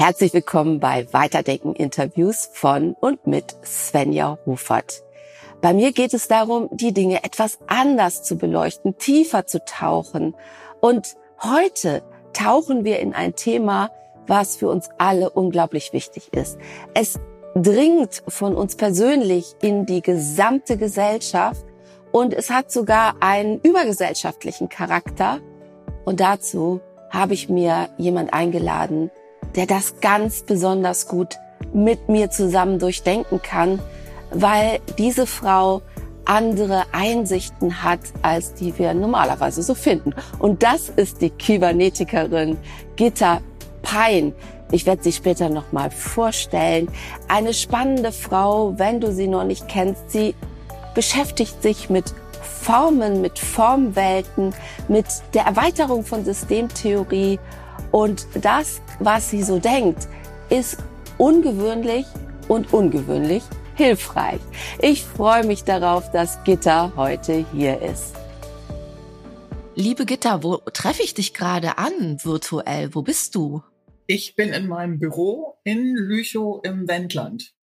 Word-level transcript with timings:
Herzlich 0.00 0.32
willkommen 0.32 0.78
bei 0.78 1.12
Weiterdenken 1.12 1.74
Interviews 1.74 2.48
von 2.52 2.94
und 3.00 3.26
mit 3.26 3.56
Svenja 3.64 4.38
Rufert. 4.46 5.02
Bei 5.60 5.74
mir 5.74 5.90
geht 5.90 6.14
es 6.14 6.28
darum, 6.28 6.68
die 6.70 6.92
Dinge 6.92 7.24
etwas 7.24 7.58
anders 7.66 8.22
zu 8.22 8.38
beleuchten, 8.38 8.96
tiefer 8.98 9.48
zu 9.48 9.64
tauchen. 9.64 10.36
Und 10.80 11.16
heute 11.42 12.04
tauchen 12.32 12.84
wir 12.84 13.00
in 13.00 13.12
ein 13.12 13.34
Thema, 13.34 13.90
was 14.28 14.54
für 14.54 14.68
uns 14.68 14.88
alle 14.98 15.30
unglaublich 15.30 15.92
wichtig 15.92 16.32
ist. 16.32 16.58
Es 16.94 17.18
dringt 17.56 18.22
von 18.28 18.54
uns 18.54 18.76
persönlich 18.76 19.56
in 19.62 19.84
die 19.84 20.00
gesamte 20.00 20.76
Gesellschaft 20.76 21.66
und 22.12 22.32
es 22.34 22.50
hat 22.50 22.70
sogar 22.70 23.16
einen 23.18 23.60
übergesellschaftlichen 23.62 24.68
Charakter. 24.68 25.40
Und 26.04 26.20
dazu 26.20 26.80
habe 27.10 27.34
ich 27.34 27.48
mir 27.48 27.88
jemand 27.98 28.32
eingeladen, 28.32 29.10
der 29.58 29.66
das 29.66 30.00
ganz 30.00 30.42
besonders 30.42 31.08
gut 31.08 31.36
mit 31.74 32.08
mir 32.08 32.30
zusammen 32.30 32.78
durchdenken 32.78 33.42
kann, 33.42 33.80
weil 34.30 34.78
diese 34.98 35.26
Frau 35.26 35.82
andere 36.26 36.84
Einsichten 36.92 37.82
hat, 37.82 37.98
als 38.22 38.54
die 38.54 38.78
wir 38.78 38.94
normalerweise 38.94 39.64
so 39.64 39.74
finden. 39.74 40.14
Und 40.38 40.62
das 40.62 40.90
ist 40.90 41.22
die 41.22 41.30
Kybernetikerin 41.30 42.56
Gitta 42.94 43.40
Pein. 43.82 44.32
Ich 44.70 44.86
werde 44.86 45.02
sie 45.02 45.10
später 45.10 45.48
nochmal 45.48 45.90
vorstellen. 45.90 46.88
Eine 47.26 47.52
spannende 47.52 48.12
Frau, 48.12 48.78
wenn 48.78 49.00
du 49.00 49.12
sie 49.12 49.26
noch 49.26 49.42
nicht 49.42 49.66
kennst. 49.66 50.12
Sie 50.12 50.36
beschäftigt 50.94 51.64
sich 51.64 51.90
mit 51.90 52.14
Formen, 52.42 53.22
mit 53.22 53.40
Formwelten, 53.40 54.54
mit 54.86 55.06
der 55.34 55.46
Erweiterung 55.46 56.04
von 56.04 56.24
Systemtheorie. 56.24 57.40
Und 57.90 58.26
das, 58.42 58.80
was 58.98 59.30
sie 59.30 59.42
so 59.42 59.58
denkt, 59.58 60.08
ist 60.50 60.78
ungewöhnlich 61.16 62.06
und 62.48 62.72
ungewöhnlich 62.72 63.42
hilfreich. 63.74 64.40
Ich 64.80 65.04
freue 65.04 65.46
mich 65.46 65.64
darauf, 65.64 66.10
dass 66.10 66.42
Gitta 66.44 66.92
heute 66.96 67.46
hier 67.52 67.80
ist. 67.80 68.14
Liebe 69.74 70.06
Gitta, 70.06 70.42
wo 70.42 70.56
treffe 70.72 71.02
ich 71.02 71.14
dich 71.14 71.34
gerade 71.34 71.78
an 71.78 72.18
virtuell? 72.24 72.94
Wo 72.94 73.02
bist 73.02 73.36
du? 73.36 73.62
Ich 74.08 74.34
bin 74.34 74.52
in 74.52 74.66
meinem 74.66 74.98
Büro 74.98 75.58
in 75.64 75.94
Lüchow 75.94 76.60
im 76.64 76.88
Wendland. 76.88 77.54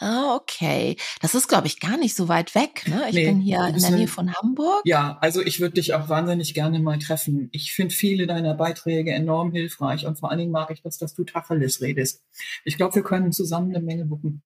Ah, 0.00 0.34
okay. 0.34 0.96
Das 1.20 1.34
ist, 1.34 1.46
glaube 1.46 1.66
ich, 1.66 1.78
gar 1.78 1.98
nicht 1.98 2.16
so 2.16 2.26
weit 2.28 2.54
weg. 2.54 2.84
Ne? 2.88 3.04
Ich 3.08 3.14
nee, 3.14 3.26
bin 3.26 3.40
hier 3.40 3.66
in 3.66 3.78
der 3.78 3.90
Nähe 3.90 4.08
von 4.08 4.34
Hamburg. 4.34 4.80
Ja, 4.84 5.18
also 5.20 5.42
ich 5.42 5.60
würde 5.60 5.74
dich 5.74 5.92
auch 5.92 6.08
wahnsinnig 6.08 6.54
gerne 6.54 6.80
mal 6.80 6.98
treffen. 6.98 7.50
Ich 7.52 7.72
finde 7.72 7.94
viele 7.94 8.26
deiner 8.26 8.54
Beiträge 8.54 9.12
enorm 9.12 9.52
hilfreich 9.52 10.06
und 10.06 10.18
vor 10.18 10.30
allen 10.30 10.38
Dingen 10.38 10.52
mag 10.52 10.70
ich 10.70 10.80
das, 10.80 10.96
dass 10.96 11.14
du 11.14 11.24
Tacheles 11.24 11.82
redest. 11.82 12.24
Ich 12.64 12.78
glaube, 12.78 12.94
wir 12.94 13.02
können 13.02 13.30
zusammen 13.30 13.74
eine 13.74 13.84
Menge 13.84 14.08
wuppen. 14.08 14.42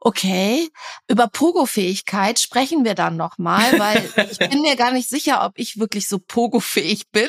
Okay, 0.00 0.68
über 1.08 1.26
Pogo-Fähigkeit 1.26 2.38
sprechen 2.38 2.84
wir 2.84 2.94
dann 2.94 3.16
nochmal, 3.16 3.76
weil 3.80 4.08
ich 4.30 4.38
bin 4.38 4.62
mir 4.62 4.76
gar 4.76 4.92
nicht 4.92 5.08
sicher, 5.08 5.44
ob 5.44 5.58
ich 5.58 5.80
wirklich 5.80 6.06
so 6.06 6.20
Pogo-fähig 6.20 7.10
bin. 7.10 7.28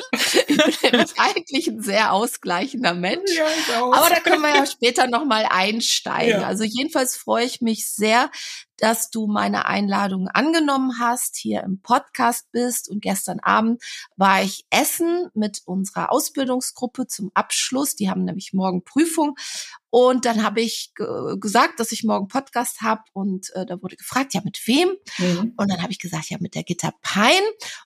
Ich 0.68 0.80
bin 0.80 1.04
eigentlich 1.16 1.68
ein 1.68 1.82
sehr 1.82 2.12
ausgleichender 2.12 2.94
Mensch. 2.94 3.32
Ja, 3.36 3.46
ich 3.48 3.74
auch. 3.76 3.92
Aber 3.92 4.08
da 4.08 4.20
können 4.20 4.42
wir 4.42 4.54
ja 4.54 4.66
später 4.66 5.06
nochmal 5.06 5.46
einsteigen. 5.48 6.40
Ja. 6.40 6.46
Also 6.46 6.64
jedenfalls 6.64 7.16
freue 7.16 7.44
ich 7.44 7.60
mich 7.60 7.88
sehr, 7.88 8.30
dass 8.80 9.10
du 9.10 9.26
meine 9.26 9.66
Einladung 9.66 10.28
angenommen 10.28 10.98
hast, 10.98 11.36
hier 11.36 11.62
im 11.62 11.80
Podcast 11.80 12.50
bist. 12.50 12.88
Und 12.88 13.02
gestern 13.02 13.38
Abend 13.40 13.82
war 14.16 14.42
ich 14.42 14.64
essen 14.70 15.28
mit 15.34 15.60
unserer 15.66 16.10
Ausbildungsgruppe 16.10 17.06
zum 17.06 17.30
Abschluss. 17.34 17.94
Die 17.94 18.10
haben 18.10 18.24
nämlich 18.24 18.52
morgen 18.52 18.82
Prüfung. 18.82 19.36
Und 19.90 20.24
dann 20.24 20.42
habe 20.42 20.60
ich 20.60 20.92
gesagt, 21.40 21.78
dass 21.78 21.92
ich 21.92 22.04
morgen 22.04 22.28
Podcast 22.28 22.80
habe. 22.80 23.02
Und 23.12 23.50
äh, 23.54 23.66
da 23.66 23.82
wurde 23.82 23.96
gefragt, 23.96 24.34
ja, 24.34 24.40
mit 24.44 24.60
wem? 24.66 24.90
Mhm. 25.18 25.54
Und 25.56 25.70
dann 25.70 25.82
habe 25.82 25.92
ich 25.92 25.98
gesagt, 25.98 26.30
ja, 26.30 26.38
mit 26.40 26.54
der 26.54 26.62
Gitter 26.62 26.92
Pein. 27.02 27.42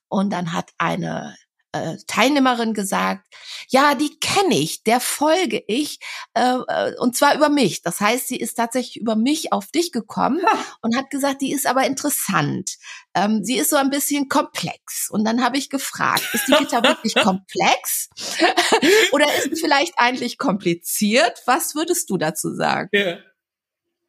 Und 0.09 0.31
dann 0.31 0.53
hat 0.53 0.71
eine 0.79 1.37
äh, 1.75 1.97
Teilnehmerin 2.07 2.73
gesagt, 2.73 3.27
ja, 3.69 3.95
die 3.95 4.19
kenne 4.21 4.57
ich, 4.57 4.85
der 4.85 5.01
folge 5.01 5.63
ich, 5.67 5.99
äh, 6.35 6.59
äh, 6.69 6.97
und 6.99 7.17
zwar 7.17 7.35
über 7.35 7.49
mich. 7.49 7.83
Das 7.83 8.01
heißt, 8.01 8.29
sie 8.29 8.37
ist 8.37 8.55
tatsächlich 8.55 9.01
über 9.01 9.17
mich 9.17 9.53
auf 9.53 9.67
dich 9.73 9.91
gekommen 9.91 10.41
und 10.83 10.97
hat 10.97 11.11
gesagt, 11.11 11.43
die 11.43 11.53
ist 11.53 11.67
aber 11.67 11.85
interessant. 11.85 12.77
Ähm, 13.15 13.43
sie 13.43 13.57
ist 13.57 13.71
so 13.71 13.77
ein 13.77 13.91
bisschen 13.91 14.29
komplex. 14.29 15.11
Und 15.11 15.25
dann 15.25 15.45
habe 15.45 15.59
ich 15.59 15.69
gefragt, 15.69 16.23
ist 16.33 16.47
die 16.47 16.53
Gitter 16.53 16.83
wirklich 16.83 17.15
komplex? 17.17 18.09
Oder 19.13 19.27
ist 19.37 19.51
sie 19.51 19.61
vielleicht 19.61 19.95
eigentlich 19.97 20.39
kompliziert? 20.39 21.43
Was 21.47 21.75
würdest 21.75 22.09
du 22.09 22.19
dazu 22.19 22.55
sagen? 22.55 22.89
Ja. 22.93 23.19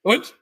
Und? 0.03 0.35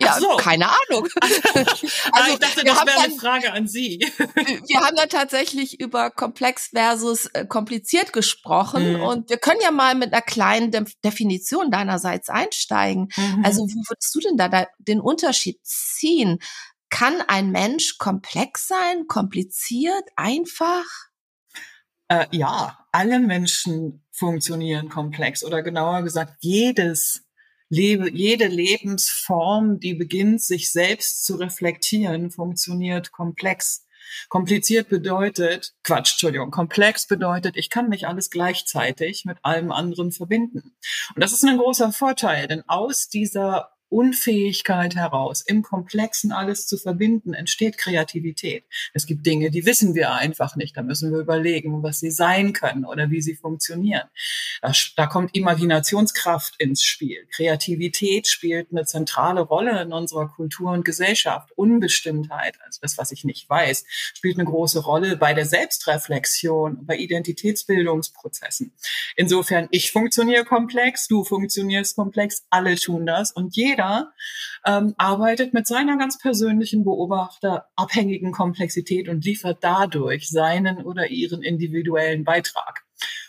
Ja, 0.00 0.18
so. 0.18 0.36
keine 0.36 0.68
Ahnung. 0.68 1.08
also, 1.22 1.32
ich 2.32 2.38
dachte, 2.38 2.64
das 2.64 2.86
wäre 2.86 3.00
eine 3.04 3.14
Frage 3.14 3.52
an 3.52 3.66
Sie. 3.66 3.98
wir 4.18 4.80
haben 4.80 4.96
da 4.96 5.06
tatsächlich 5.06 5.80
über 5.80 6.10
komplex 6.10 6.68
versus 6.68 7.26
äh, 7.26 7.46
kompliziert 7.46 8.12
gesprochen 8.12 8.94
mhm. 8.94 9.02
und 9.02 9.30
wir 9.30 9.38
können 9.38 9.60
ja 9.62 9.70
mal 9.70 9.94
mit 9.94 10.12
einer 10.12 10.22
kleinen 10.22 10.70
De 10.70 10.84
Definition 11.04 11.70
deinerseits 11.70 12.28
einsteigen. 12.28 13.08
Mhm. 13.16 13.44
Also 13.44 13.62
wo 13.62 13.82
würdest 13.88 14.14
du 14.14 14.20
denn 14.20 14.36
da, 14.36 14.48
da 14.48 14.66
den 14.78 15.00
Unterschied 15.00 15.58
ziehen? 15.64 16.38
Kann 16.88 17.20
ein 17.26 17.50
Mensch 17.50 17.98
komplex 17.98 18.68
sein, 18.68 19.06
kompliziert, 19.08 20.04
einfach? 20.14 20.84
Äh, 22.08 22.26
ja, 22.30 22.78
alle 22.92 23.18
Menschen 23.18 24.04
funktionieren 24.12 24.88
komplex 24.88 25.44
oder 25.44 25.62
genauer 25.62 26.02
gesagt, 26.02 26.36
jedes 26.40 27.25
lebe, 27.68 28.10
jede 28.10 28.46
Lebensform, 28.46 29.80
die 29.80 29.94
beginnt, 29.94 30.42
sich 30.42 30.72
selbst 30.72 31.24
zu 31.24 31.36
reflektieren, 31.36 32.30
funktioniert 32.30 33.12
komplex. 33.12 33.84
Kompliziert 34.28 34.88
bedeutet, 34.88 35.74
Quatsch, 35.82 36.12
Entschuldigung, 36.12 36.50
komplex 36.50 37.06
bedeutet, 37.06 37.56
ich 37.56 37.70
kann 37.70 37.88
nicht 37.88 38.06
alles 38.06 38.30
gleichzeitig 38.30 39.24
mit 39.24 39.38
allem 39.42 39.72
anderen 39.72 40.12
verbinden. 40.12 40.76
Und 41.14 41.22
das 41.22 41.32
ist 41.32 41.44
ein 41.44 41.58
großer 41.58 41.92
Vorteil, 41.92 42.46
denn 42.46 42.62
aus 42.68 43.08
dieser 43.08 43.75
Unfähigkeit 43.88 44.96
heraus, 44.96 45.42
im 45.46 45.62
Komplexen 45.62 46.32
alles 46.32 46.66
zu 46.66 46.76
verbinden, 46.76 47.34
entsteht 47.34 47.78
Kreativität. 47.78 48.64
Es 48.92 49.06
gibt 49.06 49.24
Dinge, 49.24 49.50
die 49.50 49.64
wissen 49.64 49.94
wir 49.94 50.12
einfach 50.12 50.56
nicht. 50.56 50.76
Da 50.76 50.82
müssen 50.82 51.12
wir 51.12 51.20
überlegen, 51.20 51.82
was 51.82 52.00
sie 52.00 52.10
sein 52.10 52.52
können 52.52 52.84
oder 52.84 53.10
wie 53.10 53.22
sie 53.22 53.34
funktionieren. 53.34 54.08
Da, 54.60 54.72
da 54.96 55.06
kommt 55.06 55.36
Imaginationskraft 55.36 56.60
ins 56.60 56.82
Spiel. 56.82 57.26
Kreativität 57.30 58.26
spielt 58.26 58.72
eine 58.72 58.84
zentrale 58.84 59.40
Rolle 59.40 59.80
in 59.82 59.92
unserer 59.92 60.28
Kultur 60.28 60.72
und 60.72 60.84
Gesellschaft. 60.84 61.52
Unbestimmtheit, 61.56 62.56
also 62.64 62.80
das, 62.82 62.98
was 62.98 63.12
ich 63.12 63.24
nicht 63.24 63.48
weiß, 63.48 63.84
spielt 64.14 64.38
eine 64.38 64.48
große 64.48 64.80
Rolle 64.80 65.16
bei 65.16 65.32
der 65.32 65.46
Selbstreflexion, 65.46 66.84
bei 66.86 66.96
Identitätsbildungsprozessen. 66.96 68.72
Insofern, 69.14 69.68
ich 69.70 69.92
funktioniere 69.92 70.44
komplex, 70.44 71.06
du 71.06 71.24
funktionierst 71.24 71.96
komplex, 71.96 72.44
alle 72.50 72.76
tun 72.76 73.06
das 73.06 73.30
und 73.30 73.54
jeder 73.56 73.75
jeder 73.76 74.12
ähm, 74.64 74.94
arbeitet 74.96 75.54
mit 75.54 75.66
seiner 75.66 75.96
ganz 75.96 76.18
persönlichen 76.18 76.84
beobachterabhängigen 76.84 78.32
Komplexität 78.32 79.08
und 79.08 79.24
liefert 79.24 79.58
dadurch 79.62 80.28
seinen 80.28 80.82
oder 80.82 81.08
ihren 81.08 81.42
individuellen 81.42 82.24
Beitrag. 82.24 82.84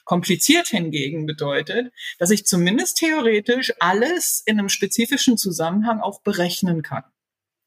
Kompliziert 0.05 0.67
hingegen 0.67 1.25
bedeutet, 1.25 1.91
dass 2.17 2.31
ich 2.31 2.45
zumindest 2.45 2.97
theoretisch 2.97 3.73
alles 3.79 4.41
in 4.45 4.57
einem 4.57 4.69
spezifischen 4.69 5.37
Zusammenhang 5.37 5.99
auch 5.99 6.21
berechnen 6.21 6.81
kann. 6.81 7.03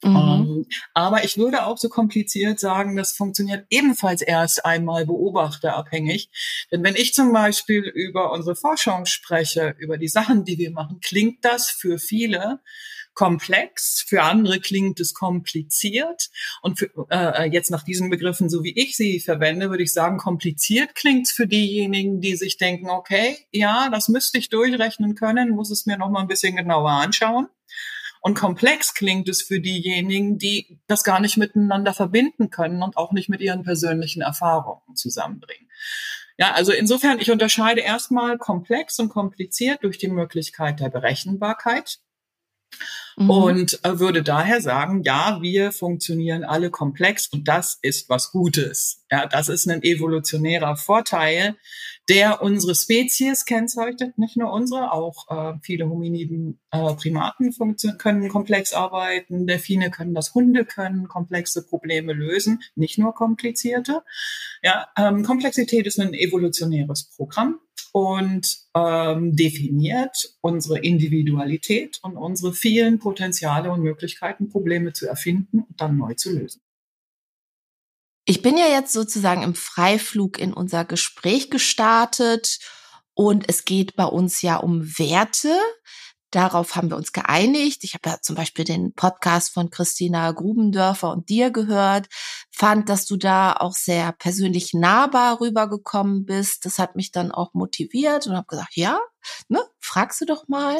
Mhm. 0.02 0.16
Um, 0.16 0.46
ähm, 0.46 0.66
aber 0.94 1.24
ich 1.24 1.36
würde 1.36 1.66
auch 1.66 1.76
so 1.76 1.88
kompliziert 1.88 2.58
sagen, 2.58 2.96
das 2.96 3.12
funktioniert 3.12 3.66
ebenfalls 3.70 4.22
erst 4.22 4.64
einmal 4.64 5.06
beobachterabhängig. 5.06 6.30
Denn 6.70 6.82
wenn 6.82 6.96
ich 6.96 7.12
zum 7.12 7.32
Beispiel 7.32 7.82
über 7.82 8.32
unsere 8.32 8.56
Forschung 8.56 9.06
spreche, 9.06 9.74
über 9.78 9.98
die 9.98 10.08
Sachen, 10.08 10.44
die 10.44 10.58
wir 10.58 10.70
machen, 10.70 11.00
klingt 11.00 11.44
das 11.44 11.68
für 11.70 11.98
viele 11.98 12.60
komplex, 13.14 14.04
für 14.06 14.22
andere 14.22 14.60
klingt 14.60 15.00
es 15.00 15.12
kompliziert. 15.12 16.30
Und 16.62 16.78
für, 16.78 16.90
äh, 17.10 17.50
jetzt 17.50 17.70
nach 17.70 17.82
diesen 17.82 18.08
Begriffen, 18.08 18.48
so 18.48 18.64
wie 18.64 18.72
ich 18.78 18.96
sie 18.96 19.20
verwende, 19.20 19.68
würde 19.68 19.82
ich 19.82 19.92
sagen, 19.92 20.16
kompliziert 20.16 20.94
klingt 20.94 21.28
für 21.28 21.46
diejenigen, 21.46 22.20
die 22.20 22.36
sich 22.36 22.56
denken, 22.56 22.88
okay, 22.88 23.36
ja, 23.50 23.90
das 23.90 24.08
müsste 24.08 24.38
ich 24.38 24.48
durchrechnen 24.48 25.16
können, 25.16 25.50
muss 25.50 25.70
es 25.70 25.84
mir 25.84 25.98
noch 25.98 26.08
mal 26.08 26.22
ein 26.22 26.28
bisschen 26.28 26.56
genauer 26.56 26.90
anschauen. 26.90 27.48
Und 28.20 28.34
komplex 28.34 28.94
klingt 28.94 29.28
es 29.28 29.42
für 29.42 29.60
diejenigen, 29.60 30.38
die 30.38 30.78
das 30.86 31.04
gar 31.04 31.20
nicht 31.20 31.36
miteinander 31.38 31.94
verbinden 31.94 32.50
können 32.50 32.82
und 32.82 32.96
auch 32.96 33.12
nicht 33.12 33.28
mit 33.28 33.40
ihren 33.40 33.62
persönlichen 33.62 34.20
Erfahrungen 34.20 34.94
zusammenbringen. 34.94 35.68
Ja, 36.36 36.52
also 36.52 36.72
insofern, 36.72 37.18
ich 37.18 37.30
unterscheide 37.30 37.80
erstmal 37.80 38.38
komplex 38.38 38.98
und 38.98 39.08
kompliziert 39.08 39.82
durch 39.82 39.98
die 39.98 40.08
Möglichkeit 40.08 40.80
der 40.80 40.88
Berechenbarkeit. 40.88 41.98
Mhm. 43.16 43.30
Und 43.30 43.84
äh, 43.84 43.98
würde 43.98 44.22
daher 44.22 44.60
sagen, 44.60 45.02
ja, 45.02 45.38
wir 45.42 45.72
funktionieren 45.72 46.44
alle 46.44 46.70
komplex 46.70 47.26
und 47.28 47.48
das 47.48 47.78
ist 47.82 48.08
was 48.08 48.30
Gutes. 48.30 49.04
Ja, 49.10 49.26
das 49.26 49.48
ist 49.48 49.68
ein 49.68 49.82
evolutionärer 49.82 50.76
Vorteil, 50.76 51.56
der 52.10 52.42
unsere 52.42 52.74
Spezies 52.74 53.44
kennzeichnet, 53.44 54.18
nicht 54.18 54.36
nur 54.36 54.52
unsere, 54.52 54.92
auch 54.92 55.28
äh, 55.30 55.58
viele 55.62 55.88
Hominiden, 55.88 56.58
äh, 56.72 56.94
Primaten 56.94 57.54
können 57.98 58.28
komplex 58.28 58.72
arbeiten, 58.72 59.46
Delfine 59.46 59.92
können 59.92 60.12
das, 60.12 60.34
Hunde 60.34 60.64
können 60.64 61.06
komplexe 61.06 61.64
Probleme 61.64 62.12
lösen, 62.12 62.62
nicht 62.74 62.98
nur 62.98 63.14
komplizierte. 63.14 64.02
Ja, 64.60 64.88
ähm, 64.98 65.22
Komplexität 65.22 65.86
ist 65.86 66.00
ein 66.00 66.12
evolutionäres 66.12 67.10
Programm 67.14 67.60
und 67.92 68.58
ähm, 68.74 69.36
definiert 69.36 70.34
unsere 70.40 70.80
Individualität 70.80 72.00
und 72.02 72.16
unsere 72.16 72.52
vielen 72.52 72.98
Potenziale 72.98 73.70
und 73.70 73.82
Möglichkeiten, 73.82 74.48
Probleme 74.48 74.92
zu 74.92 75.06
erfinden 75.06 75.60
und 75.60 75.80
dann 75.80 75.96
neu 75.96 76.14
zu 76.14 76.32
lösen. 76.36 76.60
Ich 78.30 78.42
bin 78.42 78.56
ja 78.56 78.68
jetzt 78.68 78.92
sozusagen 78.92 79.42
im 79.42 79.56
Freiflug 79.56 80.38
in 80.38 80.54
unser 80.54 80.84
Gespräch 80.84 81.50
gestartet 81.50 82.60
und 83.12 83.48
es 83.48 83.64
geht 83.64 83.96
bei 83.96 84.04
uns 84.04 84.40
ja 84.40 84.58
um 84.58 84.84
Werte. 85.00 85.52
Darauf 86.30 86.76
haben 86.76 86.90
wir 86.90 86.96
uns 86.96 87.12
geeinigt. 87.12 87.82
Ich 87.82 87.94
habe 87.94 88.08
ja 88.08 88.20
zum 88.20 88.36
Beispiel 88.36 88.64
den 88.64 88.92
Podcast 88.92 89.52
von 89.52 89.70
Christina 89.70 90.30
Grubendörfer 90.30 91.10
und 91.10 91.28
dir 91.28 91.50
gehört, 91.50 92.08
fand, 92.52 92.88
dass 92.88 93.06
du 93.06 93.16
da 93.16 93.52
auch 93.54 93.74
sehr 93.74 94.12
persönlich 94.12 94.72
nahbar 94.74 95.40
rübergekommen 95.40 96.24
bist. 96.26 96.64
Das 96.66 96.78
hat 96.78 96.94
mich 96.94 97.10
dann 97.10 97.32
auch 97.32 97.54
motiviert 97.54 98.26
und 98.26 98.36
habe 98.36 98.46
gesagt, 98.46 98.76
ja, 98.76 99.00
ne, 99.48 99.60
fragst 99.80 100.20
du 100.20 100.24
doch 100.24 100.46
mal. 100.48 100.76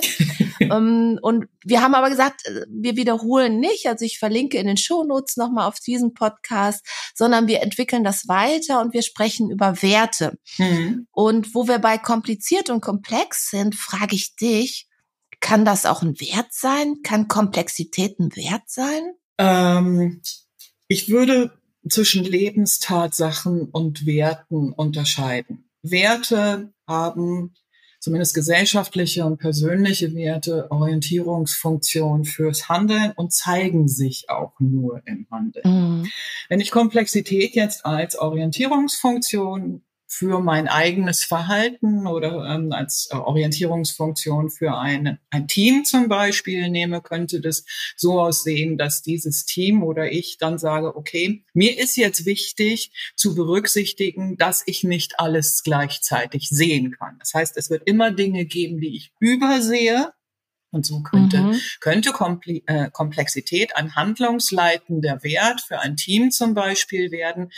um, 0.61 0.61
ähm, 0.61 1.19
und 1.23 1.47
wir 1.65 1.83
haben 1.83 1.95
aber 1.95 2.11
gesagt, 2.11 2.47
äh, 2.47 2.67
wir 2.69 2.97
wiederholen 2.97 3.59
nicht. 3.59 3.87
Also 3.87 4.05
ich 4.05 4.19
verlinke 4.19 4.59
in 4.59 4.67
den 4.67 4.77
Shownotes 4.77 5.37
nochmal 5.37 5.67
auf 5.67 5.81
diesen 5.81 6.15
Podcast, 6.15 6.87
sondern 7.15 7.49
wir 7.49 7.63
entwickeln 7.63 8.05
das 8.05 8.29
weiter 8.29 8.81
und 8.81 8.95
wir 8.95 9.03
sprechen 9.03 9.51
über 9.51 9.83
Werte. 9.83 10.39
Mhm. 10.59 11.07
Und 11.11 11.55
wo 11.55 11.67
wir 11.67 11.79
bei 11.79 11.99
kompliziert 11.99 12.71
und 12.71 12.81
komplex 12.81 13.51
sind, 13.51 13.75
frage 13.75 14.15
ich 14.15 14.37
dich, 14.37 14.87
kann 15.41 15.65
das 15.65 15.87
auch 15.87 16.03
ein 16.03 16.21
Wert 16.21 16.53
sein? 16.53 16.97
Kann 17.03 17.29
Komplexität 17.29 18.19
ein 18.19 18.35
Wert 18.37 18.63
sein? 18.67 19.15
Ähm, 19.39 20.21
ich 20.89 21.09
würde 21.09 21.53
zwischen 21.89 22.25
Lebenstatsachen 22.25 23.65
und 23.65 24.07
Werten 24.07 24.73
unterscheiden. 24.73 25.71
Werte 25.83 26.73
haben 26.87 27.55
zumindest 28.01 28.35
gesellschaftliche 28.35 29.25
und 29.25 29.39
persönliche 29.39 30.15
Werte 30.15 30.71
Orientierungsfunktion 30.71 32.25
fürs 32.25 32.69
Handeln 32.69 33.13
und 33.15 33.33
zeigen 33.33 33.89
sich 33.89 34.31
auch 34.31 34.53
nur 34.59 35.03
im 35.07 35.27
Handeln. 35.31 35.65
Mhm. 35.65 36.11
Wenn 36.49 36.61
ich 36.61 36.71
Komplexität 36.71 37.55
jetzt 37.55 37.85
als 37.85 38.17
Orientierungsfunktion 38.19 39.83
für 40.13 40.41
mein 40.41 40.67
eigenes 40.67 41.23
Verhalten 41.23 42.09
oder 42.09 42.45
ähm, 42.45 42.73
als 42.73 43.09
äh, 43.13 43.17
Orientierungsfunktion 43.17 44.51
für 44.51 44.77
ein, 44.77 45.21
ein 45.31 45.47
Team 45.47 45.85
zum 45.85 46.09
Beispiel 46.09 46.69
nehme, 46.69 47.01
könnte 47.01 47.41
das 47.41 47.65
so 47.97 48.21
aussehen, 48.21 48.77
dass 48.77 49.03
dieses 49.03 49.47
Team 49.47 49.85
oder 49.85 50.11
ich 50.11 50.37
dann 50.37 50.59
sage, 50.59 50.97
okay, 50.97 51.45
mir 51.55 51.79
ist 51.79 51.97
jetzt 51.97 52.27
wichtig 52.27 52.91
zu 53.15 53.37
berücksichtigen, 53.37 54.37
dass 54.37 54.65
ich 54.67 54.83
nicht 54.83 55.21
alles 55.21 55.63
gleichzeitig 55.63 56.49
sehen 56.49 56.91
kann. 56.91 57.17
Das 57.21 57.33
heißt, 57.33 57.57
es 57.57 57.71
wird 57.71 57.87
immer 57.87 58.11
Dinge 58.11 58.47
geben, 58.47 58.81
die 58.81 58.97
ich 58.97 59.13
übersehe 59.21 60.13
und 60.71 60.87
so 60.87 61.03
könnte, 61.03 61.39
mhm. 61.39 61.61
könnte 61.81 62.13
Kompli 62.13 62.63
äh, 62.67 62.91
Komplexität 62.91 63.77
ein 63.77 63.97
handlungsleitender 63.97 65.23
Wert 65.23 65.63
für 65.63 65.81
ein 65.81 65.97
Team 65.97 66.31
zum 66.31 66.55
Beispiel 66.55 67.11
werden, 67.11 67.51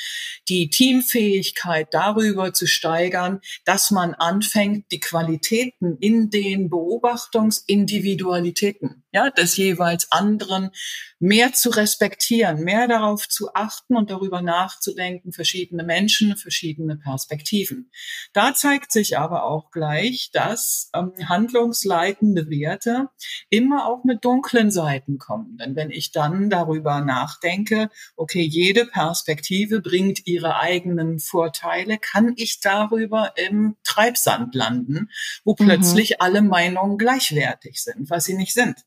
die 0.48 0.70
Teamfähigkeit 0.70 1.88
darüber 1.92 2.52
zu 2.52 2.66
steigern, 2.66 3.40
dass 3.64 3.90
man 3.90 4.14
anfängt, 4.14 4.92
die 4.92 5.00
Qualitäten 5.00 5.96
in 5.98 6.30
den 6.30 6.70
Beobachtungsindividualitäten 6.70 9.02
ja, 9.12 9.30
des 9.30 9.56
jeweils 9.56 10.10
anderen 10.10 10.70
mehr 11.18 11.52
zu 11.52 11.70
respektieren, 11.70 12.64
mehr 12.64 12.88
darauf 12.88 13.28
zu 13.28 13.54
achten 13.54 13.96
und 13.96 14.10
darüber 14.10 14.42
nachzudenken, 14.42 15.32
verschiedene 15.32 15.84
Menschen, 15.84 16.36
verschiedene 16.36 16.96
Perspektiven. 16.96 17.90
Da 18.32 18.54
zeigt 18.54 18.90
sich 18.90 19.18
aber 19.18 19.44
auch 19.44 19.70
gleich, 19.70 20.30
dass 20.32 20.90
ähm, 20.94 21.12
handlungsleitende 21.28 22.48
Werte 22.48 23.01
immer 23.50 23.87
auch 23.87 24.04
mit 24.04 24.25
dunklen 24.25 24.70
Seiten 24.70 25.19
kommen. 25.19 25.56
Denn 25.58 25.76
wenn 25.76 25.90
ich 25.90 26.12
dann 26.12 26.50
darüber 26.50 27.00
nachdenke, 27.00 27.90
okay, 28.16 28.43
jede 28.43 28.87
Perspektive 28.87 29.81
bringt 29.81 30.26
ihre 30.26 30.56
eigenen 30.56 31.19
Vorteile, 31.19 31.99
kann 31.99 32.34
ich 32.37 32.60
darüber 32.60 33.32
im 33.37 33.76
Treibsand 33.84 34.54
landen, 34.54 35.10
wo 35.44 35.52
mhm. 35.58 35.64
plötzlich 35.64 36.20
alle 36.20 36.43
Meinungen 36.43 36.99
gleichwertig 36.99 37.82
sind, 37.82 38.10
was 38.10 38.25
sie 38.25 38.34
nicht 38.34 38.54
sind 38.54 38.84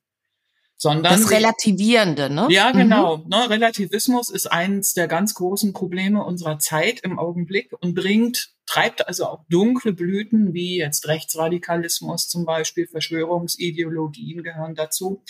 sondern 0.77 1.19
das 1.19 1.31
Relativierende, 1.31 2.30
ne? 2.30 2.48
Ja, 2.50 2.72
mhm. 2.74 2.77
genau. 2.77 3.18
Mhm. 3.18 3.30
Ne, 3.30 3.50
Relativismus 3.50 4.30
ist 4.30 4.48
eines 4.48 4.94
der 4.94 5.07
ganz 5.07 5.33
großen 5.33 5.74
Probleme 5.74 6.24
unserer 6.24 6.60
Zeit 6.60 7.01
im 7.01 7.18
Augenblick 7.18 7.72
und 7.80 7.95
bringt 7.95 8.56
treibt 8.66 9.07
also 9.07 9.25
auch 9.25 9.45
dunkle 9.50 9.94
Blüten 9.94 10.54
wie 10.54 10.77
jetzt 10.77 11.07
Rechtsradikalismus 11.07 12.27
zum 12.27 12.45
Beispiel, 12.45 12.88
Verschwörungsideologien 12.88 14.44
gehören 14.44 14.75
dazu. 14.75 15.24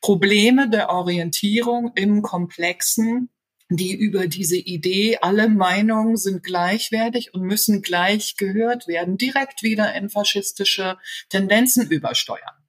Probleme 0.00 0.68
der 0.68 0.90
Orientierung 0.90 1.92
im 1.94 2.22
Komplexen, 2.22 3.28
die 3.68 3.94
über 3.94 4.26
diese 4.26 4.56
Idee, 4.56 5.18
alle 5.20 5.48
Meinungen 5.48 6.16
sind 6.16 6.42
gleichwertig 6.42 7.34
und 7.34 7.42
müssen 7.42 7.82
gleich 7.82 8.36
gehört 8.36 8.88
werden, 8.88 9.16
direkt 9.16 9.62
wieder 9.62 9.94
in 9.94 10.08
faschistische 10.08 10.98
Tendenzen 11.28 11.88
übersteuern. 11.88 12.59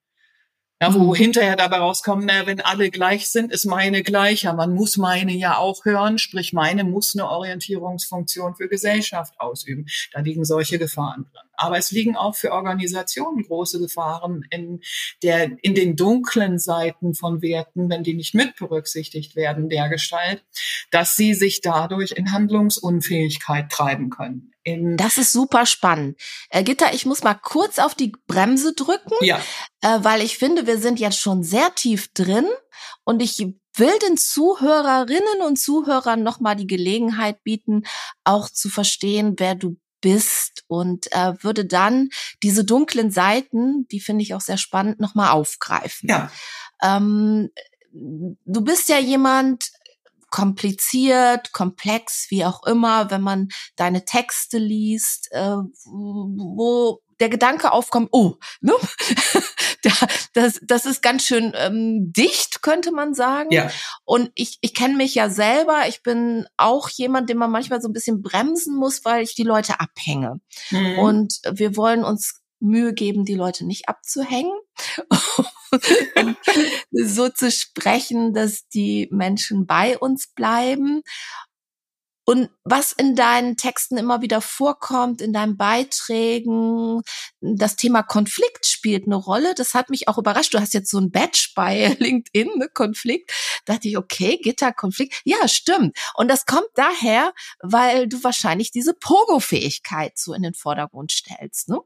Ja, 0.82 0.92
wo 0.96 1.10
mhm. 1.10 1.14
hinterher 1.14 1.56
dabei 1.56 1.78
rauskommt, 1.78 2.26
na, 2.26 2.48
wenn 2.48 2.60
alle 2.60 2.90
gleich 2.90 3.30
sind, 3.30 3.52
ist 3.52 3.66
meine 3.66 4.02
gleicher. 4.02 4.54
Man 4.54 4.74
muss 4.74 4.98
meine 4.98 5.32
ja 5.32 5.58
auch 5.58 5.86
hören, 5.86 6.18
sprich 6.18 6.54
meine 6.54 6.84
muss 6.84 7.16
eine 7.16 7.30
Orientierungsfunktion 7.30 8.56
für 8.56 8.68
Gesellschaft 8.68 9.40
ausüben. 9.40 9.86
Da 10.12 10.22
liegen 10.22 10.44
solche 10.44 10.80
Gefahren 10.80 11.26
drin. 11.32 11.51
Aber 11.62 11.78
es 11.78 11.92
liegen 11.92 12.16
auch 12.16 12.36
für 12.36 12.52
Organisationen 12.52 13.44
große 13.44 13.80
Gefahren 13.80 14.44
in 14.50 14.82
der, 15.22 15.52
in 15.62 15.76
den 15.76 15.96
dunklen 15.96 16.58
Seiten 16.58 17.14
von 17.14 17.42
Werten, 17.44 17.88
wenn 17.90 18.04
die 18.04 18.16
nicht 18.16 18.34
mit 18.34 18.56
berücksichtigt 18.56 19.36
werden, 19.36 19.70
der 19.70 19.88
Gestalt, 19.88 20.44
dass 20.90 21.16
sie 21.16 21.36
sich 21.36 21.62
dadurch 21.62 22.14
in 22.14 22.32
Handlungsunfähigkeit 22.32 23.70
treiben 23.70 24.10
können. 24.10 24.52
In 24.64 24.98
das 24.98 25.20
ist 25.20 25.34
super 25.34 25.68
spannend. 25.68 26.20
Äh, 26.50 26.64
Gitta, 26.64 26.94
ich 26.94 27.06
muss 27.06 27.24
mal 27.24 27.36
kurz 27.36 27.78
auf 27.78 27.94
die 27.94 28.12
Bremse 28.28 28.74
drücken, 28.74 29.14
ja. 29.22 29.40
äh, 29.82 30.00
weil 30.02 30.22
ich 30.22 30.38
finde, 30.38 30.66
wir 30.66 30.80
sind 30.80 31.00
jetzt 31.00 31.20
schon 31.20 31.44
sehr 31.44 31.74
tief 31.76 32.12
drin 32.14 32.46
und 33.04 33.22
ich 33.22 33.38
will 33.76 34.00
den 34.08 34.18
Zuhörerinnen 34.18 35.42
und 35.46 35.58
Zuhörern 35.58 36.24
nochmal 36.24 36.56
die 36.56 36.68
Gelegenheit 36.68 37.44
bieten, 37.44 37.84
auch 38.24 38.50
zu 38.50 38.70
verstehen, 38.70 39.36
wer 39.38 39.56
du 39.56 39.78
bist 40.02 40.61
und 40.72 41.12
äh, 41.12 41.34
würde 41.44 41.66
dann 41.66 42.10
diese 42.42 42.64
dunklen 42.64 43.12
Seiten, 43.12 43.88
die 43.90 44.00
finde 44.00 44.24
ich 44.24 44.34
auch 44.34 44.40
sehr 44.40 44.56
spannend, 44.56 45.02
nochmal 45.02 45.32
aufgreifen. 45.32 46.08
Ja. 46.10 46.32
Ähm, 46.82 47.50
du 47.92 48.62
bist 48.62 48.88
ja 48.88 48.98
jemand, 48.98 49.66
kompliziert, 50.30 51.52
komplex, 51.52 52.28
wie 52.30 52.46
auch 52.46 52.64
immer, 52.64 53.12
wenn 53.12 53.20
man 53.20 53.50
deine 53.76 54.06
Texte 54.06 54.60
liest, 54.60 55.28
äh, 55.32 55.58
wo 55.84 57.02
der 57.20 57.28
Gedanke 57.28 57.74
aufkommt, 57.74 58.08
oh, 58.14 58.36
ne? 58.62 58.74
das, 60.34 60.60
das 60.64 60.86
ist 60.86 61.02
ganz 61.02 61.26
schön 61.26 61.54
ähm, 61.56 62.12
dicht, 62.14 62.62
könnte 62.62 62.92
man 62.92 63.14
sagen. 63.14 63.52
Ja. 63.52 63.70
Und 64.04 64.32
ich, 64.36 64.58
ich 64.62 64.74
kenne 64.74 64.96
mich 64.96 65.16
ja 65.16 65.30
selber. 65.30 65.88
Ich 65.88 66.04
bin 66.04 66.46
auch 66.58 66.90
jemand, 66.90 67.30
den 67.30 67.38
man 67.38 67.52
manchmal 67.52 67.82
so 67.82 67.90
ein 67.90 67.94
bisschen 67.94 68.22
bremsen 68.22 68.76
muss, 68.76 69.04
weil 69.06 69.24
ich 69.24 69.36
die 69.36 69.44
Leute 69.44 69.80
abhänge. 69.80 70.40
Mhm. 70.70 71.00
Und 71.00 71.40
wir 71.52 71.76
wollen 71.76 72.04
uns 72.04 72.42
Mühe 72.60 72.94
geben, 72.94 73.26
die 73.26 73.36
Leute 73.36 73.66
nicht 73.66 73.90
abzuhängen. 73.90 74.54
so 76.92 77.30
zu 77.30 77.52
sprechen, 77.52 78.34
dass 78.34 78.68
die 78.68 79.08
Menschen 79.12 79.66
bei 79.66 79.98
uns 79.98 80.28
bleiben. 80.28 81.02
Und 82.32 82.50
was 82.64 82.94
in 82.94 83.18
deinen 83.18 83.58
Texten 83.58 83.98
immer 83.98 84.22
wieder 84.22 84.40
vorkommt, 84.40 85.20
in 85.20 85.34
deinen 85.34 85.58
Beiträgen, 85.58 87.02
das 87.42 87.76
Thema 87.76 88.04
Konflikt 88.04 88.66
spielt 88.66 89.06
eine 89.06 89.18
Rolle. 89.18 89.54
Das 89.54 89.74
hat 89.74 89.90
mich 89.90 90.08
auch 90.08 90.18
überrascht. 90.18 90.54
Du 90.54 90.60
hast 90.62 90.74
jetzt 90.74 90.90
so 90.90 90.98
ein 90.98 91.12
Badge 91.12 91.50
bei 91.56 91.94
LinkedIn, 92.00 92.58
ne, 92.58 92.70
Konflikt. 92.74 93.34
Da 93.66 93.74
dachte 93.74 93.90
ich, 93.90 93.98
okay, 93.98 94.40
Gitter, 94.42 94.72
Konflikt. 94.72 95.20
Ja, 95.26 95.46
stimmt. 95.50 95.98
Und 96.16 96.30
das 96.30 96.46
kommt 96.46 96.70
daher, 96.76 97.34
weil 97.60 98.08
du 98.08 98.24
wahrscheinlich 98.24 98.72
diese 98.72 98.94
Pogo-Fähigkeit 98.94 100.18
so 100.18 100.34
in 100.34 100.44
den 100.44 100.54
Vordergrund 100.54 101.12
stellst, 101.12 101.68
ne? 101.68 101.80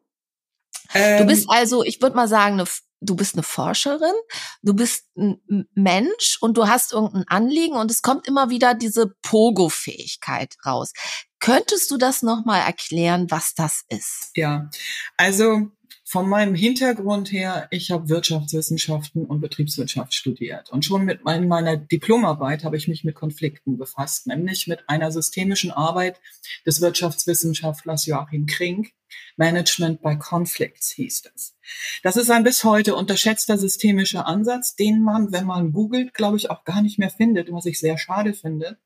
Ähm, 0.94 1.18
du 1.18 1.25
bist 1.25 1.50
also, 1.50 1.84
ich 1.84 2.04
würde 2.04 2.16
mal 2.16 2.28
sagen, 2.28 2.54
eine 2.60 2.70
du 3.02 3.16
bist 3.16 3.36
eine 3.36 3.44
Forscherin, 3.44 4.14
du 4.62 4.74
bist 4.74 5.06
ein 5.18 5.40
Mensch 5.74 6.38
und 6.42 6.58
du 6.58 6.68
hast 6.68 6.94
irgendein 6.94 7.25
Anliegen 7.28 7.75
und 7.75 7.92
es 7.92 8.02
kommt 8.02 8.28
immer 8.28 8.50
wieder 8.50 8.74
diese 8.74 9.14
Pogo-Fähigkeit 9.22 10.56
raus. 10.66 10.94
Könntest 11.40 11.92
du 11.92 11.98
das 11.98 12.22
nochmal 12.22 12.62
erklären, 12.62 13.28
was 13.30 13.54
das 13.54 13.84
ist? 13.90 14.32
Ja, 14.36 14.70
also 15.18 15.70
von 16.08 16.30
meinem 16.30 16.54
Hintergrund 16.54 17.32
her, 17.32 17.68
ich 17.72 17.90
habe 17.90 18.10
Wirtschaftswissenschaften 18.10 19.26
und 19.26 19.42
Betriebswirtschaft 19.42 20.14
studiert. 20.14 20.70
Und 20.70 20.86
schon 20.86 21.04
mit 21.04 21.26
meiner 21.26 21.78
Diplomarbeit 21.78 22.64
habe 22.64 22.78
ich 22.78 22.88
mich 22.88 23.04
mit 23.04 23.16
Konflikten 23.16 23.80
befasst, 23.80 24.28
nämlich 24.28 24.68
mit 24.68 24.88
einer 24.88 25.12
systemischen 25.12 25.72
Arbeit 25.72 26.22
des 26.64 26.80
Wirtschaftswissenschaftlers 26.80 28.06
Joachim 28.06 28.46
Krink. 28.46 28.92
Management 29.38 30.02
by 30.02 30.18
Conflicts 30.18 30.92
hieß 30.92 31.24
es. 31.34 31.56
Das 32.04 32.18
ist 32.18 32.30
ein 32.30 32.44
bis 32.44 32.64
heute 32.64 32.96
unterschätzter 32.96 33.58
systemischer 33.58 34.28
Ansatz, 34.28 34.76
den 34.76 35.02
man, 35.02 35.32
wenn 35.32 35.46
man 35.46 35.72
googelt, 35.72 36.14
glaube 36.14 36.38
ich, 36.38 36.50
auch 36.50 36.66
gar 36.66 36.82
nicht 36.82 37.00
mehr 37.00 37.10
findet, 37.10 37.52
was 37.52 37.66
ich 37.66 37.80
sehr 37.80 37.98
schade 37.98 38.34
finde. 38.34 38.78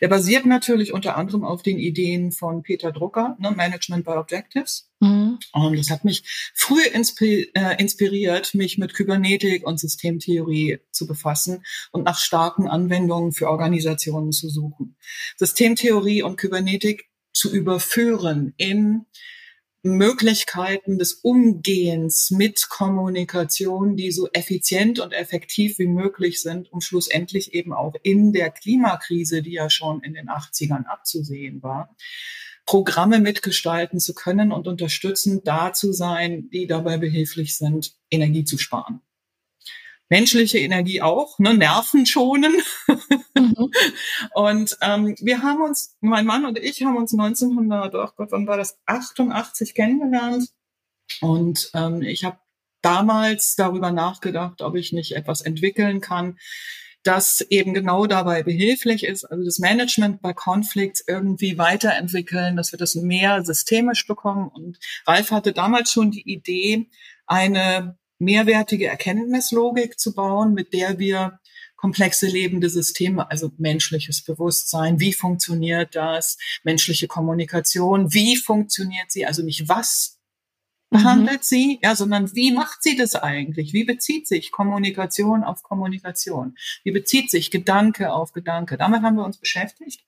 Der 0.00 0.08
basiert 0.08 0.46
natürlich 0.46 0.92
unter 0.92 1.16
anderem 1.16 1.44
auf 1.44 1.62
den 1.62 1.78
Ideen 1.78 2.32
von 2.32 2.62
Peter 2.62 2.92
Drucker, 2.92 3.36
ne, 3.38 3.50
Management 3.50 4.04
by 4.04 4.12
Objectives. 4.12 4.90
Mhm. 5.00 5.38
Und 5.52 5.78
das 5.78 5.90
hat 5.90 6.04
mich 6.04 6.24
früh 6.54 6.82
äh, 6.82 7.76
inspiriert, 7.78 8.54
mich 8.54 8.78
mit 8.78 8.94
Kybernetik 8.94 9.66
und 9.66 9.78
Systemtheorie 9.78 10.78
zu 10.90 11.06
befassen 11.06 11.64
und 11.92 12.04
nach 12.04 12.18
starken 12.18 12.68
Anwendungen 12.68 13.32
für 13.32 13.48
Organisationen 13.48 14.32
zu 14.32 14.48
suchen. 14.48 14.96
Systemtheorie 15.36 16.22
und 16.22 16.36
Kybernetik 16.36 17.08
zu 17.32 17.52
überführen 17.52 18.54
in 18.56 19.06
Möglichkeiten 19.82 20.98
des 20.98 21.14
Umgehens 21.14 22.30
mit 22.30 22.68
Kommunikation, 22.68 23.96
die 23.96 24.10
so 24.10 24.28
effizient 24.32 24.98
und 24.98 25.12
effektiv 25.12 25.78
wie 25.78 25.86
möglich 25.86 26.40
sind, 26.40 26.72
um 26.72 26.80
schlussendlich 26.80 27.54
eben 27.54 27.72
auch 27.72 27.94
in 28.02 28.32
der 28.32 28.50
Klimakrise, 28.50 29.42
die 29.42 29.52
ja 29.52 29.70
schon 29.70 30.02
in 30.02 30.14
den 30.14 30.28
80ern 30.28 30.84
abzusehen 30.84 31.62
war, 31.62 31.94
Programme 32.66 33.20
mitgestalten 33.20 33.98
zu 33.98 34.14
können 34.14 34.52
und 34.52 34.66
unterstützend 34.66 35.46
da 35.46 35.72
zu 35.72 35.92
sein, 35.92 36.50
die 36.50 36.66
dabei 36.66 36.98
behilflich 36.98 37.56
sind, 37.56 37.94
Energie 38.10 38.44
zu 38.44 38.58
sparen 38.58 39.00
menschliche 40.08 40.58
Energie 40.58 41.02
auch, 41.02 41.38
ne, 41.38 41.54
Nerven 41.54 42.06
schonen. 42.06 42.56
Mhm. 43.34 43.70
und 44.34 44.76
ähm, 44.80 45.14
wir 45.20 45.42
haben 45.42 45.62
uns, 45.62 45.96
mein 46.00 46.26
Mann 46.26 46.44
und 46.44 46.58
ich 46.58 46.82
haben 46.82 46.96
uns 46.96 47.12
1900, 47.12 47.94
oh 47.94 48.08
Gott, 48.16 48.28
wann 48.30 48.46
war 48.46 48.56
das, 48.56 48.78
88 48.86 49.74
kennengelernt. 49.74 50.48
Und 51.20 51.70
ähm, 51.74 52.02
ich 52.02 52.24
habe 52.24 52.38
damals 52.82 53.54
darüber 53.56 53.90
nachgedacht, 53.90 54.62
ob 54.62 54.76
ich 54.76 54.92
nicht 54.92 55.12
etwas 55.16 55.40
entwickeln 55.40 56.00
kann, 56.00 56.38
das 57.02 57.40
eben 57.40 57.74
genau 57.74 58.06
dabei 58.06 58.42
behilflich 58.42 59.04
ist, 59.04 59.24
also 59.24 59.44
das 59.44 59.58
Management 59.58 60.20
bei 60.20 60.32
Konflikts 60.32 61.02
irgendwie 61.06 61.56
weiterentwickeln, 61.56 62.56
dass 62.56 62.72
wir 62.72 62.78
das 62.78 62.96
mehr 62.96 63.44
systemisch 63.44 64.06
bekommen. 64.06 64.48
Und 64.48 64.78
Ralf 65.06 65.30
hatte 65.30 65.52
damals 65.52 65.92
schon 65.92 66.10
die 66.10 66.28
Idee, 66.30 66.88
eine 67.26 67.96
mehrwertige 68.18 68.86
Erkenntnislogik 68.86 69.98
zu 69.98 70.14
bauen, 70.14 70.54
mit 70.54 70.72
der 70.72 70.98
wir 70.98 71.40
komplexe 71.76 72.26
lebende 72.26 72.68
Systeme, 72.68 73.30
also 73.30 73.52
menschliches 73.56 74.24
Bewusstsein, 74.24 74.98
wie 74.98 75.12
funktioniert 75.12 75.94
das, 75.94 76.36
menschliche 76.64 77.06
Kommunikation, 77.06 78.12
wie 78.12 78.36
funktioniert 78.36 79.10
sie, 79.10 79.26
also 79.26 79.42
nicht 79.42 79.68
was 79.68 80.17
behandelt 80.90 81.40
mhm. 81.40 81.44
sie, 81.44 81.78
ja, 81.82 81.94
sondern 81.94 82.34
wie 82.34 82.52
macht 82.52 82.82
sie 82.82 82.96
das 82.96 83.14
eigentlich? 83.14 83.72
Wie 83.72 83.84
bezieht 83.84 84.26
sich 84.26 84.50
Kommunikation 84.50 85.44
auf 85.44 85.62
Kommunikation? 85.62 86.56
Wie 86.84 86.92
bezieht 86.92 87.30
sich 87.30 87.50
Gedanke 87.50 88.12
auf 88.12 88.32
Gedanke? 88.32 88.76
Damit 88.78 89.02
haben 89.02 89.16
wir 89.16 89.24
uns 89.24 89.38
beschäftigt 89.38 90.04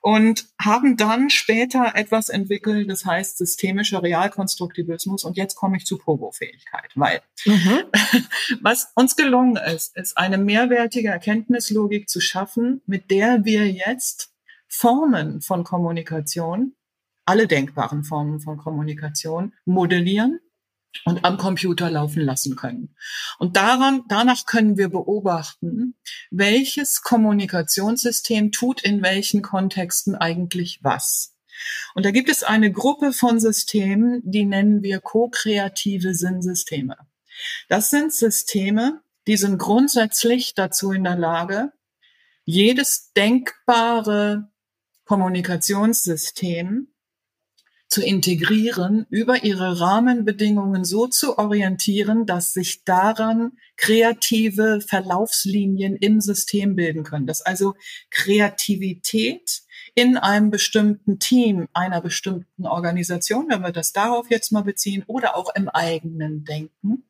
und 0.00 0.46
haben 0.60 0.96
dann 0.96 1.30
später 1.30 1.92
etwas 1.94 2.28
entwickelt, 2.28 2.90
das 2.90 3.06
heißt 3.06 3.38
systemischer 3.38 4.02
Realkonstruktivismus. 4.02 5.24
Und 5.24 5.36
jetzt 5.36 5.54
komme 5.56 5.78
ich 5.78 5.86
zu 5.86 5.98
Pogo-Fähigkeit, 5.98 6.90
weil 6.94 7.22
mhm. 7.46 7.84
was 8.60 8.92
uns 8.94 9.16
gelungen 9.16 9.56
ist, 9.56 9.96
ist 9.96 10.18
eine 10.18 10.38
mehrwertige 10.38 11.08
Erkenntnislogik 11.08 12.08
zu 12.08 12.20
schaffen, 12.20 12.82
mit 12.86 13.10
der 13.10 13.44
wir 13.44 13.70
jetzt 13.70 14.30
Formen 14.68 15.40
von 15.40 15.64
Kommunikation 15.64 16.74
alle 17.24 17.46
denkbaren 17.46 18.04
Formen 18.04 18.40
von 18.40 18.58
Kommunikation 18.58 19.52
modellieren 19.64 20.40
und 21.04 21.24
am 21.24 21.38
Computer 21.38 21.90
laufen 21.90 22.22
lassen 22.22 22.56
können. 22.56 22.94
Und 23.38 23.56
daran, 23.56 24.02
danach 24.08 24.46
können 24.46 24.76
wir 24.76 24.88
beobachten, 24.88 25.96
welches 26.30 27.02
Kommunikationssystem 27.02 28.52
tut 28.52 28.82
in 28.82 29.02
welchen 29.02 29.42
Kontexten 29.42 30.14
eigentlich 30.14 30.80
was. 30.82 31.34
Und 31.94 32.04
da 32.04 32.10
gibt 32.10 32.28
es 32.28 32.42
eine 32.42 32.72
Gruppe 32.72 33.12
von 33.12 33.40
Systemen, 33.40 34.22
die 34.24 34.44
nennen 34.44 34.82
wir 34.82 35.00
ko-kreative 35.00 36.14
Sinnsysteme. 36.14 36.96
Das 37.68 37.90
sind 37.90 38.12
Systeme, 38.12 39.00
die 39.26 39.36
sind 39.36 39.58
grundsätzlich 39.58 40.54
dazu 40.54 40.92
in 40.92 41.04
der 41.04 41.16
Lage, 41.16 41.72
jedes 42.44 43.12
denkbare 43.12 44.50
Kommunikationssystem 45.04 46.93
zu 47.88 48.02
integrieren, 48.02 49.06
über 49.10 49.44
ihre 49.44 49.78
Rahmenbedingungen 49.80 50.84
so 50.84 51.06
zu 51.06 51.38
orientieren, 51.38 52.26
dass 52.26 52.52
sich 52.52 52.84
daran 52.84 53.52
kreative 53.76 54.80
Verlaufslinien 54.80 55.96
im 55.96 56.20
System 56.20 56.74
bilden 56.76 57.04
können. 57.04 57.26
Dass 57.26 57.42
also 57.42 57.74
Kreativität 58.10 59.62
in 59.94 60.16
einem 60.16 60.50
bestimmten 60.50 61.18
Team, 61.18 61.68
einer 61.72 62.00
bestimmten 62.00 62.66
Organisation, 62.66 63.48
wenn 63.48 63.62
wir 63.62 63.72
das 63.72 63.92
darauf 63.92 64.30
jetzt 64.30 64.50
mal 64.50 64.64
beziehen, 64.64 65.04
oder 65.06 65.36
auch 65.36 65.54
im 65.54 65.68
eigenen 65.68 66.44
Denken, 66.44 67.04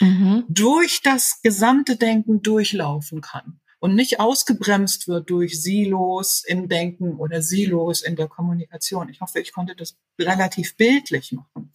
mhm. 0.00 0.44
durch 0.48 1.00
das 1.02 1.40
gesamte 1.42 1.96
Denken 1.96 2.42
durchlaufen 2.42 3.20
kann 3.20 3.60
und 3.84 3.94
nicht 3.94 4.18
ausgebremst 4.18 5.08
wird 5.08 5.28
durch 5.28 5.60
Silos 5.60 6.42
im 6.46 6.70
Denken 6.70 7.16
oder 7.16 7.42
Silos 7.42 8.00
in 8.00 8.16
der 8.16 8.28
Kommunikation. 8.28 9.10
Ich 9.10 9.20
hoffe, 9.20 9.40
ich 9.40 9.52
konnte 9.52 9.76
das 9.76 9.98
relativ 10.18 10.78
bildlich 10.78 11.32
machen. 11.32 11.70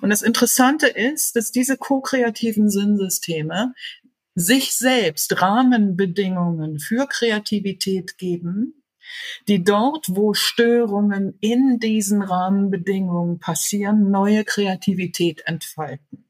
Und 0.00 0.08
das 0.08 0.22
Interessante 0.22 0.86
ist, 0.86 1.36
dass 1.36 1.52
diese 1.52 1.76
ko-kreativen 1.76 2.70
Sinnsysteme 2.70 3.74
sich 4.34 4.72
selbst 4.72 5.42
Rahmenbedingungen 5.42 6.78
für 6.78 7.06
Kreativität 7.06 8.16
geben, 8.16 8.82
die 9.46 9.62
dort, 9.62 10.06
wo 10.08 10.32
Störungen 10.32 11.36
in 11.42 11.78
diesen 11.78 12.22
Rahmenbedingungen 12.22 13.38
passieren, 13.38 14.10
neue 14.10 14.46
Kreativität 14.46 15.42
entfalten. 15.44 16.24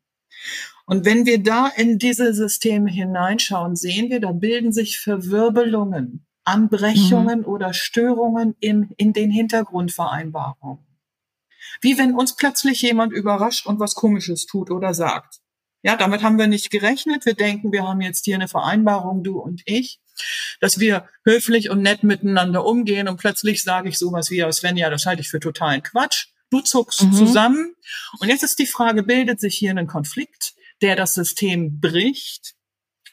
Und 0.91 1.05
wenn 1.05 1.25
wir 1.25 1.41
da 1.41 1.69
in 1.69 1.99
diese 1.99 2.35
Systeme 2.35 2.91
hineinschauen, 2.91 3.77
sehen 3.77 4.11
wir, 4.11 4.19
da 4.19 4.33
bilden 4.33 4.73
sich 4.73 4.99
Verwirbelungen, 4.99 6.27
Anbrechungen 6.43 7.41
mhm. 7.41 7.45
oder 7.45 7.73
Störungen 7.73 8.57
im, 8.59 8.91
in 8.97 9.13
den 9.13 9.31
Hintergrundvereinbarungen. 9.31 10.85
Wie 11.81 11.97
wenn 11.97 12.17
uns 12.17 12.35
plötzlich 12.35 12.83
jemand 12.83 13.13
überrascht 13.13 13.69
und 13.69 13.79
was 13.79 13.95
Komisches 13.95 14.47
tut 14.47 14.73
oder 14.73 14.93
sagt. 14.93 15.37
Ja, 15.83 15.95
damit 15.95 16.25
haben 16.25 16.39
wir 16.39 16.49
nicht 16.49 16.73
gerechnet. 16.73 17.25
Wir 17.25 17.35
denken, 17.35 17.71
wir 17.71 17.87
haben 17.87 18.01
jetzt 18.01 18.25
hier 18.25 18.35
eine 18.35 18.49
Vereinbarung, 18.49 19.23
du 19.23 19.39
und 19.39 19.63
ich, 19.67 20.01
dass 20.59 20.81
wir 20.81 21.09
höflich 21.25 21.71
und 21.71 21.83
nett 21.83 22.03
miteinander 22.03 22.65
umgehen 22.65 23.07
und 23.07 23.17
plötzlich 23.17 23.63
sage 23.63 23.91
ich 23.91 23.97
sowas 23.97 24.29
wie, 24.33 24.45
Svenja, 24.51 24.91
das 24.91 25.07
halte 25.07 25.23
ich 25.23 25.29
für 25.29 25.39
totalen 25.39 25.85
Quatsch. 25.85 26.31
Du 26.51 26.61
zuckst 26.63 27.05
mhm. 27.05 27.13
zusammen. 27.13 27.77
Und 28.19 28.29
jetzt 28.29 28.43
ist 28.43 28.59
die 28.59 28.67
Frage, 28.67 29.05
bildet 29.05 29.39
sich 29.39 29.55
hier 29.55 29.71
ein 29.71 29.87
Konflikt? 29.87 30.55
Der 30.83 30.97
das 30.97 31.15
System 31.15 31.81
bricht 31.81 32.55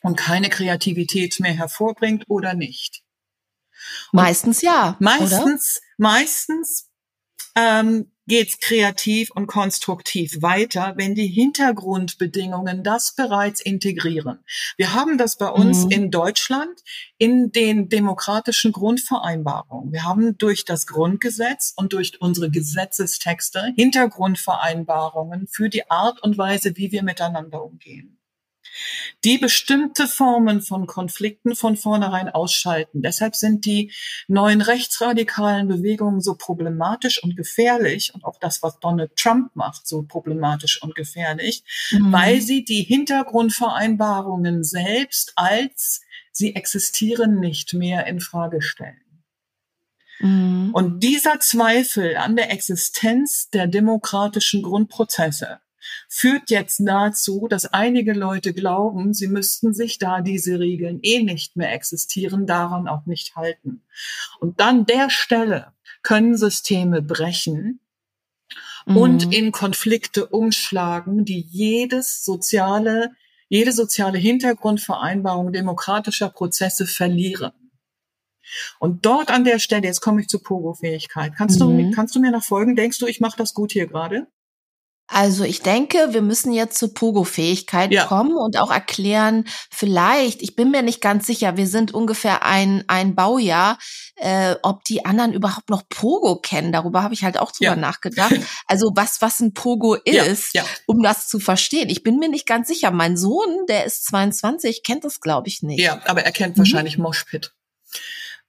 und 0.01 0.15
keine 0.15 0.49
Kreativität 0.49 1.39
mehr 1.39 1.53
hervorbringt 1.53 2.25
oder 2.27 2.53
nicht? 2.53 3.03
Und 4.11 4.17
meistens 4.17 4.61
ja. 4.61 4.95
Meistens, 4.99 5.77
oder? 5.77 5.85
meistens 5.97 6.89
ähm, 7.55 8.11
geht's 8.27 8.59
kreativ 8.59 9.31
und 9.31 9.47
konstruktiv 9.47 10.41
weiter, 10.41 10.93
wenn 10.97 11.15
die 11.15 11.27
Hintergrundbedingungen 11.27 12.83
das 12.83 13.15
bereits 13.15 13.61
integrieren. 13.61 14.39
Wir 14.75 14.93
haben 14.93 15.17
das 15.17 15.37
bei 15.37 15.49
uns 15.49 15.85
mhm. 15.85 15.91
in 15.91 16.11
Deutschland 16.11 16.81
in 17.17 17.51
den 17.51 17.89
demokratischen 17.89 18.71
Grundvereinbarungen. 18.71 19.91
Wir 19.91 20.03
haben 20.03 20.37
durch 20.37 20.65
das 20.65 20.85
Grundgesetz 20.85 21.73
und 21.75 21.93
durch 21.93 22.21
unsere 22.21 22.51
Gesetzestexte 22.51 23.73
Hintergrundvereinbarungen 23.75 25.47
für 25.47 25.69
die 25.69 25.89
Art 25.89 26.21
und 26.21 26.37
Weise, 26.37 26.75
wie 26.75 26.91
wir 26.91 27.03
miteinander 27.03 27.63
umgehen 27.63 28.16
die 29.23 29.37
bestimmte 29.37 30.07
Formen 30.07 30.61
von 30.61 30.87
Konflikten 30.87 31.55
von 31.55 31.77
vornherein 31.77 32.29
ausschalten. 32.29 33.01
Deshalb 33.01 33.35
sind 33.35 33.65
die 33.65 33.91
neuen 34.27 34.61
rechtsradikalen 34.61 35.67
Bewegungen 35.67 36.21
so 36.21 36.35
problematisch 36.35 37.21
und 37.23 37.35
gefährlich 37.35 38.13
und 38.13 38.23
auch 38.23 38.39
das, 38.39 38.63
was 38.63 38.79
Donald 38.79 39.15
Trump 39.15 39.55
macht, 39.55 39.87
so 39.87 40.03
problematisch 40.03 40.81
und 40.81 40.95
gefährlich, 40.95 41.63
mhm. 41.91 42.11
weil 42.11 42.41
sie 42.41 42.63
die 42.63 42.83
Hintergrundvereinbarungen 42.83 44.63
selbst 44.63 45.33
als 45.35 46.01
sie 46.31 46.55
existieren 46.55 47.39
nicht 47.39 47.73
mehr 47.73 48.05
in 48.07 48.19
Frage 48.19 48.61
stellen. 48.61 49.01
Mhm. 50.19 50.71
Und 50.73 51.01
dieser 51.01 51.39
Zweifel 51.39 52.17
an 52.17 52.35
der 52.35 52.51
Existenz 52.51 53.49
der 53.49 53.67
demokratischen 53.67 54.61
Grundprozesse 54.61 55.59
führt 56.09 56.49
jetzt 56.49 56.81
dazu, 56.85 57.47
dass 57.49 57.65
einige 57.65 58.13
Leute 58.13 58.53
glauben, 58.53 59.13
sie 59.13 59.27
müssten 59.27 59.73
sich, 59.73 59.97
da 59.97 60.21
diese 60.21 60.59
Regeln 60.59 60.99
eh 61.01 61.21
nicht 61.23 61.55
mehr 61.55 61.73
existieren, 61.73 62.45
daran 62.45 62.87
auch 62.87 63.05
nicht 63.05 63.35
halten. 63.35 63.83
Und 64.39 64.59
dann 64.59 64.85
der 64.85 65.09
Stelle 65.09 65.73
können 66.03 66.37
Systeme 66.37 67.01
brechen 67.01 67.79
mhm. 68.85 68.97
und 68.97 69.33
in 69.33 69.51
Konflikte 69.51 70.27
umschlagen, 70.27 71.25
die 71.25 71.41
jedes 71.41 72.23
soziale, 72.23 73.11
jede 73.49 73.71
soziale 73.71 74.17
Hintergrundvereinbarung 74.17 75.51
demokratischer 75.51 76.29
Prozesse 76.29 76.85
verlieren. 76.85 77.51
Und 78.79 79.05
dort 79.05 79.29
an 79.29 79.43
der 79.43 79.59
Stelle, 79.59 79.87
jetzt 79.87 80.01
komme 80.01 80.21
ich 80.21 80.27
zur 80.27 80.41
Pogo-Fähigkeit. 80.41 81.33
Kannst, 81.37 81.59
mhm. 81.59 81.89
du, 81.89 81.91
kannst 81.91 82.15
du 82.15 82.19
mir 82.19 82.31
noch 82.31 82.43
folgen? 82.43 82.75
Denkst 82.75 82.99
du, 82.99 83.07
ich 83.07 83.19
mache 83.19 83.37
das 83.37 83.53
gut 83.53 83.71
hier 83.71 83.87
gerade? 83.87 84.27
Also 85.07 85.45
ich 85.45 85.61
denke, 85.61 86.09
wir 86.11 86.21
müssen 86.21 86.51
jetzt 86.51 86.77
zur 86.77 86.93
Pogo-Fähigkeit 86.93 87.91
ja. 87.91 88.05
kommen 88.05 88.35
und 88.35 88.57
auch 88.59 88.69
erklären, 88.69 89.45
vielleicht, 89.71 90.41
ich 90.41 90.55
bin 90.55 90.69
mir 90.69 90.81
nicht 90.81 90.99
ganz 90.99 91.25
sicher, 91.25 91.55
wir 91.55 91.67
sind 91.67 91.93
ungefähr 91.93 92.43
ein, 92.43 92.83
ein 92.87 93.15
Baujahr, 93.15 93.79
äh, 94.17 94.55
ob 94.63 94.83
die 94.83 95.05
anderen 95.05 95.31
überhaupt 95.31 95.69
noch 95.69 95.87
Pogo 95.87 96.41
kennen. 96.41 96.73
Darüber 96.73 97.03
habe 97.03 97.13
ich 97.13 97.23
halt 97.23 97.39
auch 97.39 97.51
drüber 97.53 97.71
ja. 97.71 97.75
nachgedacht. 97.75 98.35
Also 98.69 98.91
was, 98.95 99.21
was 99.21 99.39
ein 99.39 99.53
Pogo 99.53 99.93
ist, 99.93 100.53
ja. 100.53 100.65
um 100.87 101.01
das 101.01 101.27
zu 101.27 101.39
verstehen. 101.39 101.89
Ich 101.89 102.03
bin 102.03 102.17
mir 102.17 102.27
nicht 102.27 102.45
ganz 102.45 102.67
sicher. 102.67 102.91
Mein 102.91 103.15
Sohn, 103.15 103.65
der 103.69 103.85
ist 103.85 104.05
22, 104.07 104.83
kennt 104.83 105.05
das, 105.05 105.21
glaube 105.21 105.47
ich, 105.47 105.61
nicht. 105.61 105.79
Ja, 105.79 106.01
aber 106.05 106.23
er 106.23 106.31
kennt 106.31 106.57
mhm. 106.57 106.59
wahrscheinlich 106.59 106.97
Moshpit. 106.97 107.53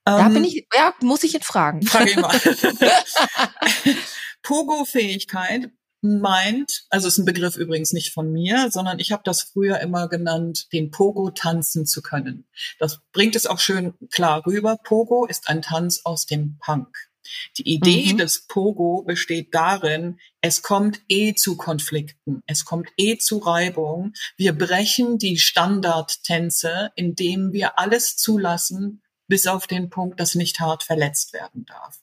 Da 0.03 0.27
bin 0.27 0.37
ähm, 0.37 0.43
ich, 0.43 0.67
ja, 0.75 0.93
muss 1.01 1.23
ich 1.23 1.35
ihn 1.35 1.41
fragen. 1.41 1.83
Frage 1.83 2.11
ihn 2.11 2.21
mal. 2.21 2.37
Pogo-Fähigkeit 4.41 5.69
meint, 6.01 6.85
also 6.89 7.07
ist 7.07 7.17
ein 7.17 7.25
Begriff 7.25 7.57
übrigens 7.57 7.93
nicht 7.93 8.13
von 8.13 8.31
mir, 8.31 8.69
sondern 8.71 8.99
ich 8.99 9.11
habe 9.11 9.23
das 9.25 9.41
früher 9.41 9.79
immer 9.79 10.07
genannt, 10.07 10.71
den 10.71 10.91
Pogo 10.91 11.31
tanzen 11.31 11.85
zu 11.85 12.01
können. 12.01 12.47
Das 12.79 12.99
bringt 13.11 13.35
es 13.35 13.47
auch 13.47 13.59
schön 13.59 13.93
klar 14.11 14.45
rüber. 14.45 14.77
Pogo 14.83 15.25
ist 15.25 15.49
ein 15.49 15.61
Tanz 15.61 16.01
aus 16.03 16.25
dem 16.25 16.57
Punk. 16.59 17.09
Die 17.57 17.73
Idee 17.73 18.13
mhm. 18.13 18.17
des 18.17 18.47
Pogo 18.47 19.03
besteht 19.03 19.53
darin, 19.53 20.19
es 20.41 20.61
kommt 20.61 21.01
eh 21.09 21.35
zu 21.35 21.57
Konflikten, 21.57 22.41
es 22.47 22.65
kommt 22.65 22.89
eh 22.97 23.17
zu 23.17 23.37
Reibung. 23.37 24.13
Wir 24.37 24.53
brechen 24.53 25.17
die 25.17 25.37
Standardtänze, 25.37 26.91
indem 26.95 27.51
wir 27.53 27.77
alles 27.77 28.15
zulassen, 28.15 29.03
bis 29.27 29.45
auf 29.47 29.67
den 29.67 29.89
Punkt, 29.89 30.19
dass 30.19 30.35
nicht 30.35 30.59
hart 30.59 30.83
verletzt 30.83 31.33
werden 31.33 31.65
darf. 31.65 31.99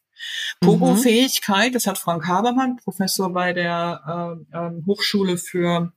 Pogo-Fähigkeit, 0.61 1.75
das 1.75 1.87
hat 1.87 1.99
Frank 1.99 2.27
Habermann, 2.27 2.77
Professor 2.77 3.33
bei 3.33 3.53
der 3.53 4.45
äh, 4.53 4.57
äh, 4.57 4.71
Hochschule 4.87 5.37
für 5.39 5.93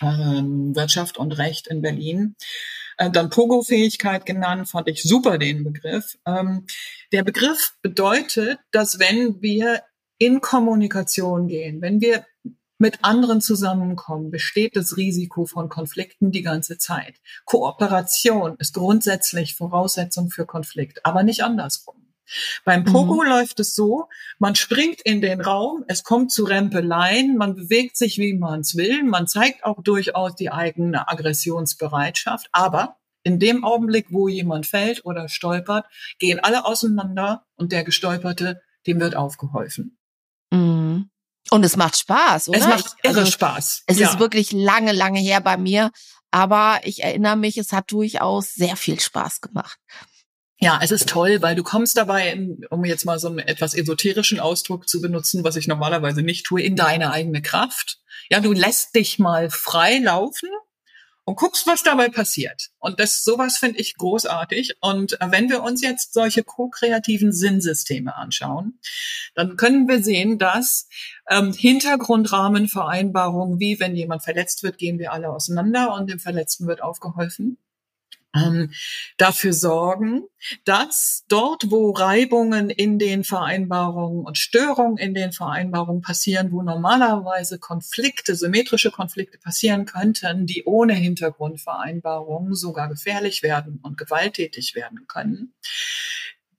äh, 0.00 0.04
Wirtschaft 0.04 1.18
und 1.18 1.32
Recht 1.32 1.66
in 1.66 1.82
Berlin, 1.82 2.36
äh, 2.98 3.10
dann 3.10 3.30
Pogo-Fähigkeit 3.30 4.26
genannt, 4.26 4.68
fand 4.68 4.88
ich 4.88 5.02
super 5.02 5.38
den 5.38 5.64
Begriff. 5.64 6.18
Ähm, 6.26 6.66
der 7.12 7.22
Begriff 7.22 7.74
bedeutet, 7.82 8.58
dass 8.70 8.98
wenn 8.98 9.40
wir 9.40 9.82
in 10.18 10.40
Kommunikation 10.40 11.46
gehen, 11.46 11.80
wenn 11.80 12.00
wir 12.00 12.24
mit 12.78 13.02
anderen 13.02 13.40
zusammenkommen, 13.40 14.30
besteht 14.30 14.76
das 14.76 14.96
Risiko 14.96 15.46
von 15.46 15.68
Konflikten 15.68 16.30
die 16.30 16.42
ganze 16.42 16.78
Zeit. 16.78 17.20
Kooperation 17.44 18.56
ist 18.58 18.74
grundsätzlich 18.74 19.56
Voraussetzung 19.56 20.30
für 20.30 20.46
Konflikt, 20.46 21.04
aber 21.04 21.24
nicht 21.24 21.42
andersrum. 21.42 22.07
Beim 22.64 22.84
Pogo 22.84 23.22
mhm. 23.22 23.28
läuft 23.28 23.60
es 23.60 23.74
so, 23.74 24.08
man 24.38 24.54
springt 24.54 25.00
in 25.02 25.20
den 25.20 25.40
Raum, 25.40 25.84
es 25.88 26.04
kommt 26.04 26.32
zu 26.32 26.44
Rempeleien, 26.44 27.36
man 27.36 27.54
bewegt 27.54 27.96
sich, 27.96 28.18
wie 28.18 28.34
man 28.34 28.60
es 28.60 28.76
will, 28.76 29.02
man 29.04 29.26
zeigt 29.26 29.64
auch 29.64 29.82
durchaus 29.82 30.34
die 30.34 30.50
eigene 30.50 31.08
Aggressionsbereitschaft, 31.08 32.48
aber 32.52 32.96
in 33.22 33.38
dem 33.38 33.64
Augenblick, 33.64 34.06
wo 34.10 34.28
jemand 34.28 34.66
fällt 34.66 35.04
oder 35.04 35.28
stolpert, 35.28 35.86
gehen 36.18 36.40
alle 36.40 36.64
auseinander 36.64 37.44
und 37.56 37.72
der 37.72 37.84
Gestolperte, 37.84 38.60
dem 38.86 39.00
wird 39.00 39.16
aufgeholfen. 39.16 39.98
Mhm. 40.50 41.10
Und 41.50 41.64
es 41.64 41.76
macht 41.76 41.96
Spaß, 41.96 42.48
oder? 42.50 42.58
Es 42.58 42.66
macht 42.66 42.96
irre 43.02 43.20
also, 43.20 43.30
Spaß. 43.30 43.84
Es 43.86 43.98
ja. 43.98 44.08
ist 44.08 44.18
wirklich 44.18 44.52
lange, 44.52 44.92
lange 44.92 45.20
her 45.20 45.40
bei 45.40 45.56
mir, 45.56 45.90
aber 46.30 46.80
ich 46.84 47.02
erinnere 47.02 47.36
mich, 47.36 47.56
es 47.56 47.72
hat 47.72 47.90
durchaus 47.90 48.54
sehr 48.54 48.76
viel 48.76 49.00
Spaß 49.00 49.40
gemacht. 49.40 49.78
Ja, 50.60 50.80
es 50.82 50.90
ist 50.90 51.08
toll, 51.08 51.40
weil 51.40 51.54
du 51.54 51.62
kommst 51.62 51.96
dabei, 51.96 52.36
um 52.70 52.84
jetzt 52.84 53.04
mal 53.04 53.20
so 53.20 53.28
einen 53.28 53.38
etwas 53.38 53.74
esoterischen 53.74 54.40
Ausdruck 54.40 54.88
zu 54.88 55.00
benutzen, 55.00 55.44
was 55.44 55.54
ich 55.54 55.68
normalerweise 55.68 56.22
nicht 56.22 56.46
tue, 56.46 56.62
in 56.62 56.74
deine 56.74 57.12
eigene 57.12 57.42
Kraft. 57.42 58.00
Ja, 58.28 58.40
du 58.40 58.52
lässt 58.52 58.96
dich 58.96 59.20
mal 59.20 59.50
frei 59.50 59.98
laufen 59.98 60.48
und 61.22 61.36
guckst, 61.36 61.68
was 61.68 61.84
dabei 61.84 62.08
passiert. 62.08 62.70
Und 62.80 62.98
das 62.98 63.22
sowas 63.22 63.58
finde 63.58 63.78
ich 63.78 63.96
großartig. 63.96 64.78
Und 64.80 65.16
wenn 65.24 65.48
wir 65.48 65.62
uns 65.62 65.80
jetzt 65.80 66.12
solche 66.12 66.42
ko-kreativen 66.42 67.32
Sinnsysteme 67.32 68.16
anschauen, 68.16 68.80
dann 69.36 69.56
können 69.56 69.86
wir 69.86 70.02
sehen, 70.02 70.40
dass 70.40 70.88
ähm, 71.30 71.52
Hintergrundrahmenvereinbarungen, 71.52 73.60
wie 73.60 73.78
wenn 73.78 73.94
jemand 73.94 74.24
verletzt 74.24 74.64
wird, 74.64 74.78
gehen 74.78 74.98
wir 74.98 75.12
alle 75.12 75.30
auseinander 75.30 75.94
und 75.94 76.10
dem 76.10 76.18
Verletzten 76.18 76.66
wird 76.66 76.82
aufgeholfen 76.82 77.58
ähm, 78.34 78.72
dafür 79.16 79.52
sorgen, 79.52 80.24
dass 80.64 81.24
dort, 81.28 81.70
wo 81.70 81.90
Reibungen 81.92 82.70
in 82.70 82.98
den 82.98 83.24
Vereinbarungen 83.24 84.24
und 84.24 84.38
Störungen 84.38 84.98
in 84.98 85.14
den 85.14 85.32
Vereinbarungen 85.32 86.02
passieren, 86.02 86.52
wo 86.52 86.62
normalerweise 86.62 87.58
Konflikte, 87.58 88.34
symmetrische 88.34 88.90
Konflikte 88.90 89.38
passieren 89.38 89.86
könnten, 89.86 90.46
die 90.46 90.64
ohne 90.64 90.94
Hintergrundvereinbarungen 90.94 92.54
sogar 92.54 92.88
gefährlich 92.88 93.42
werden 93.42 93.80
und 93.82 93.96
gewalttätig 93.96 94.74
werden 94.74 95.06
können, 95.08 95.54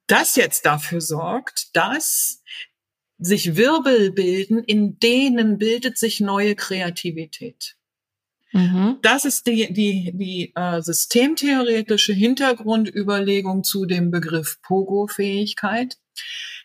das 0.06 0.34
jetzt 0.36 0.66
dafür 0.66 1.00
sorgt, 1.00 1.76
dass 1.76 2.42
sich 3.18 3.54
Wirbel 3.56 4.12
bilden, 4.12 4.64
in 4.64 4.98
denen 4.98 5.58
bildet 5.58 5.98
sich 5.98 6.20
neue 6.20 6.56
Kreativität. 6.56 7.76
Mhm. 8.52 8.98
Das 9.02 9.24
ist 9.24 9.46
die, 9.46 9.72
die, 9.72 10.12
die 10.14 10.52
äh, 10.54 10.82
systemtheoretische 10.82 12.12
Hintergrundüberlegung 12.12 13.64
zu 13.64 13.86
dem 13.86 14.10
Begriff 14.10 14.60
Pogo-Fähigkeit. 14.62 15.98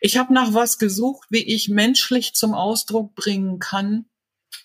Ich 0.02 0.17
habe 0.17 0.34
nach 0.34 0.54
was 0.54 0.78
gesucht, 0.78 1.28
wie 1.30 1.43
ich 1.43 1.69
menschlich 1.69 2.34
zum 2.34 2.54
Ausdruck 2.54 3.15
bringen 3.15 3.60
kann, 3.60 4.06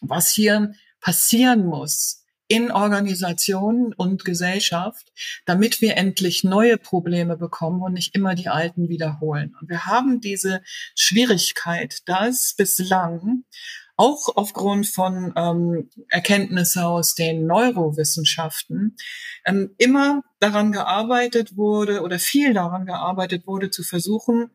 was 0.01 0.33
hier 0.33 0.73
passieren 1.01 1.67
muss 1.67 2.21
in 2.51 2.73
Organisationen 2.73 3.95
und 3.95 4.25
Gesellschaft, 4.25 5.13
damit 5.47 5.81
wir 5.81 5.97
endlich 5.97 6.43
neue 6.43 6.79
Probleme 6.79 7.37
bekommen 7.37 7.81
und 7.81 7.93
nicht 7.93 8.17
immer 8.17 8.35
die 8.35 8.49
alten 8.49 8.89
wiederholen. 8.89 9.55
Und 9.61 9.69
wir 9.69 9.87
haben 9.87 10.21
diese 10.21 10.61
Schwierigkeit, 10.97 12.01
dass 12.07 12.55
bislang 12.57 13.45
auch 14.01 14.35
aufgrund 14.35 14.87
von 14.87 15.35
ähm, 15.37 15.91
Erkenntnisse 16.09 16.87
aus 16.87 17.15
den 17.15 17.47
Neurowissenschaften 17.47 18.97
ähm, 19.45 19.75
immer 19.77 20.23
daran 20.39 20.73
gearbeitet 20.73 21.59
wurde 21.59 22.01
oder 22.01 22.19
viel 22.19 22.55
daran 22.55 22.87
gearbeitet 22.87 23.47
wurde, 23.47 23.69
zu 23.69 23.83
versuchen, 23.83 24.53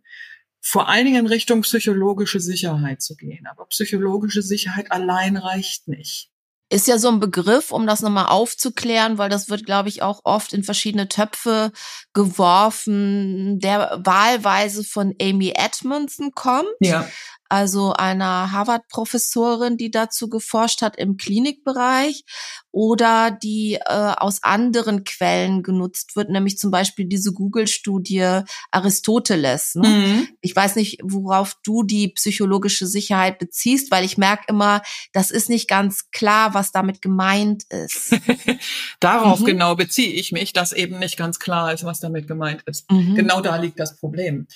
vor 0.62 0.90
allen 0.90 1.06
Dingen 1.06 1.20
in 1.20 1.28
Richtung 1.28 1.62
psychologische 1.62 2.40
Sicherheit 2.40 3.04
zu 3.04 3.16
gehen. 3.16 3.46
Aber 3.46 3.68
psychologische 3.68 4.42
Sicherheit 4.42 4.92
allein 4.92 5.38
reicht 5.38 5.88
nicht. 5.88 6.32
Ist 6.72 6.88
ja 6.88 6.98
so 6.98 7.10
ein 7.10 7.20
Begriff, 7.20 7.72
um 7.72 7.86
das 7.86 8.02
nochmal 8.02 8.26
aufzuklären, 8.26 9.20
weil 9.20 9.30
das 9.30 9.52
wird, 9.52 9.68
glaube 9.68 9.90
ich, 9.90 10.02
auch 10.02 10.22
oft 10.24 10.52
in 10.54 10.64
verschiedene 10.64 11.08
Töpfe 11.08 11.72
geworfen, 12.14 13.60
der 13.60 14.02
wahlweise 14.04 14.84
von 14.84 15.14
Amy 15.22 15.54
Edmondson 15.56 16.32
kommt. 16.32 16.66
Ja 16.80 17.08
also 17.50 17.94
einer 17.94 18.52
Harvard-Professorin, 18.52 19.78
die 19.78 19.92
dazu 19.92 20.30
geforscht 20.30 20.82
hat 20.82 20.98
im 20.98 21.18
Klinikbereich 21.18 22.24
oder 22.72 23.32
die 23.32 23.76
äh, 23.76 24.14
aus 24.18 24.44
anderen 24.44 25.04
Quellen 25.04 25.64
genutzt 25.64 26.16
wird, 26.16 26.30
nämlich 26.30 26.58
zum 26.58 26.72
Beispiel 26.72 27.06
diese 27.06 27.32
Google-Studie 27.32 28.42
Aristoteles. 28.72 29.76
Ne? 29.76 29.88
Mhm. 29.88 30.28
Ich 30.42 30.56
weiß 30.56 30.76
nicht, 30.76 31.00
worauf 31.04 31.56
du 31.64 31.84
die 31.84 32.10
psychologische 32.10 32.88
Sicherheit 32.88 33.40
beziehst, 33.40 33.92
weil 33.92 34.04
ich 34.04 34.18
merke 34.18 34.46
immer, 34.50 34.82
das 35.14 35.32
ist 35.32 35.50
nicht 35.50 35.70
ganz 35.70 36.12
klar, 36.12 36.54
was 36.54 36.72
damit 36.72 37.02
gemeint 37.02 37.64
ist. 37.70 38.16
Darauf 39.00 39.40
mhm. 39.40 39.46
genau 39.46 39.76
beziehe 39.76 40.12
ich 40.12 40.32
mich, 40.32 40.52
dass 40.52 40.74
eben 40.74 41.00
nicht 41.00 41.16
ganz 41.16 41.40
klar 41.40 41.74
ist, 41.74 41.86
was 41.86 42.00
damit 42.00 42.28
gemeint 42.28 42.64
ist. 42.66 42.92
Mhm. 42.92 43.16
Genau 43.16 43.40
da 43.42 43.56
liegt 43.56 43.80
das 43.80 43.98
Problem. 43.98 44.48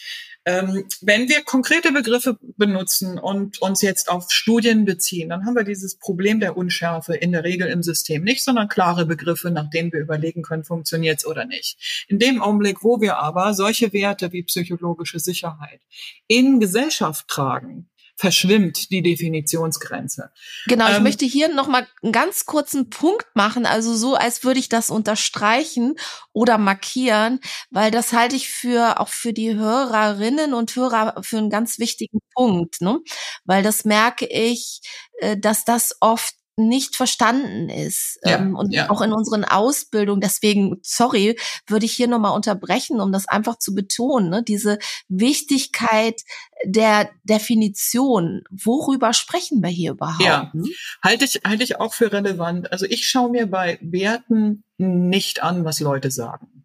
Ähm, 0.50 0.86
wenn 1.02 1.30
wir 1.30 1.44
konkrete 1.44 1.92
Begriffe 1.92 2.40
benutzen 2.58 3.20
und 3.20 3.62
uns 3.62 3.84
jetzt 3.84 4.10
auf 4.10 4.32
Studien 4.32 4.84
beziehen, 4.84 5.30
dann 5.30 5.46
haben 5.46 5.56
wir 5.56 5.64
dieses 5.64 6.00
Problem 6.00 6.40
der 6.40 6.58
Unschärfe 6.58 7.14
in 7.14 7.32
der 7.34 7.44
Regel 7.44 7.68
im 7.68 7.84
System 7.84 8.24
nicht, 8.24 8.44
sondern 8.44 8.68
klare 8.68 9.06
Begriffe, 9.06 9.52
nach 9.52 9.70
denen 9.70 9.94
wir 9.94 10.00
überlegen 10.00 10.42
können, 10.42 10.64
funktioniert 10.64 11.20
es 11.20 11.28
oder 11.28 11.46
nicht. 11.46 12.06
In 12.08 12.18
dem 12.18 12.42
Augenblick, 12.42 12.84
wo 12.84 13.00
wir 13.00 13.18
aber 13.18 13.54
solche 13.54 13.94
Werte 13.94 14.32
wie 14.32 14.42
psychologische 14.42 15.20
Sicherheit 15.20 15.82
in 16.26 16.60
Gesellschaft 16.60 17.28
tragen, 17.28 17.88
verschwimmt 18.20 18.92
die 18.92 19.02
Definitionsgrenze. 19.02 20.32
Genau, 20.68 20.90
ich 20.90 20.98
ähm, 20.98 21.04
möchte 21.04 21.26
hier 21.26 21.48
noch 21.48 21.68
mal 21.70 21.88
einen 22.04 22.12
ganz 22.12 22.46
kurzen 22.46 22.90
Punkt 22.90 23.26
machen, 23.34 23.66
also 23.66 23.96
so, 23.96 24.16
als 24.16 24.44
würde 24.44 24.60
ich 24.60 24.68
das 24.68 24.90
unterstreichen 24.90 25.96
oder 26.34 26.58
markieren, 26.58 27.40
weil 27.70 27.92
das 27.92 28.12
halte 28.12 28.36
ich 28.36 28.50
für 28.50 29.00
auch 29.00 29.08
für 29.08 29.32
die 29.32 29.56
Hörerinnen 29.56 30.54
und 30.54 30.76
Hörer 30.76 31.24
für 31.24 31.38
einen 31.38 31.50
ganz 31.50 31.80
wichtigen 31.80 32.20
Punkt, 32.36 32.82
ne? 32.82 33.00
Weil 33.46 33.64
das 33.64 33.86
merke 33.86 34.26
ich, 34.26 34.82
äh, 35.20 35.38
dass 35.38 35.64
das 35.64 35.96
oft 36.02 36.36
nicht 36.60 36.96
verstanden 36.96 37.70
ist. 37.70 38.20
Ja, 38.24 38.38
ähm, 38.38 38.56
und 38.56 38.74
ja. 38.74 38.90
auch 38.90 39.02
in 39.02 39.14
unseren 39.14 39.44
Ausbildungen, 39.44 40.22
deswegen, 40.22 40.78
sorry, 40.82 41.38
würde 41.68 41.86
ich 41.86 41.94
hier 41.94 42.08
nochmal 42.08 42.36
unterbrechen, 42.36 43.00
um 43.00 43.12
das 43.12 43.28
einfach 43.28 43.58
zu 43.58 43.74
betonen, 43.74 44.30
ne? 44.30 44.44
diese 44.44 44.78
Wichtigkeit 45.08 46.22
der 46.66 47.10
Definition. 47.24 48.44
Worüber 48.52 49.14
sprechen 49.14 49.64
wir 49.64 49.70
hier 49.70 49.92
überhaupt? 49.92 50.24
Ja, 50.24 50.52
hm? 50.52 50.68
halte 51.04 51.26
ich, 51.26 51.42
halte 51.46 51.64
ich 51.64 51.80
auch 51.80 51.94
für 51.94 52.12
relevant. 52.12 52.72
Also 52.72 52.86
ich 52.86 53.08
schaue 53.08 53.32
mir 53.32 53.48
bei 53.48 53.80
Werten 53.82 54.64
nicht 54.78 55.42
an, 55.42 55.66
was 55.66 55.80
Leute 55.80 56.12
sagen. 56.12 56.60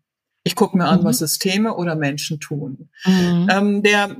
Ich 0.44 0.56
gucke 0.56 0.76
mir 0.76 0.86
an, 0.86 1.00
mhm. 1.00 1.04
was 1.04 1.18
Systeme 1.18 1.74
oder 1.74 1.96
Menschen 1.96 2.38
tun. 2.38 2.90
Mhm. 3.06 3.48
Ähm, 3.50 3.82
der 3.82 4.16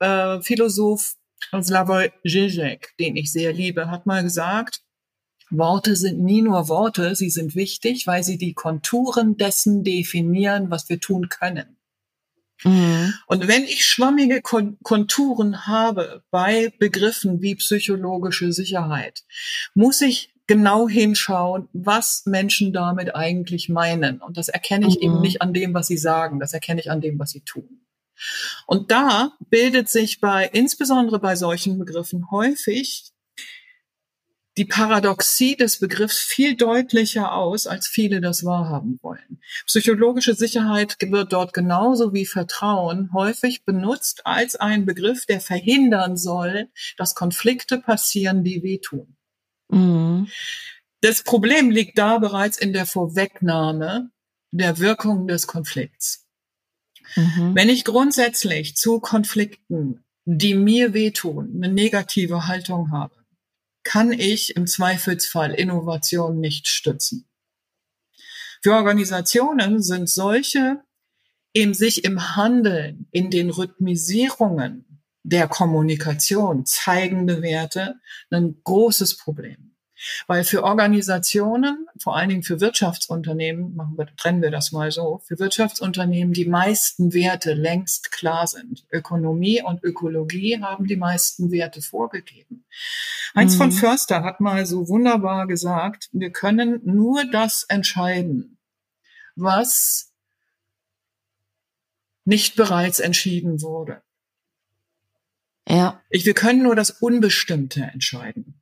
äh 0.00 0.40
Philosoph 0.42 1.14
Slavoj 1.62 2.12
Žižek, 2.24 2.96
den 2.98 3.16
ich 3.16 3.32
sehr 3.32 3.52
liebe, 3.52 3.90
hat 3.90 4.06
mal 4.06 4.22
gesagt, 4.22 4.80
Worte 5.50 5.96
sind 5.96 6.20
nie 6.20 6.42
nur 6.42 6.68
Worte, 6.68 7.14
sie 7.14 7.30
sind 7.30 7.54
wichtig, 7.54 8.06
weil 8.06 8.22
sie 8.22 8.38
die 8.38 8.54
Konturen 8.54 9.36
dessen 9.36 9.84
definieren, 9.84 10.70
was 10.70 10.88
wir 10.88 11.00
tun 11.00 11.28
können. 11.28 11.76
Mhm. 12.64 13.14
Und 13.26 13.48
wenn 13.48 13.64
ich 13.64 13.84
schwammige 13.86 14.42
Konturen 14.42 15.66
habe 15.66 16.22
bei 16.30 16.72
Begriffen 16.78 17.40
wie 17.40 17.54
psychologische 17.56 18.52
Sicherheit, 18.52 19.24
muss 19.74 20.00
ich 20.00 20.32
genau 20.46 20.88
hinschauen, 20.88 21.68
was 21.72 22.26
Menschen 22.26 22.72
damit 22.72 23.14
eigentlich 23.14 23.68
meinen. 23.68 24.20
Und 24.20 24.36
das 24.36 24.48
erkenne 24.48 24.88
ich 24.88 24.96
mhm. 24.96 25.02
eben 25.02 25.20
nicht 25.20 25.42
an 25.42 25.54
dem, 25.54 25.74
was 25.74 25.86
sie 25.86 25.96
sagen, 25.96 26.40
das 26.40 26.52
erkenne 26.52 26.80
ich 26.80 26.90
an 26.90 27.00
dem, 27.00 27.18
was 27.18 27.30
sie 27.30 27.42
tun. 27.42 27.82
Und 28.66 28.90
da 28.90 29.32
bildet 29.48 29.88
sich 29.88 30.20
bei, 30.20 30.48
insbesondere 30.52 31.18
bei 31.20 31.36
solchen 31.36 31.78
Begriffen 31.78 32.30
häufig 32.30 33.12
die 34.56 34.64
Paradoxie 34.64 35.56
des 35.56 35.78
Begriffs 35.78 36.18
viel 36.18 36.56
deutlicher 36.56 37.32
aus, 37.32 37.66
als 37.66 37.86
viele 37.86 38.20
das 38.20 38.44
wahrhaben 38.44 38.98
wollen. 39.00 39.40
Psychologische 39.66 40.34
Sicherheit 40.34 40.96
wird 41.00 41.32
dort 41.32 41.52
genauso 41.52 42.12
wie 42.12 42.26
Vertrauen 42.26 43.12
häufig 43.12 43.64
benutzt 43.64 44.26
als 44.26 44.56
ein 44.56 44.86
Begriff, 44.86 45.24
der 45.26 45.40
verhindern 45.40 46.16
soll, 46.16 46.68
dass 46.96 47.14
Konflikte 47.14 47.78
passieren, 47.78 48.42
die 48.42 48.62
wehtun. 48.62 49.16
Mhm. 49.68 50.28
Das 51.00 51.22
Problem 51.22 51.70
liegt 51.70 51.96
da 51.96 52.18
bereits 52.18 52.58
in 52.58 52.72
der 52.72 52.86
Vorwegnahme 52.86 54.10
der 54.50 54.78
Wirkung 54.78 55.28
des 55.28 55.46
Konflikts. 55.46 56.26
Mhm. 57.14 57.54
Wenn 57.54 57.68
ich 57.68 57.84
grundsätzlich 57.84 58.76
zu 58.76 59.00
Konflikten, 59.00 60.04
die 60.24 60.54
mir 60.54 60.92
wehtun, 60.92 61.52
eine 61.54 61.72
negative 61.72 62.46
Haltung 62.46 62.90
habe, 62.90 63.19
kann 63.82 64.12
ich 64.12 64.56
im 64.56 64.66
Zweifelsfall 64.66 65.54
Innovation 65.54 66.38
nicht 66.40 66.68
stützen. 66.68 67.28
Für 68.62 68.74
Organisationen 68.74 69.82
sind 69.82 70.08
solche 70.08 70.82
eben 71.54 71.74
sich 71.74 72.04
im 72.04 72.36
Handeln, 72.36 73.08
in 73.10 73.30
den 73.30 73.50
Rhythmisierungen 73.50 75.02
der 75.22 75.48
Kommunikation 75.48 76.64
zeigende 76.66 77.42
Werte 77.42 77.96
ein 78.30 78.60
großes 78.62 79.16
Problem. 79.16 79.69
Weil 80.26 80.44
für 80.44 80.64
Organisationen, 80.64 81.86
vor 81.98 82.16
allen 82.16 82.28
Dingen 82.30 82.42
für 82.42 82.60
Wirtschaftsunternehmen, 82.60 83.74
machen 83.74 83.98
wir, 83.98 84.06
trennen 84.16 84.42
wir 84.42 84.50
das 84.50 84.72
mal 84.72 84.90
so, 84.90 85.20
für 85.24 85.38
Wirtschaftsunternehmen 85.38 86.32
die 86.32 86.46
meisten 86.46 87.12
Werte 87.12 87.52
längst 87.52 88.10
klar 88.10 88.46
sind. 88.46 88.86
Ökonomie 88.90 89.62
und 89.62 89.82
Ökologie 89.84 90.60
haben 90.60 90.86
die 90.86 90.96
meisten 90.96 91.50
Werte 91.50 91.82
vorgegeben. 91.82 92.64
Heinz 93.34 93.54
mhm. 93.54 93.58
von 93.58 93.72
Förster 93.72 94.24
hat 94.24 94.40
mal 94.40 94.64
so 94.66 94.88
wunderbar 94.88 95.46
gesagt, 95.46 96.08
wir 96.12 96.30
können 96.30 96.80
nur 96.84 97.24
das 97.30 97.64
entscheiden, 97.64 98.58
was 99.36 100.12
nicht 102.24 102.56
bereits 102.56 103.00
entschieden 103.00 103.60
wurde. 103.60 104.02
Ja. 105.68 106.00
Ich, 106.08 106.24
wir 106.24 106.34
können 106.34 106.62
nur 106.62 106.74
das 106.74 106.90
Unbestimmte 106.90 107.82
entscheiden. 107.82 108.60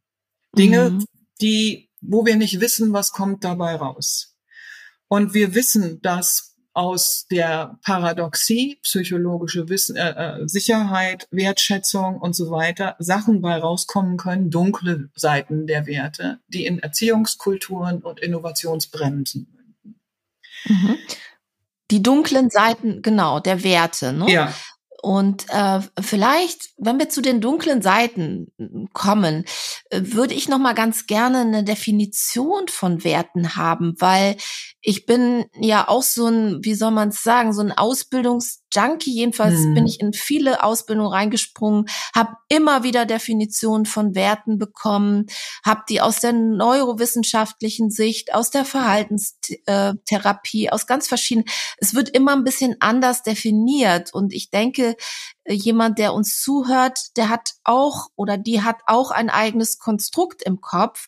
Dinge, 0.56 0.90
mhm 0.90 1.04
die, 1.40 1.90
wo 2.00 2.26
wir 2.26 2.36
nicht 2.36 2.60
wissen, 2.60 2.92
was 2.92 3.12
kommt 3.12 3.44
dabei 3.44 3.74
raus. 3.76 4.36
Und 5.08 5.34
wir 5.34 5.54
wissen, 5.54 6.00
dass 6.02 6.48
aus 6.74 7.26
der 7.28 7.76
Paradoxie, 7.82 8.78
psychologische 8.82 9.68
Wissen, 9.68 9.96
äh, 9.96 10.10
äh, 10.42 10.46
Sicherheit, 10.46 11.26
Wertschätzung 11.32 12.20
und 12.20 12.34
so 12.36 12.52
weiter 12.52 12.94
Sachen 13.00 13.40
bei 13.40 13.56
rauskommen 13.56 14.16
können, 14.16 14.50
dunkle 14.50 15.10
Seiten 15.16 15.66
der 15.66 15.86
Werte, 15.86 16.38
die 16.46 16.66
in 16.66 16.78
Erziehungskulturen 16.78 18.02
und 18.02 18.20
Innovationsbremsen 18.20 19.48
münden. 19.52 20.00
Mhm. 20.66 20.98
Die 21.90 22.02
dunklen 22.02 22.50
Seiten, 22.50 23.02
genau, 23.02 23.40
der 23.40 23.64
Werte. 23.64 24.12
Ne? 24.12 24.30
Ja. 24.30 24.54
Und 25.08 25.46
äh, 25.48 25.80
vielleicht, 25.98 26.68
wenn 26.76 26.98
wir 26.98 27.08
zu 27.08 27.22
den 27.22 27.40
dunklen 27.40 27.80
Seiten 27.80 28.52
kommen, 28.92 29.46
äh, 29.88 30.02
würde 30.02 30.34
ich 30.34 30.50
noch 30.50 30.58
mal 30.58 30.74
ganz 30.74 31.06
gerne 31.06 31.38
eine 31.38 31.64
Definition 31.64 32.68
von 32.68 33.04
Werten 33.04 33.56
haben, 33.56 33.94
weil 34.00 34.36
ich 34.80 35.06
bin 35.06 35.46
ja 35.58 35.88
auch 35.88 36.02
so 36.02 36.28
ein, 36.28 36.60
wie 36.62 36.74
soll 36.74 36.92
man 36.92 37.08
es 37.08 37.22
sagen, 37.22 37.52
so 37.52 37.62
ein 37.62 37.72
Ausbildungsjunkie. 37.72 39.12
Jedenfalls 39.12 39.58
mhm. 39.60 39.74
bin 39.74 39.86
ich 39.86 40.00
in 40.00 40.12
viele 40.12 40.62
Ausbildungen 40.62 41.10
reingesprungen, 41.10 41.86
habe 42.14 42.36
immer 42.48 42.84
wieder 42.84 43.04
Definitionen 43.04 43.86
von 43.86 44.14
Werten 44.14 44.56
bekommen, 44.56 45.26
habe 45.64 45.82
die 45.88 46.00
aus 46.00 46.20
der 46.20 46.32
neurowissenschaftlichen 46.32 47.90
Sicht, 47.90 48.32
aus 48.34 48.50
der 48.50 48.64
Verhaltenstherapie, 48.64 50.70
aus 50.70 50.86
ganz 50.86 51.08
verschiedenen. 51.08 51.48
Es 51.78 51.94
wird 51.94 52.10
immer 52.10 52.36
ein 52.36 52.44
bisschen 52.44 52.76
anders 52.78 53.24
definiert 53.24 54.14
und 54.14 54.32
ich 54.32 54.50
denke, 54.50 54.94
jemand, 55.54 55.98
der 55.98 56.14
uns 56.14 56.40
zuhört, 56.40 57.16
der 57.16 57.28
hat 57.28 57.52
auch 57.64 58.08
oder 58.16 58.36
die 58.36 58.62
hat 58.62 58.76
auch 58.86 59.10
ein 59.10 59.30
eigenes 59.30 59.78
Konstrukt 59.78 60.42
im 60.42 60.60
Kopf, 60.60 61.06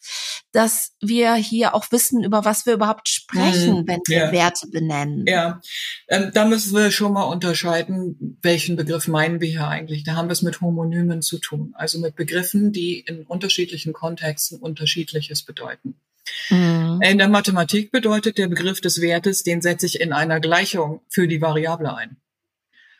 dass 0.52 0.92
wir 1.00 1.34
hier 1.34 1.74
auch 1.74 1.90
wissen, 1.90 2.24
über 2.24 2.44
was 2.44 2.66
wir 2.66 2.74
überhaupt 2.74 3.08
sprechen, 3.08 3.80
mhm. 3.80 3.88
wenn 3.88 4.00
wir 4.06 4.18
ja. 4.18 4.32
Werte 4.32 4.68
benennen. 4.68 5.24
Ja, 5.26 5.60
ähm, 6.08 6.30
da 6.34 6.44
müssen 6.44 6.74
wir 6.74 6.90
schon 6.90 7.12
mal 7.12 7.24
unterscheiden, 7.24 8.38
welchen 8.42 8.76
Begriff 8.76 9.08
meinen 9.08 9.40
wir 9.40 9.48
hier 9.48 9.68
eigentlich. 9.68 10.04
Da 10.04 10.14
haben 10.14 10.28
wir 10.28 10.32
es 10.32 10.42
mit 10.42 10.60
Homonymen 10.60 11.22
zu 11.22 11.38
tun, 11.38 11.74
also 11.76 11.98
mit 11.98 12.16
Begriffen, 12.16 12.72
die 12.72 13.00
in 13.00 13.24
unterschiedlichen 13.24 13.92
Kontexten 13.92 14.58
unterschiedliches 14.58 15.42
bedeuten. 15.42 16.00
Mhm. 16.48 17.00
In 17.02 17.18
der 17.18 17.28
Mathematik 17.28 17.90
bedeutet 17.92 18.38
der 18.38 18.48
Begriff 18.48 18.80
des 18.80 19.00
Wertes, 19.00 19.42
den 19.42 19.62
setze 19.62 19.86
ich 19.86 20.00
in 20.00 20.12
einer 20.12 20.40
Gleichung 20.40 21.00
für 21.08 21.28
die 21.28 21.40
Variable 21.40 21.94
ein. 21.94 22.16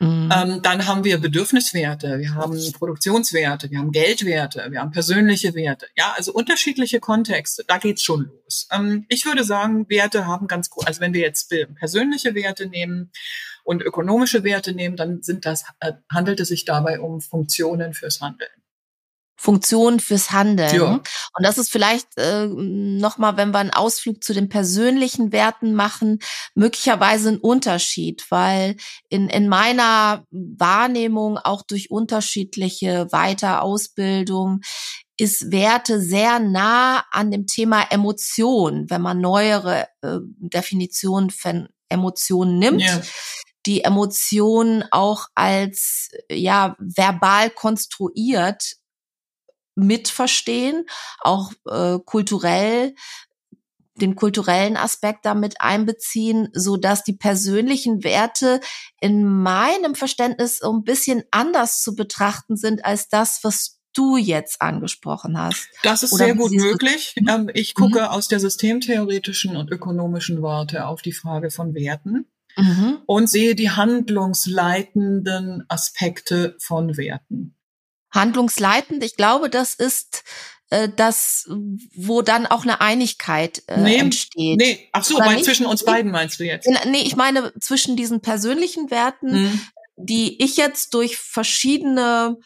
Mhm. 0.00 0.32
Ähm, 0.34 0.62
dann 0.62 0.86
haben 0.86 1.04
wir 1.04 1.18
Bedürfniswerte, 1.18 2.18
wir 2.18 2.34
haben 2.34 2.58
Produktionswerte, 2.72 3.70
wir 3.70 3.78
haben 3.78 3.92
Geldwerte, 3.92 4.66
wir 4.70 4.80
haben 4.80 4.92
persönliche 4.92 5.54
Werte. 5.54 5.88
Ja, 5.94 6.14
also 6.16 6.32
unterschiedliche 6.32 7.00
Kontexte, 7.00 7.64
da 7.66 7.76
geht's 7.76 8.02
schon 8.02 8.30
los. 8.44 8.66
Ähm, 8.72 9.04
ich 9.10 9.26
würde 9.26 9.44
sagen, 9.44 9.90
Werte 9.90 10.26
haben 10.26 10.46
ganz, 10.46 10.70
also 10.86 11.02
wenn 11.02 11.12
wir 11.12 11.20
jetzt 11.20 11.52
persönliche 11.78 12.34
Werte 12.34 12.66
nehmen 12.66 13.10
und 13.62 13.82
ökonomische 13.82 14.42
Werte 14.42 14.72
nehmen, 14.72 14.96
dann 14.96 15.22
sind 15.22 15.44
das, 15.44 15.64
äh, 15.80 15.92
handelt 16.10 16.40
es 16.40 16.48
sich 16.48 16.64
dabei 16.64 16.98
um 16.98 17.20
Funktionen 17.20 17.92
fürs 17.92 18.22
Handeln. 18.22 18.50
Funktion 19.40 20.00
fürs 20.00 20.32
Handeln. 20.32 20.74
Ja. 20.74 20.92
Und 20.92 21.02
das 21.38 21.56
ist 21.56 21.72
vielleicht 21.72 22.08
äh, 22.18 22.46
nochmal, 22.46 23.38
wenn 23.38 23.52
wir 23.52 23.58
einen 23.58 23.70
Ausflug 23.70 24.22
zu 24.22 24.34
den 24.34 24.50
persönlichen 24.50 25.32
Werten 25.32 25.72
machen, 25.72 26.18
möglicherweise 26.54 27.30
ein 27.30 27.38
Unterschied, 27.38 28.26
weil 28.28 28.76
in, 29.08 29.30
in 29.30 29.48
meiner 29.48 30.26
Wahrnehmung 30.30 31.38
auch 31.38 31.62
durch 31.62 31.90
unterschiedliche 31.90 33.10
Weiterausbildung 33.12 34.60
ist 35.16 35.50
Werte 35.50 36.02
sehr 36.02 36.38
nah 36.38 37.02
an 37.10 37.30
dem 37.30 37.46
Thema 37.46 37.86
Emotion, 37.90 38.90
wenn 38.90 39.00
man 39.00 39.22
neuere 39.22 39.88
äh, 40.02 40.18
Definitionen 40.36 41.30
von 41.30 41.70
Emotionen 41.88 42.58
nimmt. 42.58 42.82
Ja 42.82 43.00
die 43.66 43.84
Emotionen 43.84 44.84
auch 44.90 45.26
als 45.34 46.08
ja 46.30 46.76
verbal 46.78 47.50
konstruiert 47.50 48.76
mitverstehen, 49.74 50.86
auch 51.20 51.52
äh, 51.66 51.98
kulturell 52.04 52.94
den 54.00 54.16
kulturellen 54.16 54.76
Aspekt 54.76 55.24
damit 55.24 55.60
einbeziehen, 55.60 56.48
so 56.52 56.76
dass 56.76 57.04
die 57.04 57.12
persönlichen 57.12 58.02
Werte 58.02 58.60
in 59.00 59.24
meinem 59.24 59.94
Verständnis 59.94 60.58
so 60.58 60.72
ein 60.72 60.84
bisschen 60.84 61.22
anders 61.30 61.82
zu 61.82 61.94
betrachten 61.94 62.56
sind 62.56 62.84
als 62.84 63.08
das, 63.08 63.40
was 63.42 63.80
du 63.92 64.16
jetzt 64.16 64.62
angesprochen 64.62 65.38
hast. 65.38 65.68
Das 65.82 66.02
ist 66.02 66.12
Oder 66.12 66.26
sehr 66.26 66.34
gut 66.34 66.52
möglich. 66.52 67.14
Mhm. 67.18 67.28
Ähm, 67.28 67.50
ich 67.54 67.74
gucke 67.74 68.00
mhm. 68.00 68.06
aus 68.06 68.28
der 68.28 68.40
systemtheoretischen 68.40 69.56
und 69.56 69.70
ökonomischen 69.70 70.42
Warte 70.42 70.86
auf 70.86 71.02
die 71.02 71.12
Frage 71.12 71.50
von 71.50 71.74
Werten 71.74 72.26
mhm. 72.56 72.98
und 73.06 73.28
sehe 73.28 73.54
die 73.54 73.70
handlungsleitenden 73.70 75.64
Aspekte 75.68 76.56
von 76.60 76.96
Werten. 76.96 77.56
Handlungsleitend, 78.12 79.04
ich 79.04 79.16
glaube, 79.16 79.50
das 79.50 79.74
ist 79.74 80.24
äh, 80.70 80.88
das, 80.94 81.48
wo 81.94 82.22
dann 82.22 82.46
auch 82.46 82.62
eine 82.62 82.80
Einigkeit 82.80 83.62
äh, 83.66 83.80
nee, 83.80 83.96
entsteht. 83.96 84.58
Nee, 84.58 84.88
ach 84.92 85.04
so, 85.04 85.18
weil 85.18 85.42
zwischen 85.42 85.66
uns 85.66 85.84
beiden 85.84 86.12
meinst 86.12 86.38
du 86.38 86.44
jetzt? 86.44 86.68
Nee, 86.86 87.02
ich 87.02 87.16
meine 87.16 87.52
zwischen 87.60 87.96
diesen 87.96 88.20
persönlichen 88.20 88.90
Werten, 88.90 89.32
hm. 89.32 89.60
die 89.96 90.42
ich 90.42 90.56
jetzt 90.56 90.94
durch 90.94 91.16
verschiedene 91.16 92.38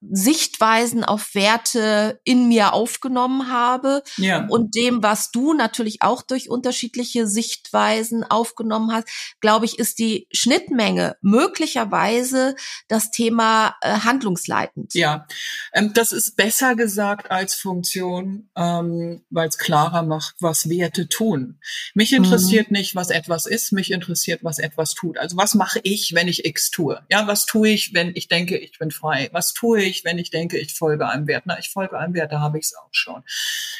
Sichtweisen 0.00 1.02
auf 1.02 1.34
Werte 1.34 2.20
in 2.24 2.48
mir 2.48 2.72
aufgenommen 2.72 3.50
habe 3.50 4.02
ja. 4.16 4.46
und 4.48 4.76
dem, 4.76 5.02
was 5.02 5.30
du 5.30 5.54
natürlich 5.54 6.02
auch 6.02 6.22
durch 6.22 6.48
unterschiedliche 6.48 7.26
Sichtweisen 7.26 8.22
aufgenommen 8.22 8.92
hast, 8.92 9.08
glaube 9.40 9.64
ich, 9.64 9.78
ist 9.78 9.98
die 9.98 10.28
Schnittmenge 10.32 11.16
möglicherweise 11.20 12.54
das 12.86 13.10
Thema 13.10 13.74
äh, 13.80 13.90
handlungsleitend. 14.00 14.94
Ja, 14.94 15.26
ähm, 15.72 15.92
das 15.94 16.12
ist 16.12 16.36
besser 16.36 16.76
gesagt 16.76 17.30
als 17.30 17.54
Funktion, 17.54 18.50
ähm, 18.56 19.24
weil 19.30 19.48
es 19.48 19.58
klarer 19.58 20.04
macht, 20.04 20.36
was 20.38 20.68
Werte 20.68 21.08
tun. 21.08 21.58
Mich 21.94 22.12
interessiert 22.12 22.70
mhm. 22.70 22.78
nicht, 22.78 22.94
was 22.94 23.10
etwas 23.10 23.46
ist, 23.46 23.72
mich 23.72 23.90
interessiert, 23.90 24.44
was 24.44 24.58
etwas 24.58 24.94
tut. 24.94 25.18
Also 25.18 25.36
was 25.36 25.54
mache 25.54 25.80
ich, 25.82 26.12
wenn 26.14 26.28
ich 26.28 26.44
X 26.44 26.70
tue? 26.70 27.02
Ja, 27.10 27.26
was 27.26 27.46
tue 27.46 27.70
ich, 27.70 27.94
wenn 27.94 28.12
ich 28.14 28.28
denke, 28.28 28.56
ich 28.56 28.78
bin 28.78 28.90
frei? 28.90 29.28
Was 29.32 29.52
tue 29.52 29.82
ich, 29.82 29.87
wenn 30.04 30.18
ich 30.18 30.30
denke, 30.30 30.58
ich 30.58 30.74
folge 30.74 31.08
einem 31.08 31.26
Wert. 31.26 31.44
Na, 31.46 31.58
ich 31.58 31.70
folge 31.70 31.98
einem 31.98 32.14
Wert, 32.14 32.32
da 32.32 32.40
habe 32.40 32.58
ich 32.58 32.66
es 32.66 32.76
auch 32.76 32.88
schon. 32.92 33.22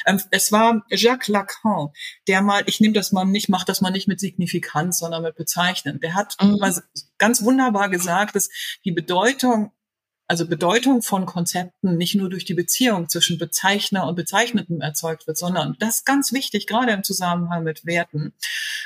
Ähm, 0.06 0.20
es 0.30 0.52
war 0.52 0.84
Jacques 0.90 1.28
Lacan, 1.28 1.90
der 2.26 2.42
mal, 2.42 2.62
ich 2.66 2.80
nehme 2.80 2.94
das 2.94 3.12
mal 3.12 3.24
nicht, 3.24 3.48
mache 3.48 3.66
das 3.66 3.80
mal 3.80 3.90
nicht 3.90 4.08
mit 4.08 4.20
Signifikanz, 4.20 4.98
sondern 4.98 5.22
mit 5.22 5.36
Bezeichnen. 5.36 6.00
Der 6.00 6.14
hat 6.14 6.36
mhm. 6.42 6.58
mal 6.58 6.74
ganz 7.18 7.42
wunderbar 7.42 7.88
gesagt, 7.88 8.34
dass 8.36 8.48
die 8.84 8.92
Bedeutung 8.92 9.72
also 10.30 10.46
Bedeutung 10.46 11.00
von 11.00 11.24
Konzepten 11.24 11.96
nicht 11.96 12.14
nur 12.14 12.28
durch 12.28 12.44
die 12.44 12.54
Beziehung 12.54 13.08
zwischen 13.08 13.38
Bezeichner 13.38 14.06
und 14.06 14.14
Bezeichneten 14.14 14.82
erzeugt 14.82 15.26
wird, 15.26 15.38
sondern 15.38 15.74
das 15.78 15.96
ist 15.96 16.04
ganz 16.04 16.34
wichtig, 16.34 16.66
gerade 16.66 16.92
im 16.92 17.02
Zusammenhang 17.02 17.64
mit 17.64 17.86
Werten, 17.86 18.34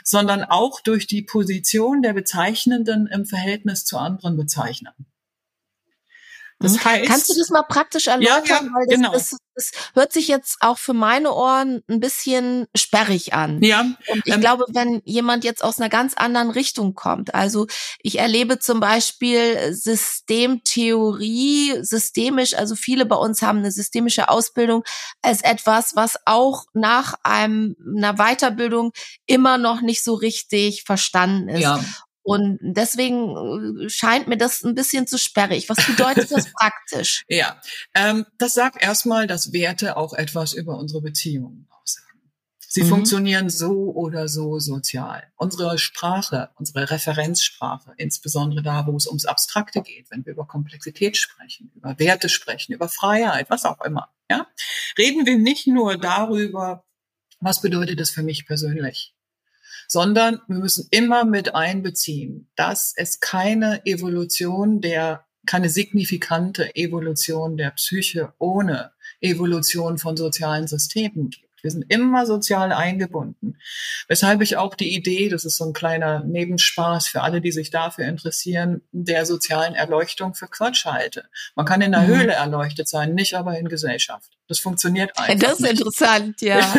sondern 0.05 0.45
auch 0.45 0.81
durch 0.81 1.09
die 1.09 1.23
Position 1.23 2.01
der 2.01 2.13
Bezeichnenden 2.13 3.09
im 3.09 3.27
Verhältnis 3.27 3.85
zu 3.85 3.99
anderen 3.99 4.37
Bezeichnern. 4.37 4.95
Das 6.63 6.75
mhm. 6.75 6.85
heißt, 6.85 7.09
Kannst 7.09 7.31
du 7.31 7.35
das 7.37 7.51
mal 7.51 7.63
praktisch 7.63 8.07
erläutern? 8.07 8.45
Ja, 8.47 8.63
ja, 8.63 8.69
Weil 8.73 8.87
das, 8.87 8.97
genau. 8.97 9.13
das, 9.13 9.37
das 9.55 9.71
hört 9.95 10.13
sich 10.13 10.29
jetzt 10.29 10.59
auch 10.61 10.79
für 10.79 10.95
meine 10.95 11.33
Ohren 11.33 11.83
ein 11.89 12.01
bisschen 12.01 12.67
sperrig 12.75 13.35
an. 13.35 13.63
Ja. 13.63 13.81
Und 14.09 14.23
ich 14.25 14.33
ähm, 14.33 14.41
glaube, 14.41 14.65
wenn 14.69 15.03
jemand 15.05 15.45
jetzt 15.45 15.63
aus 15.63 15.79
einer 15.79 15.89
ganz 15.89 16.15
anderen 16.15 16.51
Richtung 16.51 16.95
kommt, 16.95 17.33
also 17.35 17.67
ich 18.01 18.19
erlebe 18.19 18.59
zum 18.59 18.81
Beispiel 18.81 19.75
Systemtheorie, 19.75 21.79
systemisch, 21.83 22.55
also 22.55 22.75
viele 22.75 23.07
bei 23.07 23.17
uns 23.17 23.43
haben 23.43 23.59
eine 23.59 23.73
systemische 23.73 24.29
Ausbildung 24.29 24.85
als 25.21 25.43
etwas, 25.43 25.97
was 25.97 26.19
auch 26.25 26.65
nach 26.73 27.15
einem, 27.23 27.77
einer 27.97 28.15
Weiterbildung 28.15 28.93
immer 29.27 29.59
noch 29.59 29.83
nicht 29.83 30.05
so 30.05 30.15
richtig 30.15 30.85
verstanden 30.85 31.49
ist. 31.49 31.61
Ja. 31.61 31.81
Und 32.23 32.59
deswegen 32.63 33.85
äh, 33.85 33.91
scheint 33.91 34.29
mir 34.29 34.37
das 34.37 34.63
ein 34.63 34.75
bisschen 34.75 35.07
zu 35.07 35.19
sperrig. 35.19 35.69
Was 35.69 35.85
bedeutet 35.85 36.31
das 36.31 36.53
praktisch? 36.61 37.25
Ja, 37.29 37.61
ähm, 37.95 38.27
das 38.39 38.55
sagt 38.55 38.83
erstmal, 38.83 39.27
dass 39.27 39.53
Werte 39.53 39.97
auch 39.97 40.13
etwas 40.13 40.53
über 40.53 40.79
unsere 40.79 41.03
Beziehungen 41.03 41.67
aussagen. 41.71 42.07
Sie 42.69 42.85
mhm. 42.85 42.89
funktionieren 42.89 43.51
so 43.51 43.93
oder 43.93 44.29
so 44.29 44.59
sozial. 44.61 45.25
Unsere 45.37 45.79
Sprache, 45.79 46.51
unsere 46.55 46.91
Referenzsprache, 46.91 47.93
insbesondere 47.97 48.63
da, 48.63 48.87
wo 48.87 48.97
es 48.97 49.07
ums 49.07 49.27
Abstrakte 49.27 49.83
geht, 49.83 50.11
wenn 50.11 50.25
wir 50.25 50.33
über 50.33 50.47
Komplexität 50.47 51.17
sprechen, 51.17 51.73
über 51.75 51.99
Werte 51.99 52.29
sprechen, 52.29 52.73
über 52.73 52.89
Freiheit, 52.89 53.51
was 53.51 53.65
auch 53.65 53.81
immer, 53.83 54.09
ja, 54.31 54.47
reden 54.97 55.27
wir 55.27 55.37
nicht 55.37 55.67
nur 55.67 55.99
darüber, 55.99 56.85
was 57.41 57.61
bedeutet 57.61 58.01
es 58.01 58.11
für 58.11 58.23
mich 58.23 58.47
persönlich? 58.47 59.15
Sondern 59.89 60.41
wir 60.49 60.59
müssen 60.59 60.89
immer 60.91 61.25
mit 61.25 61.55
einbeziehen, 61.55 62.49
dass 62.57 62.93
es 62.97 63.21
keine 63.21 63.85
Evolution 63.87 64.81
der, 64.81 65.25
keine 65.47 65.69
signifikante 65.69 66.75
Evolution 66.75 67.57
der 67.57 67.71
Psyche 67.73 68.33
ohne 68.39 68.93
Evolution 69.21 69.99
von 69.99 70.17
sozialen 70.17 70.67
Systemen 70.67 71.31
gibt. 71.31 71.52
Wir 71.63 71.71
sind 71.71 71.85
immer 71.89 72.27
sozial 72.27 72.73
eingebunden. 72.73 73.59
Weshalb 74.09 74.43
ich 74.43 74.57
auch 74.57 74.75
die 74.75 74.95
Idee, 74.95 75.29
das 75.29 75.45
ist 75.45 75.57
so 75.57 75.65
ein 75.65 75.73
kleiner 75.73 76.25
Nebenspaß 76.25 77.07
für 77.07 77.23
alle, 77.23 77.41
die 77.41 77.53
sich 77.53 77.71
dafür 77.71 78.05
interessieren, 78.07 78.83
der 78.91 79.27
sozialen 79.27 79.75
Erleuchtung 79.75 80.35
für 80.35 80.49
Quatsch 80.49 80.85
halte. 80.85 81.25
Man 81.55 81.65
kann 81.65 81.81
in 81.81 81.93
der 81.93 82.03
mhm. 82.03 82.07
Höhle 82.09 82.33
erleuchtet 82.33 82.89
sein, 82.89 83.15
nicht 83.15 83.35
aber 83.35 83.59
in 83.59 83.69
Gesellschaft. 83.69 84.31
Das 84.49 84.59
funktioniert 84.59 85.17
einfach. 85.17 85.39
Das 85.39 85.55
ist 85.55 85.61
nicht. 85.61 85.81
interessant, 85.81 86.41
ja. 86.43 86.61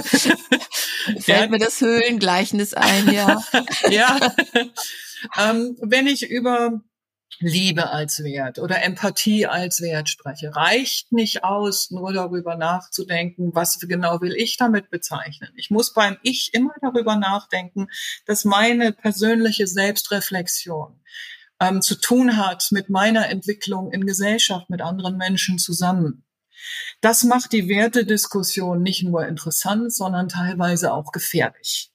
Fällt 1.19 1.27
ja. 1.27 1.47
mir 1.47 1.59
das 1.59 1.79
Höhlengleichnis 1.81 2.73
ein, 2.73 3.11
ja. 3.11 3.41
ja. 3.89 4.19
ähm, 5.39 5.77
wenn 5.81 6.07
ich 6.07 6.29
über 6.29 6.81
Liebe 7.39 7.89
als 7.89 8.23
Wert 8.23 8.59
oder 8.59 8.83
Empathie 8.83 9.45
als 9.47 9.81
Wert 9.81 10.09
spreche, 10.09 10.55
reicht 10.55 11.11
nicht 11.11 11.43
aus, 11.43 11.91
nur 11.91 12.13
darüber 12.13 12.55
nachzudenken, 12.55 13.51
was 13.53 13.79
genau 13.79 14.21
will 14.21 14.33
ich 14.33 14.57
damit 14.57 14.89
bezeichnen. 14.89 15.49
Ich 15.55 15.69
muss 15.69 15.93
beim 15.93 16.17
Ich 16.23 16.53
immer 16.53 16.73
darüber 16.81 17.15
nachdenken, 17.15 17.87
dass 18.25 18.45
meine 18.45 18.91
persönliche 18.91 19.67
Selbstreflexion 19.67 21.01
ähm, 21.59 21.81
zu 21.81 21.95
tun 21.95 22.37
hat 22.37 22.67
mit 22.71 22.89
meiner 22.89 23.29
Entwicklung 23.29 23.91
in 23.91 24.05
Gesellschaft 24.05 24.69
mit 24.69 24.81
anderen 24.81 25.17
Menschen 25.17 25.57
zusammen. 25.57 26.25
Das 27.01 27.23
macht 27.23 27.51
die 27.51 27.67
Wertediskussion 27.67 28.81
nicht 28.81 29.03
nur 29.03 29.25
interessant, 29.27 29.93
sondern 29.93 30.29
teilweise 30.29 30.93
auch 30.93 31.11
gefährlich. 31.11 31.92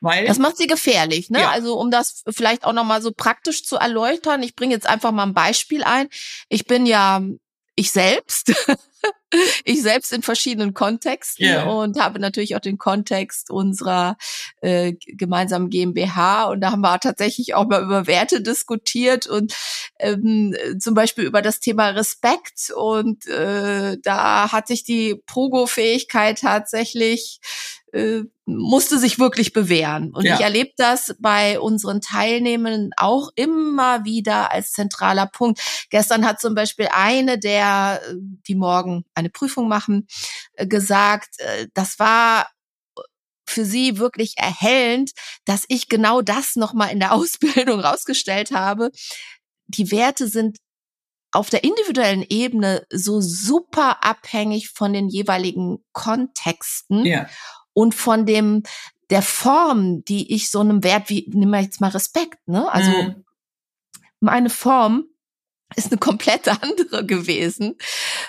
Weil 0.00 0.26
das 0.26 0.38
macht 0.38 0.56
sie 0.56 0.66
gefährlich, 0.66 1.30
ne? 1.30 1.40
Ja. 1.40 1.50
Also 1.50 1.78
um 1.78 1.90
das 1.90 2.22
vielleicht 2.28 2.64
auch 2.64 2.72
nochmal 2.72 3.02
so 3.02 3.12
praktisch 3.12 3.64
zu 3.64 3.76
erläutern, 3.76 4.42
ich 4.42 4.54
bringe 4.54 4.74
jetzt 4.74 4.88
einfach 4.88 5.12
mal 5.12 5.24
ein 5.24 5.34
Beispiel 5.34 5.82
ein. 5.82 6.08
Ich 6.48 6.66
bin 6.66 6.86
ja 6.86 7.22
ich 7.78 7.92
selbst, 7.92 8.52
ich 9.64 9.82
selbst 9.82 10.12
in 10.12 10.22
verschiedenen 10.22 10.74
Kontexten 10.74 11.46
yeah. 11.46 11.70
und 11.70 12.00
habe 12.00 12.18
natürlich 12.18 12.56
auch 12.56 12.60
den 12.60 12.76
Kontext 12.76 13.50
unserer 13.50 14.16
äh, 14.62 14.94
gemeinsamen 15.06 15.70
GmbH 15.70 16.46
und 16.46 16.60
da 16.60 16.72
haben 16.72 16.80
wir 16.80 16.98
tatsächlich 16.98 17.54
auch 17.54 17.68
mal 17.68 17.84
über 17.84 18.08
Werte 18.08 18.42
diskutiert 18.42 19.28
und 19.28 19.54
ähm, 20.00 20.56
zum 20.80 20.94
Beispiel 20.94 21.22
über 21.22 21.40
das 21.40 21.60
Thema 21.60 21.90
Respekt 21.90 22.72
und 22.74 23.28
äh, 23.28 23.96
da 24.02 24.50
hat 24.50 24.66
sich 24.66 24.82
die 24.82 25.14
Progo-Fähigkeit 25.26 26.40
tatsächlich 26.40 27.38
äh, 27.92 28.24
musste 28.44 28.98
sich 28.98 29.18
wirklich 29.18 29.52
bewähren. 29.52 30.12
Und 30.14 30.24
ja. 30.24 30.34
ich 30.34 30.40
erlebe 30.40 30.70
das 30.76 31.14
bei 31.18 31.60
unseren 31.60 32.00
Teilnehmenden 32.00 32.92
auch 32.96 33.30
immer 33.34 34.04
wieder 34.04 34.52
als 34.52 34.72
zentraler 34.72 35.26
Punkt. 35.26 35.60
Gestern 35.90 36.26
hat 36.26 36.40
zum 36.40 36.54
Beispiel 36.54 36.88
eine 36.90 37.38
der, 37.38 38.00
die 38.14 38.54
morgen 38.54 39.04
eine 39.14 39.30
Prüfung 39.30 39.68
machen, 39.68 40.06
äh, 40.54 40.66
gesagt, 40.66 41.38
äh, 41.38 41.68
das 41.74 41.98
war 41.98 42.48
für 43.46 43.64
sie 43.64 43.98
wirklich 43.98 44.34
erhellend, 44.36 45.12
dass 45.44 45.64
ich 45.68 45.88
genau 45.88 46.20
das 46.20 46.56
nochmal 46.56 46.90
in 46.90 47.00
der 47.00 47.12
Ausbildung 47.14 47.80
rausgestellt 47.80 48.50
habe. 48.50 48.90
Die 49.66 49.90
Werte 49.90 50.28
sind 50.28 50.58
auf 51.30 51.50
der 51.50 51.62
individuellen 51.62 52.24
Ebene 52.26 52.86
so 52.90 53.20
super 53.20 54.02
abhängig 54.02 54.70
von 54.70 54.94
den 54.94 55.10
jeweiligen 55.10 55.84
Kontexten. 55.92 57.04
Ja 57.04 57.28
und 57.78 57.94
von 57.94 58.26
dem 58.26 58.64
der 59.08 59.22
Form, 59.22 60.04
die 60.04 60.34
ich 60.34 60.50
so 60.50 60.58
einem 60.58 60.82
Wert 60.82 61.08
wie 61.10 61.30
nimm 61.32 61.50
mal 61.50 61.62
jetzt 61.62 61.80
mal 61.80 61.90
Respekt, 61.90 62.40
ne? 62.48 62.70
Also 62.72 62.90
mhm. 62.90 63.24
meine 64.18 64.50
Form 64.50 65.04
ist 65.76 65.90
eine 65.92 65.98
komplett 65.98 66.48
andere 66.62 67.04
gewesen. 67.04 67.76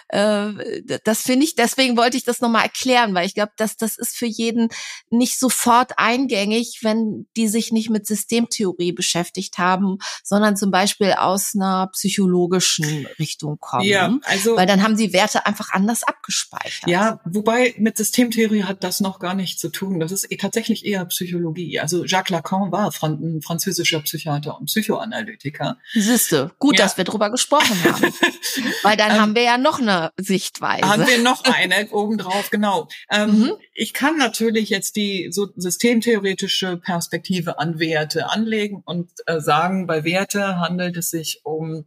Äh, 0.10 0.82
das 1.04 1.22
finde 1.22 1.46
ich, 1.46 1.56
deswegen 1.56 1.98
wollte 1.98 2.18
ich 2.18 2.24
das 2.24 2.42
nochmal 2.42 2.64
erklären, 2.64 3.14
weil 3.14 3.26
ich 3.26 3.34
glaube, 3.34 3.54
dass 3.58 3.78
das 3.78 3.98
ist 3.98 4.16
für 4.16 4.26
jeden 4.26 4.70
nicht 5.10 5.40
sofort 5.40 5.94
eingängig, 5.98 6.80
wenn 6.82 7.28
die 7.38 7.48
sich 7.48 7.72
nicht 7.72 7.90
mit 7.90 8.06
Systemtheorie 8.08 8.92
beschäftigt 8.92 9.58
haben, 9.58 9.98
sondern 10.24 10.58
zum 10.58 10.72
Beispiel 10.72 11.14
aus 11.14 11.54
einer 11.56 11.88
psychologischen 11.94 13.08
Richtung 13.18 13.58
kommen. 13.60 13.84
Ja, 13.86 14.18
also, 14.24 14.58
weil 14.58 14.68
dann 14.68 14.84
haben 14.84 14.98
sie 14.98 15.14
Werte 15.14 15.46
einfach 15.46 15.72
anders 15.72 16.04
abgespeichert. 16.04 16.90
Ja, 16.90 17.22
wobei 17.26 17.74
mit 17.78 17.98
Systemtheorie 17.98 18.64
hat 18.64 18.84
das 18.84 19.00
noch 19.00 19.20
gar 19.20 19.34
nichts 19.34 19.62
zu 19.62 19.70
tun. 19.70 20.00
Das 20.00 20.12
ist 20.12 20.30
eh 20.32 20.38
tatsächlich 20.38 20.86
eher 20.86 21.06
Psychologie. 21.06 21.80
Also 21.80 22.04
Jacques 22.06 22.30
Lacan 22.30 22.72
war 22.72 22.92
ein 23.02 23.42
französischer 23.42 24.02
Psychiater 24.02 24.58
und 24.60 24.66
Psychoanalytiker. 24.66 25.78
Siehste, 25.94 26.52
gut, 26.60 26.78
ja. 26.78 26.86
dass 26.86 26.98
wir 26.98 27.04
drüber 27.04 27.29
gesprochen 27.32 27.84
haben. 27.84 28.14
Weil 28.84 28.98
dann 28.98 29.12
ähm, 29.12 29.22
haben 29.22 29.36
wir 29.36 29.44
ja 29.44 29.58
noch 29.58 29.80
eine 29.80 30.12
Sichtweise. 30.18 30.88
Haben 30.88 31.08
wir 31.08 31.20
noch 31.20 31.44
eine 31.44 31.90
obendrauf, 31.90 32.50
genau. 32.50 32.88
Ähm, 33.12 33.40
mhm. 33.40 33.52
Ich 33.74 33.94
kann 33.94 34.18
natürlich 34.18 34.70
jetzt 34.70 34.96
die 34.96 35.30
so 35.32 35.48
systemtheoretische 35.56 36.78
Perspektive 36.78 37.60
an 37.60 37.80
Werte 37.80 38.30
anlegen 38.30 38.82
und 38.86 39.12
äh, 39.26 39.40
sagen, 39.40 39.88
bei 39.88 40.04
Werte 40.04 40.60
handelt 40.60 40.98
es 40.98 41.10
sich 41.10 41.42
um 41.44 41.86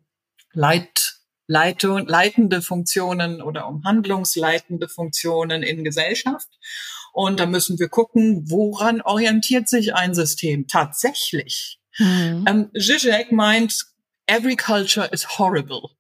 Leit, 0.53 1.15
Leitung, 1.47 2.07
leitende 2.07 2.63
Funktionen 2.63 3.43
oder 3.43 3.67
um 3.69 3.85
handlungsleitende 3.85 4.89
Funktionen 4.89 5.63
in 5.63 5.85
Gesellschaft. 5.85 6.49
Und 7.13 7.41
da 7.41 7.47
müssen 7.47 7.79
wir 7.79 7.89
gucken, 7.89 8.51
woran 8.51 9.03
orientiert 9.03 9.69
sich 9.69 9.95
ein 9.95 10.15
System 10.15 10.67
tatsächlich. 10.67 11.79
Mhm. 11.99 12.45
Ähm, 12.49 12.71
Zizek 12.75 13.33
meint, 13.33 13.85
every 14.33 14.57
culture 14.57 15.09
is 15.13 15.39
horrible. 15.39 15.91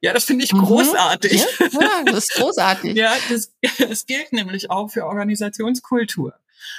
Ja, 0.00 0.12
das 0.12 0.24
finde 0.24 0.44
ich 0.44 0.52
mhm. 0.52 0.62
großartig. 0.62 1.32
Ja, 1.60 1.66
ja, 1.80 2.04
das 2.04 2.28
ist 2.28 2.34
großartig. 2.36 2.96
ja, 2.96 3.14
das, 3.28 3.52
das 3.78 4.06
gilt 4.06 4.32
nämlich 4.32 4.70
auch 4.70 4.90
für 4.90 5.06
Organisationskultur. 5.06 6.34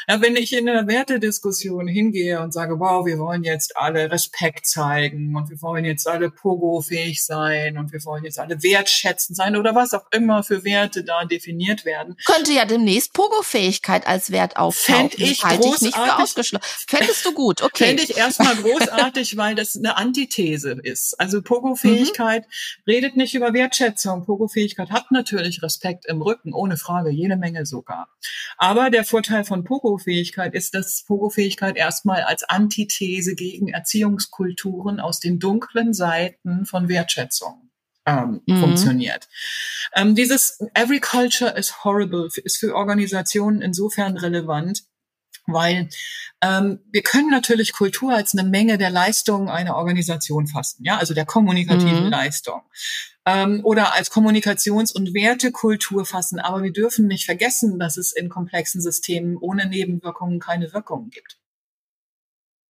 Ja, 0.08 0.22
wenn 0.22 0.36
ich 0.36 0.54
in 0.54 0.68
einer 0.68 0.88
Wertediskussion 0.88 1.88
hingehe 1.88 2.42
und 2.42 2.54
sage, 2.54 2.80
wow, 2.80 3.06
wir 3.06 3.18
wollen 3.20 3.44
jetzt 3.44 3.78
alle 3.78 4.12
Respekt 4.12 4.66
zeigen 4.66 5.36
und 5.36 5.50
wir 5.50 5.62
wollen 5.62 5.86
jetzt 5.86 6.08
alle 6.08 6.30
Pogo-fähig 6.30 7.24
sein 7.24 7.78
und 7.78 7.92
wir 7.92 8.04
wollen 8.06 8.24
jetzt 8.24 8.40
alle 8.40 8.62
wertschätzend 8.62 9.38
sein 9.38 9.56
oder 9.56 9.76
was 9.76 9.94
auch 9.94 10.06
immer 10.12 10.44
für 10.44 10.64
Werte 10.64 11.04
da 11.04 11.26
definiert 11.26 11.86
werden. 11.86 12.18
Könnte 12.26 12.54
ja 12.54 12.66
demnächst 12.66 13.14
Pogo-Fähigkeit 13.14 14.08
als 14.08 14.32
Wert 14.32 14.58
auftauchen. 14.58 15.10
Fände 15.10 15.24
ich 15.24 15.42
großartig. 15.42 15.74
Ich 15.76 15.82
nicht 15.82 15.96
für 15.96 16.20
ausgeschlossen. 16.20 16.86
Fändest 16.88 17.26
du 17.26 17.34
gut, 17.34 17.62
okay. 17.62 17.86
Fände 17.86 18.04
ich 18.04 18.18
erstmal 18.18 18.56
großartig, 18.56 19.38
weil 19.38 19.56
das 19.56 19.76
eine 19.76 19.98
Antithese 19.98 20.80
ist. 20.84 21.20
Also 21.20 21.42
Pogo-Fähigkeit 21.42 22.46
mhm. 22.46 22.84
redet 22.92 23.16
nicht 23.16 23.36
über 23.36 23.54
Wertschätzung. 23.54 24.26
Pogo-Fähigkeit 24.26 24.92
hat 24.92 25.12
natürlich 25.12 25.62
Respekt 25.64 26.06
im 26.06 26.22
Rücken, 26.22 26.54
ohne 26.54 26.78
Frage, 26.78 27.10
jede 27.10 27.38
Menge 27.38 27.66
sogar. 27.66 28.10
Aber 28.58 28.90
der 28.90 29.04
Vorteil 29.04 29.44
von 29.44 29.64
Pogo-Fähigkeit 29.74 30.54
ist, 30.54 30.76
dass 30.76 31.04
Pogo-Fähigkeit 31.06 31.78
erstmal 31.78 32.22
als 32.22 32.44
Antithese 32.44 33.36
gegen 33.36 33.70
Erziehungskulturen 33.70 35.00
aus 35.00 35.20
den 35.20 35.40
dunklen 35.40 35.94
Seiten 35.94 36.66
von 36.66 36.90
Wertschätzung 36.90 37.72
ähm, 38.06 38.42
mhm. 38.46 38.60
funktioniert. 38.60 39.28
Ähm, 39.96 40.14
dieses 40.14 40.60
Every 40.76 41.00
culture 41.00 41.52
is 41.58 41.84
horrible 41.84 42.30
ist 42.44 42.58
für 42.58 42.76
Organisationen 42.76 43.62
insofern 43.62 44.18
relevant, 44.18 44.84
weil 45.48 45.90
ähm, 46.42 46.80
wir 46.92 47.02
können 47.02 47.30
natürlich 47.30 47.74
Kultur 47.74 48.14
als 48.14 48.38
eine 48.38 48.48
Menge 48.48 48.78
der 48.78 48.92
Leistungen 48.92 49.50
einer 49.50 49.76
Organisation 49.76 50.48
fassen, 50.48 50.84
ja, 50.84 50.98
also 50.98 51.14
der 51.14 51.26
kommunikativen 51.26 52.06
mhm. 52.06 52.12
Leistung 52.12 52.62
ähm, 53.26 53.62
oder 53.64 53.94
als 53.94 54.12
Kommunikations- 54.12 54.94
und 54.94 55.14
Wertekultur 55.14 56.06
fassen. 56.06 56.40
Aber 56.40 56.64
wir 56.64 56.74
dürfen 56.74 57.08
nicht 57.08 57.26
vergessen, 57.26 57.80
dass 57.80 57.98
es 57.98 58.12
in 58.12 58.30
komplexen 58.30 58.82
Systemen 58.82 59.38
ohne 59.38 59.68
Nebenwirkungen 59.68 60.40
keine 60.40 60.74
Wirkungen 60.74 61.10
gibt. 61.10 61.38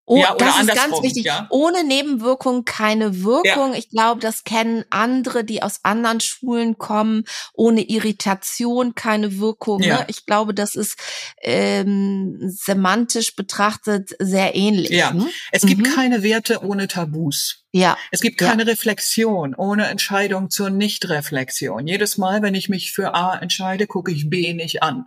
Oh, 0.06 0.18
ja, 0.18 0.36
das 0.38 0.60
ist 0.60 0.76
ganz 0.76 1.02
wichtig. 1.02 1.26
Ja? 1.26 1.48
Ohne 1.50 1.86
Nebenwirkung 1.86 2.66
keine 2.66 3.24
Wirkung. 3.24 3.72
Ja. 3.72 3.78
Ich 3.78 3.90
glaube, 3.90 4.20
das 4.20 4.44
kennen 4.44 4.84
andere, 4.90 5.46
die 5.46 5.64
aus 5.64 5.80
anderen 5.84 6.20
Schulen 6.20 6.78
kommen. 6.78 7.24
Ohne 7.54 7.82
Irritation 7.84 8.96
keine 8.96 9.40
Wirkung. 9.40 9.80
Ne? 9.80 10.06
Ich 10.10 10.26
glaube, 10.26 10.54
das 10.54 10.76
ist 10.76 10.98
ähm, 11.42 12.38
semantisch 12.42 13.36
betrachtet 13.36 14.12
sehr 14.20 14.56
ähnlich. 14.56 14.90
Ja, 14.90 15.14
ne? 15.14 15.30
es 15.52 15.62
gibt 15.62 15.88
mhm. 15.88 15.96
keine 15.96 16.22
Werte 16.22 16.64
ohne 16.66 16.88
Tabus. 16.88 17.64
Ja. 17.72 17.98
Es 18.12 18.22
gibt 18.22 18.38
keine. 18.38 18.68
Reflexion 18.68 19.56
ohne 19.56 19.88
Entscheidung 19.88 20.50
zur 20.50 20.70
Nichtreflexion. 20.70 21.88
Jedes 21.88 22.18
Mal, 22.18 22.42
wenn 22.42 22.56
ich 22.56 22.70
mich 22.70 22.92
für 22.92 23.16
A 23.16 23.36
entscheide, 23.36 23.88
gucke 23.88 24.12
ich 24.12 24.30
B 24.30 24.54
nicht 24.54 24.84
an. 24.84 25.06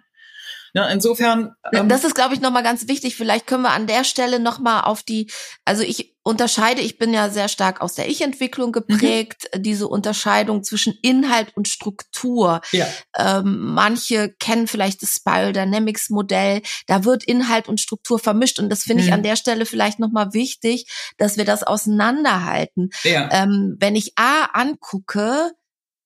Ja, 0.77 0.89
insofern. 0.89 1.55
Ähm, 1.73 1.89
das 1.89 2.05
ist, 2.05 2.15
glaube 2.15 2.35
ich, 2.35 2.43
nochmal 2.43 2.62
ganz 2.62 2.87
wichtig. 2.87 3.17
Vielleicht 3.17 3.47
können 3.47 3.62
wir 3.62 3.71
an 3.71 3.87
der 3.87 4.05
Stelle 4.05 4.39
nochmal 4.39 4.83
auf 4.83 5.03
die, 5.03 5.31
also 5.65 5.83
ich 5.83 6.15
unterscheide, 6.23 6.83
ich 6.83 6.99
bin 6.99 7.15
ja 7.15 7.31
sehr 7.31 7.49
stark 7.49 7.81
aus 7.81 7.95
der 7.95 8.11
Ich-Entwicklung 8.11 8.73
geprägt, 8.73 9.49
mhm. 9.55 9.62
diese 9.62 9.89
Unterscheidung 9.89 10.62
zwischen 10.65 10.93
Inhalt 11.01 11.57
und 11.57 11.67
Struktur. 11.67 12.61
Ja. 12.73 12.87
Ähm, 13.17 13.73
manche 13.73 14.35
kennen 14.39 14.67
vielleicht 14.67 15.01
das 15.01 15.15
Spiral 15.15 15.55
Dynamics 15.55 16.11
Modell, 16.11 16.61
da 16.87 17.07
wird 17.07 17.25
Inhalt 17.25 17.69
und 17.69 17.81
Struktur 17.81 18.19
vermischt 18.19 18.59
und 18.59 18.69
das 18.69 18.83
finde 18.83 19.03
mhm. 19.03 19.09
ich 19.09 19.15
an 19.15 19.23
der 19.23 19.37
Stelle 19.37 19.65
vielleicht 19.65 19.99
nochmal 19.99 20.35
wichtig, 20.35 20.93
dass 21.17 21.39
wir 21.39 21.47
das 21.47 21.62
auseinanderhalten. 21.62 22.91
Ja. 23.05 23.31
Ähm, 23.33 23.77
wenn 23.79 23.97
ich 23.97 24.12
A 24.17 24.45
angucke, 24.53 25.53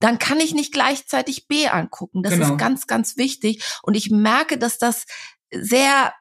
dann 0.00 0.18
kann 0.18 0.40
ich 0.40 0.54
nicht 0.54 0.72
gleichzeitig 0.72 1.46
B 1.46 1.68
angucken. 1.68 2.22
Das 2.22 2.34
genau. 2.34 2.52
ist 2.52 2.58
ganz, 2.58 2.86
ganz 2.86 3.16
wichtig. 3.16 3.62
Und 3.82 3.94
ich 3.94 4.10
merke, 4.10 4.58
dass 4.58 4.78
das 4.78 5.06
sehr 5.52 6.12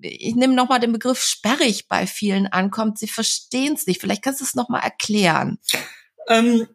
ich 0.00 0.34
nehme 0.34 0.54
nochmal 0.54 0.80
den 0.80 0.92
Begriff 0.92 1.22
sperrig 1.22 1.88
bei 1.88 2.06
vielen 2.06 2.46
ankommt. 2.46 2.98
Sie 2.98 3.08
verstehen 3.08 3.74
es 3.74 3.86
nicht. 3.86 4.00
Vielleicht 4.00 4.22
kannst 4.22 4.40
du 4.40 4.44
es 4.44 4.54
nochmal 4.54 4.82
erklären. 4.82 5.58
Ähm, 6.28 6.66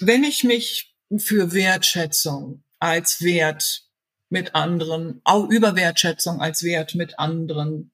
wenn 0.00 0.24
ich 0.24 0.44
mich 0.44 0.94
für 1.16 1.52
Wertschätzung 1.52 2.62
als 2.78 3.22
Wert 3.22 3.84
mit 4.28 4.54
anderen, 4.54 5.20
auch 5.24 5.48
über 5.48 5.76
Wertschätzung 5.76 6.40
als 6.40 6.62
Wert 6.62 6.94
mit 6.94 7.18
anderen 7.18 7.92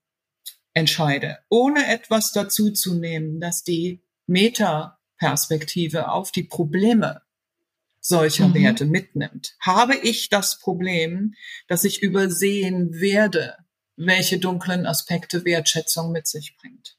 entscheide, 0.73 1.39
ohne 1.49 1.87
etwas 1.87 2.33
dazu 2.33 2.71
zu 2.71 2.95
nehmen, 2.95 3.41
dass 3.41 3.65
die 3.65 4.03
Metaperspektive 4.27 6.11
auf 6.11 6.31
die 6.31 6.45
Probleme 6.45 7.23
solcher 8.09 8.49
mhm. 8.49 8.55
Werte 8.55 8.87
mitnimmt, 8.87 9.55
habe 9.61 9.95
ich 9.95 10.31
das 10.31 10.59
Problem, 10.59 11.35
dass 11.69 11.85
ich 11.85 12.03
übersehen 12.03 12.95
werde, 12.95 13.57
welche 13.97 14.39
dunklen 14.39 14.87
Aspekte 14.87 15.45
Wertschätzung 15.45 16.11
mit 16.11 16.27
sich 16.27 16.57
bringt. 16.57 16.97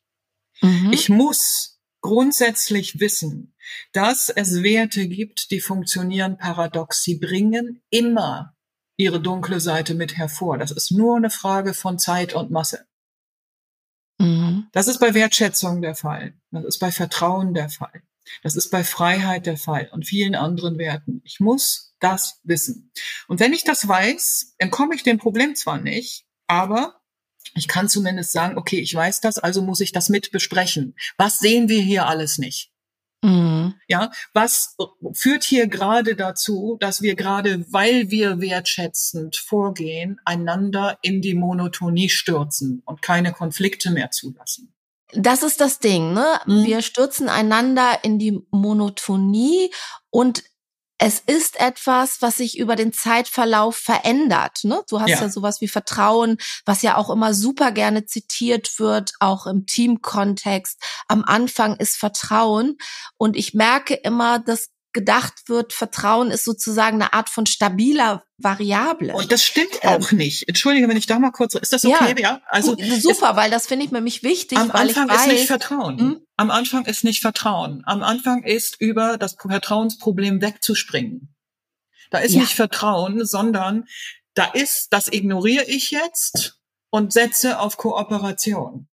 Mhm. 0.62 0.92
Ich 0.94 1.10
muss 1.10 1.80
grundsätzlich 2.02 3.00
wissen, 3.00 3.56
dass 3.92 4.30
es 4.30 4.62
Werte 4.62 5.08
gibt, 5.08 5.52
die 5.52 5.62
funktionieren 5.62 6.38
paradox. 6.38 7.04
Sie 7.04 7.16
bringen 7.16 7.82
immer 7.90 8.56
ihre 8.96 9.22
dunkle 9.22 9.60
Seite 9.60 9.96
mit 9.96 10.18
hervor. 10.18 10.58
Das 10.58 10.72
ist 10.72 10.92
nur 10.92 11.18
eine 11.18 11.30
Frage 11.30 11.74
von 11.74 11.98
Zeit 11.98 12.34
und 12.34 12.52
Masse. 12.52 12.86
Mhm. 14.20 14.68
Das 14.74 14.88
ist 14.88 15.00
bei 15.00 15.14
Wertschätzung 15.14 15.82
der 15.82 15.96
Fall. 15.96 16.34
Das 16.52 16.66
ist 16.66 16.80
bei 16.80 16.92
Vertrauen 16.92 17.54
der 17.54 17.70
Fall. 17.70 18.04
Das 18.44 18.56
ist 18.56 18.70
bei 18.70 18.84
Freiheit 18.84 19.46
der 19.46 19.58
Fall 19.58 19.90
und 19.92 20.06
vielen 20.06 20.36
anderen 20.36 20.78
Werten. 20.78 21.22
Ich 21.24 21.40
muss 21.40 21.94
das 22.00 22.40
wissen. 22.44 22.92
Und 23.28 23.40
wenn 23.40 23.54
ich 23.54 23.64
das 23.64 23.88
weiß, 23.88 24.56
dann 24.58 24.72
komme 24.72 24.96
ich 24.96 25.04
dem 25.04 25.18
Problem 25.18 25.56
zwar 25.56 25.80
nicht, 25.80 26.26
aber 26.48 27.02
ich 27.56 27.68
kann 27.68 27.90
zumindest 27.90 28.32
sagen, 28.32 28.58
okay, 28.58 28.80
ich 28.80 28.94
weiß 28.94 29.22
das, 29.22 29.38
also 29.38 29.62
muss 29.62 29.80
ich 29.80 29.92
das 29.92 30.10
mit 30.10 30.32
besprechen. 30.32 30.96
Was 31.18 31.40
sehen 31.40 31.70
wir 31.70 31.82
hier 31.82 32.08
alles 32.08 32.38
nicht? 32.38 32.72
Mhm. 33.22 33.74
Ja, 33.88 34.12
was 34.34 34.78
führt 35.14 35.44
hier 35.44 35.68
gerade 35.68 36.16
dazu, 36.16 36.78
dass 36.80 37.02
wir 37.02 37.16
gerade, 37.16 37.66
weil 37.72 38.10
wir 38.10 38.40
wertschätzend 38.40 39.36
vorgehen, 39.36 40.22
einander 40.24 40.98
in 41.02 41.22
die 41.22 41.34
Monotonie 41.34 42.10
stürzen 42.10 42.82
und 42.86 43.02
keine 43.02 43.34
Konflikte 43.34 43.92
mehr 43.92 44.12
zulassen? 44.12 44.74
Das 45.14 45.44
ist 45.44 45.60
das 45.60 45.80
Ding, 45.80 46.14
ne? 46.14 46.40
Mhm. 46.46 46.66
Wir 46.66 46.82
stürzen 46.82 47.30
einander 47.30 48.04
in 48.04 48.20
die 48.20 48.46
Monotonie 48.52 49.72
und 50.10 50.44
es 51.02 51.24
ist 51.26 51.60
etwas, 51.62 52.22
was 52.22 52.38
sich 52.38 52.60
über 52.60 52.76
den 52.76 52.92
Zeitverlauf 52.92 53.78
verändert. 53.78 54.60
Ne? 54.64 54.84
Du 54.90 55.00
hast 55.00 55.10
ja. 55.10 55.22
ja 55.22 55.30
sowas 55.30 55.62
wie 55.62 55.70
Vertrauen, 55.70 56.38
was 56.66 56.82
ja 56.82 56.98
auch 56.98 57.10
immer 57.10 57.34
super 57.34 57.72
gerne 57.72 58.06
zitiert 58.06 58.78
wird, 58.80 59.14
auch 59.22 59.48
im 59.48 59.66
Teamkontext. 59.66 60.78
Am 61.08 61.24
Anfang 61.24 61.78
ist 61.78 61.96
Vertrauen. 61.96 62.78
Und 63.18 63.38
ich 63.38 63.54
merke 63.54 63.94
immer, 63.94 64.40
dass 64.40 64.72
gedacht 64.94 65.48
wird, 65.48 65.74
Vertrauen 65.74 66.32
ist 66.32 66.44
sozusagen 66.44 66.96
eine 66.96 67.14
Art 67.14 67.30
von 67.30 67.46
stabiler 67.46 68.24
Variable. 68.38 69.14
Und 69.14 69.32
das 69.32 69.44
stimmt 69.44 69.84
auch 69.84 70.12
ähm, 70.12 70.18
nicht. 70.18 70.48
Entschuldige, 70.48 70.88
wenn 70.88 70.98
ich 70.98 71.06
da 71.06 71.20
mal 71.20 71.32
kurz. 71.32 71.54
Ist 71.56 71.74
das 71.74 71.86
okay? 71.86 72.16
Ja, 72.18 72.20
ja? 72.20 72.42
also 72.48 72.76
super, 73.00 73.36
weil 73.36 73.52
das 73.52 73.68
finde 73.68 73.86
ich 73.86 73.92
nämlich 73.92 74.24
wichtig. 74.24 74.58
Am 74.58 74.74
weil 74.74 74.88
Anfang 74.88 75.08
ich 75.08 75.14
weiß, 75.14 75.28
ist 75.28 75.32
nicht 75.32 75.48
Vertrauen. 75.48 76.00
Hm? 76.00 76.22
Am 76.38 76.52
Anfang 76.52 76.86
ist 76.86 77.04
nicht 77.04 77.22
Vertrauen. 77.22 77.84
Am 77.86 78.02
Anfang 78.02 78.44
ist 78.44 78.80
über 78.80 79.18
das 79.18 79.36
Vertrauensproblem 79.40 80.42
wegzuspringen. 80.42 81.36
Da 82.10 82.20
ist 82.20 82.34
ja. 82.34 82.42
nicht 82.42 82.56
Vertrauen, 82.56 83.26
sondern 83.26 83.86
da 84.34 84.46
ist, 84.46 84.88
das 84.92 85.08
ignoriere 85.08 85.66
ich 85.66 85.92
jetzt 85.92 86.60
und 86.90 87.14
setze 87.14 87.60
auf 87.60 87.78
Kooperation. 87.78 88.88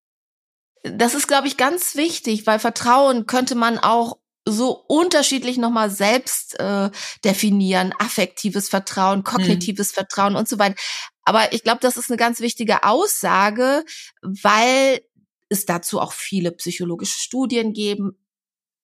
Das 0.84 1.16
ist, 1.16 1.28
glaube 1.28 1.48
ich, 1.48 1.58
ganz 1.58 1.96
wichtig, 1.96 2.46
weil 2.46 2.60
Vertrauen 2.60 3.26
könnte 3.26 3.56
man 3.56 3.80
auch 3.80 4.18
so 4.48 4.72
unterschiedlich 4.88 5.58
nochmal 5.58 5.90
selbst 5.90 6.60
äh, 6.60 6.90
definieren, 7.24 7.94
affektives 8.00 8.70
Vertrauen, 8.70 9.24
kognitives 9.24 9.92
mhm. 9.92 9.96
Vertrauen 9.96 10.36
und 10.36 10.48
so 10.48 10.60
weiter. 10.60 10.76
Aber 11.24 11.54
ich 11.54 11.64
glaube, 11.64 11.80
das 11.82 11.98
ist 11.98 12.10
eine 12.10 12.18
ganz 12.18 12.40
wichtige 12.40 12.84
Aussage, 12.84 13.84
weil 14.22 15.02
es 15.50 15.66
dazu 15.66 16.00
auch 16.00 16.14
viele 16.14 16.52
psychologische 16.52 17.20
Studien 17.20 17.74
geben, 17.74 18.18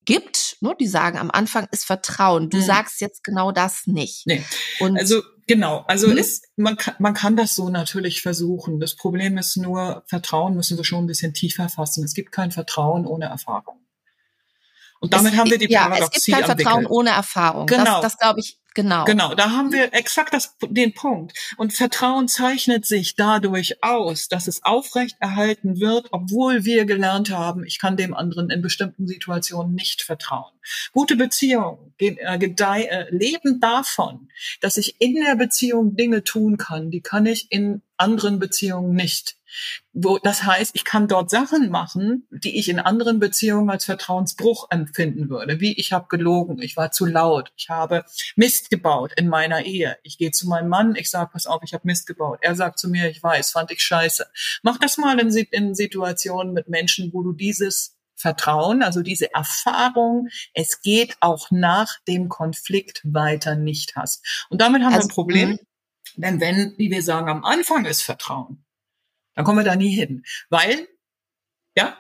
gibt, 0.06 0.58
ne, 0.62 0.76
die 0.80 0.88
sagen, 0.88 1.20
am 1.20 1.30
Anfang 1.30 1.68
ist 1.72 1.86
Vertrauen. 1.86 2.50
Du 2.50 2.58
mhm. 2.58 2.64
sagst 2.64 3.02
jetzt 3.02 3.24
genau 3.24 3.52
das 3.52 3.86
nicht. 3.86 4.26
Nee. 4.26 4.44
Und 4.80 4.98
also 4.98 5.22
genau, 5.46 5.84
also 5.88 6.08
mhm. 6.08 6.18
ist, 6.18 6.48
man, 6.56 6.76
kann, 6.76 6.96
man 6.98 7.14
kann 7.14 7.36
das 7.36 7.56
so 7.56 7.70
natürlich 7.70 8.22
versuchen. 8.22 8.80
Das 8.80 8.96
Problem 8.96 9.38
ist 9.38 9.58
nur, 9.58 10.04
Vertrauen 10.08 10.56
müssen 10.56 10.78
wir 10.78 10.84
schon 10.84 11.04
ein 11.04 11.08
bisschen 11.08 11.34
tiefer 11.34 11.70
fassen. 11.70 12.04
Es 12.04 12.16
gibt 12.16 12.32
kein 12.32 12.52
Vertrauen 12.52 13.06
ohne 13.06 13.26
Erfahrung. 13.26 13.81
Und 15.02 15.14
damit 15.14 15.34
es, 15.34 15.40
haben 15.40 15.50
wir 15.50 15.58
die 15.58 15.68
Paradoxie 15.68 16.00
Ja, 16.00 16.06
es 16.06 16.12
gibt 16.12 16.38
kein 16.38 16.46
Vertrauen 16.46 16.84
entwickelt. 16.84 16.92
ohne 16.92 17.10
Erfahrung. 17.10 17.66
Genau. 17.66 18.02
Das, 18.02 18.14
das 18.14 18.18
glaube 18.20 18.40
ich, 18.40 18.60
genau. 18.76 19.04
Genau, 19.06 19.34
da 19.34 19.50
haben 19.50 19.74
wir 19.74 19.96
exakt 19.96 20.32
das, 20.32 20.56
den 20.62 20.94
Punkt. 20.94 21.36
Und 21.58 21.74
Vertrauen 21.74 22.28
zeichnet 22.28 22.86
sich 22.86 23.16
dadurch 23.16 23.84
aus, 23.84 24.28
dass 24.28 24.48
es 24.48 24.64
aufrecht 24.64 25.18
erhalten 25.20 25.80
wird, 25.80 26.10
obwohl 26.12 26.66
wir 26.66 26.86
gelernt 26.86 27.32
haben, 27.32 27.66
ich 27.66 27.80
kann 27.80 27.98
dem 27.98 28.14
anderen 28.14 28.52
in 28.52 28.62
bestimmten 28.62 29.08
Situationen 29.08 29.74
nicht 29.74 30.04
vertrauen. 30.04 30.54
Gute 30.92 31.16
Beziehungen 31.16 31.96
äh, 32.00 32.14
äh, 32.14 33.06
leben 33.10 33.60
davon, 33.60 34.30
dass 34.62 34.78
ich 34.78 35.02
in 35.02 35.16
der 35.16 35.36
Beziehung 35.36 35.96
Dinge 35.96 36.24
tun 36.24 36.58
kann, 36.58 36.92
die 36.92 37.02
kann 37.02 37.26
ich 37.26 37.52
in 37.52 37.82
anderen 37.98 38.38
Beziehungen 38.38 38.94
nicht. 38.94 39.38
Wo, 39.94 40.18
das 40.20 40.44
heißt, 40.44 40.72
ich 40.74 40.86
kann 40.86 41.08
dort 41.08 41.30
Sachen 41.30 41.70
machen, 41.70 42.28
die 42.32 42.58
ich 42.58 42.70
in 42.70 42.80
anderen 42.80 43.20
Beziehungen 43.20 43.70
als 43.70 43.86
Vertrauensbruch 43.86 44.68
empfinden 44.70 45.30
würde. 45.30 45.60
Wie 45.60 45.78
ich 45.78 45.92
habe 45.92 46.08
gelogen, 46.08 46.62
ich 46.62 46.78
war 46.78 46.92
zu 46.92 47.06
laut, 47.06 47.52
ich 47.58 47.70
habe 47.70 48.06
Mist 48.36 48.70
gebaut 48.70 49.14
in 49.16 49.28
meiner 49.28 49.66
Ehe. 49.66 49.98
Ich 50.04 50.18
gehe 50.18 50.32
zu 50.32 50.48
meinem 50.48 50.70
Mann, 50.70 50.96
ich 50.96 51.10
sage, 51.10 51.32
pass 51.34 51.46
auf, 51.46 51.62
ich 51.64 51.74
habe 51.74 51.86
Mist 51.86 52.08
gebaut. 52.08 52.40
Er 52.42 52.56
sagt 52.56 52.80
zu 52.80 52.90
mir, 52.90 53.10
ich 53.10 53.22
weiß, 53.22 53.52
fand 53.52 53.72
ich 53.72 53.84
scheiße. 53.84 54.26
Mach 54.64 54.78
das 54.78 54.98
mal 54.98 55.20
in, 55.20 55.30
in 55.52 55.76
Situationen 55.76 56.54
mit 56.54 56.70
Menschen, 56.70 57.12
wo 57.14 57.22
du 57.22 57.34
dieses 57.34 57.98
Vertrauen, 58.22 58.84
also 58.84 59.02
diese 59.02 59.34
Erfahrung, 59.34 60.30
es 60.54 60.82
geht 60.82 61.18
auch 61.20 61.50
nach 61.52 62.00
dem 62.08 62.30
Konflikt 62.30 63.02
weiter 63.04 63.56
nicht 63.56 63.96
hast. 63.96 64.46
Und 64.50 64.62
damit 64.62 64.84
haben 64.84 64.94
also, 64.94 64.98
wir 64.98 65.04
ein 65.04 65.10
also, 65.10 65.16
Problem. 65.16 65.50
Mhm. 65.50 65.60
Denn 66.18 66.40
wenn, 66.40 66.74
wie 66.78 66.92
wir 66.92 67.04
sagen, 67.04 67.30
am 67.30 67.44
Anfang 67.44 67.86
ist 67.86 68.04
Vertrauen, 68.04 68.64
dann 69.36 69.46
kommen 69.46 69.60
wir 69.60 69.66
da 69.66 69.76
nie 69.76 69.94
hin. 69.94 70.24
Weil, 70.50 70.88
ja, 71.76 71.98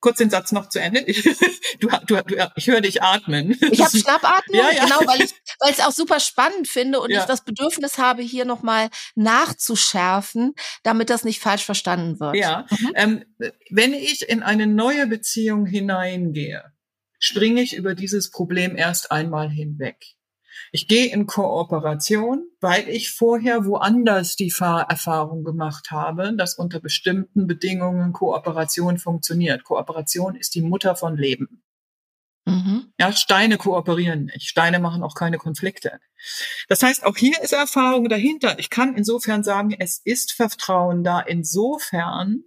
kurz 0.00 0.18
den 0.18 0.30
Satz 0.30 0.52
noch 0.52 0.68
zu 0.68 0.80
Ende. 0.80 1.00
Ich, 1.00 1.22
du, 1.80 1.88
du, 2.06 2.22
du, 2.22 2.52
ich 2.56 2.68
höre 2.68 2.80
dich 2.80 3.02
atmen. 3.02 3.56
Ich 3.70 3.82
habe 3.82 3.96
Schnappatmung, 3.96 4.60
ja, 4.60 4.70
ja. 4.70 4.84
genau, 4.84 5.00
weil 5.06 5.22
ich 5.22 5.34
weil 5.60 5.72
es 5.72 5.80
auch 5.80 5.92
super 5.92 6.20
spannend 6.20 6.68
finde 6.68 7.00
und 7.00 7.10
ja. 7.10 7.20
ich 7.20 7.26
das 7.26 7.44
Bedürfnis 7.44 7.98
habe, 7.98 8.22
hier 8.22 8.44
nochmal 8.44 8.90
nachzuschärfen, 9.14 10.54
damit 10.82 11.10
das 11.10 11.24
nicht 11.24 11.40
falsch 11.40 11.64
verstanden 11.64 12.20
wird. 12.20 12.36
Ja, 12.36 12.66
mhm. 12.70 12.92
ähm, 12.94 13.24
wenn 13.70 13.94
ich 13.94 14.28
in 14.28 14.42
eine 14.42 14.66
neue 14.66 15.06
Beziehung 15.06 15.66
hineingehe, 15.66 16.64
springe 17.18 17.60
ich 17.62 17.74
über 17.74 17.94
dieses 17.94 18.30
Problem 18.30 18.76
erst 18.76 19.10
einmal 19.10 19.50
hinweg. 19.50 19.96
Ich 20.72 20.88
gehe 20.88 21.12
in 21.12 21.26
Kooperation, 21.26 22.48
weil 22.60 22.88
ich 22.88 23.10
vorher 23.10 23.64
woanders 23.64 24.36
die 24.36 24.50
Erfahrung 24.50 25.44
gemacht 25.44 25.90
habe, 25.90 26.34
dass 26.36 26.56
unter 26.56 26.80
bestimmten 26.80 27.46
Bedingungen 27.46 28.12
Kooperation 28.12 28.98
funktioniert. 28.98 29.64
Kooperation 29.64 30.36
ist 30.36 30.54
die 30.54 30.62
Mutter 30.62 30.96
von 30.96 31.16
Leben. 31.16 31.62
Mhm. 32.48 32.92
Ja, 32.98 33.12
Steine 33.12 33.58
kooperieren 33.58 34.24
nicht. 34.24 34.48
Steine 34.48 34.78
machen 34.78 35.02
auch 35.02 35.14
keine 35.14 35.36
Konflikte. 35.36 36.00
Das 36.68 36.82
heißt, 36.82 37.04
auch 37.04 37.16
hier 37.16 37.40
ist 37.42 37.52
Erfahrung 37.52 38.08
dahinter. 38.08 38.58
Ich 38.58 38.70
kann 38.70 38.96
insofern 38.96 39.44
sagen, 39.44 39.74
es 39.78 40.00
ist 40.02 40.32
Vertrauen 40.32 41.04
da 41.04 41.20
insofern, 41.20 42.44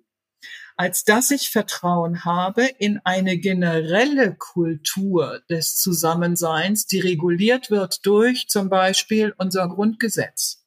als 0.82 1.04
dass 1.04 1.30
ich 1.30 1.52
Vertrauen 1.52 2.26
habe 2.26 2.64
in 2.66 3.00
eine 3.04 3.38
generelle 3.38 4.36
Kultur 4.36 5.44
des 5.48 5.76
Zusammenseins, 5.78 6.88
die 6.88 7.00
reguliert 7.00 7.70
wird 7.70 8.04
durch 8.04 8.48
zum 8.48 8.68
Beispiel 8.68 9.36
unser 9.38 9.70
Grundgesetz. 9.70 10.66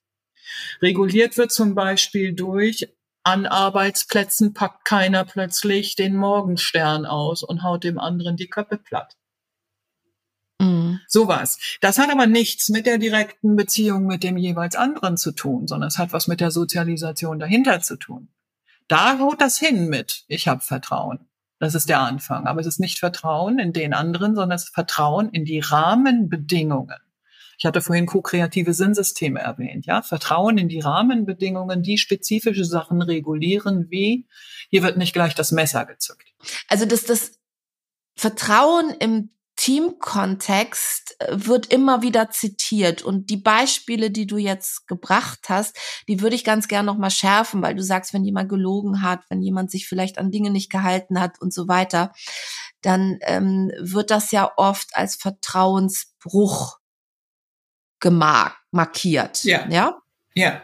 Reguliert 0.80 1.36
wird 1.36 1.50
zum 1.50 1.74
Beispiel 1.74 2.32
durch 2.32 2.94
an 3.24 3.46
Arbeitsplätzen 3.46 4.54
packt 4.54 4.84
keiner 4.84 5.24
plötzlich 5.24 5.96
den 5.96 6.14
Morgenstern 6.14 7.06
aus 7.06 7.42
und 7.42 7.64
haut 7.64 7.82
dem 7.82 7.98
anderen 7.98 8.36
die 8.36 8.48
Köpfe 8.48 8.78
platt. 8.78 9.16
Mhm. 10.60 11.00
Sowas. 11.08 11.58
Das 11.80 11.98
hat 11.98 12.12
aber 12.12 12.28
nichts 12.28 12.68
mit 12.68 12.86
der 12.86 12.98
direkten 12.98 13.56
Beziehung 13.56 14.06
mit 14.06 14.22
dem 14.22 14.36
jeweils 14.36 14.76
anderen 14.76 15.16
zu 15.16 15.32
tun, 15.32 15.66
sondern 15.66 15.88
es 15.88 15.98
hat 15.98 16.12
was 16.12 16.28
mit 16.28 16.38
der 16.38 16.52
Sozialisation 16.52 17.40
dahinter 17.40 17.80
zu 17.80 17.96
tun. 17.96 18.28
Da 18.88 19.18
haut 19.18 19.40
das 19.40 19.58
hin 19.58 19.88
mit, 19.88 20.24
ich 20.28 20.48
habe 20.48 20.60
Vertrauen. 20.60 21.28
Das 21.58 21.74
ist 21.74 21.88
der 21.88 22.00
Anfang. 22.00 22.46
Aber 22.46 22.60
es 22.60 22.66
ist 22.66 22.80
nicht 22.80 22.98
Vertrauen 22.98 23.58
in 23.58 23.72
den 23.72 23.94
anderen, 23.94 24.34
sondern 24.34 24.56
es 24.56 24.64
ist 24.64 24.74
Vertrauen 24.74 25.30
in 25.30 25.44
die 25.44 25.60
Rahmenbedingungen. 25.60 26.98
Ich 27.56 27.64
hatte 27.64 27.80
vorhin 27.80 28.06
ko-kreative 28.06 28.74
Sinnsysteme 28.74 29.40
erwähnt, 29.40 29.86
ja. 29.86 30.02
Vertrauen 30.02 30.58
in 30.58 30.68
die 30.68 30.80
Rahmenbedingungen, 30.80 31.82
die 31.82 31.98
spezifische 31.98 32.64
Sachen 32.64 33.00
regulieren, 33.00 33.86
wie 33.90 34.26
hier 34.70 34.82
wird 34.82 34.96
nicht 34.96 35.12
gleich 35.12 35.34
das 35.34 35.52
Messer 35.52 35.86
gezückt. 35.86 36.34
Also, 36.68 36.84
dass 36.84 37.04
das 37.04 37.38
Vertrauen 38.16 38.90
im 38.98 39.30
Teamkontext 39.64 41.16
äh, 41.20 41.26
wird 41.30 41.72
immer 41.72 42.02
wieder 42.02 42.28
zitiert 42.28 43.00
und 43.00 43.30
die 43.30 43.38
Beispiele, 43.38 44.10
die 44.10 44.26
du 44.26 44.36
jetzt 44.36 44.86
gebracht 44.86 45.46
hast, 45.48 45.74
die 46.06 46.20
würde 46.20 46.36
ich 46.36 46.44
ganz 46.44 46.68
gern 46.68 46.84
noch 46.84 46.98
mal 46.98 47.08
schärfen, 47.08 47.62
weil 47.62 47.74
du 47.74 47.82
sagst, 47.82 48.12
wenn 48.12 48.24
jemand 48.24 48.50
gelogen 48.50 49.00
hat, 49.00 49.20
wenn 49.30 49.40
jemand 49.40 49.70
sich 49.70 49.88
vielleicht 49.88 50.18
an 50.18 50.30
Dinge 50.30 50.50
nicht 50.50 50.70
gehalten 50.70 51.18
hat 51.18 51.40
und 51.40 51.54
so 51.54 51.66
weiter, 51.66 52.12
dann 52.82 53.16
ähm, 53.22 53.72
wird 53.80 54.10
das 54.10 54.32
ja 54.32 54.52
oft 54.58 54.94
als 54.94 55.16
Vertrauensbruch 55.16 56.78
markiert. 58.70 59.44
Ja. 59.44 59.66
Ja. 59.70 59.98
Ja. 60.34 60.60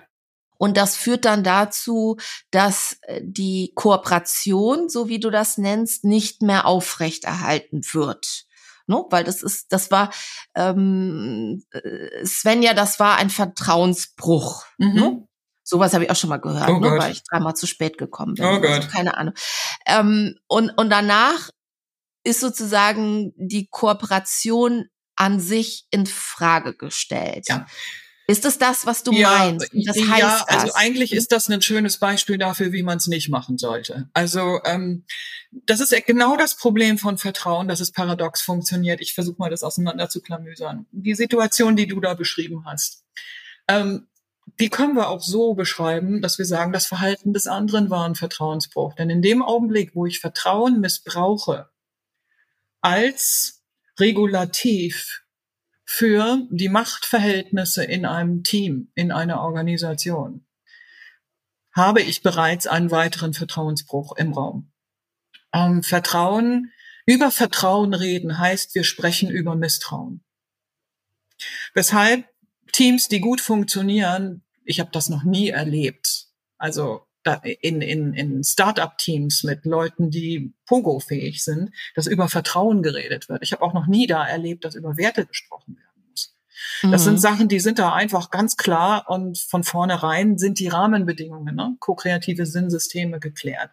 Und 0.58 0.76
das 0.76 0.94
führt 0.94 1.24
dann 1.24 1.42
dazu, 1.42 2.18
dass 2.50 2.98
äh, 3.04 3.22
die 3.24 3.72
Kooperation, 3.74 4.90
so 4.90 5.08
wie 5.08 5.20
du 5.20 5.30
das 5.30 5.56
nennst, 5.56 6.04
nicht 6.04 6.42
mehr 6.42 6.66
aufrechterhalten 6.66 7.80
wird 7.94 8.44
ne? 8.90 9.04
Weil 9.08 9.24
das 9.24 9.42
ist, 9.42 9.72
das 9.72 9.90
war 9.90 10.10
ähm, 10.54 11.64
äh, 11.70 12.26
Svenja, 12.26 12.74
das 12.74 13.00
war 13.00 13.16
ein 13.16 13.30
Vertrauensbruch. 13.30 14.66
Mhm. 14.78 14.94
Ne? 14.94 15.28
Sowas 15.62 15.94
habe 15.94 16.04
ich 16.04 16.10
auch 16.10 16.16
schon 16.16 16.30
mal 16.30 16.40
gehört, 16.40 16.68
oh 16.68 16.78
ne? 16.78 16.98
weil 16.98 17.12
ich 17.12 17.22
dreimal 17.22 17.54
zu 17.54 17.66
spät 17.66 17.96
gekommen 17.96 18.34
bin. 18.34 18.44
Oh 18.44 18.60
Gott. 18.60 18.70
Also, 18.70 18.88
keine 18.88 19.16
Ahnung. 19.16 19.34
Ähm, 19.86 20.34
und, 20.48 20.70
und 20.70 20.90
danach 20.90 21.50
ist 22.24 22.40
sozusagen 22.40 23.32
die 23.36 23.68
Kooperation 23.70 24.86
an 25.16 25.40
sich 25.40 25.86
in 25.90 26.06
Frage 26.06 26.76
gestellt. 26.76 27.46
Ja. 27.48 27.66
Ist 28.30 28.44
es 28.44 28.58
das, 28.58 28.86
was 28.86 29.02
du 29.02 29.12
ja, 29.12 29.28
meinst? 29.28 29.70
Das 29.72 29.96
heißt 29.96 30.20
ja, 30.20 30.44
also 30.46 30.66
das. 30.66 30.76
eigentlich 30.76 31.12
ist 31.12 31.32
das 31.32 31.48
ein 31.48 31.62
schönes 31.62 31.98
Beispiel 31.98 32.38
dafür, 32.38 32.72
wie 32.72 32.84
man 32.84 32.98
es 32.98 33.08
nicht 33.08 33.28
machen 33.28 33.58
sollte. 33.58 34.08
Also 34.12 34.60
ähm, 34.64 35.04
das 35.50 35.80
ist 35.80 35.92
genau 36.06 36.36
das 36.36 36.54
Problem 36.54 36.96
von 36.96 37.18
Vertrauen, 37.18 37.66
dass 37.66 37.80
es 37.80 37.90
paradox 37.90 38.40
funktioniert. 38.40 39.00
Ich 39.00 39.14
versuche 39.14 39.38
mal 39.38 39.50
das 39.50 39.64
auseinander 39.64 40.08
zu 40.08 40.22
klamüsern. 40.22 40.86
Die 40.92 41.14
Situation, 41.14 41.74
die 41.74 41.88
du 41.88 41.98
da 41.98 42.14
beschrieben 42.14 42.64
hast, 42.66 43.04
ähm, 43.66 44.06
die 44.60 44.68
können 44.68 44.94
wir 44.94 45.08
auch 45.08 45.22
so 45.22 45.54
beschreiben, 45.54 46.22
dass 46.22 46.38
wir 46.38 46.44
sagen, 46.44 46.72
das 46.72 46.86
Verhalten 46.86 47.32
des 47.32 47.48
anderen 47.48 47.90
war 47.90 48.06
ein 48.06 48.14
Vertrauensbruch. 48.14 48.94
Denn 48.94 49.10
in 49.10 49.22
dem 49.22 49.42
Augenblick, 49.42 49.96
wo 49.96 50.06
ich 50.06 50.20
Vertrauen 50.20 50.80
missbrauche 50.80 51.68
als 52.80 53.64
Regulativ 53.98 55.24
für 55.92 56.46
die 56.50 56.68
Machtverhältnisse 56.68 57.82
in 57.82 58.06
einem 58.06 58.44
Team, 58.44 58.92
in 58.94 59.10
einer 59.10 59.40
Organisation, 59.40 60.46
habe 61.72 62.00
ich 62.00 62.22
bereits 62.22 62.68
einen 62.68 62.92
weiteren 62.92 63.34
Vertrauensbruch 63.34 64.16
im 64.16 64.32
Raum. 64.32 64.70
Ähm, 65.52 65.82
Vertrauen, 65.82 66.70
über 67.06 67.32
Vertrauen 67.32 67.92
reden 67.92 68.38
heißt, 68.38 68.76
wir 68.76 68.84
sprechen 68.84 69.30
über 69.30 69.56
Misstrauen. 69.56 70.22
Weshalb 71.74 72.24
Teams, 72.70 73.08
die 73.08 73.18
gut 73.18 73.40
funktionieren, 73.40 74.44
ich 74.64 74.78
habe 74.78 74.92
das 74.92 75.08
noch 75.08 75.24
nie 75.24 75.48
erlebt. 75.48 76.28
Also 76.56 77.04
in, 77.60 77.82
in, 77.82 78.14
in 78.14 78.42
Start-up-Teams 78.42 79.44
mit 79.44 79.64
Leuten, 79.64 80.10
die 80.10 80.54
Pogo-fähig 80.66 81.44
sind, 81.44 81.70
dass 81.94 82.06
über 82.06 82.28
Vertrauen 82.28 82.82
geredet 82.82 83.28
wird. 83.28 83.42
Ich 83.42 83.52
habe 83.52 83.62
auch 83.62 83.74
noch 83.74 83.86
nie 83.86 84.06
da 84.06 84.26
erlebt, 84.26 84.64
dass 84.64 84.74
über 84.74 84.96
Werte 84.96 85.26
gesprochen 85.26 85.76
werden 85.76 86.04
muss. 86.10 86.34
Das 86.82 87.02
mhm. 87.02 87.04
sind 87.04 87.20
Sachen, 87.20 87.48
die 87.48 87.60
sind 87.60 87.78
da 87.78 87.92
einfach 87.92 88.30
ganz 88.30 88.56
klar 88.56 89.04
und 89.08 89.38
von 89.38 89.64
vornherein 89.64 90.38
sind 90.38 90.58
die 90.58 90.68
Rahmenbedingungen, 90.68 91.54
ne? 91.54 91.76
ko-kreative 91.78 92.46
Sinnsysteme 92.46 93.20
geklärt. 93.20 93.70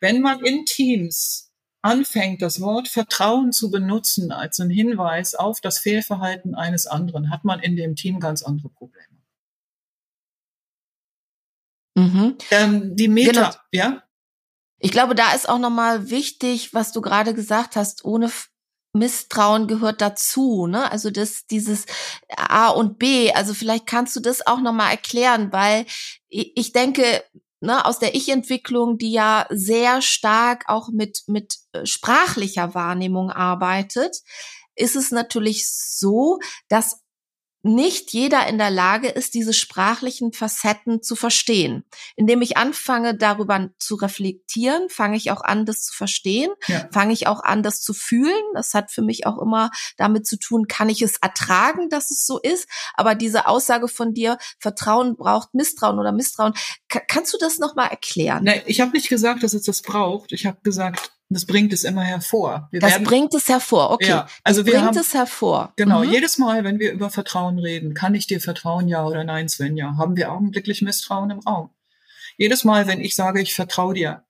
Wenn 0.00 0.20
man 0.20 0.44
in 0.44 0.64
Teams 0.64 1.52
anfängt, 1.82 2.42
das 2.42 2.60
Wort 2.60 2.88
Vertrauen 2.88 3.52
zu 3.52 3.70
benutzen 3.70 4.30
als 4.30 4.60
einen 4.60 4.70
Hinweis 4.70 5.34
auf 5.34 5.60
das 5.60 5.78
Fehlverhalten 5.78 6.54
eines 6.54 6.86
anderen, 6.86 7.30
hat 7.30 7.44
man 7.44 7.60
in 7.60 7.76
dem 7.76 7.96
Team 7.96 8.20
ganz 8.20 8.42
andere 8.42 8.68
Probleme. 8.68 9.07
Mhm. 11.98 12.38
Ähm, 12.50 12.96
die 12.96 13.08
Meta, 13.08 13.32
genau. 13.32 13.50
ja. 13.72 14.02
Ich 14.80 14.92
glaube, 14.92 15.14
da 15.14 15.32
ist 15.32 15.48
auch 15.48 15.58
nochmal 15.58 16.10
wichtig, 16.10 16.72
was 16.72 16.92
du 16.92 17.00
gerade 17.00 17.34
gesagt 17.34 17.74
hast, 17.74 18.04
ohne 18.04 18.30
Misstrauen 18.92 19.66
gehört 19.66 20.00
dazu, 20.00 20.66
ne? 20.66 20.90
Also 20.90 21.10
das, 21.10 21.46
dieses 21.46 21.86
A 22.36 22.68
und 22.68 22.98
B. 22.98 23.32
Also 23.32 23.54
vielleicht 23.54 23.86
kannst 23.86 24.14
du 24.16 24.20
das 24.20 24.46
auch 24.46 24.60
nochmal 24.60 24.90
erklären, 24.90 25.52
weil 25.52 25.86
ich 26.28 26.72
denke, 26.72 27.24
ne, 27.60 27.84
aus 27.84 27.98
der 27.98 28.14
Ich-Entwicklung, 28.14 28.98
die 28.98 29.12
ja 29.12 29.46
sehr 29.50 30.00
stark 30.00 30.64
auch 30.68 30.88
mit, 30.90 31.22
mit 31.26 31.56
äh, 31.72 31.84
sprachlicher 31.84 32.74
Wahrnehmung 32.74 33.30
arbeitet, 33.30 34.16
ist 34.74 34.96
es 34.96 35.10
natürlich 35.10 35.68
so, 35.68 36.38
dass 36.68 37.02
nicht 37.62 38.12
jeder 38.12 38.46
in 38.46 38.56
der 38.58 38.70
Lage 38.70 39.08
ist, 39.08 39.34
diese 39.34 39.52
sprachlichen 39.52 40.32
Facetten 40.32 41.02
zu 41.02 41.16
verstehen. 41.16 41.84
Indem 42.14 42.40
ich 42.40 42.56
anfange, 42.56 43.16
darüber 43.16 43.68
zu 43.78 43.96
reflektieren, 43.96 44.88
fange 44.88 45.16
ich 45.16 45.30
auch 45.30 45.42
an, 45.42 45.66
das 45.66 45.82
zu 45.82 45.94
verstehen, 45.94 46.50
ja. 46.68 46.88
fange 46.92 47.12
ich 47.12 47.26
auch 47.26 47.42
an, 47.42 47.62
das 47.62 47.80
zu 47.80 47.94
fühlen. 47.94 48.42
Das 48.54 48.74
hat 48.74 48.90
für 48.90 49.02
mich 49.02 49.26
auch 49.26 49.38
immer 49.38 49.70
damit 49.96 50.26
zu 50.26 50.38
tun, 50.38 50.68
kann 50.68 50.88
ich 50.88 51.02
es 51.02 51.16
ertragen, 51.16 51.88
dass 51.88 52.10
es 52.10 52.26
so 52.26 52.38
ist. 52.38 52.68
Aber 52.94 53.14
diese 53.14 53.46
Aussage 53.46 53.88
von 53.88 54.14
dir, 54.14 54.38
Vertrauen 54.60 55.16
braucht 55.16 55.54
Misstrauen 55.54 55.98
oder 55.98 56.12
Misstrauen, 56.12 56.54
kannst 56.88 57.32
du 57.34 57.38
das 57.38 57.58
nochmal 57.58 57.88
erklären? 57.88 58.44
Nein, 58.44 58.62
ich 58.66 58.80
habe 58.80 58.92
nicht 58.92 59.08
gesagt, 59.08 59.42
dass 59.42 59.54
es 59.54 59.62
das 59.62 59.82
braucht. 59.82 60.32
Ich 60.32 60.46
habe 60.46 60.58
gesagt, 60.62 61.17
das 61.30 61.44
bringt 61.44 61.72
es 61.72 61.84
immer 61.84 62.02
hervor. 62.02 62.68
Wir 62.70 62.80
das 62.80 62.92
werden, 62.92 63.04
bringt 63.04 63.34
es 63.34 63.48
hervor, 63.48 63.90
okay. 63.90 64.08
Ja, 64.08 64.28
also 64.44 64.62
das 64.62 64.66
wir 64.66 64.72
bringt 64.74 64.86
haben, 64.86 64.98
es 64.98 65.14
hervor. 65.14 65.72
Genau, 65.76 66.02
mhm. 66.02 66.10
jedes 66.10 66.38
Mal, 66.38 66.64
wenn 66.64 66.78
wir 66.78 66.92
über 66.92 67.10
Vertrauen 67.10 67.58
reden, 67.58 67.94
kann 67.94 68.14
ich 68.14 68.26
dir 68.26 68.40
vertrauen, 68.40 68.88
ja 68.88 69.04
oder 69.04 69.24
nein, 69.24 69.48
Svenja, 69.48 69.96
haben 69.98 70.16
wir 70.16 70.32
augenblicklich 70.32 70.80
Misstrauen 70.80 71.30
im 71.30 71.40
Raum. 71.40 71.70
Jedes 72.38 72.64
Mal, 72.64 72.86
wenn 72.86 73.00
ich 73.00 73.14
sage, 73.14 73.42
ich 73.42 73.54
vertraue 73.54 73.94
dir, 73.94 74.24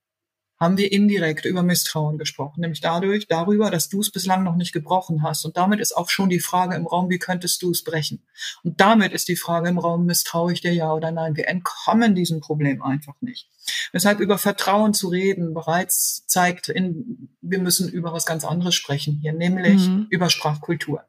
haben 0.59 0.77
wir 0.77 0.91
indirekt 0.91 1.45
über 1.45 1.63
Misstrauen 1.63 2.19
gesprochen, 2.19 2.61
nämlich 2.61 2.81
dadurch, 2.81 3.29
darüber, 3.29 3.71
dass 3.71 3.89
du 3.89 4.01
es 4.01 4.11
bislang 4.11 4.43
noch 4.43 4.57
nicht 4.57 4.73
gebrochen 4.73 5.23
hast. 5.23 5.45
Und 5.45 5.57
damit 5.57 5.81
ist 5.81 5.97
auch 5.97 6.09
schon 6.09 6.29
die 6.29 6.41
Frage 6.41 6.75
im 6.75 6.87
Raum, 6.87 7.11
wie 7.11 7.19
könntest 7.19 7.63
du 7.63 7.71
es 7.71 7.85
brechen? 7.85 8.27
Und 8.65 8.81
damit 8.81 9.13
ist 9.13 9.29
die 9.29 9.37
Frage 9.37 9.69
im 9.69 9.79
Raum, 9.79 10.07
misstraue 10.07 10.53
ich 10.53 10.61
dir 10.61 10.73
ja 10.73 10.93
oder 10.93 11.13
nein? 11.13 11.37
Wir 11.37 11.49
entkommen 11.49 12.15
diesem 12.15 12.41
Problem 12.41 12.83
einfach 12.83 13.15
nicht. 13.21 13.49
Weshalb 13.93 14.21
über 14.21 14.39
Vertrauen 14.39 14.95
zu 14.95 15.09
reden 15.09 15.55
bereits 15.55 16.27
zeigt, 16.27 16.69
in, 16.69 17.37
wir 17.41 17.61
müssen 17.61 17.89
über 17.89 18.13
was 18.13 18.27
ganz 18.27 18.45
anderes 18.45 18.75
sprechen 18.75 19.19
hier, 19.21 19.33
nämlich 19.33 19.87
mhm. 19.87 20.07
über 20.11 20.31
Sprachkultur. 20.31 21.05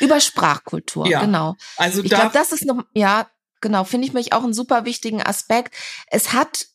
Über 0.00 0.20
Sprachkultur, 0.20 1.06
ja. 1.08 1.20
genau. 1.20 1.54
Also 1.76 2.02
ich 2.02 2.10
glaube, 2.10 2.30
das 2.34 2.52
ist 2.52 2.66
noch, 2.66 2.84
ja, 2.92 3.28
genau, 3.60 3.84
finde 3.84 4.06
ich 4.06 4.12
mich 4.12 4.32
auch 4.32 4.44
einen 4.44 4.52
super 4.52 4.84
wichtigen 4.84 5.22
Aspekt. 5.22 5.74
Es 6.08 6.32
hat 6.32 6.66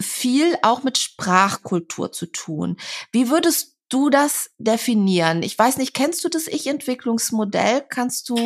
viel 0.00 0.56
auch 0.62 0.82
mit 0.82 0.98
Sprachkultur 0.98 2.12
zu 2.12 2.26
tun. 2.26 2.76
Wie 3.12 3.30
würdest 3.30 3.76
du 3.88 4.10
das 4.10 4.50
definieren? 4.58 5.42
Ich 5.42 5.58
weiß 5.58 5.78
nicht, 5.78 5.94
kennst 5.94 6.24
du 6.24 6.28
das 6.28 6.46
Ich-Entwicklungsmodell? 6.46 7.84
Kannst 7.88 8.28
du 8.28 8.36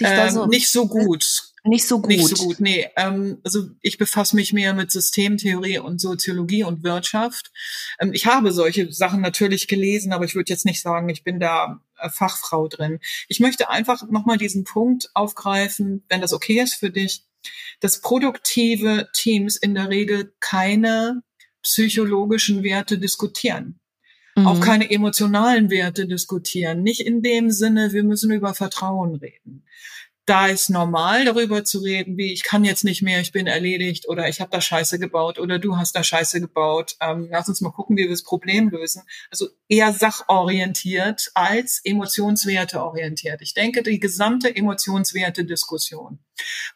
dich 0.00 0.08
ähm, 0.08 0.16
da 0.16 0.30
so 0.30 0.46
nicht 0.46 0.68
so 0.68 0.88
gut. 0.88 1.54
Nicht 1.66 1.86
so 1.86 2.00
gut. 2.00 2.08
Nicht 2.08 2.28
so 2.28 2.44
gut, 2.44 2.60
nee. 2.60 2.86
Ähm, 2.96 3.38
also 3.42 3.68
ich 3.80 3.96
befasse 3.96 4.36
mich 4.36 4.52
mehr 4.52 4.74
mit 4.74 4.90
Systemtheorie 4.90 5.78
und 5.78 5.98
Soziologie 5.98 6.64
und 6.64 6.82
Wirtschaft. 6.82 7.52
Ähm, 7.98 8.12
ich 8.12 8.26
habe 8.26 8.52
solche 8.52 8.92
Sachen 8.92 9.22
natürlich 9.22 9.66
gelesen, 9.66 10.12
aber 10.12 10.26
ich 10.26 10.34
würde 10.34 10.52
jetzt 10.52 10.66
nicht 10.66 10.82
sagen, 10.82 11.08
ich 11.08 11.24
bin 11.24 11.40
da 11.40 11.80
äh, 11.98 12.10
Fachfrau 12.10 12.68
drin. 12.68 13.00
Ich 13.28 13.40
möchte 13.40 13.70
einfach 13.70 14.06
nochmal 14.10 14.36
diesen 14.36 14.64
Punkt 14.64 15.10
aufgreifen, 15.14 16.04
wenn 16.10 16.20
das 16.20 16.34
okay 16.34 16.60
ist 16.60 16.74
für 16.74 16.90
dich, 16.90 17.24
dass 17.80 18.00
produktive 18.00 19.08
Teams 19.14 19.56
in 19.56 19.74
der 19.74 19.90
Regel 19.90 20.34
keine 20.40 21.22
psychologischen 21.62 22.62
Werte 22.62 22.98
diskutieren. 22.98 23.80
Mhm. 24.36 24.46
Auch 24.46 24.60
keine 24.60 24.90
emotionalen 24.90 25.70
Werte 25.70 26.06
diskutieren. 26.06 26.82
Nicht 26.82 27.00
in 27.00 27.22
dem 27.22 27.50
Sinne, 27.50 27.92
wir 27.92 28.04
müssen 28.04 28.30
über 28.32 28.54
Vertrauen 28.54 29.14
reden 29.16 29.64
da 30.26 30.46
ist 30.46 30.70
normal 30.70 31.26
darüber 31.26 31.64
zu 31.64 31.80
reden, 31.80 32.16
wie 32.16 32.32
ich 32.32 32.44
kann 32.44 32.64
jetzt 32.64 32.84
nicht 32.84 33.02
mehr, 33.02 33.20
ich 33.20 33.32
bin 33.32 33.46
erledigt 33.46 34.08
oder 34.08 34.28
ich 34.28 34.40
habe 34.40 34.50
da 34.50 34.60
Scheiße 34.60 34.98
gebaut 34.98 35.38
oder 35.38 35.58
du 35.58 35.76
hast 35.76 35.94
da 35.94 36.02
Scheiße 36.02 36.40
gebaut. 36.40 36.96
Ähm, 37.00 37.28
lass 37.30 37.48
uns 37.48 37.60
mal 37.60 37.70
gucken, 37.70 37.96
wie 37.96 38.02
wir 38.02 38.10
das 38.10 38.22
Problem 38.22 38.70
lösen. 38.70 39.02
Also 39.30 39.48
eher 39.68 39.92
sachorientiert 39.92 41.30
als 41.34 41.80
emotionswerte 41.84 42.82
orientiert. 42.82 43.42
Ich 43.42 43.52
denke, 43.52 43.82
die 43.82 44.00
gesamte 44.00 44.54
emotionswerte 44.54 45.44
Diskussion 45.44 46.20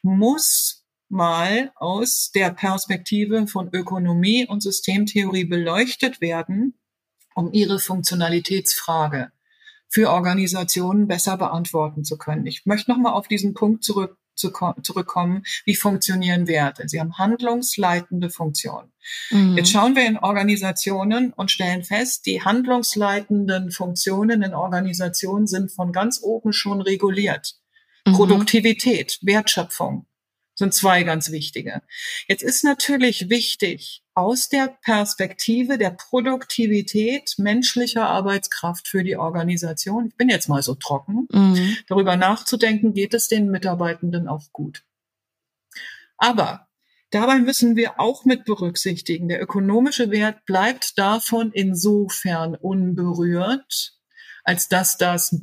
muss 0.03 0.85
mal 1.09 1.73
aus 1.77 2.31
der 2.35 2.51
Perspektive 2.51 3.47
von 3.47 3.71
Ökonomie 3.73 4.47
und 4.47 4.63
Systemtheorie 4.63 5.47
beleuchtet 5.47 6.21
werden, 6.21 6.79
um 7.35 7.51
ihre 7.53 7.79
Funktionalitätsfrage 7.79 9.33
für 9.89 10.11
Organisationen 10.11 11.09
besser 11.09 11.37
beantworten 11.37 12.05
zu 12.05 12.19
können. 12.19 12.47
Ich 12.47 12.67
möchte 12.67 12.91
nochmal 12.91 13.15
auf 13.15 13.29
diesen 13.29 13.55
Punkt 13.55 13.85
zurück, 13.85 14.17
zu, 14.39 14.53
zurückkommen, 14.83 15.43
wie 15.65 15.75
funktionieren 15.75 16.47
Werte. 16.47 16.89
Sie 16.89 17.01
haben 17.01 17.19
handlungsleitende 17.19 18.31
Funktion. 18.31 18.93
Mhm. 19.31 19.57
Jetzt 19.57 19.73
schauen 19.73 19.97
wir 19.97 20.07
in 20.07 20.19
Organisationen 20.19 21.33
und 21.33 21.51
stellen 21.51 21.85
fest, 21.85 22.25
die 22.27 22.43
handlungsleitenden 22.43 23.71
Funktionen 23.71 24.43
in 24.43 24.55
Organisationen 24.55 25.47
sind 25.47 25.73
von 25.73 25.93
ganz 25.93 26.21
oben 26.23 26.53
schon 26.53 26.81
reguliert. 26.81 27.57
Mhm. 28.07 28.13
Produktivität, 28.13 29.19
Wertschöpfung, 29.23 30.07
sind 30.59 30.75
zwei 30.75 31.05
ganz 31.05 31.31
wichtige. 31.31 31.83
Jetzt 32.27 32.43
ist 32.43 32.65
natürlich 32.65 33.31
wichtig, 33.31 34.03
aus 34.15 34.49
der 34.49 34.77
Perspektive 34.83 35.79
der 35.79 35.91
Produktivität 35.91 37.35
menschlicher 37.39 38.09
Arbeitskraft 38.09 38.89
für 38.89 39.05
die 39.05 39.17
Organisation, 39.17 40.09
ich 40.09 40.17
bin 40.17 40.29
jetzt 40.29 40.49
mal 40.49 40.63
so 40.63 40.75
trocken, 40.75 41.29
mhm. 41.31 41.77
darüber 41.87 42.17
nachzudenken, 42.17 42.93
geht 42.93 43.15
es 43.15 43.29
den 43.29 43.51
Mitarbeitenden 43.51 44.27
auch 44.27 44.53
gut. 44.53 44.83
Aber 46.17 46.67
dabei 47.11 47.39
müssen 47.39 47.77
wir 47.77 48.01
auch 48.01 48.25
mit 48.25 48.45
berücksichtigen, 48.45 49.29
der 49.29 49.41
ökonomische 49.41 50.11
Wert 50.11 50.45
bleibt 50.45 50.99
davon 50.99 51.53
insofern 51.53 52.57
unberührt, 52.57 53.93
als 54.43 54.69
dass 54.69 54.97
das 54.97 55.37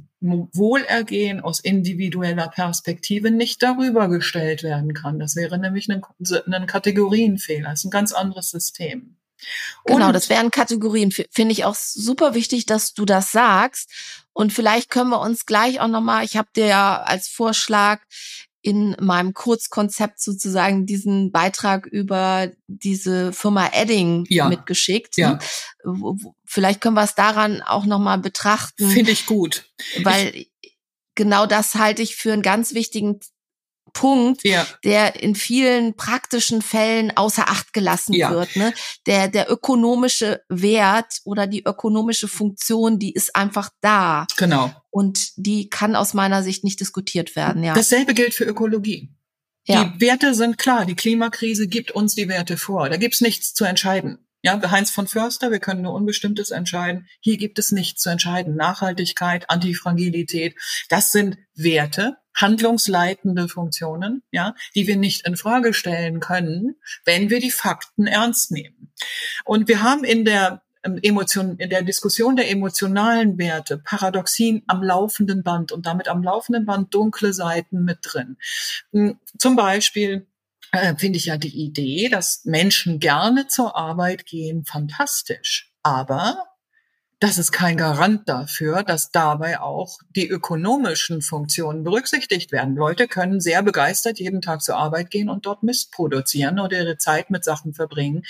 Wohlergehen 0.53 1.41
aus 1.41 1.59
individueller 1.59 2.47
Perspektive 2.47 3.32
nicht 3.32 3.61
darüber 3.63 4.07
gestellt 4.09 4.63
werden 4.63 4.93
kann. 4.93 5.19
Das 5.19 5.36
wäre 5.36 5.57
nämlich 5.57 5.89
ein, 5.89 6.01
ein 6.51 6.67
Kategorienfehler. 6.67 7.69
Das 7.69 7.80
ist 7.80 7.86
ein 7.86 7.91
ganz 7.91 8.11
anderes 8.11 8.49
System. 8.49 9.17
Genau, 9.86 10.11
das 10.11 10.30
wären 10.30 10.49
Kategorien. 10.49 11.11
Finde 11.11 11.51
ich 11.51 11.65
auch 11.65 11.76
super 11.76 12.34
wichtig, 12.34 12.65
dass 12.65 12.93
du 12.93 13.05
das 13.05 13.32
sagst. 13.32 13.91
Und 14.34 14.53
vielleicht 14.53 14.89
können 14.89 15.09
wir 15.09 15.21
uns 15.21 15.45
gleich 15.45 15.80
auch 15.80 15.88
nochmal, 15.88 16.26
ich 16.26 16.36
habe 16.38 16.49
dir 16.55 16.65
ja 16.65 17.01
als 17.03 17.28
Vorschlag 17.28 18.01
in 18.66 18.95
meinem 18.99 19.36
Kurzkonzept 19.36 20.20
sozusagen 20.20 20.88
diesen 20.88 21.32
Beitrag 21.32 21.86
über 21.86 22.49
diese 22.66 23.32
Firma 23.32 23.70
Edding 23.72 24.26
ja. 24.28 24.49
mitgeschickt. 24.49 25.18
Ja. 25.18 25.38
Vielleicht 26.45 26.82
können 26.82 26.95
wir 26.95 27.03
es 27.03 27.13
daran 27.13 27.61
auch 27.61 27.86
nochmal 27.86 28.18
betrachten. 28.18 28.89
Finde 28.89 29.11
ich 29.11 29.28
gut. 29.28 29.70
Weil 30.01 30.34
ich 30.34 30.51
genau 31.13 31.45
das 31.45 31.76
halte 31.76 32.01
ich 32.01 32.16
für 32.16 32.34
einen 32.34 32.41
ganz 32.41 32.74
wichtigen 32.74 33.20
Punkt, 33.95 34.43
ja. 34.43 34.67
der 34.83 35.23
in 35.23 35.33
vielen 35.33 35.95
praktischen 35.95 36.61
Fällen 36.61 37.15
außer 37.15 37.49
Acht 37.49 37.73
gelassen 37.73 38.13
ja. 38.13 38.29
wird. 38.29 38.55
Ne? 38.55 38.73
Der, 39.07 39.29
der 39.29 39.49
ökonomische 39.49 40.41
Wert 40.49 41.21
oder 41.23 41.47
die 41.47 41.63
ökonomische 41.63 42.27
Funktion, 42.27 42.99
die 42.99 43.13
ist 43.13 43.35
einfach 43.35 43.69
da. 43.81 44.27
Genau. 44.37 44.71
Und 44.91 45.31
die 45.37 45.69
kann 45.69 45.95
aus 45.95 46.13
meiner 46.13 46.43
Sicht 46.43 46.63
nicht 46.63 46.79
diskutiert 46.79 47.35
werden. 47.35 47.63
Ja. 47.63 47.73
Dasselbe 47.73 48.13
gilt 48.13 48.33
für 48.33 48.43
Ökologie. 48.43 49.09
Ja. 49.65 49.85
Die 49.85 50.01
Werte 50.01 50.35
sind 50.35 50.57
klar. 50.57 50.85
Die 50.85 50.95
Klimakrise 50.95 51.67
gibt 51.67 51.91
uns 51.91 52.15
die 52.15 52.27
Werte 52.27 52.57
vor. 52.57 52.89
Da 52.89 52.97
gibt's 52.97 53.21
nichts 53.21 53.53
zu 53.53 53.63
entscheiden. 53.63 54.24
Ja, 54.45 54.61
Heinz 54.69 54.91
von 54.91 55.07
Förster, 55.07 55.49
wir 55.49 55.57
können 55.57 55.81
nur 55.81 55.95
Unbestimmtes 55.95 56.51
entscheiden. 56.51 57.07
Hier 57.19 57.37
gibt 57.37 57.57
es 57.57 57.71
nichts 57.71 58.03
zu 58.03 58.11
entscheiden. 58.11 58.55
Nachhaltigkeit, 58.55 59.49
Antifragilität, 59.49 60.53
das 60.87 61.11
sind 61.11 61.39
Werte, 61.55 62.17
handlungsleitende 62.35 63.47
Funktionen, 63.47 64.21
ja, 64.29 64.53
die 64.75 64.85
wir 64.85 64.97
nicht 64.97 65.25
in 65.25 65.35
Frage 65.35 65.73
stellen 65.73 66.19
können, 66.19 66.75
wenn 67.05 67.31
wir 67.31 67.39
die 67.39 67.49
Fakten 67.49 68.05
ernst 68.05 68.51
nehmen. 68.51 68.93
Und 69.45 69.67
wir 69.67 69.81
haben 69.81 70.03
in 70.03 70.25
der 70.25 70.61
ähm, 70.83 70.99
Emotion, 71.01 71.57
in 71.57 71.71
der 71.71 71.81
Diskussion 71.81 72.35
der 72.35 72.51
emotionalen 72.51 73.39
Werte 73.39 73.79
Paradoxien 73.79 74.61
am 74.67 74.83
laufenden 74.83 75.41
Band 75.41 75.71
und 75.71 75.87
damit 75.87 76.07
am 76.07 76.21
laufenden 76.21 76.67
Band 76.67 76.93
dunkle 76.93 77.33
Seiten 77.33 77.83
mit 77.83 77.97
drin. 78.03 78.37
Hm, 78.91 79.17
zum 79.39 79.55
Beispiel 79.55 80.27
äh, 80.72 80.95
finde 80.95 81.18
ich 81.18 81.26
ja 81.26 81.38
die 81.38 81.55
Idee, 81.55 82.09
dass 82.09 82.43
Menschen 82.45 82.99
gerne 82.99 83.47
zur 83.47 83.76
Arbeit 83.76 84.26
gehen, 84.26 84.66
fantastisch. 84.66 85.72
Aber 85.84 86.43
das 87.20 87.38
ist 87.38 87.51
kein 87.51 87.78
Garant 87.78 88.28
dafür, 88.28 88.84
dass 88.84 89.09
dabei 89.09 89.59
auch 89.59 89.99
die 90.16 90.28
ökonomischen 90.28 91.22
Funktionen 91.22 91.84
berücksichtigt 91.84 92.51
werden. 92.51 92.76
Leute 92.76 93.07
können 93.07 93.39
sehr 93.39 93.63
begeistert 93.63 94.20
jeden 94.20 94.41
Tag 94.41 94.61
zur 94.61 94.76
Arbeit 94.76 95.11
gehen 95.11 95.30
und 95.30 95.45
dort 95.45 95.63
Mist 95.63 95.91
produzieren 95.91 96.59
oder 96.59 96.78
ihre 96.78 96.97
Zeit 96.97 97.30
mit 97.30 97.45
Sachen 97.45 97.74
verbringen, 97.74 98.24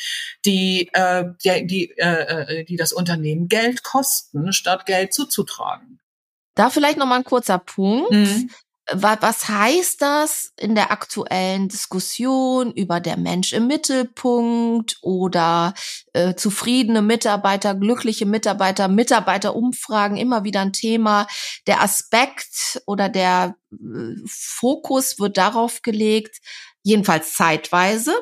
die, 0.45 0.89
äh, 0.93 1.25
die, 1.43 1.67
die, 1.67 1.97
äh, 1.97 2.63
die 2.65 2.75
das 2.75 2.93
Unternehmen 2.93 3.47
Geld 3.47 3.83
kosten, 3.83 4.53
statt 4.53 4.85
Geld 4.85 5.13
zuzutragen. 5.13 5.99
Da 6.53 6.69
vielleicht 6.69 6.97
noch 6.97 7.07
mal 7.07 7.17
ein 7.17 7.23
kurzer 7.23 7.57
Punkt. 7.57 8.11
Mhm 8.11 8.49
was 8.91 9.47
heißt 9.49 10.01
das 10.01 10.53
in 10.57 10.75
der 10.75 10.91
aktuellen 10.91 11.69
Diskussion 11.69 12.71
über 12.71 12.99
der 12.99 13.17
Mensch 13.17 13.51
im 13.53 13.67
Mittelpunkt 13.67 14.97
oder 15.01 15.73
äh, 16.13 16.35
zufriedene 16.35 17.01
Mitarbeiter, 17.01 17.73
glückliche 17.73 18.25
Mitarbeiter, 18.25 18.87
Mitarbeiterumfragen, 18.87 20.17
immer 20.17 20.43
wieder 20.43 20.61
ein 20.61 20.73
Thema. 20.73 21.27
Der 21.65 21.81
Aspekt 21.81 22.81
oder 22.85 23.09
der 23.09 23.55
äh, 23.71 24.15
Fokus 24.27 25.19
wird 25.19 25.37
darauf 25.37 25.81
gelegt, 25.81 26.37
jedenfalls 26.83 27.33
zeitweise, 27.33 28.13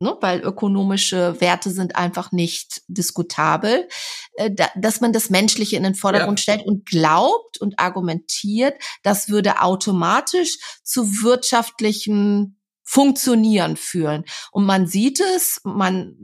ne, 0.00 0.16
weil 0.20 0.40
ökonomische 0.40 1.40
Werte 1.40 1.70
sind 1.70 1.96
einfach 1.96 2.32
nicht 2.32 2.82
diskutabel, 2.88 3.88
äh, 4.34 4.50
da, 4.50 4.68
dass 4.76 5.00
man 5.00 5.12
das 5.12 5.30
Menschliche 5.30 5.76
in 5.76 5.82
den 5.82 5.94
Vordergrund 5.94 6.40
ja. 6.40 6.42
stellt 6.42 6.66
und 6.66 6.86
glaubt 6.86 7.58
und 7.58 7.78
argumentiert, 7.78 8.74
das 9.02 9.28
würde 9.28 9.60
automatisch 9.60 10.58
zu 10.82 11.22
wirtschaftlichen 11.22 12.58
Funktionieren 12.86 13.76
führen. 13.78 14.24
Und 14.52 14.66
man 14.66 14.86
sieht 14.86 15.18
es, 15.18 15.58
mein 15.64 16.16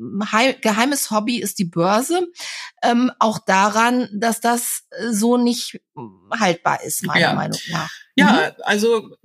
geheimes 0.61 1.11
Hobby 1.11 1.41
ist 1.41 1.59
die 1.59 1.65
Börse, 1.65 2.29
ähm, 2.83 3.11
auch 3.19 3.39
daran, 3.39 4.11
dass 4.13 4.41
das 4.41 4.83
so 5.11 5.39
nicht 5.39 5.81
haltbar 6.39 6.83
ist, 6.85 7.03
meiner 7.07 7.21
ja. 7.21 7.35
Meinung 7.35 7.59
nach. 7.71 7.91
Ja, 8.15 8.33
mhm. 8.33 8.63
also 8.63 9.17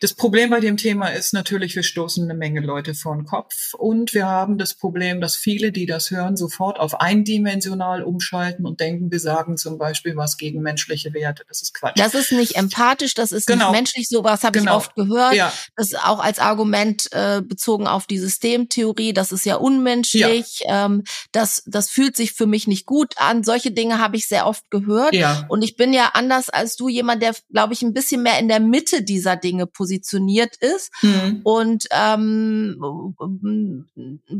das 0.00 0.14
Problem 0.14 0.50
bei 0.50 0.60
dem 0.60 0.76
Thema 0.76 1.08
ist 1.08 1.34
natürlich, 1.34 1.74
wir 1.74 1.82
stoßen 1.82 2.24
eine 2.24 2.34
Menge 2.34 2.60
Leute 2.60 2.94
vor 2.94 3.14
den 3.14 3.24
Kopf 3.24 3.74
und 3.74 4.14
wir 4.14 4.26
haben 4.26 4.58
das 4.58 4.74
Problem, 4.74 5.20
dass 5.20 5.36
viele, 5.36 5.72
die 5.72 5.86
das 5.86 6.10
hören, 6.10 6.36
sofort 6.36 6.78
auf 6.78 7.00
eindimensional 7.00 8.02
umschalten 8.02 8.64
und 8.64 8.80
denken, 8.80 9.10
wir 9.10 9.18
sagen 9.18 9.56
zum 9.56 9.78
Beispiel 9.78 10.16
was 10.16 10.36
gegen 10.36 10.62
menschliche 10.62 11.12
Werte. 11.12 11.44
Das 11.48 11.62
ist 11.62 11.74
Quatsch. 11.74 11.98
Das 11.98 12.14
ist 12.14 12.32
nicht 12.32 12.56
empathisch, 12.56 13.14
das 13.14 13.32
ist 13.32 13.46
genau. 13.46 13.70
nicht 13.70 13.78
menschlich. 13.78 14.08
Sowas 14.08 14.44
habe 14.44 14.58
genau. 14.58 14.72
ich 14.72 14.76
oft 14.76 14.94
gehört. 14.94 15.34
Ja. 15.34 15.52
Das 15.76 15.88
ist 15.88 15.98
auch 15.98 16.20
als 16.20 16.38
Argument 16.38 17.08
äh, 17.12 17.42
bezogen 17.42 17.86
auf 17.86 18.06
die 18.06 18.18
Systemtheorie. 18.18 19.12
Das 19.12 19.32
ist 19.32 19.44
ja 19.44 19.56
unmenschlich. 19.56 20.60
Ja. 20.60 20.86
Ähm, 20.86 21.04
das, 21.32 21.62
das 21.66 21.90
fühlt 21.90 22.16
sich 22.16 22.32
für 22.32 22.46
mich 22.46 22.66
nicht 22.66 22.86
gut 22.86 23.14
an. 23.16 23.42
Solche 23.42 23.72
Dinge 23.72 23.98
habe 23.98 24.16
ich 24.16 24.28
sehr 24.28 24.46
oft 24.46 24.70
gehört. 24.70 25.14
Ja. 25.14 25.46
Und 25.48 25.62
ich 25.62 25.76
bin 25.76 25.92
ja 25.92 26.10
anders 26.14 26.50
als 26.50 26.76
du 26.76 26.88
jemand, 26.88 27.22
der, 27.22 27.34
glaube 27.50 27.72
ich, 27.72 27.82
ein 27.82 27.92
bisschen 27.92 28.22
mehr 28.22 28.38
in 28.38 28.48
der 28.48 28.60
Mitte 28.60 29.02
dieser 29.02 29.39
Dinge 29.40 29.66
positioniert 29.66 30.56
ist 30.56 30.90
mhm. 31.02 31.40
und 31.44 31.86
ähm, 31.90 32.76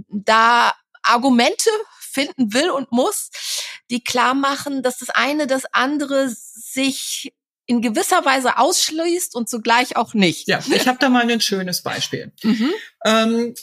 da 0.09 0.72
Argumente 1.03 1.70
finden 1.98 2.53
will 2.53 2.70
und 2.70 2.92
muss, 2.92 3.30
die 3.90 4.03
klar 4.03 4.34
machen, 4.34 4.82
dass 4.82 4.98
das 4.98 5.11
eine 5.11 5.46
das 5.46 5.64
andere 5.72 6.28
sich 6.30 7.32
in 7.66 7.82
gewisser 7.82 8.24
Weise 8.24 8.59
ausschließt 8.59 9.34
und 9.36 9.48
zugleich 9.48 9.96
auch 9.96 10.12
nicht. 10.12 10.48
Ja, 10.48 10.61
ich 10.74 10.88
habe 10.88 10.98
da 10.98 11.09
mal 11.09 11.30
ein 11.30 11.40
schönes 11.40 11.82
Beispiel. 11.82 12.32
Mhm. 12.42 12.70
Ähm, 13.05 13.55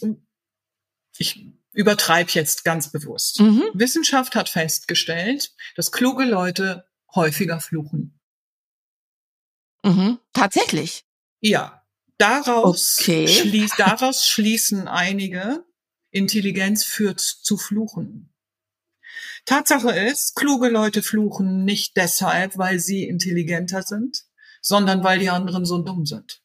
ich 1.18 1.46
übertreibe 1.74 2.32
jetzt 2.32 2.64
ganz 2.64 2.92
bewusst. 2.92 3.42
Mhm. 3.42 3.64
Wissenschaft 3.74 4.36
hat 4.36 4.50
festgestellt, 4.50 5.54
dass 5.76 5.92
kluge 5.92 6.24
Leute 6.24 6.88
häufiger 7.14 7.60
fluchen. 7.60 8.20
Mhm. 9.84 10.20
Tatsächlich. 10.34 11.07
Ja, 11.40 11.84
daraus, 12.18 12.98
okay. 13.00 13.28
schließ, 13.28 13.72
daraus 13.78 14.26
schließen 14.26 14.88
einige, 14.88 15.66
Intelligenz 16.12 16.84
führt 16.84 17.20
zu 17.20 17.58
Fluchen. 17.58 18.34
Tatsache 19.46 19.92
ist, 19.92 20.36
kluge 20.36 20.68
Leute 20.68 21.02
fluchen 21.02 21.64
nicht 21.64 21.96
deshalb, 21.96 22.58
weil 22.58 22.80
sie 22.80 23.08
intelligenter 23.08 23.82
sind, 23.82 24.26
sondern 24.62 25.04
weil 25.04 25.20
die 25.20 25.30
anderen 25.30 25.66
so 25.66 25.82
dumm 25.82 26.06
sind. 26.06 26.42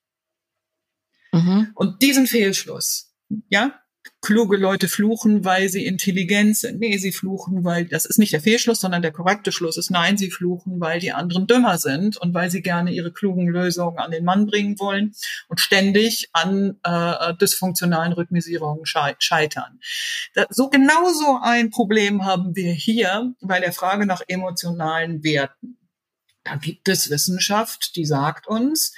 Mhm. 1.33 1.73
Und 1.75 2.03
diesen 2.03 2.27
Fehlschluss, 2.27 3.13
ja, 3.49 3.82
kluge 4.21 4.57
Leute 4.57 4.89
fluchen, 4.89 5.45
weil 5.45 5.69
sie 5.69 5.85
intelligent 5.85 6.57
sind. 6.57 6.79
Nee, 6.79 6.97
sie 6.99 7.13
fluchen, 7.13 7.65
weil 7.65 7.87
das 7.87 8.05
ist 8.05 8.19
nicht 8.19 8.33
der 8.33 8.41
Fehlschluss, 8.41 8.81
sondern 8.81 9.03
der 9.03 9.11
korrekte 9.11 9.51
Schluss 9.51 9.77
ist, 9.77 9.91
nein, 9.91 10.17
sie 10.17 10.31
fluchen, 10.31 10.81
weil 10.81 11.01
die 11.01 11.13
anderen 11.13 11.47
dümmer 11.49 11.77
sind 11.79 12.17
und 12.17 12.33
weil 12.33 12.51
sie 12.51 12.63
gerne 12.63 12.93
ihre 12.93 13.13
klugen 13.13 13.49
Lösungen 13.49 13.99
an 13.99 14.13
den 14.13 14.25
Mann 14.25 14.47
bringen 14.47 14.79
wollen 14.79 15.15
und 15.49 15.61
ständig 15.61 16.29
an 16.33 16.79
äh, 16.85 17.35
dysfunktionalen 17.35 18.13
Rhythmisierungen 18.13 18.87
scheitern. 18.87 19.81
Da, 20.35 20.47
so 20.51 20.69
genauso 20.69 21.41
ein 21.43 21.71
Problem 21.71 22.25
haben 22.25 22.55
wir 22.55 22.73
hier 22.73 23.35
bei 23.41 23.59
der 23.59 23.73
Frage 23.73 24.07
nach 24.07 24.23
emotionalen 24.29 25.25
Werten. 25.25 25.79
Da 26.45 26.57
gibt 26.57 26.89
es 26.89 27.11
Wissenschaft, 27.11 27.97
die 27.97 28.05
sagt 28.05 28.47
uns, 28.47 28.95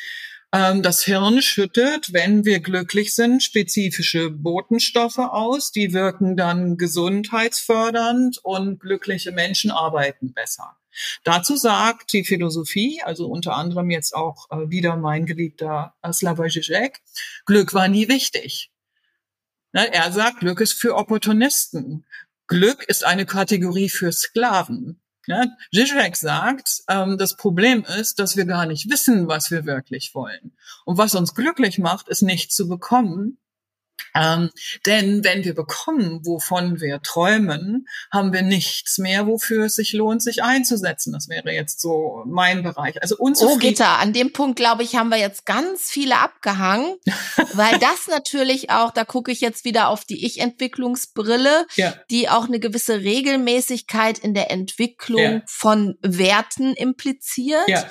das 0.55 1.03
Hirn 1.03 1.43
schüttet, 1.43 2.13
wenn 2.13 2.45
wir 2.45 2.61
glücklich 2.61 3.13
sind, 3.13 3.43
spezifische 3.43 4.31
Botenstoffe 4.31 5.19
aus. 5.19 5.73
Die 5.73 5.93
wirken 5.93 6.37
dann 6.37 6.77
gesundheitsfördernd 6.77 8.39
und 8.45 8.79
glückliche 8.79 9.33
Menschen 9.33 9.73
arbeiten 9.73 10.33
besser. 10.33 10.77
Dazu 11.25 11.57
sagt 11.57 12.13
die 12.13 12.25
Philosophie, 12.25 13.03
also 13.03 13.27
unter 13.27 13.57
anderem 13.57 13.91
jetzt 13.91 14.15
auch 14.15 14.49
äh, 14.53 14.71
wieder 14.71 14.95
mein 14.95 15.27
geliebter 15.27 15.97
Slavoj 16.09 16.49
Žižek, 16.49 17.01
Glück 17.47 17.75
war 17.75 17.89
nie 17.89 18.07
wichtig. 18.09 18.71
Ne, 19.73 19.93
er 19.93 20.13
sagt, 20.13 20.39
Glück 20.39 20.61
ist 20.61 20.75
für 20.75 20.95
Opportunisten. 20.95 22.07
Glück 22.47 22.85
ist 22.85 23.05
eine 23.05 23.27
Kategorie 23.27 23.89
für 23.89 24.13
Sklaven. 24.13 25.01
Ja, 25.27 25.45
Zizek 25.73 26.17
sagt, 26.17 26.83
ähm, 26.89 27.17
das 27.19 27.37
Problem 27.37 27.85
ist, 27.99 28.19
dass 28.19 28.37
wir 28.37 28.45
gar 28.45 28.67
nicht 28.67 28.91
wissen, 28.91 29.27
was 29.27 29.51
wir 29.51 29.65
wirklich 29.65 30.15
wollen. 30.15 30.53
Und 30.85 30.99
was 30.99 31.15
uns 31.15 31.35
glücklich 31.35 31.79
macht, 31.79 32.09
ist 32.09 32.23
nicht 32.23 32.53
zu 32.53 32.69
bekommen, 32.69 33.39
ähm, 34.17 34.51
denn 34.87 35.25
wenn 35.25 35.45
wir 35.45 35.55
bekommen, 35.55 36.21
wovon 36.25 36.81
wir 36.81 37.03
träumen, 37.03 37.89
haben 38.13 38.33
wir 38.33 38.43
nichts 38.43 38.99
mehr, 38.99 39.27
wofür 39.27 39.67
es 39.67 39.75
sich 39.75 39.93
lohnt, 39.93 40.23
sich 40.23 40.43
einzusetzen. 40.43 41.13
Das 41.13 41.29
wäre 41.29 41.51
jetzt 41.51 41.81
so 41.81 42.23
mein 42.27 42.63
Bereich. 42.63 43.03
Also 43.03 43.17
Oh, 43.19 43.57
Gitter, 43.59 43.99
an 43.99 44.13
dem 44.13 44.33
Punkt, 44.33 44.57
glaube 44.57 44.85
ich, 44.85 44.95
haben 44.95 45.09
wir 45.09 45.19
jetzt 45.19 45.47
ganz 45.47 45.91
viele 45.91 46.19
abgehangen, 46.19 46.97
weil 47.55 47.79
das 47.79 48.07
natürlich 48.09 48.71
auch, 48.71 48.93
da 48.93 49.05
gucke 49.05 49.33
ich 49.33 49.41
jetzt 49.41 49.65
wieder 49.65 49.89
auf 49.89 50.05
die 50.05 50.25
Ich-Entwicklungsbrille, 50.25 51.67
ja. 51.75 51.95
die 52.11 52.29
auch 52.29 52.47
eine 52.47 52.61
gewisse 52.61 53.01
Regelmäßigkeit 53.01 54.19
in 54.19 54.33
der 54.33 54.51
Entwicklung 54.53 55.21
ja. 55.21 55.43
von 55.47 55.97
Werten 56.03 56.75
impliziert. 56.75 57.69
Ja. 57.69 57.85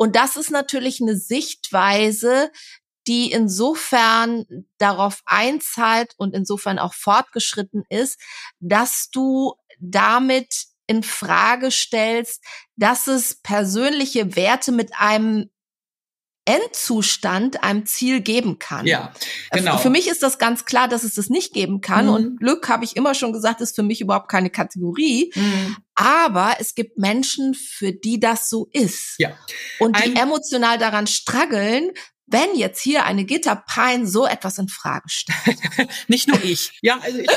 Und 0.00 0.16
das 0.16 0.36
ist 0.36 0.50
natürlich 0.50 1.02
eine 1.02 1.14
Sichtweise, 1.14 2.50
die 3.10 3.32
insofern 3.32 4.46
darauf 4.78 5.22
einzahlt 5.26 6.14
und 6.16 6.32
insofern 6.32 6.78
auch 6.78 6.94
fortgeschritten 6.94 7.82
ist, 7.88 8.20
dass 8.60 9.10
du 9.10 9.54
damit 9.80 10.66
in 10.86 11.02
Frage 11.02 11.72
stellst, 11.72 12.40
dass 12.76 13.08
es 13.08 13.34
persönliche 13.42 14.36
Werte 14.36 14.70
mit 14.70 14.92
einem 14.96 15.50
Endzustand 16.44 17.64
einem 17.64 17.84
Ziel 17.84 18.20
geben 18.20 18.60
kann. 18.60 18.86
Ja, 18.86 19.12
genau. 19.50 19.78
Für 19.78 19.90
mich 19.90 20.06
ist 20.06 20.22
das 20.22 20.38
ganz 20.38 20.64
klar, 20.64 20.86
dass 20.86 21.02
es 21.02 21.14
das 21.14 21.30
nicht 21.30 21.52
geben 21.52 21.80
kann. 21.80 22.06
Mhm. 22.06 22.12
Und 22.12 22.36
Glück, 22.38 22.68
habe 22.68 22.84
ich 22.84 22.94
immer 22.94 23.14
schon 23.14 23.32
gesagt, 23.32 23.60
ist 23.60 23.74
für 23.74 23.82
mich 23.82 24.00
überhaupt 24.00 24.28
keine 24.28 24.50
Kategorie. 24.50 25.32
Mhm. 25.34 25.76
Aber 25.96 26.54
es 26.60 26.76
gibt 26.76 26.96
Menschen, 26.96 27.54
für 27.54 27.92
die 27.92 28.20
das 28.20 28.48
so 28.48 28.68
ist. 28.72 29.16
Ja. 29.18 29.32
Und 29.80 29.96
die 29.98 30.02
Ein 30.02 30.16
emotional 30.16 30.78
daran 30.78 31.08
struggeln, 31.08 31.90
wenn 32.30 32.54
jetzt 32.54 32.80
hier 32.80 33.04
eine 33.04 33.24
Gitta 33.24 33.54
Pine 33.54 34.06
so 34.06 34.26
etwas 34.26 34.58
in 34.58 34.68
Frage 34.68 35.08
stellt. 35.08 35.58
nicht 36.08 36.28
nur 36.28 36.42
ich. 36.42 36.78
Ja, 36.80 36.98
also 37.02 37.18
ich, 37.18 37.28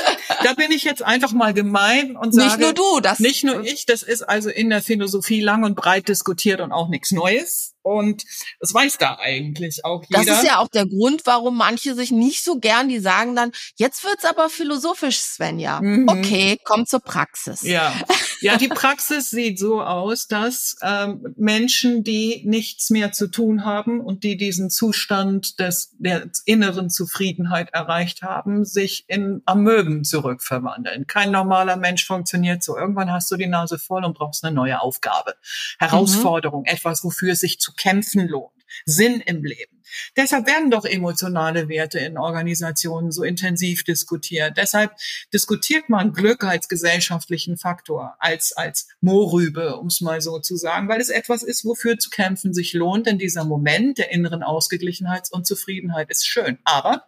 da 0.42 0.54
bin 0.54 0.70
ich 0.70 0.84
jetzt 0.84 1.02
einfach 1.02 1.32
mal 1.32 1.52
gemein 1.52 2.16
und 2.16 2.32
sage. 2.32 2.46
Nicht 2.46 2.60
nur 2.60 2.72
du, 2.72 3.00
das. 3.00 3.18
Nicht 3.18 3.44
nur 3.44 3.64
ich, 3.64 3.86
das 3.86 4.02
ist 4.02 4.22
also 4.22 4.50
in 4.50 4.70
der 4.70 4.82
Philosophie 4.82 5.40
lang 5.40 5.64
und 5.64 5.74
breit 5.74 6.08
diskutiert 6.08 6.60
und 6.60 6.72
auch 6.72 6.88
nichts 6.88 7.10
Neues. 7.10 7.73
Und 7.84 8.24
das 8.60 8.72
weiß 8.72 8.96
da 8.96 9.18
eigentlich 9.20 9.84
auch 9.84 10.02
jeder. 10.08 10.24
Das 10.24 10.38
ist 10.38 10.46
ja 10.46 10.58
auch 10.58 10.68
der 10.68 10.86
Grund, 10.86 11.22
warum 11.26 11.58
manche 11.58 11.94
sich 11.94 12.10
nicht 12.10 12.42
so 12.42 12.58
gern, 12.58 12.88
die 12.88 12.98
sagen 12.98 13.36
dann, 13.36 13.52
jetzt 13.76 14.04
wird's 14.04 14.24
aber 14.24 14.48
philosophisch, 14.48 15.18
Svenja. 15.18 15.82
Mhm. 15.82 16.08
Okay, 16.08 16.58
komm 16.64 16.86
zur 16.86 17.00
Praxis. 17.00 17.60
Ja. 17.60 17.94
ja, 18.40 18.56
die 18.56 18.68
Praxis 18.68 19.28
sieht 19.28 19.58
so 19.58 19.82
aus, 19.82 20.28
dass 20.28 20.76
ähm, 20.80 21.34
Menschen, 21.36 22.04
die 22.04 22.42
nichts 22.46 22.88
mehr 22.88 23.12
zu 23.12 23.26
tun 23.26 23.66
haben 23.66 24.00
und 24.00 24.24
die 24.24 24.38
diesen 24.38 24.70
Zustand 24.70 25.60
des, 25.60 25.94
der 25.98 26.30
inneren 26.46 26.88
Zufriedenheit 26.88 27.68
erreicht 27.74 28.22
haben, 28.22 28.64
sich 28.64 29.04
in 29.08 29.42
Amöben 29.44 30.04
zurückverwandeln. 30.04 31.06
Kein 31.06 31.32
normaler 31.32 31.76
Mensch 31.76 32.06
funktioniert 32.06 32.62
so. 32.62 32.78
Irgendwann 32.78 33.12
hast 33.12 33.30
du 33.30 33.36
die 33.36 33.46
Nase 33.46 33.78
voll 33.78 34.06
und 34.06 34.16
brauchst 34.16 34.42
eine 34.42 34.54
neue 34.54 34.80
Aufgabe. 34.80 35.34
Herausforderung, 35.78 36.62
mhm. 36.62 36.72
etwas, 36.72 37.04
wofür 37.04 37.32
es 37.32 37.40
sich 37.40 37.60
zu 37.60 37.73
kämpfen 37.76 38.28
lohnt. 38.28 38.54
Sinn 38.84 39.20
im 39.20 39.44
Leben. 39.44 39.82
Deshalb 40.16 40.46
werden 40.46 40.70
doch 40.70 40.84
emotionale 40.84 41.68
Werte 41.68 41.98
in 41.98 42.18
Organisationen 42.18 43.12
so 43.12 43.22
intensiv 43.22 43.84
diskutiert. 43.84 44.56
Deshalb 44.56 44.92
diskutiert 45.32 45.88
man 45.88 46.12
Glück 46.12 46.44
als 46.44 46.68
gesellschaftlichen 46.68 47.56
Faktor, 47.56 48.16
als, 48.18 48.52
als 48.52 48.88
Mohrrübe, 49.00 49.76
um 49.76 49.86
es 49.86 50.00
mal 50.00 50.20
so 50.20 50.40
zu 50.40 50.56
sagen, 50.56 50.88
weil 50.88 51.00
es 51.00 51.10
etwas 51.10 51.42
ist, 51.42 51.64
wofür 51.64 51.98
zu 51.98 52.10
kämpfen 52.10 52.52
sich 52.54 52.72
lohnt, 52.72 53.06
denn 53.06 53.18
dieser 53.18 53.44
Moment 53.44 53.98
der 53.98 54.10
inneren 54.10 54.42
Ausgeglichenheit 54.42 55.28
und 55.30 55.46
Zufriedenheit 55.46 56.10
ist 56.10 56.26
schön. 56.26 56.58
Aber 56.64 57.06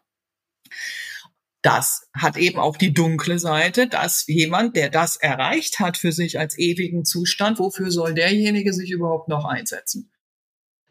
das 1.62 2.09
hat 2.14 2.37
eben 2.37 2.61
auch 2.61 2.77
die 2.77 2.95
dunkle 2.95 3.41
Seite, 3.41 3.89
dass 3.89 4.25
jemand, 4.29 4.77
der 4.77 4.89
das 4.89 5.17
erreicht 5.17 5.81
hat 5.81 5.97
für 5.97 6.12
sich 6.12 6.39
als 6.39 6.57
ewigen 6.59 7.05
Zustand, 7.05 7.59
wofür 7.59 7.91
soll 7.91 8.14
derjenige 8.14 8.73
sich 8.73 8.91
überhaupt 8.91 9.29
noch 9.29 9.45
einsetzen? 9.45 10.12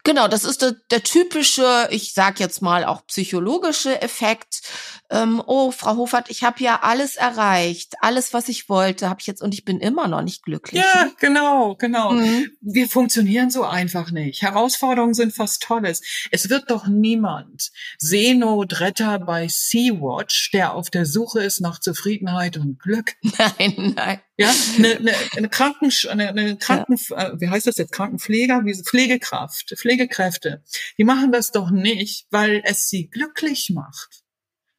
Genau, 0.05 0.27
das 0.27 0.43
ist 0.43 0.61
der, 0.61 0.75
der 0.91 1.01
typische, 1.01 1.87
ich 1.89 2.13
sag 2.13 2.39
jetzt 2.39 2.61
mal 2.61 2.85
auch 2.85 3.07
psychologische 3.07 4.03
Effekt. 4.03 4.61
Ähm, 5.09 5.41
oh, 5.45 5.71
Frau 5.71 5.97
Hofert, 5.97 6.29
ich 6.29 6.43
habe 6.43 6.63
ja 6.63 6.81
alles 6.83 7.15
erreicht, 7.15 7.95
alles, 8.01 8.31
was 8.31 8.47
ich 8.47 8.69
wollte, 8.69 9.09
habe 9.09 9.21
ich 9.21 9.27
jetzt 9.27 9.41
und 9.41 9.55
ich 9.55 9.65
bin 9.65 9.79
immer 9.79 10.07
noch 10.07 10.21
nicht 10.21 10.43
glücklich. 10.43 10.83
Ja, 10.83 11.09
genau, 11.19 11.75
genau. 11.75 12.11
Mhm. 12.11 12.51
Wir 12.61 12.87
funktionieren 12.87 13.49
so 13.49 13.63
einfach 13.63 14.11
nicht. 14.11 14.43
Herausforderungen 14.43 15.15
sind 15.15 15.37
was 15.39 15.57
Tolles. 15.57 16.03
Es 16.29 16.51
wird 16.51 16.69
doch 16.69 16.85
niemand 16.85 17.71
Seenotretter 17.97 19.17
bei 19.17 19.47
Sea-Watch, 19.47 20.51
der 20.51 20.75
auf 20.75 20.91
der 20.91 21.07
Suche 21.07 21.41
ist 21.41 21.61
nach 21.61 21.79
Zufriedenheit 21.79 22.57
und 22.57 22.79
Glück. 22.79 23.15
Nein, 23.57 23.93
nein. 23.95 24.19
Ja, 24.37 24.53
eine, 24.77 24.97
eine, 24.97 25.13
eine 25.35 25.49
Kranken, 25.49 25.91
eine, 26.09 26.29
eine 26.29 26.57
Kranken, 26.57 26.97
ja. 27.09 27.29
Äh, 27.29 27.41
wie 27.41 27.49
heißt 27.49 27.67
das 27.67 27.77
jetzt? 27.77 27.91
Krankenpfleger, 27.91 28.65
wie 28.65 28.75
Pflegekraft, 28.75 29.73
Pflegekräfte. 29.77 30.63
Die 30.97 31.03
machen 31.03 31.31
das 31.31 31.51
doch 31.51 31.71
nicht, 31.71 32.27
weil 32.31 32.61
es 32.65 32.89
sie 32.89 33.07
glücklich 33.09 33.71
macht. 33.73 34.23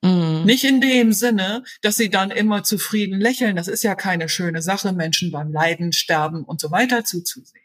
Mhm. 0.03 0.45
Nicht 0.45 0.65
in 0.65 0.81
dem 0.81 1.13
Sinne, 1.13 1.65
dass 1.83 1.97
sie 1.97 2.11
dann 2.11 2.31
immer 2.31 2.63
zufrieden 2.63 3.19
lächeln. 3.19 3.57
Das 3.57 3.69
ist 3.69 3.83
ja 3.83 3.95
keine 3.95 4.29
schöne 4.29 4.63
Sache, 4.63 4.93
Menschen 4.93 5.33
beim 5.33 5.53
Leiden, 5.53 5.93
Sterben 5.93 6.45
und 6.45 6.61
so 6.61 6.71
weiter 6.71 7.05
zuzusehen. 7.05 7.63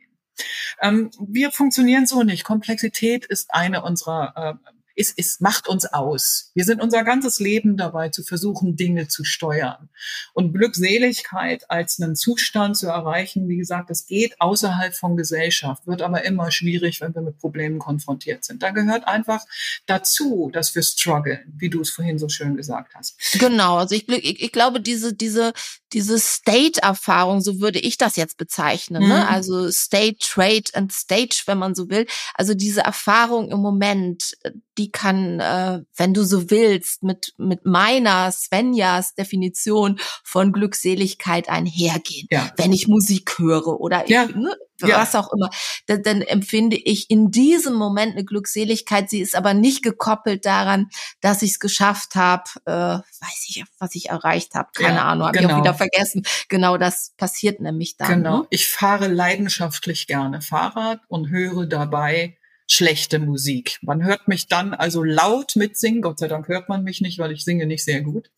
Ähm, 0.82 1.12
wir 1.20 1.52
funktionieren 1.52 2.08
so 2.08 2.24
nicht. 2.24 2.44
Komplexität 2.44 3.26
ist 3.26 3.54
eine 3.54 3.84
unserer 3.84 4.60
äh, 4.66 4.72
es, 5.02 5.14
es 5.18 5.40
macht 5.40 5.68
uns 5.68 5.86
aus. 5.86 6.52
Wir 6.54 6.64
sind 6.64 6.82
unser 6.82 7.04
ganzes 7.04 7.40
Leben 7.40 7.76
dabei 7.76 8.10
zu 8.10 8.24
versuchen, 8.24 8.76
Dinge 8.76 9.08
zu 9.08 9.24
steuern. 9.24 9.90
Und 10.34 10.54
Glückseligkeit 10.54 11.70
als 11.70 12.00
einen 12.00 12.16
Zustand 12.16 12.78
zu 12.78 12.88
erreichen, 12.88 13.50
wie 13.50 13.58
gesagt, 13.58 13.90
das 13.90 14.06
geht 14.06 14.40
außerhalb 14.40 14.96
von 14.96 15.18
Gesellschaft, 15.18 15.88
wird 15.88 16.02
aber 16.02 16.24
immer 16.24 16.52
schwierig, 16.52 17.02
wenn 17.02 17.14
wir 17.14 17.22
mit 17.22 17.40
Problemen 17.40 17.80
konfrontiert 17.80 18.46
sind. 18.46 18.64
Da 18.64 18.70
gehört 18.70 19.08
einfach 19.08 19.44
dazu, 19.88 20.50
dass 20.54 20.74
wir 20.76 20.84
strugglen, 20.84 21.54
wie 21.58 21.70
du 21.70 21.82
es 21.82 21.90
vorhin 21.90 22.20
so 22.20 22.30
schön 22.30 22.56
gesagt 22.56 22.96
hast. 22.96 23.18
Genau, 23.40 23.78
also 23.78 23.96
ich, 23.96 24.08
ich, 24.08 24.42
ich 24.42 24.52
glaube, 24.52 24.80
diese, 24.80 25.14
diese, 25.14 25.54
diese 25.94 26.20
State-Erfahrung, 26.20 27.42
so 27.42 27.60
würde 27.60 27.80
ich 27.80 27.98
das 27.98 28.16
jetzt 28.16 28.38
bezeichnen, 28.38 29.02
ne? 29.02 29.08
mhm. 29.08 29.14
ne? 29.14 29.28
also 29.28 29.70
State, 29.72 30.18
Trade 30.20 30.70
and 30.74 30.92
Stage, 30.94 31.44
wenn 31.46 31.58
man 31.58 31.76
so 31.76 31.90
will, 31.90 32.06
also 32.36 32.54
diese 32.54 32.82
Erfahrung 32.82 33.50
im 33.50 33.60
Moment, 33.60 34.38
die 34.78 34.92
kann, 34.92 35.40
äh, 35.40 35.82
wenn 35.96 36.14
du 36.14 36.24
so 36.24 36.50
willst, 36.50 37.04
mit, 37.04 37.34
mit 37.38 37.66
meiner 37.66 38.32
Svenjas 38.32 39.14
Definition 39.14 40.00
von 40.24 40.52
Glückseligkeit 40.54 41.50
einhergehen. 41.50 42.28
Ja. 42.32 42.52
Wenn 42.58 42.72
ich 42.72 42.88
Musik 42.88 43.38
höre 43.38 43.80
oder 43.80 44.10
ja. 44.10 44.26
ich, 44.26 44.36
ne, 44.36 44.56
was 44.80 45.16
auch 45.16 45.32
immer, 45.34 45.50
dann, 45.88 46.04
dann 46.04 46.22
empfinde 46.22 46.78
ich 46.78 47.10
in 47.10 47.32
diesem 47.32 47.74
Moment 47.74 48.14
eine 48.14 48.26
Glückseligkeit. 48.26 49.10
Sie 49.10 49.20
ist 49.20 49.36
aber 49.36 49.54
nicht 49.54 49.84
gekoppelt 49.84 50.46
daran, 50.46 50.88
dass 51.20 51.42
ich 51.42 51.52
es 51.52 51.60
geschafft 51.60 52.16
habe, 52.16 52.44
äh, 52.66 52.72
weiß 52.72 53.46
ich, 53.48 53.64
was 53.78 53.94
ich 53.96 54.10
erreicht 54.10 54.56
habe. 54.56 54.70
Keine 54.74 54.96
ja, 54.96 55.06
Ahnung, 55.06 55.28
habe 55.28 55.38
genau. 55.38 55.50
ich 55.50 55.54
auch 55.54 55.58
genau. 55.58 55.66
wieder 55.66 55.78
vergessen. 55.78 56.24
Genau 56.50 56.78
das 56.78 57.14
passiert 57.18 57.60
nämlich 57.60 57.98
dann. 57.98 58.24
Genau. 58.24 58.40
Ne? 58.40 58.48
Ich 58.50 58.70
fahre 58.70 59.08
leidenschaftlich 59.08 60.08
gerne 60.08 60.42
Fahrrad 60.42 61.02
und 61.08 61.30
höre 61.30 61.66
dabei 61.66 62.38
schlechte 62.72 63.20
Musik. 63.20 63.80
Man 63.82 64.04
hört 64.04 64.28
mich 64.30 64.48
dann 64.48 64.74
also 64.74 65.04
laut 65.04 65.56
mitsingen. 65.56 66.02
Gott 66.02 66.20
sei 66.20 66.30
Dank 66.30 66.48
hört 66.48 66.70
man 66.70 66.84
mich 66.84 67.02
nicht, 67.02 67.20
weil 67.20 67.32
ich 67.32 67.44
singe 67.44 67.66
nicht 67.66 67.84
sehr 67.84 68.02
gut. 68.02 68.32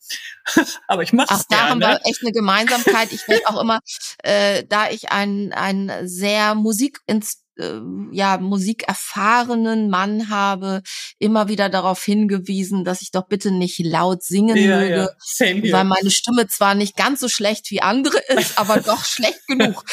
Aber 0.88 1.02
ich 1.02 1.12
mache 1.12 1.28
Ach, 1.30 1.44
da 1.48 1.68
haben 1.68 1.80
wir 1.80 2.00
echt 2.04 2.20
eine 2.22 2.32
Gemeinsamkeit. 2.32 3.12
Ich 3.12 3.28
werde 3.28 3.46
auch 3.46 3.60
immer, 3.60 3.78
äh, 4.24 4.64
da 4.68 4.90
ich 4.90 5.12
ein, 5.12 5.52
ein 5.52 6.08
sehr 6.08 6.56
Musikinstrument 6.56 7.43
äh, 7.56 7.80
ja, 8.12 8.38
musikerfahrenen 8.38 9.90
Mann 9.90 10.28
habe, 10.28 10.82
immer 11.18 11.48
wieder 11.48 11.68
darauf 11.68 12.02
hingewiesen, 12.02 12.84
dass 12.84 13.02
ich 13.02 13.10
doch 13.10 13.26
bitte 13.26 13.50
nicht 13.50 13.78
laut 13.80 14.22
singen 14.22 14.56
ja, 14.56 14.78
möge, 14.78 15.10
ja. 15.38 15.72
weil 15.72 15.84
meine 15.84 16.10
Stimme 16.10 16.46
zwar 16.48 16.74
nicht 16.74 16.96
ganz 16.96 17.20
so 17.20 17.28
schlecht 17.28 17.70
wie 17.70 17.82
andere 17.82 18.18
ist, 18.28 18.58
aber 18.58 18.80
doch 18.80 19.04
schlecht 19.04 19.46
genug. 19.46 19.84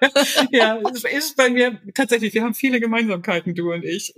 ja, 0.50 0.78
es 0.92 1.04
ist 1.04 1.36
bei 1.36 1.50
mir 1.50 1.80
tatsächlich, 1.94 2.34
wir 2.34 2.42
haben 2.42 2.54
viele 2.54 2.80
Gemeinsamkeiten, 2.80 3.54
du 3.54 3.72
und 3.72 3.84
ich. 3.84 4.14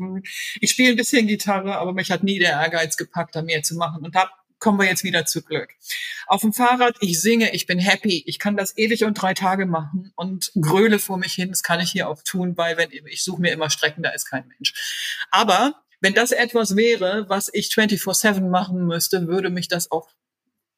Ich 0.60 0.70
spiele 0.70 0.90
ein 0.90 0.96
bisschen 0.96 1.26
Gitarre, 1.26 1.76
aber 1.76 1.92
mich 1.92 2.10
hat 2.10 2.22
nie 2.22 2.38
der 2.38 2.52
Ehrgeiz 2.52 2.96
gepackt, 2.96 3.34
da 3.34 3.42
mehr 3.42 3.62
zu 3.62 3.76
machen 3.76 4.04
und 4.04 4.14
habe 4.14 4.30
kommen 4.62 4.78
wir 4.78 4.86
jetzt 4.86 5.02
wieder 5.02 5.26
zu 5.26 5.42
Glück. 5.42 5.70
Auf 6.28 6.40
dem 6.40 6.52
Fahrrad, 6.52 6.96
ich 7.00 7.20
singe, 7.20 7.52
ich 7.52 7.66
bin 7.66 7.80
happy, 7.80 8.22
ich 8.26 8.38
kann 8.38 8.56
das 8.56 8.78
ewig 8.78 9.04
und 9.04 9.20
drei 9.20 9.34
Tage 9.34 9.66
machen 9.66 10.12
und 10.14 10.52
gröle 10.58 11.00
vor 11.00 11.18
mich 11.18 11.34
hin. 11.34 11.50
Das 11.50 11.64
kann 11.64 11.80
ich 11.80 11.90
hier 11.90 12.08
auch 12.08 12.22
tun, 12.22 12.56
weil 12.56 12.76
wenn 12.76 12.90
ich 12.92 13.24
suche 13.24 13.42
mir 13.42 13.52
immer 13.52 13.70
Strecken, 13.70 14.04
da 14.04 14.10
ist 14.10 14.24
kein 14.26 14.46
Mensch. 14.46 14.72
Aber 15.32 15.74
wenn 16.00 16.14
das 16.14 16.30
etwas 16.30 16.76
wäre, 16.76 17.28
was 17.28 17.50
ich 17.52 17.70
24/7 17.74 18.48
machen 18.48 18.86
müsste, 18.86 19.26
würde 19.26 19.50
mich 19.50 19.66
das 19.66 19.90
auch 19.90 20.08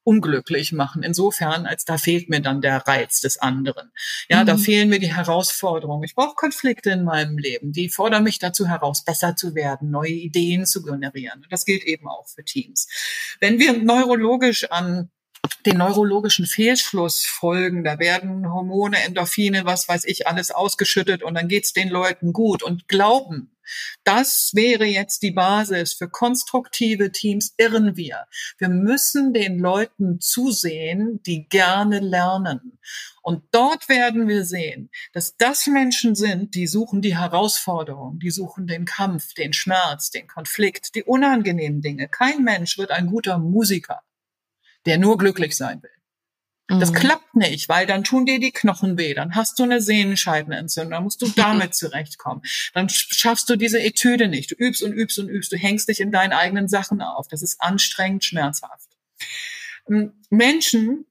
unglücklich 0.04 0.72
machen. 0.72 1.02
Insofern, 1.02 1.66
als 1.66 1.84
da 1.84 1.98
fehlt 1.98 2.28
mir 2.28 2.40
dann 2.40 2.60
der 2.60 2.86
Reiz 2.86 3.20
des 3.20 3.38
anderen. 3.38 3.90
Ja, 4.28 4.42
mhm. 4.42 4.46
da 4.46 4.56
fehlen 4.56 4.88
mir 4.90 5.00
die 5.00 5.14
Herausforderungen. 5.14 6.04
Ich 6.04 6.14
brauche 6.14 6.34
Konflikte 6.34 6.90
in 6.90 7.04
meinem 7.04 7.38
Leben. 7.38 7.72
Die 7.72 7.88
fordern 7.88 8.22
mich 8.22 8.38
dazu 8.38 8.68
heraus, 8.68 9.04
besser 9.04 9.34
zu 9.34 9.54
werden, 9.54 9.90
neue 9.90 10.12
Ideen 10.12 10.66
zu 10.66 10.82
generieren. 10.82 11.42
Und 11.42 11.52
das 11.52 11.64
gilt 11.64 11.84
eben 11.84 12.06
auch 12.06 12.28
für 12.28 12.44
Teams. 12.44 12.86
Wenn 13.40 13.58
wir 13.58 13.72
neurologisch 13.82 14.70
an 14.70 15.10
den 15.66 15.78
neurologischen 15.78 16.46
Fehlschluss 16.46 17.24
folgen. 17.24 17.84
Da 17.84 17.98
werden 17.98 18.52
Hormone, 18.52 19.02
Endorphine, 19.02 19.64
was 19.64 19.88
weiß 19.88 20.04
ich, 20.04 20.26
alles 20.26 20.50
ausgeschüttet 20.50 21.22
und 21.22 21.34
dann 21.34 21.48
geht's 21.48 21.72
den 21.72 21.88
Leuten 21.88 22.32
gut 22.32 22.62
und 22.62 22.88
glauben, 22.88 23.50
das 24.04 24.50
wäre 24.54 24.84
jetzt 24.84 25.22
die 25.22 25.30
Basis 25.30 25.94
für 25.94 26.08
konstruktive 26.08 27.12
Teams, 27.12 27.54
irren 27.56 27.96
wir. 27.96 28.26
Wir 28.58 28.68
müssen 28.68 29.32
den 29.32 29.58
Leuten 29.58 30.20
zusehen, 30.20 31.22
die 31.22 31.48
gerne 31.48 32.00
lernen. 32.00 32.78
Und 33.22 33.42
dort 33.52 33.88
werden 33.88 34.28
wir 34.28 34.44
sehen, 34.44 34.90
dass 35.14 35.36
das 35.36 35.66
Menschen 35.66 36.14
sind, 36.14 36.54
die 36.54 36.66
suchen 36.66 37.00
die 37.00 37.16
Herausforderung, 37.16 38.18
die 38.18 38.30
suchen 38.30 38.66
den 38.66 38.84
Kampf, 38.84 39.32
den 39.32 39.54
Schmerz, 39.54 40.10
den 40.10 40.26
Konflikt, 40.26 40.94
die 40.94 41.04
unangenehmen 41.04 41.80
Dinge. 41.80 42.08
Kein 42.08 42.44
Mensch 42.44 42.76
wird 42.76 42.90
ein 42.90 43.06
guter 43.06 43.38
Musiker 43.38 44.02
der 44.86 44.98
nur 44.98 45.18
glücklich 45.18 45.56
sein 45.56 45.82
will. 45.82 45.90
Das 46.68 46.92
mhm. 46.92 46.94
klappt 46.94 47.36
nicht, 47.36 47.68
weil 47.68 47.86
dann 47.86 48.04
tun 48.04 48.24
dir 48.24 48.40
die 48.40 48.50
Knochen 48.50 48.96
weh, 48.96 49.12
dann 49.12 49.34
hast 49.34 49.58
du 49.58 49.64
eine 49.64 49.82
Sehenscheidenentzündung, 49.82 50.92
dann 50.92 51.04
musst 51.04 51.20
du 51.20 51.28
damit 51.36 51.74
zurechtkommen. 51.74 52.42
Dann 52.72 52.88
schaffst 52.88 53.50
du 53.50 53.56
diese 53.56 53.82
Etüde 53.82 54.28
nicht. 54.28 54.50
Du 54.50 54.54
übst 54.54 54.82
und 54.82 54.92
übst 54.92 55.18
und 55.18 55.28
übst, 55.28 55.52
du 55.52 55.56
hängst 55.56 55.88
dich 55.88 56.00
in 56.00 56.10
deinen 56.10 56.32
eigenen 56.32 56.68
Sachen 56.68 57.02
auf. 57.02 57.28
Das 57.28 57.42
ist 57.42 57.60
anstrengend, 57.60 58.24
schmerzhaft. 58.24 58.88
Ähm, 59.88 60.14
Menschen 60.30 61.04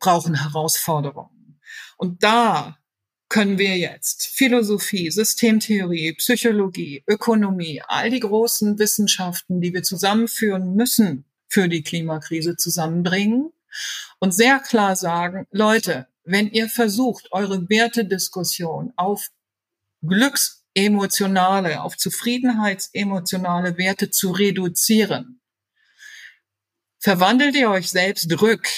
brauchen 0.00 0.34
Herausforderungen. 0.34 1.60
Und 1.96 2.24
da 2.24 2.78
können 3.28 3.58
wir 3.58 3.76
jetzt 3.76 4.26
Philosophie, 4.26 5.10
Systemtheorie, 5.10 6.14
Psychologie, 6.14 7.04
Ökonomie, 7.06 7.82
all 7.86 8.10
die 8.10 8.20
großen 8.20 8.78
Wissenschaften, 8.78 9.60
die 9.60 9.74
wir 9.74 9.82
zusammenführen 9.82 10.74
müssen 10.74 11.27
für 11.48 11.68
die 11.68 11.82
Klimakrise 11.82 12.56
zusammenbringen 12.56 13.52
und 14.18 14.34
sehr 14.34 14.58
klar 14.60 14.96
sagen, 14.96 15.46
Leute, 15.50 16.08
wenn 16.24 16.48
ihr 16.50 16.68
versucht, 16.68 17.32
eure 17.32 17.68
Wertediskussion 17.68 18.92
auf 18.96 19.28
glücksemotionale, 20.02 21.82
auf 21.82 21.96
zufriedenheitsemotionale 21.96 23.78
Werte 23.78 24.10
zu 24.10 24.30
reduzieren, 24.30 25.40
verwandelt 26.98 27.54
ihr 27.54 27.70
euch 27.70 27.88
selbst 27.90 28.30
rück 28.40 28.68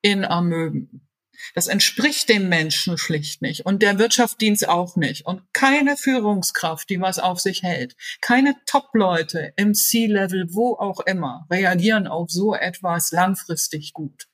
in 0.00 0.24
Amöben. 0.24 1.08
Das 1.54 1.66
entspricht 1.66 2.28
dem 2.28 2.48
Menschen 2.48 2.98
schlicht 2.98 3.42
nicht 3.42 3.66
und 3.66 3.82
der 3.82 3.98
Wirtschaftsdienst 3.98 4.68
auch 4.68 4.96
nicht 4.96 5.26
und 5.26 5.42
keine 5.52 5.96
Führungskraft, 5.96 6.88
die 6.90 7.00
was 7.00 7.18
auf 7.18 7.40
sich 7.40 7.62
hält. 7.62 7.96
Keine 8.20 8.54
Top-Leute 8.66 9.52
im 9.56 9.74
C-Level, 9.74 10.48
wo 10.50 10.74
auch 10.76 11.00
immer, 11.00 11.46
reagieren 11.50 12.06
auf 12.06 12.30
so 12.30 12.54
etwas 12.54 13.12
langfristig 13.12 13.92
gut. 13.92 14.28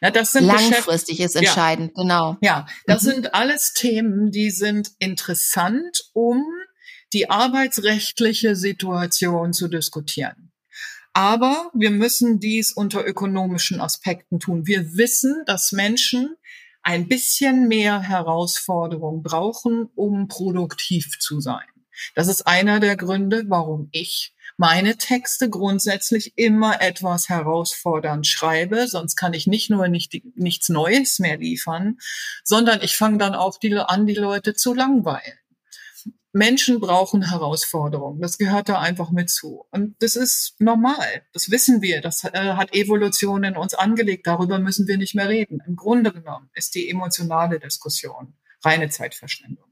Ja, 0.00 0.10
das 0.10 0.32
sind 0.32 0.44
langfristig 0.44 1.20
ist 1.20 1.36
entscheidend, 1.36 1.92
ja. 1.96 2.02
genau. 2.02 2.36
Ja, 2.40 2.66
das 2.86 3.02
mhm. 3.02 3.08
sind 3.08 3.34
alles 3.34 3.74
Themen, 3.74 4.30
die 4.30 4.50
sind 4.50 4.90
interessant, 4.98 6.04
um 6.12 6.44
die 7.12 7.28
arbeitsrechtliche 7.28 8.56
Situation 8.56 9.52
zu 9.52 9.68
diskutieren. 9.68 10.49
Aber 11.12 11.70
wir 11.74 11.90
müssen 11.90 12.38
dies 12.38 12.72
unter 12.72 13.04
ökonomischen 13.04 13.80
Aspekten 13.80 14.38
tun. 14.38 14.66
Wir 14.66 14.96
wissen, 14.96 15.42
dass 15.46 15.72
Menschen 15.72 16.36
ein 16.82 17.08
bisschen 17.08 17.68
mehr 17.68 18.00
Herausforderung 18.00 19.22
brauchen, 19.22 19.88
um 19.94 20.28
produktiv 20.28 21.18
zu 21.18 21.40
sein. 21.40 21.64
Das 22.14 22.28
ist 22.28 22.46
einer 22.46 22.80
der 22.80 22.96
Gründe, 22.96 23.44
warum 23.48 23.88
ich 23.92 24.34
meine 24.56 24.96
Texte 24.96 25.48
grundsätzlich 25.48 26.34
immer 26.36 26.82
etwas 26.82 27.28
herausfordernd 27.28 28.26
schreibe, 28.26 28.88
sonst 28.88 29.16
kann 29.16 29.32
ich 29.32 29.46
nicht 29.46 29.70
nur 29.70 29.88
nicht, 29.88 30.22
nichts 30.36 30.68
Neues 30.68 31.18
mehr 31.18 31.38
liefern, 31.38 31.98
sondern 32.44 32.82
ich 32.82 32.96
fange 32.96 33.18
dann 33.18 33.34
auch 33.34 33.58
die, 33.58 33.74
an, 33.74 34.06
die 34.06 34.14
Leute 34.14 34.54
zu 34.54 34.74
langweilen. 34.74 35.38
Menschen 36.32 36.80
brauchen 36.80 37.28
Herausforderungen. 37.30 38.20
Das 38.20 38.38
gehört 38.38 38.68
da 38.68 38.78
einfach 38.78 39.10
mit 39.10 39.30
zu. 39.30 39.64
Und 39.70 39.96
das 40.00 40.16
ist 40.16 40.60
normal. 40.60 41.22
Das 41.32 41.50
wissen 41.50 41.82
wir. 41.82 42.00
Das 42.00 42.24
äh, 42.24 42.54
hat 42.54 42.72
Evolution 42.72 43.44
in 43.44 43.56
uns 43.56 43.74
angelegt. 43.74 44.26
Darüber 44.26 44.58
müssen 44.58 44.86
wir 44.86 44.96
nicht 44.96 45.14
mehr 45.14 45.28
reden. 45.28 45.60
Im 45.66 45.76
Grunde 45.76 46.12
genommen 46.12 46.50
ist 46.54 46.74
die 46.74 46.88
emotionale 46.88 47.58
Diskussion 47.58 48.34
reine 48.64 48.90
Zeitverschwendung. 48.90 49.69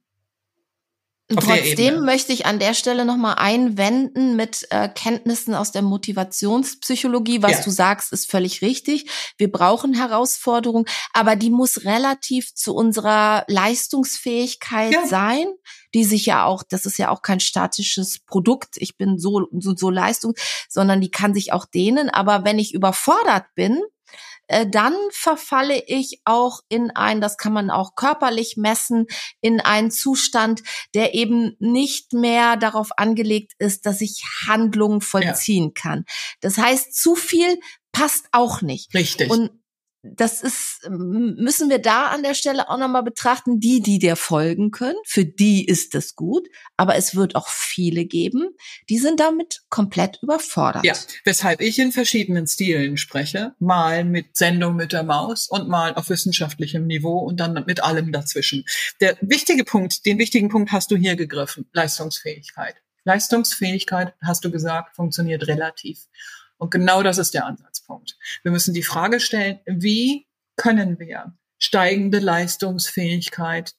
Trotzdem 1.29 2.07
möchte 2.07 2.33
ich 2.33 2.47
an 2.47 2.59
der 2.59 2.73
Stelle 2.73 3.05
nochmal 3.05 3.35
einwenden 3.37 4.35
mit 4.35 4.67
äh, 4.71 4.89
Kenntnissen 4.89 5.55
aus 5.55 5.73
der 5.73 5.83
Motivationspsychologie. 5.83 7.43
Was 7.43 7.53
ja. 7.53 7.63
du 7.65 7.71
sagst, 7.71 8.15
ist 8.15 8.31
völlig 8.31 8.63
richtig. 8.63 9.11
Wir 9.37 9.53
brauchen 9.53 9.93
Herausforderungen, 9.93 10.87
aber 11.13 11.37
die 11.37 11.51
muss 11.51 11.85
relativ 11.85 12.55
zu 12.55 12.75
unserer 12.75 13.45
Leistungsfähigkeit 13.47 14.93
ja. 14.93 15.07
sein, 15.07 15.47
die 15.93 16.05
sich 16.05 16.25
ja 16.25 16.47
auch, 16.47 16.63
das 16.63 16.87
ist 16.87 16.99
ja 16.99 17.11
auch 17.11 17.21
kein 17.21 17.41
statisches 17.41 18.21
Produkt. 18.21 18.77
Ich 18.77 18.97
bin 18.97 19.19
so, 19.19 19.49
so, 19.53 19.77
so 19.77 19.91
Leistung, 19.91 20.33
sondern 20.69 21.03
die 21.03 21.11
kann 21.11 21.35
sich 21.35 21.53
auch 21.53 21.67
dehnen. 21.67 22.09
Aber 22.09 22.45
wenn 22.45 22.59
ich 22.59 22.73
überfordert 22.73 23.45
bin, 23.55 23.83
dann 24.67 24.95
verfalle 25.11 25.83
ich 25.87 26.21
auch 26.25 26.61
in 26.69 26.91
ein, 26.91 27.21
das 27.21 27.37
kann 27.37 27.53
man 27.53 27.71
auch 27.71 27.95
körperlich 27.95 28.57
messen, 28.57 29.07
in 29.41 29.61
einen 29.61 29.91
Zustand, 29.91 30.63
der 30.95 31.15
eben 31.15 31.55
nicht 31.59 32.13
mehr 32.13 32.57
darauf 32.57 32.91
angelegt 32.97 33.53
ist, 33.59 33.87
dass 33.87 34.01
ich 34.01 34.23
Handlungen 34.47 35.01
vollziehen 35.01 35.73
ja. 35.77 35.83
kann. 35.83 36.05
Das 36.41 36.57
heißt, 36.57 36.95
zu 36.95 37.15
viel 37.15 37.61
passt 37.93 38.27
auch 38.33 38.63
nicht. 38.63 38.95
Richtig. 38.95 39.31
Und 39.31 39.51
das 40.15 40.43
ist, 40.43 40.89
müssen 40.89 41.71
wir 41.71 41.79
da 41.79 42.09
an 42.09 42.23
der 42.23 42.35
Stelle 42.35 42.69
auch 42.69 42.79
nochmal 42.79 43.03
betrachten, 43.03 43.61
die, 43.61 43.81
die 43.81 43.99
dir 43.99 44.17
folgen 44.17 44.71
können, 44.71 44.99
für 45.05 45.25
die 45.25 45.67
ist 45.67 45.95
das 45.95 46.15
gut, 46.15 46.49
aber 46.77 46.97
es 46.97 47.15
wird 47.15 47.37
auch 47.37 47.49
viele 47.49 48.05
geben, 48.05 48.51
die 48.89 48.99
sind 48.99 49.21
damit 49.21 49.63
komplett 49.69 50.19
überfordert. 50.23 50.85
Ja, 50.85 50.95
weshalb 51.25 51.61
ich 51.61 51.79
in 51.79 51.93
verschiedenen 51.93 52.47
Stilen 52.47 52.97
spreche, 52.97 53.55
mal 53.59 54.05
mit 54.05 54.37
Sendung 54.37 54.77
mit 54.77 54.93
der 54.93 55.03
Maus 55.03 55.49
und 55.49 55.69
mal 55.69 55.95
auf 55.95 56.09
wissenschaftlichem 56.09 56.87
Niveau 56.87 57.19
und 57.19 57.39
dann 57.41 57.65
mit 57.67 57.83
allem 57.83 58.13
dazwischen. 58.13 58.65
Der 59.01 59.17
wichtige 59.21 59.65
Punkt, 59.65 60.07
den 60.07 60.19
wichtigen 60.19 60.49
Punkt 60.49 60.73
hast 60.73 60.91
du 60.91 60.97
hier 60.97 61.17
gegriffen, 61.17 61.69
Leistungsfähigkeit. 61.73 62.77
Leistungsfähigkeit, 63.05 64.15
hast 64.23 64.45
du 64.45 64.51
gesagt, 64.51 64.97
funktioniert 64.97 65.47
relativ. 65.47 66.07
Und 66.59 66.71
genau 66.71 67.03
das 67.03 67.19
ist 67.19 67.35
der 67.35 67.47
Ansatzpunkt. 67.89 68.17
Wir 68.43 68.53
müssen 68.53 68.75
die 68.75 68.83
Frage 68.83 69.21
stellen, 69.21 69.61
wie 69.67 70.27
können 70.57 70.99
wir 70.99 71.37
steigende 71.59 72.19
Leistungsfähigkeit 72.19 73.75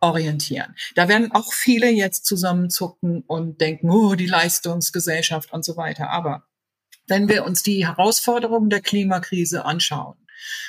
orientieren. 0.00 0.74
Da 0.94 1.08
werden 1.08 1.32
auch 1.32 1.52
viele 1.52 1.90
jetzt 1.90 2.26
zusammenzucken 2.26 3.22
und 3.26 3.60
denken, 3.60 3.90
oh, 3.90 4.14
die 4.14 4.26
Leistungsgesellschaft 4.26 5.52
und 5.52 5.64
so 5.64 5.76
weiter. 5.76 6.10
Aber 6.10 6.46
wenn 7.06 7.28
wir 7.28 7.44
uns 7.44 7.62
die 7.62 7.86
Herausforderungen 7.86 8.70
der 8.70 8.80
Klimakrise 8.80 9.64
anschauen, 9.64 10.16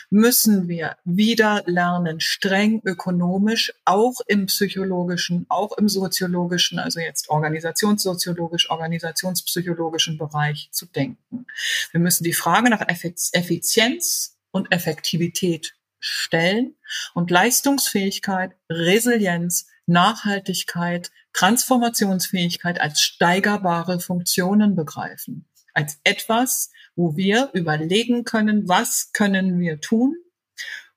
müssen 0.09 0.67
wir 0.67 0.97
wieder 1.03 1.63
lernen, 1.65 2.19
streng 2.19 2.81
ökonomisch, 2.85 3.73
auch 3.85 4.15
im 4.27 4.45
psychologischen, 4.47 5.45
auch 5.49 5.77
im 5.77 5.89
soziologischen, 5.89 6.79
also 6.79 6.99
jetzt 6.99 7.29
organisationssoziologisch, 7.29 8.69
organisationspsychologischen 8.69 10.17
Bereich 10.17 10.69
zu 10.71 10.85
denken. 10.85 11.45
Wir 11.91 11.99
müssen 11.99 12.23
die 12.23 12.33
Frage 12.33 12.69
nach 12.69 12.85
Effizienz 12.87 14.37
und 14.51 14.71
Effektivität 14.71 15.75
stellen 15.99 16.75
und 17.13 17.31
Leistungsfähigkeit, 17.31 18.55
Resilienz, 18.69 19.67
Nachhaltigkeit, 19.87 21.11
Transformationsfähigkeit 21.33 22.79
als 22.79 23.01
steigerbare 23.01 23.99
Funktionen 23.99 24.75
begreifen. 24.75 25.45
Als 25.75 25.99
etwas, 26.03 26.71
wo 26.95 27.15
wir 27.15 27.51
überlegen 27.53 28.23
können, 28.23 28.67
was 28.67 29.11
können 29.13 29.59
wir 29.59 29.79
tun, 29.81 30.15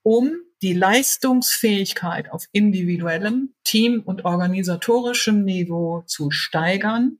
um 0.02 0.32
die 0.62 0.72
Leistungsfähigkeit 0.72 2.30
auf 2.30 2.46
individuellem, 2.52 3.54
team- 3.64 4.02
und 4.02 4.24
organisatorischem 4.24 5.44
Niveau 5.44 6.02
zu 6.06 6.30
steigern, 6.30 7.18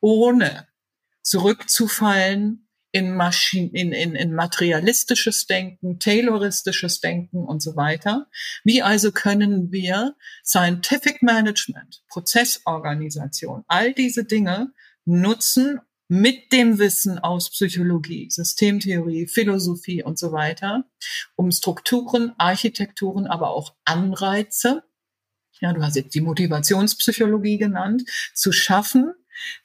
ohne 0.00 0.68
zurückzufallen 1.22 2.68
in, 2.92 3.16
Maschinen, 3.16 3.74
in, 3.74 3.92
in, 3.92 4.14
in 4.14 4.34
materialistisches 4.34 5.46
Denken, 5.46 5.98
tayloristisches 5.98 7.00
Denken 7.00 7.44
und 7.44 7.60
so 7.60 7.74
weiter. 7.74 8.28
Wie 8.62 8.82
also 8.82 9.10
können 9.10 9.72
wir 9.72 10.14
Scientific 10.44 11.20
Management, 11.20 12.04
Prozessorganisation, 12.08 13.64
all 13.66 13.94
diese 13.94 14.24
Dinge 14.24 14.72
nutzen, 15.04 15.80
mit 16.08 16.52
dem 16.52 16.78
Wissen 16.78 17.18
aus 17.18 17.50
Psychologie, 17.50 18.28
Systemtheorie, 18.30 19.26
Philosophie 19.26 20.02
und 20.02 20.18
so 20.18 20.32
weiter, 20.32 20.84
um 21.34 21.50
Strukturen, 21.50 22.32
Architekturen, 22.38 23.26
aber 23.26 23.50
auch 23.50 23.74
Anreize, 23.84 24.84
ja, 25.60 25.72
du 25.72 25.82
hast 25.82 25.96
jetzt 25.96 26.14
die 26.14 26.20
Motivationspsychologie 26.20 27.58
genannt, 27.58 28.04
zu 28.34 28.52
schaffen, 28.52 29.14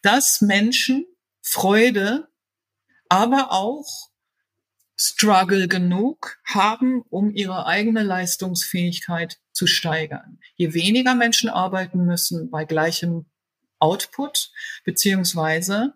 dass 0.01 0.41
Menschen 0.41 1.05
Freude, 1.41 2.29
aber 3.09 3.51
auch 3.51 4.09
Struggle 4.97 5.67
genug 5.67 6.37
haben, 6.43 7.03
um 7.09 7.31
ihre 7.33 7.65
eigene 7.65 8.03
Leistungsfähigkeit 8.03 9.39
zu 9.53 9.65
steigern. 9.65 10.39
Je 10.55 10.73
weniger 10.73 11.15
Menschen 11.15 11.49
arbeiten 11.49 12.05
müssen 12.05 12.51
bei 12.51 12.65
gleichem 12.65 13.25
Output, 13.79 14.51
beziehungsweise 14.83 15.93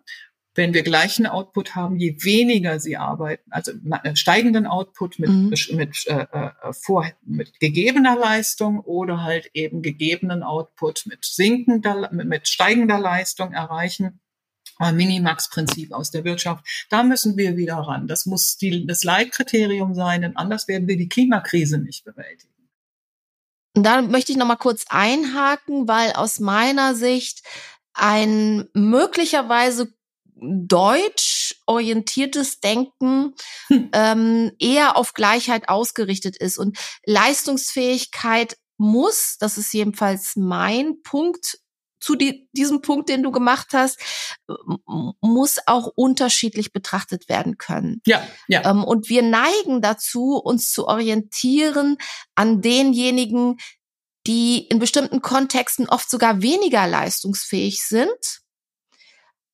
wenn 0.54 0.72
wir 0.72 0.82
gleichen 0.82 1.26
Output 1.26 1.74
haben, 1.74 1.96
je 1.96 2.16
weniger 2.22 2.78
sie 2.78 2.96
arbeiten, 2.96 3.50
also 3.50 3.72
äh, 4.02 4.14
steigenden 4.14 4.66
Output 4.66 5.18
mit, 5.18 5.30
mhm. 5.30 5.76
mit, 5.76 6.06
äh, 6.06 6.26
äh, 6.30 6.72
vor, 6.72 7.10
mit 7.24 7.58
gegebener 7.60 8.16
Leistung 8.16 8.80
oder 8.80 9.22
halt 9.22 9.50
eben 9.54 9.82
gegebenen 9.82 10.42
Output 10.42 11.06
mit 11.06 11.24
sinkender, 11.24 12.10
mit, 12.12 12.48
steigender 12.48 12.98
Leistung 12.98 13.52
erreichen, 13.52 14.20
Minimax-Prinzip 14.80 15.92
aus 15.92 16.10
der 16.10 16.24
Wirtschaft. 16.24 16.66
Da 16.90 17.04
müssen 17.04 17.36
wir 17.36 17.56
wieder 17.56 17.76
ran. 17.76 18.08
Das 18.08 18.26
muss 18.26 18.56
die, 18.56 18.86
das 18.86 19.04
Leitkriterium 19.04 19.94
sein, 19.94 20.22
denn 20.22 20.36
anders 20.36 20.66
werden 20.66 20.88
wir 20.88 20.96
die 20.96 21.08
Klimakrise 21.08 21.78
nicht 21.78 22.04
bewältigen. 22.04 22.52
Und 23.76 23.84
da 23.84 24.02
möchte 24.02 24.32
ich 24.32 24.38
noch 24.38 24.46
mal 24.46 24.56
kurz 24.56 24.84
einhaken, 24.88 25.86
weil 25.88 26.12
aus 26.12 26.40
meiner 26.40 26.94
Sicht 26.94 27.42
ein 27.92 28.68
möglicherweise 28.72 29.92
deutsch 30.66 31.56
orientiertes 31.66 32.60
Denken 32.60 33.34
hm. 33.68 33.90
ähm, 33.92 34.52
eher 34.58 34.96
auf 34.96 35.14
Gleichheit 35.14 35.68
ausgerichtet 35.68 36.36
ist 36.36 36.58
und 36.58 36.78
Leistungsfähigkeit 37.04 38.56
muss, 38.76 39.36
das 39.38 39.58
ist 39.58 39.72
jedenfalls 39.72 40.32
mein 40.36 41.02
Punkt 41.02 41.58
zu 42.04 42.16
die, 42.16 42.48
diesem 42.52 42.82
Punkt, 42.82 43.08
den 43.08 43.22
du 43.22 43.30
gemacht 43.30 43.68
hast, 43.72 43.98
muss 45.22 45.58
auch 45.66 45.90
unterschiedlich 45.94 46.72
betrachtet 46.72 47.30
werden 47.30 47.56
können. 47.56 48.02
Ja, 48.06 48.22
ja. 48.46 48.70
Ähm, 48.70 48.84
und 48.84 49.08
wir 49.08 49.22
neigen 49.22 49.80
dazu, 49.80 50.36
uns 50.36 50.70
zu 50.70 50.86
orientieren 50.86 51.96
an 52.34 52.60
denjenigen, 52.60 53.56
die 54.26 54.66
in 54.66 54.78
bestimmten 54.78 55.22
Kontexten 55.22 55.88
oft 55.88 56.10
sogar 56.10 56.42
weniger 56.42 56.86
leistungsfähig 56.86 57.82
sind. 57.82 58.42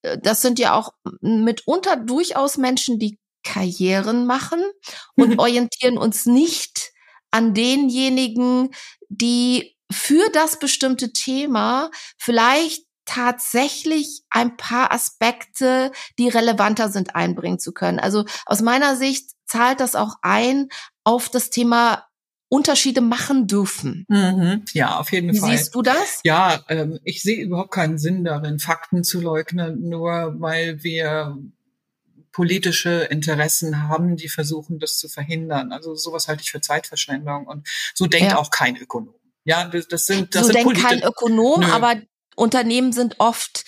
Äh, 0.03 0.19
das 0.23 0.43
sind 0.43 0.59
ja 0.59 0.75
auch 0.75 0.93
mitunter 1.21 1.97
durchaus 1.97 2.57
Menschen, 2.57 2.99
die 2.99 3.19
Karrieren 3.43 4.27
machen 4.27 4.63
und 5.17 5.39
orientieren 5.39 5.97
uns 5.99 6.27
nicht 6.27 6.93
an 7.31 7.55
denjenigen, 7.55 8.71
die 9.09 9.77
für 9.91 10.29
das 10.33 10.59
bestimmte 10.59 11.13
Thema 11.13 11.91
vielleicht 12.19 12.85
tatsächlich 13.07 14.23
ein 14.31 14.57
paar 14.57 14.93
Aspekte, 14.93 15.91
die 16.19 16.29
relevanter 16.29 16.91
sind, 16.91 17.17
einbringen 17.17 17.59
zu 17.59 17.73
können. 17.73 17.99
Also 17.99 18.25
aus 18.47 18.61
meiner 18.61 18.95
Sicht 18.95 19.31
zahlt 19.47 19.81
das 19.81 19.97
auch 19.97 20.15
ein 20.23 20.69
auf 21.03 21.29
das 21.29 21.51
Thema 21.51 22.05
Unterschiede 22.51 23.01
machen 23.01 23.47
dürfen. 23.47 24.05
Mhm. 24.09 24.65
Ja, 24.73 24.99
auf 24.99 25.13
jeden 25.13 25.33
Wie 25.33 25.39
Fall. 25.39 25.53
Wie 25.53 25.57
siehst 25.57 25.75
du 25.75 25.83
das? 25.83 26.21
Ja, 26.25 26.61
ähm, 26.69 26.99
ich 27.05 27.23
sehe 27.23 27.43
überhaupt 27.43 27.71
keinen 27.71 27.97
Sinn 27.97 28.25
darin, 28.25 28.59
Fakten 28.59 29.05
zu 29.05 29.21
leugnen, 29.21 29.89
nur 29.89 30.35
weil 30.41 30.83
wir 30.83 31.39
politische 32.33 33.05
Interessen 33.05 33.89
haben, 33.89 34.17
die 34.17 34.29
versuchen, 34.29 34.81
das 34.81 34.99
zu 34.99 35.09
verhindern. 35.09 35.73
Also 35.73 35.95
sowas 35.95 36.27
halte 36.27 36.43
ich 36.43 36.51
für 36.51 36.61
Zeitverschwendung 36.61 37.47
und 37.47 37.69
so 37.95 38.07
denkt 38.07 38.33
ja. 38.33 38.39
auch 38.39 38.51
kein 38.51 38.77
Ökonom. 38.77 39.15
Ja, 39.45 39.65
das, 39.67 39.87
das 39.87 40.07
sind 40.07 40.35
das 40.35 40.49
so 40.49 40.53
sind 40.53 40.67
denkt 40.67 40.79
kein 40.79 41.03
Ökonom, 41.03 41.61
Nö. 41.61 41.67
aber 41.67 41.97
Unternehmen 42.35 42.93
sind 42.93 43.17
oft 43.19 43.65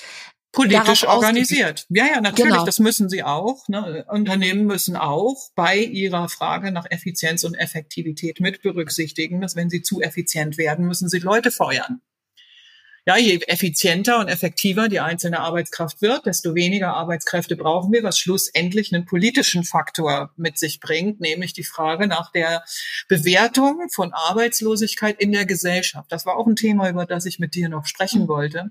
politisch 0.52 1.06
organisiert. 1.06 1.86
Ja, 1.88 2.06
ja, 2.06 2.20
natürlich, 2.20 2.52
genau. 2.52 2.64
das 2.64 2.78
müssen 2.78 3.08
sie 3.08 3.22
auch. 3.22 3.68
Ne? 3.68 4.04
Unternehmen 4.08 4.66
müssen 4.66 4.96
auch 4.96 5.50
bei 5.54 5.78
ihrer 5.78 6.28
Frage 6.28 6.72
nach 6.72 6.86
Effizienz 6.90 7.44
und 7.44 7.54
Effektivität 7.54 8.40
mit 8.40 8.62
berücksichtigen, 8.62 9.40
dass 9.40 9.56
wenn 9.56 9.70
sie 9.70 9.82
zu 9.82 10.00
effizient 10.00 10.58
werden, 10.58 10.86
müssen 10.86 11.08
sie 11.08 11.18
Leute 11.18 11.50
feuern 11.50 12.02
ja, 13.04 13.16
je 13.16 13.40
effizienter 13.48 14.20
und 14.20 14.28
effektiver 14.28 14.88
die 14.88 15.00
einzelne 15.00 15.40
Arbeitskraft 15.40 16.02
wird, 16.02 16.26
desto 16.26 16.54
weniger 16.54 16.94
Arbeitskräfte 16.94 17.56
brauchen 17.56 17.92
wir, 17.92 18.04
was 18.04 18.18
schlussendlich 18.18 18.94
einen 18.94 19.06
politischen 19.06 19.64
Faktor 19.64 20.32
mit 20.36 20.56
sich 20.56 20.78
bringt, 20.78 21.20
nämlich 21.20 21.52
die 21.52 21.64
Frage 21.64 22.06
nach 22.06 22.30
der 22.30 22.64
Bewertung 23.08 23.88
von 23.92 24.12
Arbeitslosigkeit 24.12 25.20
in 25.20 25.32
der 25.32 25.46
Gesellschaft. 25.46 26.12
Das 26.12 26.26
war 26.26 26.36
auch 26.36 26.46
ein 26.46 26.54
Thema, 26.54 26.88
über 26.88 27.04
das 27.04 27.26
ich 27.26 27.40
mit 27.40 27.56
dir 27.56 27.68
noch 27.68 27.86
sprechen 27.86 28.22
mhm. 28.22 28.28
wollte. 28.28 28.70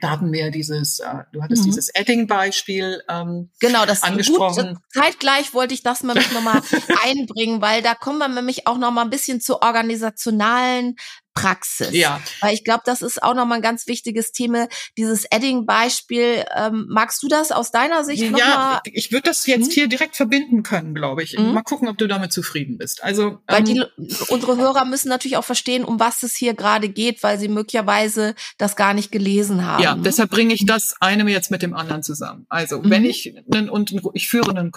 Da 0.00 0.10
hatten 0.10 0.32
wir 0.32 0.50
dieses, 0.50 0.98
äh, 1.00 1.24
du 1.32 1.42
hattest 1.42 1.62
mhm. 1.62 1.66
dieses 1.66 1.88
Edding-Beispiel 1.94 3.02
ähm, 3.08 3.50
genau, 3.60 3.84
das 3.86 4.02
angesprochen. 4.02 4.74
Gut, 4.74 4.82
zeitgleich 4.92 5.54
wollte 5.54 5.74
ich 5.74 5.82
das 5.82 6.02
nämlich 6.02 6.32
nochmal 6.32 6.62
einbringen, 7.04 7.60
weil 7.60 7.82
da 7.82 7.94
kommen 7.94 8.18
wir 8.18 8.28
nämlich 8.28 8.66
auch 8.66 8.78
nochmal 8.78 9.04
ein 9.04 9.10
bisschen 9.10 9.40
zur 9.40 9.62
organisationalen 9.62 10.96
Praxis. 11.34 11.92
Ja. 11.92 12.20
Weil 12.40 12.54
ich 12.54 12.64
glaube, 12.64 12.82
das 12.84 13.02
ist 13.02 13.22
auch 13.22 13.34
nochmal 13.34 13.58
ein 13.58 13.62
ganz 13.62 13.86
wichtiges 13.86 14.32
Thema. 14.32 14.68
Dieses 14.96 15.24
Edding-Beispiel, 15.30 16.44
ähm, 16.54 16.86
magst 16.88 17.22
du 17.22 17.28
das 17.28 17.52
aus 17.52 17.70
deiner 17.70 18.04
Sicht 18.04 18.24
nochmal? 18.24 18.40
Ja, 18.40 18.72
noch 18.74 18.80
ich 18.92 19.12
würde 19.12 19.24
das 19.24 19.46
jetzt 19.46 19.66
hm? 19.66 19.72
hier 19.72 19.88
direkt 19.88 20.16
verbinden 20.16 20.62
können, 20.62 20.94
glaube 20.94 21.22
ich. 21.22 21.32
Hm? 21.32 21.54
Mal 21.54 21.62
gucken, 21.62 21.88
ob 21.88 21.98
du 21.98 22.06
damit 22.06 22.32
zufrieden 22.32 22.78
bist. 22.78 23.02
Also 23.02 23.38
weil 23.46 23.60
ähm, 23.60 23.64
die, 23.64 23.82
unsere 24.28 24.56
Hörer 24.56 24.84
müssen 24.84 25.08
natürlich 25.08 25.36
auch 25.36 25.44
verstehen, 25.44 25.84
um 25.84 26.00
was 26.00 26.22
es 26.22 26.36
hier 26.36 26.54
gerade 26.54 26.88
geht, 26.88 27.22
weil 27.22 27.38
sie 27.38 27.48
möglicherweise 27.48 28.34
das 28.58 28.76
gar 28.76 28.94
nicht 28.94 29.10
gelesen 29.10 29.64
haben. 29.64 29.82
Ja, 29.82 29.94
deshalb 29.94 30.30
bringe 30.30 30.54
ich 30.54 30.66
das 30.66 30.94
eine 31.00 31.22
jetzt 31.30 31.50
mit 31.50 31.62
dem 31.62 31.74
anderen 31.74 32.02
zusammen. 32.02 32.46
Also, 32.48 32.80
mhm. 32.80 32.90
wenn 32.90 33.04
ich 33.04 33.34
und 33.70 33.94
ich 34.14 34.28
führe 34.28 34.50
einen 34.50 34.72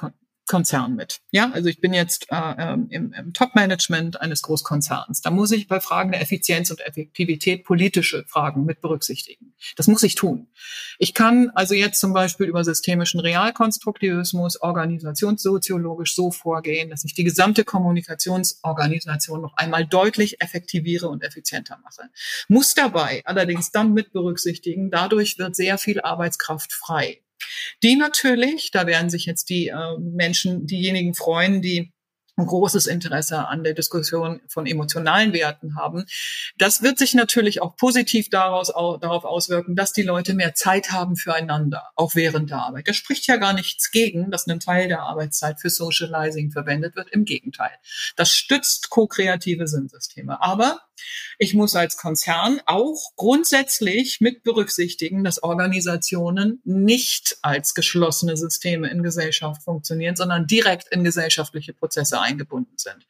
Konzern 0.48 0.96
mit. 0.96 1.22
Ja, 1.32 1.52
also 1.52 1.70
ich 1.70 1.82
bin 1.82 1.94
jetzt 1.94 2.28
äh, 2.30 2.54
ähm, 2.58 2.88
im, 2.90 3.14
im 3.14 3.34
Top-Management 3.34 4.22
eines 4.22 4.44
Großkonzerns. 4.44 5.22
Da 5.22 5.32
muss 5.32 5.52
ich 5.52 5.68
bei 5.68 5.80
Fragen 5.80 6.12
der 6.12 6.22
Effizienz 6.22 6.70
und 6.70 6.82
Effektivität 6.82 7.64
politische 7.64 8.26
Fragen 8.28 8.64
mit 8.64 8.80
berücksichtigen. 8.80 9.56
Das 9.76 9.88
muss 9.88 10.04
ich 10.04 10.14
tun. 10.14 10.48
Ich 11.00 11.16
kann 11.16 11.50
also 11.56 11.74
jetzt 11.74 12.00
zum 12.00 12.14
Beispiel 12.14 12.46
über 12.46 12.64
systemischen 12.64 13.20
Realkonstruktivismus 13.20 14.62
organisationssoziologisch 14.62 16.14
so 16.14 16.30
vorgehen, 16.30 16.92
dass 16.92 17.04
ich 17.06 17.16
die 17.16 17.24
gesamte 17.24 17.64
Kommunikationsorganisation 17.64 19.42
noch 19.42 19.58
einmal 19.58 19.88
deutlich 19.88 20.42
effektiviere 20.42 21.10
und 21.10 21.24
effizienter 21.24 21.80
mache. 21.84 22.10
Muss 22.48 22.76
dabei 22.76 23.24
allerdings 23.26 23.72
dann 23.72 23.94
mit 23.94 24.12
berücksichtigen, 24.12 24.92
dadurch 24.92 25.40
wird 25.40 25.56
sehr 25.56 25.80
viel 25.80 26.02
Arbeitskraft 26.02 26.72
frei. 26.72 27.22
Die 27.84 27.96
natürlich, 27.96 28.72
da 28.72 28.88
werden 28.88 29.10
sich 29.10 29.26
jetzt 29.26 29.50
die 29.50 29.68
äh, 29.68 29.98
Menschen, 30.00 30.66
diejenigen 30.68 31.14
freuen, 31.14 31.62
die 31.62 31.94
ein 32.38 32.46
großes 32.46 32.88
Interesse 32.88 33.48
an 33.48 33.64
der 33.64 33.74
Diskussion 33.74 34.42
von 34.48 34.66
emotionalen 34.66 35.34
Werten 35.34 35.76
haben. 35.76 36.06
Das 36.58 36.82
wird 36.82 36.98
sich 36.98 37.14
natürlich 37.14 37.62
auch 37.62 37.76
positiv 37.78 38.30
daraus, 38.30 38.70
auch, 38.72 38.98
darauf 39.00 39.24
auswirken, 39.24 39.76
dass 39.76 39.94
die 39.94 40.02
Leute 40.02 40.34
mehr 40.34 40.54
Zeit 40.54 40.92
haben 40.92 41.16
füreinander, 41.16 41.84
auch 41.96 42.16
während 42.16 42.50
der 42.50 42.60
Arbeit. 42.60 42.88
Da 42.88 42.94
spricht 42.94 43.28
ja 43.28 43.38
gar 43.38 43.54
nichts 43.54 43.92
gegen, 43.92 44.32
dass 44.32 44.48
ein 44.48 44.60
Teil 44.60 44.88
der 44.88 45.04
Arbeitszeit 45.04 45.60
für 45.60 45.70
Socializing 45.70 46.52
verwendet 46.52 46.96
wird. 46.96 47.10
Im 47.12 47.26
Gegenteil. 47.26 47.72
Das 48.16 48.34
stützt 48.34 48.90
ko-kreative 48.90 49.68
Sinnsysteme. 49.68 50.42
Aber 50.42 50.82
ich 51.38 51.54
muss 51.54 51.76
als 51.76 51.98
Konzern 51.98 52.62
auch 52.66 53.12
grundsätzlich 53.16 54.22
mit 54.22 54.44
berücksichtigen, 54.44 55.24
dass 55.24 55.44
Organisationen 55.44 56.62
nicht 56.64 57.38
als 57.42 57.74
geschlossene 57.74 58.38
Systeme 58.38 58.90
in 58.90 59.04
Gesellschaft 59.04 59.64
funktionieren, 59.64 60.16
sondern 60.16 60.48
direkt 60.48 60.88
in 60.90 61.04
gesellschaftliche 61.04 61.74
Prozesse 61.74 62.20
eingebunden 62.20 62.78
sind. 62.78 63.06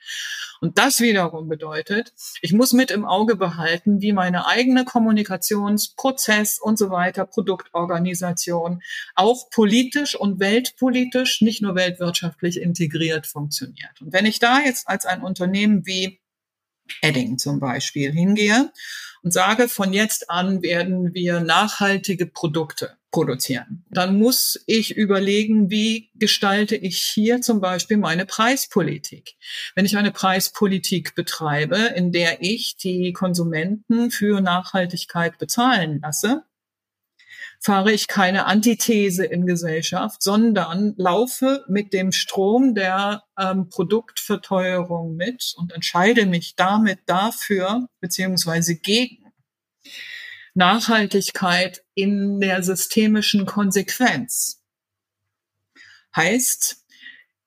Und 0.61 0.77
das 0.77 0.99
wiederum 0.99 1.49
bedeutet, 1.49 2.13
ich 2.41 2.53
muss 2.53 2.73
mit 2.73 2.89
im 2.91 3.05
Auge 3.05 3.35
behalten, 3.35 4.01
wie 4.01 4.13
meine 4.13 4.47
eigene 4.47 4.85
Kommunikationsprozess 4.85 6.59
und 6.59 6.77
so 6.77 6.89
weiter, 6.89 7.25
Produktorganisation 7.25 8.81
auch 9.15 9.49
politisch 9.49 10.15
und 10.15 10.39
weltpolitisch, 10.39 11.41
nicht 11.41 11.61
nur 11.61 11.75
weltwirtschaftlich 11.75 12.59
integriert 12.61 13.27
funktioniert. 13.27 14.01
Und 14.01 14.13
wenn 14.13 14.25
ich 14.25 14.39
da 14.39 14.59
jetzt 14.59 14.87
als 14.87 15.05
ein 15.05 15.21
Unternehmen 15.21 15.85
wie 15.85 16.19
Edding 17.01 17.37
zum 17.37 17.59
Beispiel 17.59 18.11
hingehe 18.11 18.71
und 19.23 19.31
sage, 19.31 19.67
von 19.67 19.91
jetzt 19.91 20.29
an 20.29 20.61
werden 20.61 21.13
wir 21.13 21.39
nachhaltige 21.39 22.27
Produkte 22.27 22.97
produzieren. 23.11 23.85
Dann 23.89 24.19
muss 24.19 24.61
ich 24.67 24.95
überlegen, 24.97 25.71
wie 25.71 26.11
gestalte 26.15 26.75
ich 26.75 27.01
hier 27.01 27.41
zum 27.41 27.61
Beispiel 27.61 27.97
meine 27.97 28.25
Preispolitik. 28.25 29.35
Wenn 29.73 29.85
ich 29.85 29.97
eine 29.97 30.11
Preispolitik 30.11 31.15
betreibe, 31.15 31.77
in 31.95 32.11
der 32.11 32.41
ich 32.41 32.75
die 32.77 33.13
Konsumenten 33.13 34.11
für 34.11 34.41
Nachhaltigkeit 34.41 35.37
bezahlen 35.37 36.01
lasse, 36.01 36.43
fahre 37.65 37.91
ich 37.91 38.07
keine 38.07 38.45
Antithese 38.45 39.25
in 39.25 39.47
Gesellschaft, 39.47 40.21
sondern 40.21 40.93
laufe 40.97 41.65
mit 41.67 41.93
dem 41.93 42.11
Strom 42.11 42.75
der 42.75 43.23
ähm, 43.39 43.69
Produktverteuerung 43.69 45.15
mit 45.15 45.55
und 45.57 45.73
entscheide 45.73 46.27
mich 46.27 46.55
damit 46.55 46.99
dafür 47.07 47.87
beziehungsweise 48.01 48.75
gegen 48.75 49.31
Nachhaltigkeit 50.53 51.83
in 51.95 52.39
der 52.39 52.61
systemischen 52.61 53.47
Konsequenz. 53.47 54.61
Heißt, 56.15 56.85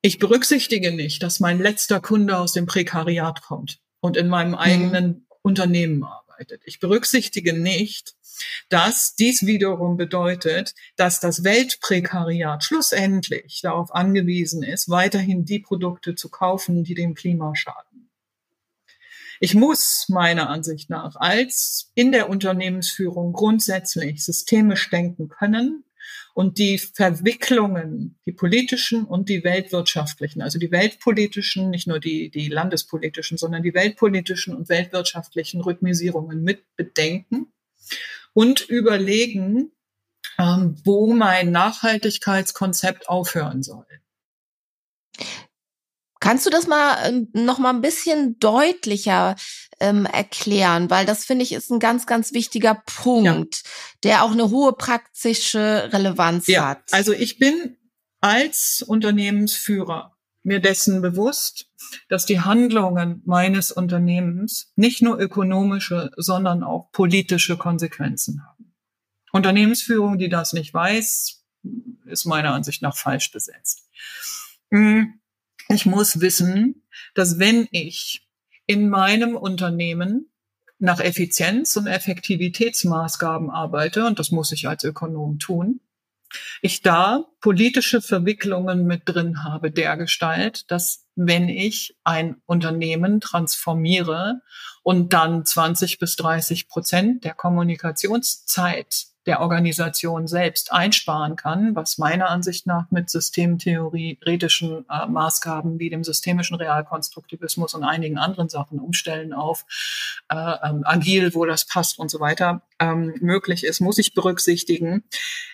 ich 0.03 0.19
berücksichtige 0.19 0.91
nicht, 0.91 1.23
dass 1.23 1.39
mein 1.39 1.61
letzter 1.61 2.01
Kunde 2.01 2.39
aus 2.39 2.53
dem 2.55 2.67
Prekariat 2.67 3.43
kommt 3.43 3.79
und 4.01 4.17
in 4.17 4.27
meinem 4.27 4.51
mhm. 4.51 4.57
eigenen 4.57 5.07
mhm. 5.07 5.27
Unternehmen 5.43 6.03
arbeitet. 6.03 6.18
Ich 6.65 6.81
berücksichtige 6.81 7.53
nicht, 7.53 8.15
dass 8.69 9.15
dies 9.15 9.47
wiederum 9.47 9.97
bedeutet, 9.97 10.75
dass 10.97 11.21
das 11.21 11.45
Weltprekariat 11.45 12.63
schlussendlich 12.63 13.61
darauf 13.63 13.95
angewiesen 13.95 14.63
ist, 14.63 14.89
weiterhin 14.89 15.45
die 15.45 15.61
Produkte 15.61 16.15
zu 16.15 16.29
kaufen, 16.29 16.85
die 16.85 16.95
dem 16.95 17.15
Klima 17.15 17.55
schaden. 17.55 18.11
Ich 19.41 19.55
muss 19.55 20.07
meiner 20.09 20.49
Ansicht 20.51 20.91
nach 20.91 21.15
als 21.17 21.93
in 21.95 22.11
der 22.11 22.29
Unternehmensführung 22.29 23.33
grundsätzlich 23.33 24.25
systemisch 24.25 24.91
denken 24.91 25.29
können 25.29 25.85
und 26.35 26.59
die 26.59 26.79
Verwicklungen, 26.79 28.19
die 28.27 28.33
politischen 28.33 29.05
und 29.05 29.29
die 29.29 29.45
weltwirtschaftlichen, 29.45 30.43
also 30.43 30.59
die 30.59 30.71
weltpolitischen, 30.71 31.71
nicht 31.71 31.87
nur 31.87 32.01
die, 32.01 32.31
die 32.31 32.49
landespolitischen, 32.49 33.39
sondern 33.39 33.63
die 33.63 33.75
weltpolitischen 33.75 34.55
und 34.55 34.69
weltwirtschaftlichen 34.69 35.61
Rhythmisierungen 35.61 36.43
mit 36.43 36.65
bedenken 36.77 37.53
und 38.35 38.69
überlegen, 38.69 39.73
ähm, 40.39 40.77
wo 40.85 41.13
mein 41.13 41.51
Nachhaltigkeitskonzept 41.51 43.09
aufhören 43.09 43.63
soll. 43.63 43.87
Kannst 46.21 46.47
du 46.47 46.51
das 46.51 46.67
mal 46.67 46.99
ähm, 47.09 47.29
noch 47.33 47.59
mal 47.59 47.71
ein 47.71 47.81
bisschen 47.81 48.39
deutlicher 48.39 49.37
ähm, 49.81 50.07
erklären, 50.07 50.91
weil 50.91 51.07
das 51.07 51.25
finde 51.25 51.45
ich 51.45 51.53
ist 51.53 51.71
ein 51.71 51.79
ganz, 51.79 52.07
ganz 52.07 52.33
wichtiger 52.33 52.83
Punkt, 52.87 53.63
ja. 53.65 53.71
der 54.05 54.25
auch 54.25 54.33
eine 54.33 54.51
hohe 54.51 54.73
praktische 54.73 55.91
Relevanz 55.93 56.47
ja, 56.47 56.69
hat. 56.69 56.83
Also 56.93 57.13
ich 57.13 57.39
bin 57.39 57.77
als 58.21 58.83
Unternehmensführer 58.87 60.17
mir 60.43 60.61
dessen 60.61 61.03
bewusst, 61.03 61.71
dass 62.09 62.27
die 62.27 62.41
Handlungen 62.41 63.23
meines 63.25 63.71
Unternehmens 63.71 64.73
nicht 64.77 65.03
nur 65.03 65.19
ökonomische, 65.19 66.11
sondern 66.17 66.63
auch 66.63 66.91
politische 66.93 67.57
Konsequenzen 67.57 68.45
haben. 68.47 68.75
Unternehmensführung, 69.33 70.19
die 70.19 70.29
das 70.29 70.53
nicht 70.53 70.73
weiß, 70.73 71.45
ist 72.07 72.25
meiner 72.25 72.55
Ansicht 72.55 72.83
nach 72.83 72.97
falsch 72.97 73.31
besetzt. 73.31 73.89
Hm, 74.71 75.21
ich 75.69 75.87
muss 75.87 76.21
wissen, 76.21 76.87
dass 77.15 77.39
wenn 77.39 77.69
ich 77.71 78.28
in 78.69 78.89
meinem 78.91 79.35
Unternehmen 79.35 80.31
nach 80.79 81.01
Effizienz- 81.01 81.77
und 81.77 81.89
Effektivitätsmaßgaben 81.89 83.51
arbeite, 83.51 84.07
und 84.07 84.21
das 84.21 84.31
muss 84.31 84.53
ich 84.53 84.69
als 84.69 84.85
Ökonom 84.85 85.39
tun, 85.39 85.81
ich 86.61 86.83
da 86.83 87.25
politische 87.41 88.03
Verwicklungen 88.03 88.87
mit 88.87 89.03
drin 89.07 89.43
habe, 89.43 89.71
der 89.71 89.97
Gestalt, 89.97 90.71
dass 90.71 91.07
wenn 91.17 91.49
ich 91.49 91.97
ein 92.05 92.37
Unternehmen 92.45 93.21
transformiere 93.21 94.43
und 94.83 95.15
dann 95.15 95.47
20 95.47 95.99
bis 95.99 96.17
30 96.17 96.69
Prozent 96.69 97.25
der 97.25 97.33
Kommunikationszeit 97.33 99.07
der 99.29 99.41
Organisation 99.43 100.27
selbst 100.27 100.73
einsparen 100.73 101.37
kann, 101.37 101.77
was 101.77 101.99
meiner 101.99 102.31
Ansicht 102.31 102.67
nach 102.67 102.91
mit 102.91 103.11
systemtheoretischen 103.11 104.87
äh, 104.89 105.07
Maßgaben 105.07 105.79
wie 105.79 105.91
dem 105.91 106.03
systemischen 106.03 106.57
Realkonstruktivismus 106.57 107.75
und 107.75 107.85
einigen 107.85 108.17
anderen 108.17 108.49
Sachen 108.49 108.81
umstellen 108.81 109.35
auf 109.35 109.67
äh, 110.31 110.35
ähm, 110.35 110.83
agil, 110.85 111.35
wo 111.35 111.45
das 111.45 111.67
passt 111.67 111.99
und 111.99 112.11
so 112.11 112.21
weiter 112.21 112.63
ähm, 112.81 113.15
möglich 113.21 113.65
ist, 113.65 113.81
muss 113.81 113.99
ich 113.99 114.15
berücksichtigen. 114.15 115.05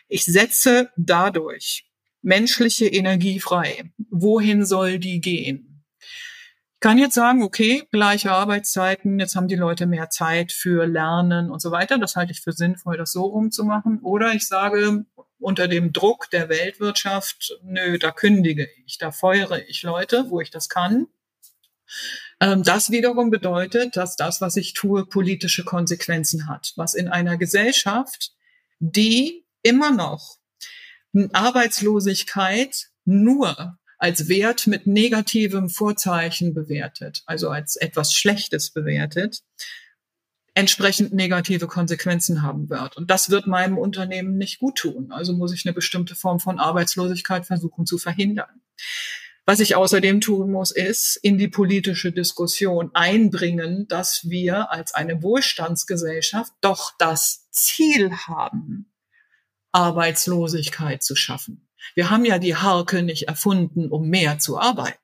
Ich 0.07 0.25
setze 0.25 0.91
dadurch 0.97 1.85
menschliche 2.23 2.87
Energie 2.87 3.41
frei. 3.41 3.91
Wohin 4.09 4.65
soll 4.65 5.01
die 5.01 5.21
gehen? 5.21 5.74
Kann 6.85 6.99
jetzt 6.99 7.15
sagen, 7.15 7.43
okay, 7.43 7.89
gleiche 7.93 8.31
Arbeitszeiten, 8.31 9.19
jetzt 9.19 9.37
haben 9.37 9.49
die 9.49 9.55
Leute 9.55 9.87
mehr 9.87 10.11
Zeit 10.11 10.53
für 10.53 10.87
Lernen 10.87 11.51
und 11.51 11.63
so 11.63 11.71
weiter. 11.71 11.97
Das 11.97 12.15
halte 12.15 12.33
ich 12.33 12.43
für 12.43 12.53
sinnvoll, 12.53 12.99
das 12.99 13.11
so 13.11 13.23
rumzumachen. 13.23 14.01
Oder 14.03 14.35
ich 14.35 14.47
sage, 14.47 15.07
unter 15.39 15.67
dem 15.67 15.95
Druck 15.95 16.29
der 16.29 16.51
Weltwirtschaft, 16.51 17.59
nö, 17.63 17.99
da 17.99 18.11
kündige 18.11 18.69
ich, 18.85 18.99
da 18.99 19.13
feuere 19.13 19.67
ich 19.67 19.83
Leute, 19.83 20.27
wo 20.29 20.43
ich 20.43 20.51
das 20.51 20.69
kann. 20.69 21.07
Ähm, 22.39 22.63
das 22.63 22.91
wiederum 22.91 23.31
bedeutet, 23.31 23.97
dass 23.97 24.17
das, 24.17 24.43
was 24.43 24.57
ich 24.57 24.75
tue, 24.75 25.07
politische 25.07 25.65
Konsequenzen 25.65 26.51
hat. 26.51 26.75
Was 26.77 26.93
in 26.93 27.09
einer 27.09 27.39
Gesellschaft, 27.39 28.33
die 28.79 29.47
immer 29.63 29.91
noch 29.91 30.37
Arbeitslosigkeit 31.33 32.91
nur 33.07 33.79
als 33.99 34.29
Wert 34.29 34.67
mit 34.67 34.87
negativem 34.87 35.69
Vorzeichen 35.69 36.55
bewertet, 36.55 37.23
also 37.27 37.49
als 37.49 37.77
etwas 37.77 38.13
Schlechtes 38.15 38.71
bewertet, 38.71 39.43
entsprechend 40.55 41.13
negative 41.13 41.67
Konsequenzen 41.67 42.43
haben 42.43 42.71
wird. 42.71 42.97
Und 42.97 43.11
das 43.11 43.31
wird 43.31 43.47
meinem 43.47 43.77
Unternehmen 43.77 44.37
nicht 44.37 44.61
gut 44.61 44.77
tun. 44.77 45.11
Also 45.11 45.33
muss 45.33 45.53
ich 45.53 45.67
eine 45.67 45.75
bestimmte 45.75 46.15
Form 46.15 46.39
von 46.39 46.59
Arbeitslosigkeit 46.59 47.45
versuchen 47.45 47.87
zu 47.87 47.99
verhindern. 47.99 48.61
Was 49.47 49.61
ich 49.61 49.77
außerdem 49.77 50.23
tun 50.23 50.51
muss, 50.51 50.71
ist 50.71 51.17
in 51.17 51.37
die 51.37 51.49
politische 51.49 52.13
Diskussion 52.13 52.91
einbringen, 52.95 53.87
dass 53.89 54.31
wir 54.31 54.71
als 54.71 54.95
eine 54.95 55.23
Wohlstandsgesellschaft 55.23 56.53
doch 56.63 56.93
das 56.99 57.51
Ziel 57.51 58.11
haben, 58.13 58.91
Arbeitslosigkeit 59.73 61.03
zu 61.03 61.15
schaffen. 61.15 61.69
Wir 61.95 62.11
haben 62.11 62.25
ja 62.25 62.39
die 62.39 62.57
Harke 62.57 63.03
nicht 63.03 63.29
erfunden, 63.29 63.91
um 63.91 64.09
mehr 64.09 64.39
zu 64.39 64.59
arbeiten. 64.59 64.99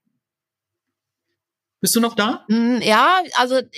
Bist 1.80 1.96
du 1.96 2.00
noch 2.00 2.14
da? 2.14 2.44
Mm, 2.48 2.80
ja, 2.82 3.22
also 3.36 3.56
äh, 3.56 3.68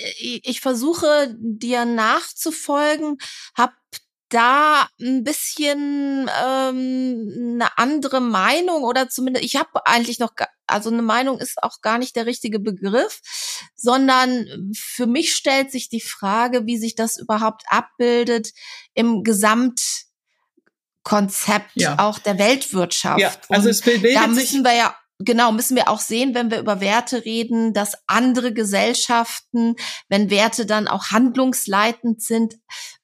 ich 0.43 0.59
versuche 0.59 1.35
dir 1.39 1.85
nachzufolgen, 1.85 3.17
hab 3.55 3.73
da 4.33 4.87
ein 4.99 5.23
bisschen 5.23 6.29
ähm, 6.43 7.59
eine 7.61 7.77
andere 7.77 8.19
Meinung 8.19 8.83
oder 8.83 9.07
zumindest 9.07 9.45
ich 9.45 9.55
habe 9.55 9.85
eigentlich 9.85 10.17
noch 10.17 10.31
also 10.65 10.89
eine 10.89 11.03
Meinung 11.03 11.39
ist 11.39 11.61
auch 11.61 11.81
gar 11.81 11.99
nicht 11.99 12.15
der 12.15 12.25
richtige 12.25 12.59
Begriff, 12.59 13.21
sondern 13.75 14.71
für 14.75 15.05
mich 15.05 15.35
stellt 15.35 15.71
sich 15.71 15.87
die 15.87 16.01
Frage, 16.01 16.65
wie 16.65 16.77
sich 16.77 16.95
das 16.95 17.17
überhaupt 17.17 17.63
abbildet 17.67 18.53
im 18.95 19.23
Gesamt 19.23 19.81
Konzept 21.03 21.71
ja. 21.75 21.99
auch 21.99 22.19
der 22.19 22.39
Weltwirtschaft. 22.39 23.19
Ja, 23.19 23.31
also 23.49 23.69
es 23.69 23.81
bildet 23.81 24.15
da 24.15 24.27
müssen 24.27 24.63
wir 24.63 24.73
ja 24.73 24.95
genau, 25.19 25.51
müssen 25.51 25.75
wir 25.75 25.89
auch 25.89 25.99
sehen, 25.99 26.33
wenn 26.33 26.51
wir 26.51 26.59
über 26.59 26.81
Werte 26.81 27.25
reden, 27.25 27.73
dass 27.73 27.97
andere 28.07 28.53
Gesellschaften, 28.53 29.75
wenn 30.09 30.29
Werte 30.29 30.65
dann 30.65 30.87
auch 30.87 31.11
handlungsleitend 31.11 32.21
sind, 32.21 32.55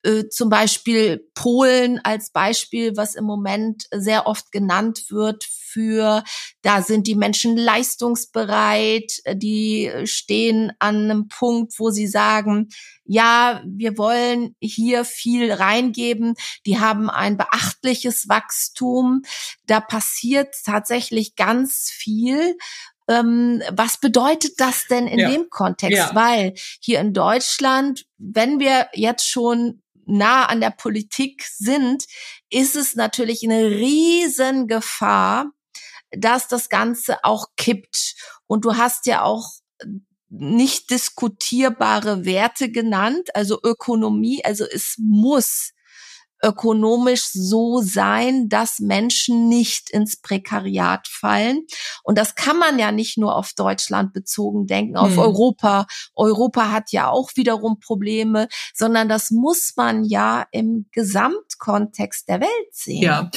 äh, 0.03 0.27
zum 0.29 0.49
Beispiel 0.49 1.29
Polen 1.33 1.99
als 2.03 2.31
Beispiel, 2.31 2.95
was 2.95 3.15
im 3.15 3.25
Moment 3.25 3.85
sehr 3.91 4.27
oft 4.27 4.51
genannt 4.51 5.05
wird 5.09 5.45
für, 5.71 6.23
da 6.61 6.81
sind 6.81 7.07
die 7.07 7.15
Menschen 7.15 7.57
leistungsbereit, 7.57 9.11
die 9.33 9.91
stehen 10.05 10.71
an 10.79 11.03
einem 11.03 11.27
Punkt, 11.27 11.73
wo 11.77 11.89
sie 11.89 12.07
sagen, 12.07 12.69
ja, 13.05 13.63
wir 13.65 13.97
wollen 13.97 14.55
hier 14.61 15.03
viel 15.03 15.51
reingeben. 15.51 16.35
Die 16.65 16.79
haben 16.79 17.09
ein 17.09 17.37
beachtliches 17.37 18.29
Wachstum. 18.29 19.23
Da 19.65 19.79
passiert 19.79 20.55
tatsächlich 20.63 21.35
ganz 21.35 21.89
viel. 21.91 22.55
Ähm, 23.09 23.63
was 23.71 23.99
bedeutet 23.99 24.53
das 24.59 24.85
denn 24.87 25.07
in 25.07 25.19
ja. 25.19 25.31
dem 25.31 25.49
Kontext? 25.49 25.97
Ja. 25.97 26.11
Weil 26.13 26.53
hier 26.79 26.99
in 26.99 27.13
Deutschland, 27.13 28.05
wenn 28.19 28.59
wir 28.59 28.87
jetzt 28.93 29.27
schon 29.27 29.81
nah 30.05 30.45
an 30.45 30.61
der 30.61 30.71
Politik 30.71 31.43
sind, 31.43 32.05
ist 32.51 32.75
es 32.75 32.95
natürlich 32.95 33.43
eine 33.43 33.71
riesen 33.71 34.67
Gefahr, 34.67 35.51
dass 36.11 36.47
das 36.47 36.69
Ganze 36.69 37.23
auch 37.23 37.47
kippt. 37.57 38.15
Und 38.47 38.65
du 38.65 38.77
hast 38.77 39.05
ja 39.05 39.23
auch 39.23 39.51
nicht 40.29 40.91
diskutierbare 40.91 42.25
Werte 42.25 42.71
genannt, 42.71 43.35
also 43.35 43.59
Ökonomie, 43.63 44.43
also 44.45 44.63
es 44.63 44.95
muss 44.97 45.73
ökonomisch 46.41 47.25
so 47.33 47.81
sein, 47.81 48.47
dass 48.49 48.79
Menschen 48.79 49.49
nicht 49.49 49.89
ins 49.89 50.21
Prekariat 50.21 51.07
fallen. 51.07 51.65
Und 52.03 52.17
das 52.17 52.35
kann 52.35 52.57
man 52.57 52.79
ja 52.79 52.91
nicht 52.91 53.17
nur 53.17 53.35
auf 53.35 53.53
Deutschland 53.53 54.13
bezogen 54.13 54.65
denken, 54.65 54.95
auf 54.95 55.11
hm. 55.11 55.19
Europa. 55.19 55.85
Europa 56.15 56.71
hat 56.71 56.91
ja 56.91 57.09
auch 57.09 57.31
wiederum 57.35 57.79
Probleme, 57.79 58.47
sondern 58.73 59.09
das 59.09 59.31
muss 59.31 59.73
man 59.75 60.05
ja 60.05 60.45
im 60.51 60.87
Gesamtkontext 60.91 62.29
der 62.29 62.41
Welt 62.41 62.71
sehen. 62.71 63.03
Ja, 63.03 63.29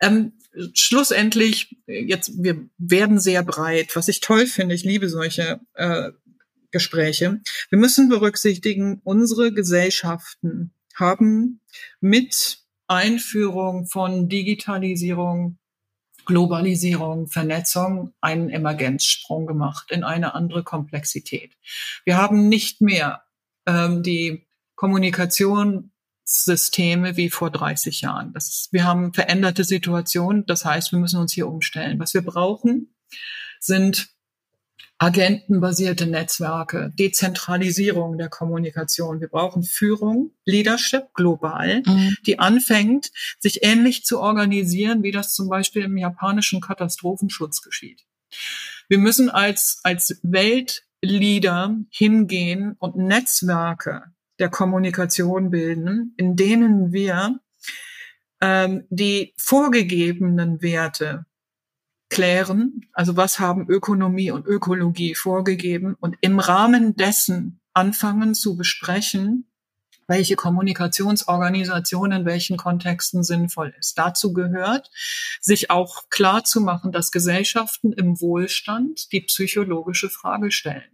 ähm, 0.00 0.38
schlussendlich, 0.74 1.76
jetzt, 1.86 2.42
wir 2.42 2.68
werden 2.78 3.18
sehr 3.18 3.42
breit, 3.42 3.94
was 3.96 4.08
ich 4.08 4.20
toll 4.20 4.46
finde, 4.46 4.74
ich 4.74 4.84
liebe 4.84 5.08
solche 5.08 5.60
äh, 5.74 6.10
Gespräche. 6.70 7.40
Wir 7.70 7.78
müssen 7.78 8.08
berücksichtigen, 8.08 9.00
unsere 9.04 9.52
Gesellschaften 9.52 10.72
haben 10.94 11.60
mit 12.00 12.58
Einführung 12.86 13.86
von 13.86 14.28
Digitalisierung, 14.28 15.58
Globalisierung, 16.24 17.28
Vernetzung 17.28 18.12
einen 18.20 18.48
Emergenzsprung 18.50 19.46
gemacht 19.46 19.90
in 19.90 20.04
eine 20.04 20.34
andere 20.34 20.62
Komplexität. 20.62 21.56
Wir 22.04 22.16
haben 22.16 22.48
nicht 22.48 22.80
mehr 22.80 23.22
ähm, 23.66 24.02
die 24.02 24.46
Kommunikationssysteme 26.24 27.16
wie 27.16 27.30
vor 27.30 27.50
30 27.50 28.00
Jahren. 28.00 28.32
Das, 28.32 28.68
wir 28.72 28.84
haben 28.84 29.12
veränderte 29.12 29.64
Situationen. 29.64 30.46
Das 30.46 30.64
heißt, 30.64 30.92
wir 30.92 30.98
müssen 30.98 31.20
uns 31.20 31.32
hier 31.32 31.48
umstellen. 31.48 31.98
Was 31.98 32.14
wir 32.14 32.22
brauchen, 32.22 32.94
sind 33.60 34.08
agentenbasierte 34.98 36.06
Netzwerke, 36.06 36.92
Dezentralisierung 36.96 38.18
der 38.18 38.28
Kommunikation. 38.28 39.20
Wir 39.20 39.28
brauchen 39.28 39.64
Führung, 39.64 40.30
Leadership 40.44 41.12
global, 41.14 41.82
mhm. 41.84 42.16
die 42.24 42.38
anfängt, 42.38 43.10
sich 43.40 43.64
ähnlich 43.64 44.04
zu 44.04 44.20
organisieren, 44.20 45.02
wie 45.02 45.10
das 45.10 45.34
zum 45.34 45.48
Beispiel 45.48 45.82
im 45.84 45.96
japanischen 45.96 46.60
Katastrophenschutz 46.60 47.62
geschieht. 47.62 48.04
Wir 48.88 48.98
müssen 48.98 49.28
als, 49.28 49.80
als 49.82 50.20
Weltleader 50.22 51.76
hingehen 51.90 52.76
und 52.78 52.96
Netzwerke 52.96 54.04
der 54.42 54.50
Kommunikation 54.50 55.50
bilden, 55.50 56.14
in 56.16 56.34
denen 56.34 56.92
wir 56.92 57.38
ähm, 58.40 58.84
die 58.90 59.34
vorgegebenen 59.38 60.60
Werte 60.62 61.26
klären, 62.10 62.82
also 62.92 63.16
was 63.16 63.38
haben 63.38 63.70
Ökonomie 63.70 64.32
und 64.32 64.44
Ökologie 64.46 65.14
vorgegeben 65.14 65.96
und 66.00 66.16
im 66.20 66.40
Rahmen 66.40 66.96
dessen 66.96 67.60
anfangen 67.72 68.34
zu 68.34 68.56
besprechen, 68.56 69.48
welche 70.08 70.34
Kommunikationsorganisation 70.34 72.10
in 72.10 72.24
welchen 72.26 72.56
Kontexten 72.56 73.22
sinnvoll 73.22 73.72
ist. 73.78 73.96
Dazu 73.96 74.32
gehört, 74.32 74.90
sich 75.40 75.70
auch 75.70 76.10
klar 76.10 76.42
zu 76.42 76.60
machen, 76.60 76.90
dass 76.90 77.12
Gesellschaften 77.12 77.92
im 77.92 78.20
Wohlstand 78.20 79.12
die 79.12 79.20
psychologische 79.20 80.10
Frage 80.10 80.50
stellen. 80.50 80.91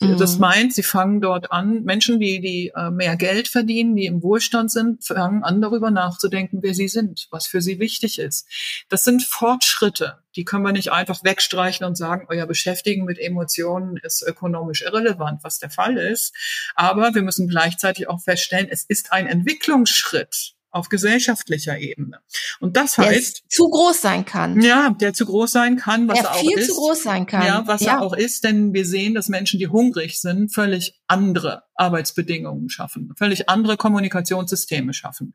Mhm. 0.00 0.18
Das 0.18 0.38
meint, 0.38 0.74
sie 0.74 0.82
fangen 0.82 1.20
dort 1.20 1.52
an, 1.52 1.82
Menschen, 1.84 2.20
die, 2.20 2.40
die 2.40 2.72
äh, 2.74 2.90
mehr 2.90 3.16
Geld 3.16 3.48
verdienen, 3.48 3.96
die 3.96 4.06
im 4.06 4.22
Wohlstand 4.22 4.70
sind, 4.70 5.04
fangen 5.04 5.42
an, 5.42 5.60
darüber 5.60 5.90
nachzudenken, 5.90 6.58
wer 6.62 6.74
sie 6.74 6.88
sind, 6.88 7.28
was 7.30 7.46
für 7.46 7.60
sie 7.60 7.78
wichtig 7.78 8.18
ist. 8.18 8.48
Das 8.88 9.04
sind 9.04 9.22
Fortschritte. 9.22 10.18
Die 10.36 10.44
können 10.44 10.64
wir 10.64 10.72
nicht 10.72 10.92
einfach 10.92 11.24
wegstreichen 11.24 11.84
und 11.84 11.96
sagen, 11.96 12.26
euer 12.28 12.46
Beschäftigen 12.46 13.04
mit 13.04 13.18
Emotionen 13.18 13.98
ist 13.98 14.22
ökonomisch 14.22 14.82
irrelevant, 14.82 15.44
was 15.44 15.58
der 15.58 15.70
Fall 15.70 15.98
ist. 15.98 16.34
Aber 16.74 17.14
wir 17.14 17.22
müssen 17.22 17.48
gleichzeitig 17.48 18.08
auch 18.08 18.20
feststellen, 18.20 18.68
es 18.70 18.84
ist 18.84 19.12
ein 19.12 19.26
Entwicklungsschritt 19.26 20.54
auf 20.72 20.88
gesellschaftlicher 20.88 21.78
Ebene. 21.78 22.20
Und 22.58 22.76
das 22.76 22.94
der 22.94 23.06
heißt 23.06 23.44
zu 23.48 23.68
groß 23.68 24.00
sein 24.00 24.24
kann. 24.24 24.60
Ja, 24.60 24.90
der 24.90 25.12
zu 25.12 25.26
groß 25.26 25.52
sein 25.52 25.76
kann, 25.76 26.08
was 26.08 26.18
der 26.18 26.28
er 26.28 26.34
auch 26.34 26.40
viel 26.40 26.58
ist. 26.58 26.68
zu 26.68 26.74
groß 26.74 27.02
sein 27.02 27.26
kann. 27.26 27.46
Ja, 27.46 27.66
was 27.66 27.82
ja. 27.82 27.92
er 27.92 28.02
auch 28.02 28.14
ist, 28.14 28.44
denn 28.44 28.72
wir 28.72 28.86
sehen, 28.86 29.14
dass 29.14 29.28
Menschen, 29.28 29.60
die 29.60 29.68
hungrig 29.68 30.20
sind, 30.20 30.52
völlig 30.52 31.00
andere 31.06 31.64
Arbeitsbedingungen 31.74 32.70
schaffen, 32.70 33.12
völlig 33.16 33.48
andere 33.48 33.76
Kommunikationssysteme 33.76 34.94
schaffen. 34.94 35.34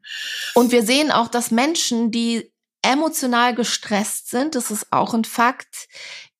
Und 0.55 0.71
wir 0.71 0.83
sehen 0.83 1.11
auch, 1.11 1.27
dass 1.27 1.51
Menschen, 1.51 2.11
die 2.11 2.51
emotional 2.81 3.53
gestresst 3.53 4.29
sind, 4.29 4.55
das 4.55 4.71
ist 4.71 4.87
auch 4.91 5.13
ein 5.13 5.25
Fakt, 5.25 5.87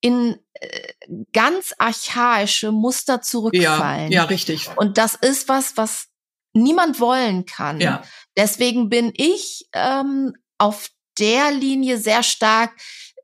in 0.00 0.36
äh, 0.54 0.92
ganz 1.32 1.74
archaische 1.78 2.72
Muster 2.72 3.20
zurückfallen. 3.22 4.10
Ja, 4.10 4.22
ja, 4.22 4.24
richtig. 4.24 4.70
Und 4.76 4.98
das 4.98 5.14
ist 5.14 5.48
was, 5.48 5.76
was 5.76 6.08
niemand 6.52 7.00
wollen 7.00 7.46
kann. 7.46 7.80
Ja. 7.80 8.02
Deswegen 8.36 8.88
bin 8.88 9.12
ich 9.14 9.68
ähm, 9.72 10.34
auf 10.58 10.90
der 11.18 11.52
Linie 11.52 11.98
sehr 11.98 12.22
stark, 12.22 12.72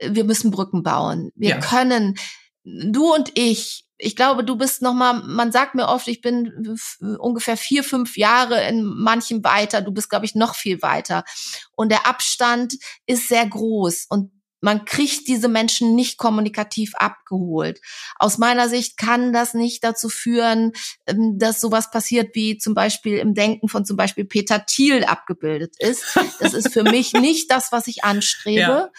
wir 0.01 0.25
müssen 0.25 0.51
Brücken 0.51 0.83
bauen. 0.83 1.31
Wir 1.35 1.51
ja. 1.51 1.61
können, 1.61 2.17
du 2.65 3.15
und 3.15 3.31
ich, 3.35 3.87
ich 3.97 4.17
glaube, 4.17 4.45
du 4.45 4.57
bist 4.57 4.83
noch 4.83 4.95
mal, 4.95 5.23
man 5.25 5.53
sagt 5.53 5.75
mir 5.75 5.89
oft, 5.89 6.09
ich 6.09 6.21
bin 6.21 6.77
ungefähr 7.19 7.57
vier, 7.57 7.85
fünf 7.85 8.17
Jahre 8.17 8.67
in 8.69 8.85
manchem 8.85 9.45
weiter. 9.45 9.81
Du 9.83 9.93
bist, 9.93 10.11
glaube 10.11 10.25
ich, 10.25 10.35
noch 10.35 10.55
viel 10.57 10.83
weiter. 10.83 11.25
Und 11.73 11.91
der 11.91 12.07
Abstand 12.07 12.75
ist 13.07 13.29
sehr 13.29 13.47
groß. 13.47 14.07
Und 14.09 14.33
man 14.65 14.87
kriegt 14.87 15.29
diese 15.29 15.49
Menschen 15.49 15.95
nicht 15.95 16.17
kommunikativ 16.17 16.95
abgeholt. 16.95 17.81
Aus 18.17 18.39
meiner 18.39 18.71
Sicht 18.71 18.97
kann 18.97 19.35
das 19.35 19.53
nicht 19.53 19.85
dazu 19.85 20.09
führen, 20.09 20.73
ähm, 21.07 21.39
dass 21.39 21.61
sowas 21.61 21.91
passiert, 21.91 22.35
wie 22.35 22.57
zum 22.57 22.75
Beispiel 22.75 23.19
im 23.19 23.35
Denken 23.35 23.69
von 23.69 23.85
zum 23.85 23.99
Beispiel 23.99 24.25
Peter 24.25 24.65
Thiel 24.65 25.05
abgebildet 25.05 25.75
ist. 25.79 26.19
Das 26.41 26.55
ist 26.55 26.73
für 26.73 26.83
mich 26.83 27.13
nicht 27.13 27.51
das, 27.51 27.73
was 27.73 27.87
ich 27.87 28.05
anstrebe. 28.05 28.61
Ja 28.61 28.91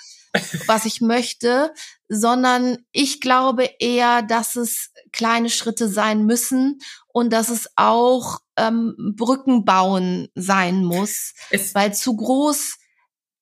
was 0.68 0.84
ich 0.84 1.00
möchte, 1.00 1.74
sondern 2.10 2.80
ich 2.92 3.22
glaube 3.22 3.70
eher, 3.80 4.22
dass 4.22 4.58
es 4.58 4.92
kleine 5.14 5.50
Schritte 5.50 5.88
sein 5.88 6.26
müssen 6.26 6.80
und 7.14 7.32
dass 7.32 7.48
es 7.48 7.70
auch 7.78 8.40
ähm, 8.58 9.14
Brücken 9.16 9.64
bauen 9.64 10.28
sein 10.36 10.84
muss, 10.84 11.36
es 11.52 11.74
weil 11.74 11.94
zu 11.94 12.18
groß 12.18 12.80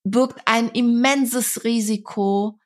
birgt 0.04 0.42
ein 0.46 0.70
immenses 0.70 1.64
Risiko, 1.64 2.60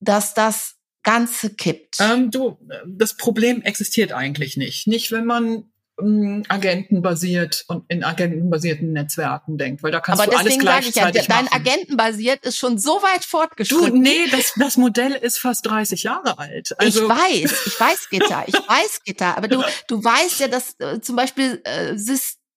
dass 0.00 0.34
das 0.34 0.76
Ganze 1.02 1.54
kippt. 1.54 1.96
Ähm, 2.00 2.30
du, 2.30 2.58
das 2.86 3.16
Problem 3.16 3.62
existiert 3.62 4.12
eigentlich 4.12 4.56
nicht. 4.56 4.86
Nicht, 4.86 5.12
wenn 5.12 5.26
man 5.26 5.70
ähm, 6.00 6.44
agentenbasiert 6.48 7.64
und 7.68 7.84
in 7.88 8.02
agentenbasierten 8.02 8.92
Netzwerken 8.92 9.58
denkt, 9.58 9.82
weil 9.82 9.92
da 9.92 10.00
kannst 10.00 10.22
Aber 10.22 10.30
du 10.30 10.38
alles 10.38 10.58
gleichzeitig 10.58 10.94
sage 10.94 11.18
ich 11.18 11.28
ja, 11.28 11.34
dein 11.34 11.44
machen. 11.44 11.60
agentenbasiert 11.60 12.44
ist 12.44 12.56
schon 12.56 12.78
so 12.78 13.02
weit 13.02 13.24
fortgeschritten. 13.24 13.90
Du, 13.90 13.96
nee, 13.96 14.26
das, 14.30 14.54
das 14.56 14.76
Modell 14.76 15.12
ist 15.12 15.38
fast 15.38 15.66
30 15.66 16.02
Jahre 16.04 16.38
alt. 16.38 16.74
Also 16.78 17.04
ich 17.04 17.08
weiß, 17.08 17.66
ich 17.66 17.80
weiß, 17.80 18.08
Gitter, 18.10 18.44
ich 18.46 18.54
weiß, 18.68 19.02
Gitter, 19.04 19.36
aber 19.36 19.48
du, 19.48 19.62
du 19.88 20.02
weißt 20.02 20.40
ja, 20.40 20.48
dass 20.48 20.74
äh, 20.80 21.00
zum 21.00 21.16
Beispiel 21.16 21.60
äh, 21.64 21.96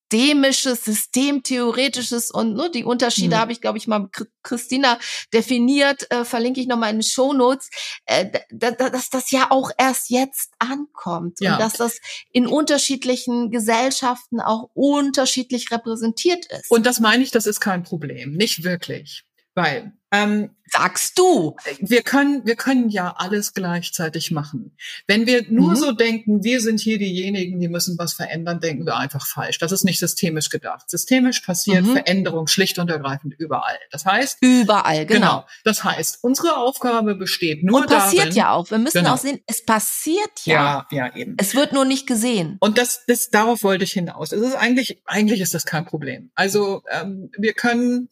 systemisches, 0.09 0.85
systemtheoretisches 0.85 2.31
und 2.31 2.55
ne, 2.55 2.69
die 2.73 2.83
Unterschiede 2.83 3.35
mhm. 3.35 3.39
habe 3.39 3.51
ich, 3.51 3.61
glaube 3.61 3.77
ich, 3.77 3.87
mal 3.87 4.09
Christina 4.43 4.99
definiert, 5.33 6.09
äh, 6.11 6.23
verlinke 6.23 6.61
ich 6.61 6.67
nochmal 6.67 6.91
in 6.91 6.97
den 6.97 7.03
Shownotes, 7.03 7.69
äh, 8.05 8.39
dass 8.49 9.09
das 9.09 9.31
ja 9.31 9.51
auch 9.51 9.71
erst 9.77 10.09
jetzt 10.09 10.51
ankommt 10.59 11.39
ja. 11.41 11.53
und 11.53 11.61
dass 11.61 11.73
das 11.73 11.99
in 12.31 12.47
unterschiedlichen 12.47 13.51
Gesellschaften 13.51 14.39
auch 14.39 14.69
unterschiedlich 14.73 15.71
repräsentiert 15.71 16.45
ist. 16.45 16.71
Und 16.71 16.85
das 16.85 16.99
meine 16.99 17.23
ich, 17.23 17.31
das 17.31 17.45
ist 17.45 17.59
kein 17.59 17.83
Problem, 17.83 18.33
nicht 18.33 18.63
wirklich. 18.63 19.23
Weil 19.55 19.93
ähm, 20.11 20.51
Sagst 20.69 21.17
du? 21.17 21.55
Wir 21.79 22.01
können, 22.01 22.45
wir 22.45 22.55
können 22.55 22.89
ja 22.89 23.15
alles 23.17 23.53
gleichzeitig 23.53 24.31
machen. 24.31 24.75
Wenn 25.07 25.25
wir 25.25 25.45
nur 25.49 25.71
mhm. 25.71 25.75
so 25.75 25.91
denken, 25.91 26.43
wir 26.43 26.61
sind 26.61 26.79
hier 26.79 26.97
diejenigen, 26.97 27.59
die 27.59 27.67
müssen 27.67 27.97
was 27.97 28.13
verändern, 28.13 28.59
denken 28.59 28.85
wir 28.85 28.97
einfach 28.97 29.25
falsch. 29.25 29.59
Das 29.59 29.71
ist 29.71 29.83
nicht 29.83 29.99
systemisch 29.99 30.49
gedacht. 30.49 30.89
Systemisch 30.89 31.41
passiert 31.41 31.85
mhm. 31.85 31.93
Veränderung 31.93 32.47
schlicht 32.47 32.79
und 32.79 32.89
ergreifend 32.89 33.33
überall. 33.37 33.77
Das 33.91 34.05
heißt 34.05 34.39
überall, 34.41 35.05
genau. 35.05 35.19
genau. 35.19 35.45
Das 35.63 35.83
heißt, 35.83 36.19
unsere 36.21 36.57
Aufgabe 36.57 37.15
besteht 37.15 37.63
nur 37.63 37.81
und 37.81 37.87
passiert 37.87 38.27
darin, 38.27 38.35
ja 38.35 38.51
auch. 38.51 38.69
Wir 38.69 38.77
müssen 38.77 38.99
genau. 38.99 39.13
auch 39.13 39.17
sehen, 39.17 39.39
es 39.47 39.63
passiert 39.65 40.17
ja. 40.45 40.87
Ja, 40.91 41.05
ja 41.07 41.15
eben. 41.15 41.35
Es 41.37 41.55
wird 41.55 41.73
nur 41.73 41.85
nicht 41.85 42.07
gesehen. 42.07 42.57
Und 42.59 42.77
das, 42.77 43.05
das 43.07 43.29
darauf 43.29 43.63
wollte 43.63 43.83
ich 43.83 43.93
hinaus. 43.93 44.31
Es 44.31 44.41
ist 44.41 44.55
eigentlich, 44.55 45.01
eigentlich 45.05 45.41
ist 45.41 45.53
das 45.53 45.65
kein 45.65 45.85
Problem. 45.85 46.31
Also 46.35 46.83
ähm, 46.91 47.31
wir 47.37 47.53
können 47.53 48.09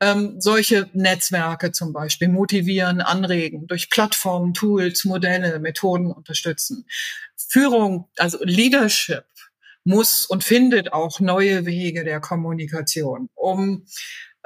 ähm, 0.00 0.40
solche 0.40 0.88
Netzwerke 0.92 1.72
zum 1.72 1.92
Beispiel 1.96 2.28
motivieren, 2.28 3.00
anregen, 3.00 3.66
durch 3.66 3.90
Plattformen, 3.90 4.54
Tools, 4.54 5.04
Modelle, 5.04 5.58
Methoden 5.58 6.12
unterstützen. 6.12 6.86
Führung, 7.36 8.08
also 8.18 8.38
Leadership 8.42 9.24
muss 9.84 10.26
und 10.26 10.44
findet 10.44 10.92
auch 10.92 11.20
neue 11.20 11.64
Wege 11.64 12.04
der 12.04 12.20
Kommunikation, 12.20 13.28
um 13.34 13.86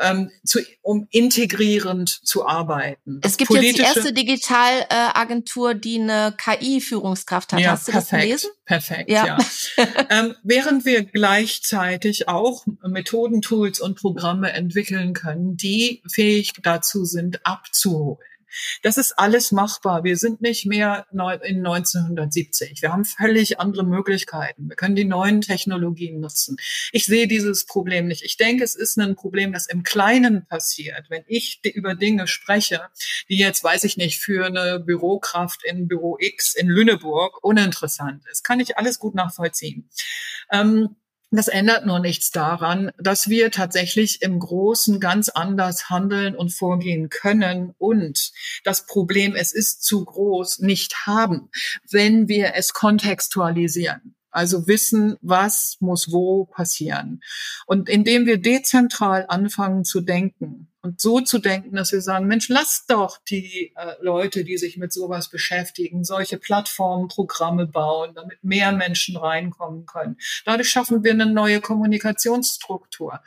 ähm, 0.00 0.30
zu, 0.44 0.60
um 0.82 1.06
integrierend 1.10 2.08
zu 2.08 2.46
arbeiten. 2.46 3.20
Es 3.22 3.36
gibt 3.36 3.48
Politische, 3.48 3.82
jetzt 3.82 3.96
die 3.96 3.98
erste 3.98 4.12
Digitalagentur, 4.12 5.74
die 5.74 6.00
eine 6.00 6.34
KI-Führungskraft 6.36 7.52
hat. 7.52 7.60
Ja, 7.60 7.72
Hast 7.72 7.88
du 7.88 7.92
perfekt, 7.92 8.12
das 8.12 8.22
gelesen? 8.22 8.50
Perfekt, 8.64 9.10
ja. 9.10 9.26
ja. 9.26 9.38
ähm, 10.10 10.34
während 10.42 10.84
wir 10.84 11.04
gleichzeitig 11.04 12.28
auch 12.28 12.64
Methoden, 12.86 13.42
Tools 13.42 13.80
und 13.80 13.98
Programme 13.98 14.52
entwickeln 14.52 15.12
können, 15.12 15.56
die 15.56 16.02
fähig 16.10 16.52
dazu 16.62 17.04
sind, 17.04 17.44
abzuholen. 17.44 18.18
Das 18.82 18.96
ist 18.96 19.12
alles 19.18 19.52
machbar. 19.52 20.04
Wir 20.04 20.16
sind 20.16 20.40
nicht 20.40 20.66
mehr 20.66 21.06
in 21.10 21.58
1970. 21.66 22.82
Wir 22.82 22.92
haben 22.92 23.04
völlig 23.04 23.60
andere 23.60 23.84
Möglichkeiten. 23.84 24.68
Wir 24.68 24.76
können 24.76 24.96
die 24.96 25.04
neuen 25.04 25.40
Technologien 25.40 26.20
nutzen. 26.20 26.56
Ich 26.92 27.06
sehe 27.06 27.28
dieses 27.28 27.66
Problem 27.66 28.06
nicht. 28.06 28.22
Ich 28.22 28.36
denke, 28.36 28.64
es 28.64 28.74
ist 28.74 28.98
ein 28.98 29.16
Problem, 29.16 29.52
das 29.52 29.66
im 29.66 29.82
Kleinen 29.82 30.46
passiert. 30.46 31.06
Wenn 31.08 31.24
ich 31.26 31.60
über 31.64 31.94
Dinge 31.94 32.26
spreche, 32.26 32.82
die 33.28 33.38
jetzt, 33.38 33.62
weiß 33.62 33.84
ich 33.84 33.96
nicht, 33.96 34.20
für 34.20 34.46
eine 34.46 34.80
Bürokraft 34.80 35.64
in 35.64 35.88
Büro 35.88 36.16
X 36.18 36.54
in 36.54 36.68
Lüneburg 36.68 37.42
uninteressant 37.42 38.24
ist, 38.30 38.44
kann 38.44 38.60
ich 38.60 38.76
alles 38.76 38.98
gut 38.98 39.14
nachvollziehen. 39.14 39.88
Ähm, 40.52 40.96
das 41.30 41.48
ändert 41.48 41.86
nur 41.86 42.00
nichts 42.00 42.30
daran, 42.30 42.90
dass 42.98 43.28
wir 43.28 43.50
tatsächlich 43.50 44.22
im 44.22 44.38
Großen 44.38 44.98
ganz 45.00 45.28
anders 45.28 45.88
handeln 45.88 46.34
und 46.34 46.52
vorgehen 46.52 47.08
können 47.08 47.74
und 47.78 48.32
das 48.64 48.86
Problem, 48.86 49.36
es 49.36 49.52
ist 49.52 49.84
zu 49.84 50.04
groß, 50.04 50.60
nicht 50.60 51.06
haben, 51.06 51.50
wenn 51.88 52.28
wir 52.28 52.54
es 52.54 52.72
kontextualisieren. 52.72 54.16
Also 54.30 54.66
wissen, 54.66 55.16
was 55.20 55.76
muss 55.80 56.12
wo 56.12 56.46
passieren. 56.46 57.20
Und 57.66 57.88
indem 57.88 58.26
wir 58.26 58.38
dezentral 58.38 59.26
anfangen 59.28 59.84
zu 59.84 60.00
denken 60.00 60.68
und 60.82 61.00
so 61.00 61.20
zu 61.20 61.38
denken, 61.38 61.76
dass 61.76 61.92
wir 61.92 62.00
sagen, 62.00 62.26
Mensch, 62.26 62.48
lasst 62.48 62.90
doch 62.90 63.18
die 63.28 63.72
äh, 63.76 63.94
Leute, 64.00 64.44
die 64.44 64.56
sich 64.56 64.76
mit 64.76 64.92
sowas 64.92 65.28
beschäftigen, 65.28 66.04
solche 66.04 66.38
Plattformen, 66.38 67.08
Programme 67.08 67.66
bauen, 67.66 68.14
damit 68.14 68.42
mehr 68.42 68.72
Menschen 68.72 69.16
reinkommen 69.16 69.84
können. 69.84 70.16
Dadurch 70.46 70.70
schaffen 70.70 71.04
wir 71.04 71.12
eine 71.12 71.26
neue 71.26 71.60
Kommunikationsstruktur. 71.60 73.20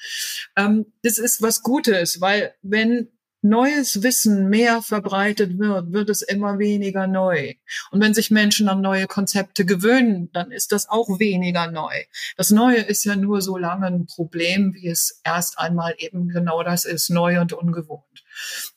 Ähm, 0.56 0.88
das 1.04 1.18
ist 1.18 1.42
was 1.42 1.62
Gutes, 1.62 2.22
weil 2.22 2.56
wenn 2.62 3.10
neues 3.44 4.02
Wissen 4.04 4.50
mehr 4.50 4.82
verbreitet 4.82 5.60
wird, 5.60 5.92
wird 5.92 6.10
es 6.10 6.22
immer 6.22 6.60
weniger 6.60 7.08
neu. 7.08 7.54
Und 7.92 8.02
wenn 8.02 8.14
sich 8.14 8.32
Menschen 8.32 8.70
an 8.70 8.82
neue 8.82 9.08
Konzepte 9.08 9.66
gewöhnen, 9.66 10.30
dann 10.34 10.52
ist 10.52 10.72
das 10.72 10.90
auch 10.90 11.20
weniger 11.20 11.70
neu. 11.70 11.94
Das 12.38 12.52
Neue 12.52 12.78
ist 12.78 13.04
ja 13.04 13.16
nur 13.16 13.42
so 13.42 13.58
lange 13.58 13.88
ein 13.88 14.06
Problem, 14.06 14.74
wie 14.74 14.88
es 14.88 15.22
erst 15.24 15.60
einmal 15.60 15.96
eben 15.98 16.30
genau 16.30 16.64
das 16.64 16.86
ist, 16.86 17.10
neu 17.10 17.42
und 17.42 17.54
ungewohnt. 17.54 18.24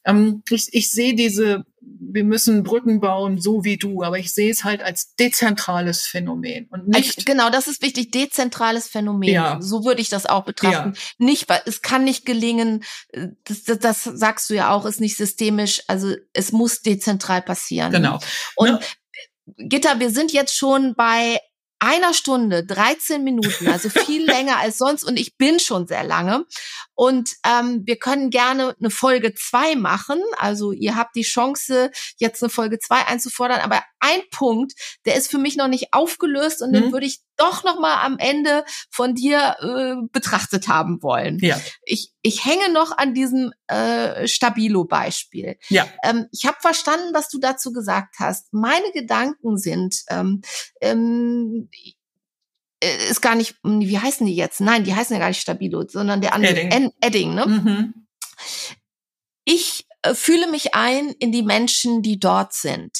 Ähm, 0.04 0.42
ich, 0.50 0.68
ich 0.72 0.90
sehe 0.90 1.14
diese 1.14 1.64
wir 1.98 2.24
müssen 2.24 2.62
Brücken 2.62 3.00
bauen, 3.00 3.38
so 3.40 3.64
wie 3.64 3.76
du, 3.76 4.02
aber 4.02 4.18
ich 4.18 4.32
sehe 4.32 4.50
es 4.50 4.64
halt 4.64 4.82
als 4.82 5.14
dezentrales 5.14 6.06
Phänomen 6.06 6.66
und 6.70 6.88
nicht. 6.88 7.18
Also, 7.18 7.22
genau, 7.24 7.50
das 7.50 7.66
ist 7.66 7.82
wichtig, 7.82 8.10
dezentrales 8.10 8.88
Phänomen. 8.88 9.28
Ja. 9.28 9.58
So 9.60 9.84
würde 9.84 10.00
ich 10.00 10.08
das 10.08 10.26
auch 10.26 10.44
betrachten. 10.44 10.92
Ja. 10.94 11.02
Nicht, 11.18 11.48
weil 11.48 11.60
es 11.66 11.82
kann 11.82 12.04
nicht 12.04 12.26
gelingen, 12.26 12.84
äh, 13.10 13.28
das, 13.44 13.64
das, 13.64 13.78
das 13.78 14.04
sagst 14.04 14.50
du 14.50 14.54
ja 14.54 14.70
auch, 14.70 14.86
ist 14.86 15.00
nicht 15.00 15.16
systemisch, 15.16 15.82
also 15.86 16.14
es 16.32 16.52
muss 16.52 16.82
dezentral 16.82 17.42
passieren. 17.42 17.92
Genau. 17.92 18.18
Und 18.56 18.68
ja. 18.68 18.80
Gitta, 19.58 20.00
wir 20.00 20.10
sind 20.10 20.32
jetzt 20.32 20.56
schon 20.56 20.94
bei 20.96 21.38
einer 21.78 22.14
Stunde, 22.14 22.64
13 22.64 23.22
Minuten, 23.22 23.68
also 23.68 23.88
viel 23.88 24.24
länger 24.26 24.58
als 24.58 24.78
sonst 24.78 25.04
und 25.04 25.18
ich 25.18 25.36
bin 25.36 25.60
schon 25.60 25.86
sehr 25.86 26.04
lange. 26.04 26.46
Und 26.94 27.30
ähm, 27.44 27.82
wir 27.84 27.96
können 27.96 28.30
gerne 28.30 28.74
eine 28.78 28.90
Folge 28.90 29.34
zwei 29.34 29.76
machen. 29.76 30.18
Also 30.38 30.72
ihr 30.72 30.96
habt 30.96 31.14
die 31.14 31.22
Chance, 31.22 31.90
jetzt 32.16 32.42
eine 32.42 32.48
Folge 32.48 32.78
zwei 32.78 33.06
einzufordern. 33.06 33.60
Aber 33.60 33.82
ein 34.00 34.20
Punkt, 34.30 34.72
der 35.04 35.16
ist 35.16 35.30
für 35.30 35.36
mich 35.36 35.56
noch 35.56 35.68
nicht 35.68 35.92
aufgelöst 35.92 36.62
und 36.62 36.70
mhm. 36.70 36.74
den 36.74 36.92
würde 36.92 37.06
ich 37.06 37.20
doch 37.36 37.64
noch 37.64 37.78
mal 37.78 38.02
am 38.02 38.16
Ende 38.18 38.64
von 38.90 39.14
dir 39.14 39.56
äh, 39.60 40.08
betrachtet 40.10 40.68
haben 40.68 41.02
wollen. 41.02 41.38
Ja. 41.40 41.60
Ich, 41.82 42.12
ich 42.22 42.46
hänge 42.46 42.72
noch 42.72 42.96
an 42.96 43.12
diesem 43.12 43.52
äh, 43.68 44.26
Stabilo-Beispiel. 44.26 45.56
Ja. 45.68 45.86
Ähm, 46.02 46.26
ich 46.32 46.46
habe 46.46 46.56
verstanden, 46.60 47.12
was 47.12 47.28
du 47.28 47.38
dazu 47.38 47.72
gesagt 47.72 48.16
hast. 48.18 48.52
Meine 48.52 48.90
Gedanken 48.92 49.58
sind, 49.58 50.02
ähm, 50.08 50.42
ähm, 50.80 51.68
äh, 52.82 53.08
ist 53.08 53.22
gar 53.22 53.34
nicht, 53.34 53.56
wie 53.62 53.98
heißen 53.98 54.26
die 54.26 54.36
jetzt? 54.36 54.60
Nein, 54.60 54.84
die 54.84 54.94
heißen 54.94 55.14
ja 55.14 55.20
gar 55.20 55.28
nicht 55.28 55.40
Stabilo, 55.40 55.86
sondern 55.88 56.20
der 56.20 56.34
andere 56.34 56.52
Edding, 56.52 56.92
Edding 57.00 57.34
ne? 57.34 57.46
Mhm. 57.46 58.06
Ich 59.44 59.86
äh, 60.02 60.14
fühle 60.14 60.48
mich 60.48 60.74
ein 60.74 61.10
in 61.18 61.32
die 61.32 61.42
Menschen, 61.42 62.02
die 62.02 62.18
dort 62.18 62.52
sind. 62.52 62.92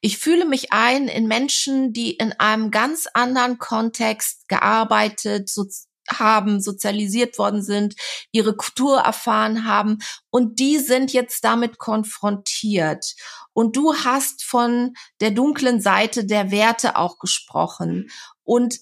Ich 0.00 0.18
fühle 0.18 0.44
mich 0.44 0.72
ein 0.72 1.08
in 1.08 1.26
Menschen, 1.26 1.92
die 1.92 2.12
in 2.12 2.32
einem 2.32 2.70
ganz 2.70 3.06
anderen 3.14 3.58
Kontext 3.58 4.46
gearbeitet 4.48 5.48
so, 5.48 5.64
haben, 6.10 6.60
sozialisiert 6.60 7.38
worden 7.38 7.62
sind, 7.62 7.94
ihre 8.32 8.56
Kultur 8.56 8.98
erfahren 8.98 9.64
haben 9.64 9.98
und 10.30 10.58
die 10.58 10.78
sind 10.78 11.12
jetzt 11.12 11.44
damit 11.44 11.78
konfrontiert. 11.78 13.14
Und 13.52 13.76
du 13.76 13.94
hast 13.94 14.44
von 14.44 14.94
der 15.20 15.30
dunklen 15.30 15.80
Seite 15.80 16.24
der 16.24 16.50
Werte 16.50 16.96
auch 16.96 17.18
gesprochen. 17.18 18.10
Und 18.42 18.78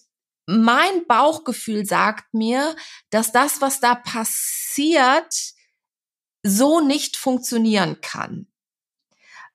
mein 0.47 1.07
Bauchgefühl 1.07 1.87
sagt 1.87 2.35
mir, 2.35 2.75
dass 3.11 3.33
das, 3.33 3.61
was 3.61 3.81
da 3.81 3.95
passiert, 3.95 5.55
so 6.43 6.81
nicht 6.81 7.17
funktionieren 7.17 8.01
kann. 8.01 8.49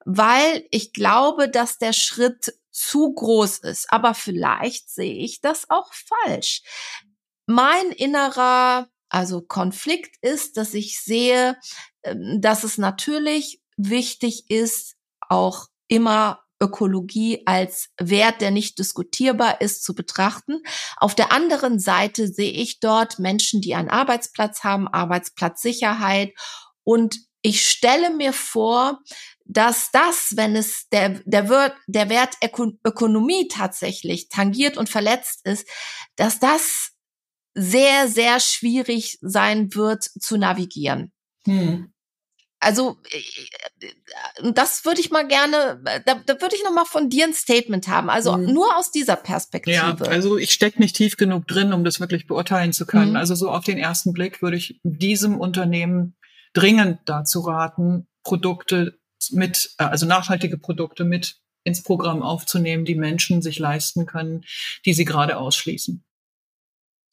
Weil 0.06 0.66
ich 0.72 0.94
glaube, 0.94 1.50
dass 1.50 1.78
der 1.78 1.94
Schritt 1.94 2.54
zu 2.72 3.14
groß 3.14 3.60
ist. 3.60 3.92
Aber 3.92 4.14
vielleicht 4.14 4.90
sehe 4.90 5.16
ich 5.16 5.42
das 5.42 5.70
auch 5.70 5.94
falsch. 5.94 6.64
Mein 7.52 7.92
innerer, 7.94 8.90
also 9.10 9.42
Konflikt 9.42 10.18
ist, 10.22 10.56
dass 10.56 10.76
ich 10.76 11.02
sehe, 11.02 11.58
ähm, 12.04 12.38
dass 12.42 12.64
es 12.64 12.78
natürlich 12.78 13.60
wichtig 13.76 14.52
ist, 14.52 14.98
auch 15.30 15.66
immer 15.88 16.44
Ökologie 16.62 17.42
als 17.48 17.90
Wert, 18.00 18.42
der 18.42 18.52
nicht 18.52 18.78
diskutierbar 18.78 19.62
ist, 19.62 19.84
zu 19.84 19.96
betrachten. 19.96 20.62
Auf 20.98 21.16
der 21.16 21.32
anderen 21.32 21.80
Seite 21.80 22.28
sehe 22.28 22.52
ich 22.52 22.82
dort 22.82 23.18
Menschen, 23.18 23.62
die 23.62 23.74
einen 23.74 23.90
Arbeitsplatz 23.90 24.64
haben, 24.64 24.88
Arbeitsplatzsicherheit. 24.88 26.36
Und 26.84 27.18
ich 27.42 27.68
stelle 27.68 28.12
mir 28.12 28.32
vor, 28.32 29.00
dass 29.46 29.90
das, 29.90 30.34
wenn 30.36 30.56
es 30.56 30.88
der, 30.90 31.22
der, 31.26 31.50
Wert, 31.50 31.76
der 31.88 32.10
Wert 32.10 32.36
Ökonomie 32.86 33.48
tatsächlich 33.48 34.30
tangiert 34.30 34.78
und 34.78 34.88
verletzt 34.88 35.48
ist, 35.48 35.68
dass 36.16 36.40
das 36.40 36.92
sehr, 37.60 38.08
sehr 38.08 38.40
schwierig 38.40 39.18
sein 39.22 39.74
wird 39.76 40.04
zu 40.04 40.38
navigieren. 40.38 41.12
Hm. 41.46 41.92
Also 42.60 42.98
äh, 43.10 43.18
äh, 43.18 44.52
das 44.54 44.84
würde 44.84 45.00
ich 45.00 45.12
mal 45.12 45.28
gerne, 45.28 45.82
da, 46.06 46.16
da 46.16 46.42
würde 46.42 46.56
ich 46.56 46.64
noch 46.64 46.74
mal 46.74 46.86
von 46.86 47.10
dir 47.10 47.26
ein 47.26 47.34
Statement 47.34 47.88
haben. 47.88 48.10
Also 48.10 48.38
mhm. 48.38 48.54
nur 48.54 48.78
aus 48.78 48.92
dieser 48.92 49.16
Perspektive. 49.16 49.76
Ja, 49.76 49.96
also 49.96 50.38
ich 50.38 50.52
stecke 50.52 50.80
nicht 50.80 50.96
tief 50.96 51.16
genug 51.16 51.48
drin, 51.48 51.72
um 51.74 51.84
das 51.84 52.00
wirklich 52.00 52.28
beurteilen 52.28 52.74
zu 52.74 52.86
können. 52.86 53.12
Mhm. 53.12 53.18
Also 53.18 53.36
so 53.36 53.50
auf 53.50 53.64
den 53.64 53.78
ersten 53.78 54.14
Blick 54.14 54.42
würde 54.42 54.58
ich 54.58 54.80
diesem 54.84 55.40
Unternehmen 55.40 56.18
dringend 56.54 57.00
dazu 57.06 57.42
raten, 57.42 58.08
Produkte 58.24 59.00
mit, 59.32 59.72
äh, 59.78 59.84
also 59.86 60.06
nachhaltige 60.06 60.58
Produkte 60.58 61.06
mit 61.06 61.38
ins 61.64 61.84
Programm 61.84 62.24
aufzunehmen, 62.24 62.86
die 62.86 62.96
Menschen 62.96 63.42
sich 63.42 63.60
leisten 63.60 64.06
können, 64.06 64.44
die 64.86 64.94
sie 64.94 65.06
gerade 65.06 65.38
ausschließen. 65.38 66.04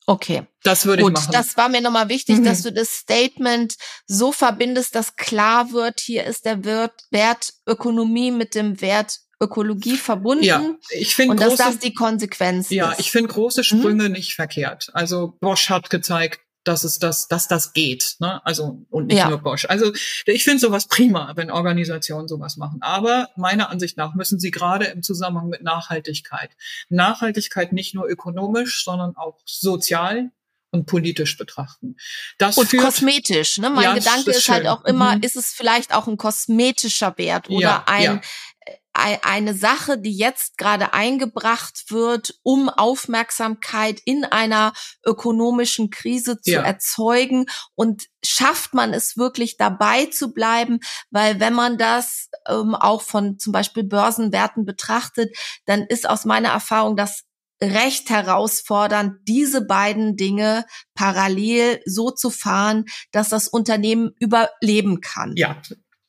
Okay. 0.07 0.47
Das 0.63 0.87
würde 0.87 1.03
Gut, 1.03 1.13
ich 1.13 1.19
machen. 1.19 1.33
Das 1.33 1.57
war 1.57 1.69
mir 1.69 1.81
nochmal 1.81 2.09
wichtig, 2.09 2.39
mhm. 2.39 2.45
dass 2.45 2.63
du 2.63 2.73
das 2.73 2.89
Statement 2.91 3.75
so 4.07 4.31
verbindest, 4.31 4.95
dass 4.95 5.17
klar 5.17 5.73
wird, 5.73 6.01
hier 6.01 6.25
ist 6.25 6.45
der 6.45 6.65
Wert, 6.65 7.05
Wert 7.11 7.53
Ökonomie 7.67 8.31
mit 8.31 8.55
dem 8.55 8.81
Wert 8.81 9.19
Ökologie 9.41 9.97
verbunden. 9.97 10.45
Ja, 10.45 10.75
ich 10.91 11.15
finde 11.15 11.33
und 11.33 11.37
große, 11.39 11.57
dass 11.57 11.67
das 11.67 11.79
die 11.79 11.93
Konsequenz 11.93 12.71
ja, 12.71 12.91
ist. 12.91 12.99
Ja, 12.99 13.01
ich 13.01 13.11
finde 13.11 13.29
große 13.29 13.65
Sprünge 13.65 14.05
mhm. 14.05 14.13
nicht 14.13 14.35
verkehrt. 14.35 14.89
Also 14.95 15.37
Bosch 15.41 15.69
hat 15.69 15.91
gezeigt, 15.91 16.41
dass 16.67 16.85
es 16.85 16.99
das, 16.99 17.29
dass 17.29 17.49
das 17.49 17.73
geht. 17.73 18.17
Ne? 18.19 18.45
Also 18.45 18.85
und 18.91 19.07
nicht 19.07 19.19
ja. 19.19 19.29
nur 19.29 19.39
Bosch. 19.39 19.67
Also 19.67 19.93
ich 20.25 20.45
finde 20.45 20.59
sowas 20.59 20.89
prima, 20.89 21.33
wenn 21.37 21.51
Organisationen 21.51 22.29
sowas 22.29 22.57
machen. 22.57 22.79
Aber 22.83 23.29
meiner 23.37 23.71
Ansicht 23.71 23.97
nach 23.97 24.15
müssen 24.15 24.41
sie 24.41 24.51
gerade 24.51 24.87
im 24.87 25.03
Zusammenhang 25.03 25.49
mit 25.49 25.63
Nachhaltigkeit, 25.63 26.51
Nachhaltigkeit 26.89 27.73
nicht 27.73 27.95
nur 27.95 28.09
ökonomisch, 28.09 28.85
sondern 28.85 29.17
auch 29.17 29.39
sozial 29.45 30.31
und 30.71 30.87
politisch 30.87 31.39
betrachten. 31.39 31.97
Das 32.39 32.59
und 32.59 32.69
führt, 32.69 32.85
kosmetisch. 32.85 33.59
Ne? 33.59 33.71
Mein 33.71 33.85
ja, 33.85 33.95
Gedanke 33.95 34.31
ist, 34.31 34.39
ist 34.39 34.49
halt 34.49 34.67
auch 34.67 34.85
immer, 34.85 35.17
mhm. 35.17 35.23
ist 35.23 35.37
es 35.37 35.53
vielleicht 35.53 35.95
auch 35.95 36.09
ein 36.09 36.17
kosmetischer 36.17 37.17
Wert 37.17 37.49
oder 37.49 37.61
ja, 37.61 37.85
ein 37.87 38.21
eine 38.97 39.55
Sache, 39.55 39.99
die 39.99 40.17
jetzt 40.17 40.59
gerade 40.59 40.95
eingebracht 40.95 41.91
wird, 41.91 42.39
um 42.43 42.69
Aufmerksamkeit 42.69 44.01
in 44.05 44.25
einer 44.25 44.73
ökonomischen 45.05 45.91
Krise 45.91 46.41
zu 46.41 46.53
ja. 46.53 46.63
erzeugen. 46.63 47.47
Und 47.75 48.07
schafft 48.25 48.75
man 48.75 48.95
es 48.95 49.17
wirklich 49.17 49.57
dabei 49.57 50.07
zu 50.07 50.33
bleiben? 50.33 50.81
Weil 51.11 51.41
wenn 51.41 51.55
man 51.55 51.79
das 51.79 52.29
ähm, 52.49 52.75
auch 52.75 53.03
von 53.03 53.39
zum 53.39 53.53
Beispiel 53.53 53.85
Börsenwerten 53.85 54.65
betrachtet, 54.65 55.37
dann 55.67 55.83
ist 55.83 56.09
aus 56.09 56.25
meiner 56.25 56.51
Erfahrung 56.51 56.97
das 56.97 57.25
recht 57.63 58.11
herausfordernd, 58.11 59.15
diese 59.27 59.65
beiden 59.65 60.17
Dinge 60.17 60.67
parallel 60.95 61.81
so 61.87 62.11
zu 62.11 62.31
fahren, 62.31 62.85
dass 63.13 63.31
das 63.31 63.49
Unternehmen 63.49 64.13
überleben 64.19 65.01
kann. 65.01 65.33
Ja, 65.37 65.61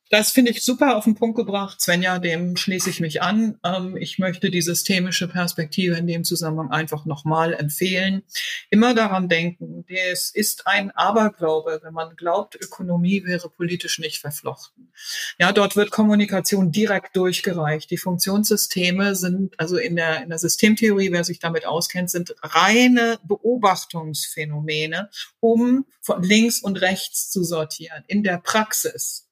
das 0.10 0.32
finde 0.32 0.52
ich 0.52 0.64
super 0.64 0.96
auf 0.96 1.04
den 1.04 1.16
Punkt 1.16 1.36
gebracht. 1.36 1.82
Svenja, 1.82 2.20
dem 2.20 2.56
schließe 2.56 2.90
ich 2.90 3.00
mich 3.00 3.22
an. 3.22 3.60
Ähm, 3.64 3.98
ich 3.98 4.20
möchte 4.20 4.50
die 4.50 4.62
systemische 4.62 5.28
Perspektive 5.28 5.96
in 5.96 6.08
dem 6.08 6.24
Zusammenhang 6.24 6.72
einfach 6.72 7.06
nochmal 7.06 7.54
empfehlen. 7.54 8.24
Immer 8.70 8.94
daran 8.94 9.28
denken, 9.28 9.86
es 9.88 10.30
ist 10.30 10.68
ein 10.68 10.92
Aberglaube, 10.92 11.82
wenn 11.84 11.94
man 11.94 12.16
glaubt, 12.16 12.56
Ökonomie 12.56 13.26
wäre 13.26 13.50
politisch 13.50 14.00
nicht 14.00 14.20
verflochten. 14.20 14.92
Ja, 15.40 15.52
dort 15.52 15.76
wird 15.76 15.92
Kommunikation 15.92 16.72
direkt 16.72 17.16
durchgereicht. 17.16 17.92
Die 17.92 17.98
Funktionssysteme 17.98 19.16
sind, 19.16 19.60
also 19.60 19.78
in 19.78 19.96
der, 19.96 20.24
in 20.24 20.30
der 20.30 20.40
Systemtheorie, 20.40 21.12
wer 21.12 21.24
sich 21.24 21.40
damit 21.40 21.66
auskennt, 21.66 22.10
sind 22.10 22.36
reine 22.42 23.20
Beobachtungsphänomene, 23.24 25.10
um 25.40 25.86
von 26.02 26.24
links 26.24 26.62
und 26.62 26.82
rechts 26.82 27.30
zu 27.30 27.44
sortieren. 27.44 28.04
In 28.08 28.24
der 28.24 28.38
Praxis 28.38 29.27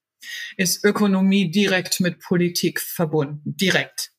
ist 0.56 0.84
Ökonomie 0.84 1.50
direkt 1.50 2.00
mit 2.00 2.20
Politik 2.20 2.80
verbunden, 2.80 3.42
direkt. 3.44 4.12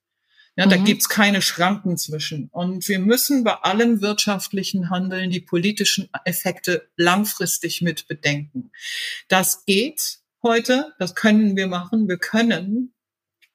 Ja, 0.57 0.65
mhm. 0.65 0.69
Da 0.71 0.77
gibt's 0.77 1.07
keine 1.07 1.41
Schranken 1.41 1.97
zwischen. 1.97 2.49
Und 2.51 2.87
wir 2.87 2.99
müssen 2.99 3.43
bei 3.43 3.53
allem 3.53 4.01
wirtschaftlichen 4.01 4.89
Handeln 4.89 5.29
die 5.29 5.39
politischen 5.39 6.09
Effekte 6.25 6.89
langfristig 6.97 7.81
mit 7.81 8.07
bedenken. 8.07 8.71
Das 9.27 9.65
geht 9.65 10.19
heute, 10.43 10.93
das 10.99 11.15
können 11.15 11.55
wir 11.55 11.67
machen. 11.67 12.09
Wir 12.09 12.17
können 12.17 12.93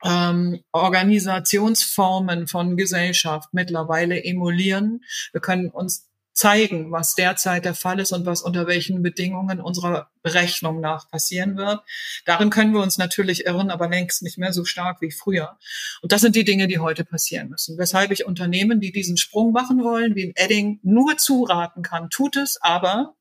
ähm, 0.04 0.62
Organisationsformen 0.72 2.46
von 2.46 2.76
Gesellschaft 2.76 3.50
mittlerweile 3.52 4.22
emulieren. 4.24 5.04
Wir 5.32 5.40
können 5.40 5.70
uns 5.70 6.08
zeigen, 6.32 6.90
was 6.90 7.14
derzeit 7.14 7.64
der 7.64 7.74
Fall 7.74 8.00
ist 8.00 8.12
und 8.12 8.26
was 8.26 8.42
unter 8.42 8.66
welchen 8.66 9.02
Bedingungen 9.02 9.60
unserer 9.60 10.10
Berechnung 10.22 10.80
nach 10.80 11.10
passieren 11.10 11.56
wird. 11.56 11.82
Darin 12.24 12.50
können 12.50 12.72
wir 12.72 12.80
uns 12.80 12.98
natürlich 12.98 13.46
irren, 13.46 13.70
aber 13.70 13.88
längst 13.88 14.22
nicht 14.22 14.38
mehr 14.38 14.52
so 14.52 14.64
stark 14.64 15.00
wie 15.00 15.10
früher. 15.10 15.58
Und 16.00 16.12
das 16.12 16.22
sind 16.22 16.36
die 16.36 16.44
Dinge, 16.44 16.68
die 16.68 16.78
heute 16.78 17.04
passieren 17.04 17.50
müssen. 17.50 17.76
Weshalb 17.78 18.10
ich 18.10 18.24
Unternehmen, 18.24 18.80
die 18.80 18.92
diesen 18.92 19.16
Sprung 19.16 19.52
machen 19.52 19.84
wollen, 19.84 20.14
wie 20.14 20.22
in 20.22 20.32
Edding, 20.36 20.80
nur 20.82 21.16
zuraten 21.18 21.82
kann, 21.82 22.08
tut 22.08 22.36
es, 22.36 22.58
aber 22.60 23.14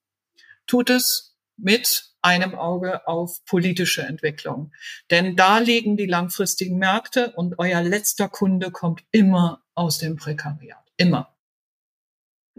tut 0.67 0.89
es 0.89 1.35
mit 1.57 2.11
einem 2.21 2.55
Auge 2.55 3.07
auf 3.07 3.43
politische 3.45 4.03
Entwicklung. 4.03 4.71
Denn 5.09 5.35
da 5.35 5.57
liegen 5.57 5.97
die 5.97 6.05
langfristigen 6.05 6.77
Märkte 6.77 7.31
und 7.31 7.57
euer 7.59 7.81
letzter 7.81 8.29
Kunde 8.29 8.71
kommt 8.71 9.03
immer 9.11 9.63
aus 9.73 9.97
dem 9.97 10.17
Prekariat. 10.17 10.85
Immer. 10.97 11.35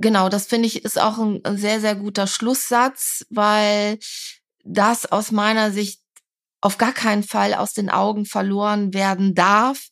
Genau, 0.02 0.28
das 0.28 0.46
finde 0.46 0.66
ich 0.66 0.84
ist 0.84 1.00
auch 1.00 1.18
ein 1.18 1.56
sehr, 1.56 1.80
sehr 1.80 1.94
guter 1.94 2.26
Schlusssatz, 2.26 3.24
weil 3.30 4.00
das 4.64 5.06
aus 5.06 5.30
meiner 5.30 5.70
Sicht 5.70 6.00
auf 6.60 6.76
gar 6.76 6.92
keinen 6.92 7.22
Fall 7.22 7.54
aus 7.54 7.72
den 7.72 7.88
Augen 7.88 8.26
verloren 8.26 8.94
werden 8.94 9.36
darf, 9.36 9.86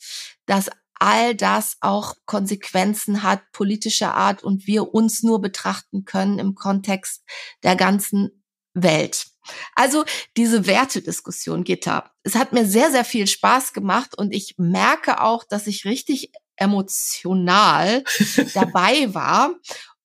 dass 0.46 0.68
all 0.94 1.36
das 1.36 1.76
auch 1.80 2.14
Konsequenzen 2.26 3.22
hat 3.22 3.40
politischer 3.52 4.14
Art 4.14 4.42
und 4.42 4.66
wir 4.66 4.92
uns 4.94 5.22
nur 5.22 5.40
betrachten 5.40 6.04
können 6.04 6.40
im 6.40 6.56
Kontext 6.56 7.22
der 7.62 7.76
ganzen 7.76 8.42
Welt. 8.74 9.28
Also 9.76 10.04
diese 10.36 10.66
Wertediskussion, 10.66 11.62
Gitta, 11.62 12.10
es 12.24 12.34
hat 12.34 12.52
mir 12.52 12.66
sehr, 12.66 12.90
sehr 12.90 13.04
viel 13.04 13.28
Spaß 13.28 13.72
gemacht 13.72 14.18
und 14.18 14.34
ich 14.34 14.56
merke 14.58 15.22
auch, 15.22 15.44
dass 15.44 15.68
ich 15.68 15.84
richtig 15.84 16.32
emotional 16.56 18.04
dabei 18.54 19.14
war 19.14 19.54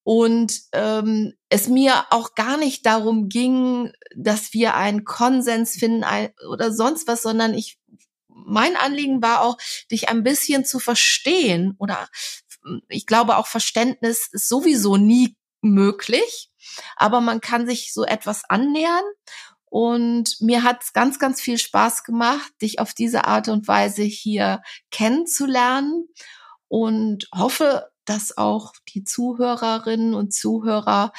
und 0.05 0.61
ähm, 0.71 1.33
es 1.49 1.67
mir 1.67 2.05
auch 2.11 2.35
gar 2.35 2.57
nicht 2.57 2.85
darum 2.85 3.27
ging, 3.27 3.91
dass 4.15 4.53
wir 4.53 4.75
einen 4.75 5.03
Konsens 5.03 5.71
finden 5.71 6.05
oder 6.47 6.71
sonst 6.71 7.07
was, 7.07 7.23
sondern 7.23 7.55
ich 7.55 7.79
mein 8.27 8.75
Anliegen 8.75 9.23
war 9.23 9.41
auch, 9.41 9.57
dich 9.91 10.07
ein 10.07 10.21
bisschen 10.21 10.63
zu 10.63 10.77
verstehen 10.77 11.73
oder 11.79 12.07
ich 12.87 13.07
glaube 13.07 13.37
auch 13.37 13.47
Verständnis 13.47 14.29
ist 14.31 14.47
sowieso 14.47 14.95
nie 14.95 15.35
möglich, 15.61 16.51
aber 16.97 17.19
man 17.19 17.41
kann 17.41 17.65
sich 17.65 17.91
so 17.91 18.05
etwas 18.05 18.43
annähern. 18.47 19.03
Und 19.65 20.39
mir 20.39 20.61
hat 20.61 20.83
es 20.83 20.93
ganz, 20.93 21.17
ganz 21.17 21.41
viel 21.41 21.57
Spaß 21.57 22.03
gemacht, 22.03 22.53
dich 22.61 22.79
auf 22.79 22.93
diese 22.93 23.25
Art 23.25 23.49
und 23.49 23.67
Weise 23.67 24.03
hier 24.03 24.61
kennenzulernen. 24.91 26.07
Und 26.67 27.27
hoffe, 27.35 27.89
dass 28.05 28.37
auch 28.37 28.73
die 28.93 29.03
Zuhörerinnen 29.03 30.13
und 30.13 30.33
Zuhörer 30.33 31.11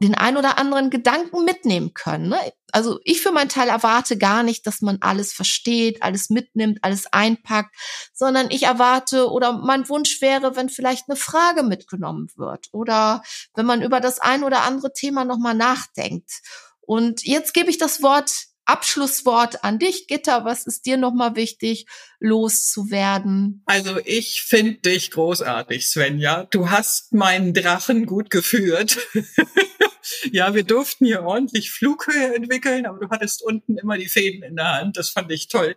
den 0.00 0.14
ein 0.14 0.36
oder 0.36 0.58
anderen 0.58 0.90
Gedanken 0.90 1.44
mitnehmen 1.44 1.92
können. 1.92 2.28
Ne? 2.28 2.38
Also 2.70 3.00
ich 3.02 3.20
für 3.20 3.32
meinen 3.32 3.48
Teil 3.48 3.68
erwarte 3.68 4.16
gar 4.16 4.42
nicht, 4.42 4.66
dass 4.66 4.80
man 4.80 4.98
alles 5.00 5.32
versteht, 5.32 6.02
alles 6.02 6.30
mitnimmt, 6.30 6.78
alles 6.82 7.06
einpackt, 7.12 7.74
sondern 8.12 8.50
ich 8.50 8.64
erwarte 8.64 9.30
oder 9.30 9.52
mein 9.52 9.88
Wunsch 9.88 10.20
wäre, 10.20 10.54
wenn 10.54 10.68
vielleicht 10.68 11.08
eine 11.08 11.16
Frage 11.16 11.64
mitgenommen 11.64 12.28
wird 12.36 12.68
oder 12.72 13.22
wenn 13.54 13.66
man 13.66 13.82
über 13.82 14.00
das 14.00 14.20
ein 14.20 14.44
oder 14.44 14.62
andere 14.62 14.92
Thema 14.92 15.24
nochmal 15.24 15.54
nachdenkt. 15.54 16.42
Und 16.80 17.24
jetzt 17.24 17.52
gebe 17.52 17.70
ich 17.70 17.78
das 17.78 18.02
Wort 18.02 18.30
Abschlusswort 18.68 19.64
an 19.64 19.78
dich, 19.78 20.08
Gitter. 20.08 20.44
Was 20.44 20.66
ist 20.66 20.84
dir 20.84 20.98
nochmal 20.98 21.36
wichtig, 21.36 21.86
loszuwerden? 22.20 23.62
Also 23.64 23.98
ich 24.04 24.42
finde 24.42 24.78
dich 24.80 25.10
großartig, 25.10 25.86
Svenja. 25.86 26.44
Du 26.44 26.70
hast 26.70 27.14
meinen 27.14 27.54
Drachen 27.54 28.04
gut 28.04 28.28
geführt. 28.28 28.98
ja, 30.32 30.54
wir 30.54 30.64
durften 30.64 31.06
hier 31.06 31.22
ordentlich 31.22 31.70
Flughöhe 31.70 32.34
entwickeln, 32.34 32.84
aber 32.84 32.98
du 32.98 33.08
hattest 33.08 33.42
unten 33.42 33.78
immer 33.78 33.96
die 33.96 34.08
Fäden 34.08 34.42
in 34.42 34.56
der 34.56 34.74
Hand. 34.74 34.98
Das 34.98 35.08
fand 35.08 35.32
ich 35.32 35.48
toll. 35.48 35.74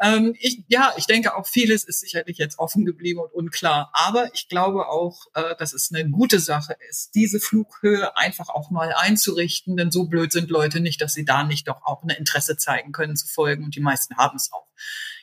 Ähm, 0.00 0.34
ich, 0.38 0.64
ja, 0.68 0.92
ich 0.96 1.06
denke 1.06 1.36
auch 1.36 1.46
vieles 1.46 1.84
ist 1.84 2.00
sicherlich 2.00 2.38
jetzt 2.38 2.58
offen 2.58 2.86
geblieben 2.86 3.20
und 3.20 3.32
unklar. 3.32 3.90
Aber 3.92 4.30
ich 4.34 4.48
glaube 4.48 4.88
auch, 4.88 5.26
äh, 5.34 5.54
dass 5.56 5.72
es 5.72 5.92
eine 5.92 6.08
gute 6.08 6.40
Sache 6.40 6.74
ist, 6.88 7.14
diese 7.14 7.38
Flughöhe 7.38 8.16
einfach 8.16 8.48
auch 8.48 8.70
mal 8.70 8.92
einzurichten. 8.94 9.76
Denn 9.76 9.90
so 9.90 10.04
blöd 10.04 10.32
sind 10.32 10.50
Leute 10.50 10.80
nicht, 10.80 11.02
dass 11.02 11.12
sie 11.12 11.24
da 11.24 11.44
nicht 11.44 11.68
doch 11.68 11.82
auch 11.84 12.02
ein 12.02 12.10
Interesse 12.10 12.56
zeigen 12.56 12.92
können 12.92 13.16
zu 13.16 13.26
folgen. 13.28 13.64
Und 13.64 13.76
die 13.76 13.80
meisten 13.80 14.16
haben 14.16 14.36
es 14.36 14.50
auch 14.52 14.66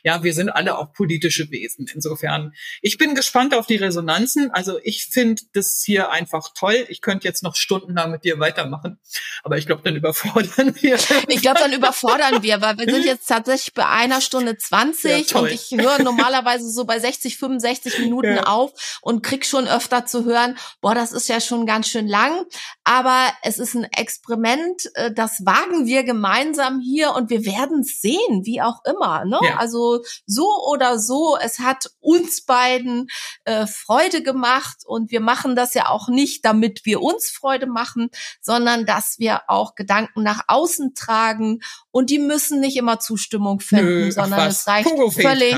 ja, 0.08 0.22
wir 0.24 0.32
sind 0.32 0.48
alle 0.48 0.78
auch 0.78 0.94
politische 0.94 1.50
Wesen. 1.50 1.86
Insofern, 1.92 2.54
ich 2.80 2.96
bin 2.96 3.14
gespannt 3.14 3.54
auf 3.54 3.66
die 3.66 3.76
Resonanzen. 3.76 4.50
Also 4.52 4.78
ich 4.82 5.04
finde 5.04 5.42
das 5.52 5.82
hier 5.84 6.10
einfach 6.10 6.54
toll. 6.54 6.86
Ich 6.88 7.02
könnte 7.02 7.28
jetzt 7.28 7.42
noch 7.42 7.56
stundenlang 7.56 8.10
mit 8.10 8.24
dir 8.24 8.40
weitermachen, 8.40 8.98
aber 9.42 9.58
ich 9.58 9.66
glaube, 9.66 9.82
dann 9.84 9.96
überfordern 9.96 10.74
wir. 10.80 10.96
Ich 11.28 11.42
glaube, 11.42 11.60
dann 11.60 11.72
überfordern 11.74 12.42
wir, 12.42 12.62
weil 12.62 12.78
wir 12.78 12.90
sind 12.90 13.04
jetzt 13.04 13.26
tatsächlich 13.26 13.74
bei 13.74 13.84
einer 13.84 14.22
Stunde 14.22 14.56
zwanzig 14.56 15.32
ja, 15.32 15.40
und 15.40 15.50
ich 15.50 15.72
höre 15.72 16.02
normalerweise 16.02 16.70
so 16.70 16.86
bei 16.86 16.98
60, 16.98 17.36
65 17.36 17.98
Minuten 17.98 18.36
ja. 18.36 18.44
auf 18.44 18.98
und 19.02 19.22
krieg 19.22 19.44
schon 19.44 19.68
öfter 19.68 20.06
zu 20.06 20.24
hören, 20.24 20.56
boah, 20.80 20.94
das 20.94 21.12
ist 21.12 21.28
ja 21.28 21.38
schon 21.38 21.66
ganz 21.66 21.86
schön 21.86 22.08
lang, 22.08 22.46
aber 22.84 23.26
es 23.42 23.58
ist 23.58 23.74
ein 23.74 23.84
Experiment, 23.84 24.90
äh, 24.94 25.12
das 25.12 25.44
wagen 25.44 25.84
wir 25.84 26.02
gemeinsam 26.02 26.80
hier 26.80 27.12
und 27.12 27.28
wir 27.28 27.44
werden 27.44 27.80
es 27.80 28.00
sehen, 28.00 28.44
wie 28.44 28.62
auch 28.62 28.82
immer. 28.86 29.26
Ne? 29.26 29.38
Ja. 29.42 29.56
Also 29.58 29.97
so 30.26 30.48
oder 30.70 30.98
so, 30.98 31.36
es 31.40 31.58
hat 31.58 31.90
uns 32.00 32.42
beiden 32.42 33.08
äh, 33.44 33.66
Freude 33.66 34.22
gemacht 34.22 34.78
und 34.84 35.10
wir 35.10 35.20
machen 35.20 35.56
das 35.56 35.74
ja 35.74 35.88
auch 35.88 36.08
nicht, 36.08 36.44
damit 36.44 36.84
wir 36.84 37.02
uns 37.02 37.30
Freude 37.30 37.66
machen, 37.66 38.10
sondern 38.40 38.86
dass 38.86 39.18
wir 39.18 39.42
auch 39.48 39.74
Gedanken 39.74 40.22
nach 40.22 40.44
außen 40.48 40.94
tragen 40.94 41.60
und 41.90 42.10
die 42.10 42.18
müssen 42.18 42.60
nicht 42.60 42.76
immer 42.76 43.00
Zustimmung 43.00 43.60
finden, 43.60 44.04
Nö, 44.06 44.12
sondern 44.12 44.48
es 44.48 44.66
reicht 44.66 44.88
völlig, 44.88 45.56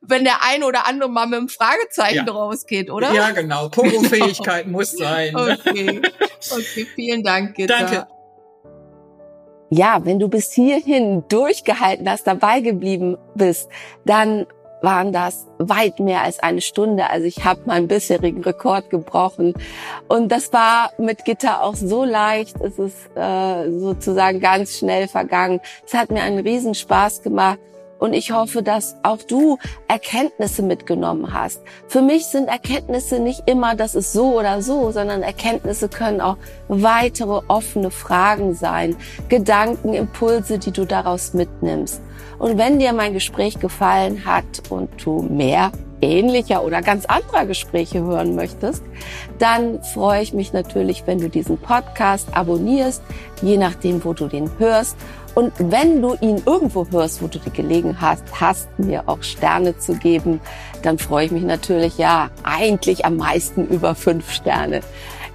wenn 0.00 0.24
der 0.24 0.42
eine 0.42 0.66
oder 0.66 0.86
andere 0.86 1.08
mal 1.08 1.26
mit 1.26 1.38
einem 1.38 1.48
Fragezeichen 1.48 2.26
ja. 2.26 2.32
rausgeht, 2.32 2.90
oder? 2.90 3.12
Ja, 3.12 3.30
genau. 3.30 3.68
Purofähigkeit 3.68 4.66
muss 4.68 4.92
sein. 4.92 5.34
Okay. 5.34 6.02
okay, 6.50 6.86
vielen 6.94 7.22
Dank, 7.22 7.56
Gitta. 7.56 7.78
Danke. 7.78 8.17
Ja, 9.70 10.04
wenn 10.04 10.18
du 10.18 10.28
bis 10.28 10.52
hierhin 10.52 11.24
durchgehalten 11.28 12.08
hast, 12.08 12.26
dabei 12.26 12.60
geblieben 12.60 13.18
bist, 13.34 13.68
dann 14.04 14.46
waren 14.82 15.12
das 15.12 15.46
weit 15.58 15.98
mehr 16.00 16.22
als 16.22 16.38
eine 16.38 16.60
Stunde. 16.60 17.10
Also 17.10 17.26
ich 17.26 17.44
habe 17.44 17.60
meinen 17.66 17.88
bisherigen 17.88 18.42
Rekord 18.42 18.90
gebrochen. 18.90 19.54
Und 20.08 20.30
das 20.30 20.52
war 20.52 20.92
mit 20.98 21.24
Gitter 21.24 21.62
auch 21.62 21.74
so 21.74 22.04
leicht. 22.04 22.60
Es 22.60 22.78
ist 22.78 23.10
äh, 23.16 23.70
sozusagen 23.70 24.40
ganz 24.40 24.78
schnell 24.78 25.08
vergangen. 25.08 25.60
Es 25.86 25.94
hat 25.94 26.10
mir 26.10 26.22
einen 26.22 26.38
Riesenspaß 26.38 27.22
gemacht. 27.22 27.58
Und 27.98 28.12
ich 28.12 28.32
hoffe, 28.32 28.62
dass 28.62 28.96
auch 29.02 29.18
du 29.18 29.58
Erkenntnisse 29.88 30.62
mitgenommen 30.62 31.32
hast. 31.32 31.62
Für 31.88 32.00
mich 32.00 32.26
sind 32.26 32.48
Erkenntnisse 32.48 33.18
nicht 33.18 33.42
immer, 33.46 33.74
das 33.74 33.94
ist 33.94 34.12
so 34.12 34.38
oder 34.38 34.62
so, 34.62 34.90
sondern 34.90 35.22
Erkenntnisse 35.22 35.88
können 35.88 36.20
auch 36.20 36.36
weitere 36.68 37.40
offene 37.48 37.90
Fragen 37.90 38.54
sein, 38.54 38.96
Gedanken, 39.28 39.94
Impulse, 39.94 40.58
die 40.58 40.70
du 40.70 40.84
daraus 40.84 41.34
mitnimmst. 41.34 42.00
Und 42.38 42.56
wenn 42.56 42.78
dir 42.78 42.92
mein 42.92 43.14
Gespräch 43.14 43.58
gefallen 43.58 44.24
hat 44.24 44.70
und 44.70 44.90
du 45.04 45.22
mehr 45.22 45.72
ähnlicher 46.00 46.62
oder 46.64 46.82
ganz 46.82 47.04
anderer 47.06 47.46
Gespräche 47.46 48.02
hören 48.02 48.36
möchtest, 48.36 48.82
dann 49.38 49.82
freue 49.82 50.22
ich 50.22 50.32
mich 50.32 50.52
natürlich, 50.52 51.02
wenn 51.06 51.18
du 51.18 51.28
diesen 51.28 51.58
Podcast 51.58 52.28
abonnierst, 52.36 53.02
je 53.42 53.56
nachdem, 53.56 54.04
wo 54.04 54.12
du 54.12 54.28
den 54.28 54.50
hörst 54.58 54.96
und 55.38 55.52
wenn 55.58 56.02
du 56.02 56.16
ihn 56.20 56.42
irgendwo 56.46 56.84
hörst, 56.90 57.22
wo 57.22 57.28
du 57.28 57.38
die 57.38 57.52
Gelegenheit 57.52 58.18
hast, 58.40 58.76
mir 58.76 59.04
auch 59.08 59.22
Sterne 59.22 59.78
zu 59.78 59.94
geben, 59.94 60.40
dann 60.82 60.98
freue 60.98 61.26
ich 61.26 61.30
mich 61.30 61.44
natürlich, 61.44 61.96
ja, 61.96 62.30
eigentlich 62.42 63.04
am 63.04 63.18
meisten 63.18 63.68
über 63.68 63.94
fünf 63.94 64.32
Sterne. 64.32 64.80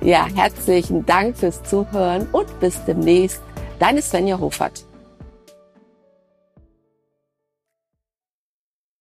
Ja, 0.02 0.28
herzlichen 0.36 1.06
Dank 1.06 1.38
fürs 1.38 1.64
Zuhören 1.64 2.28
und 2.34 2.60
bis 2.60 2.84
demnächst. 2.84 3.42
Deine 3.80 4.02
Svenja 4.02 4.40
Hofert. 4.40 4.84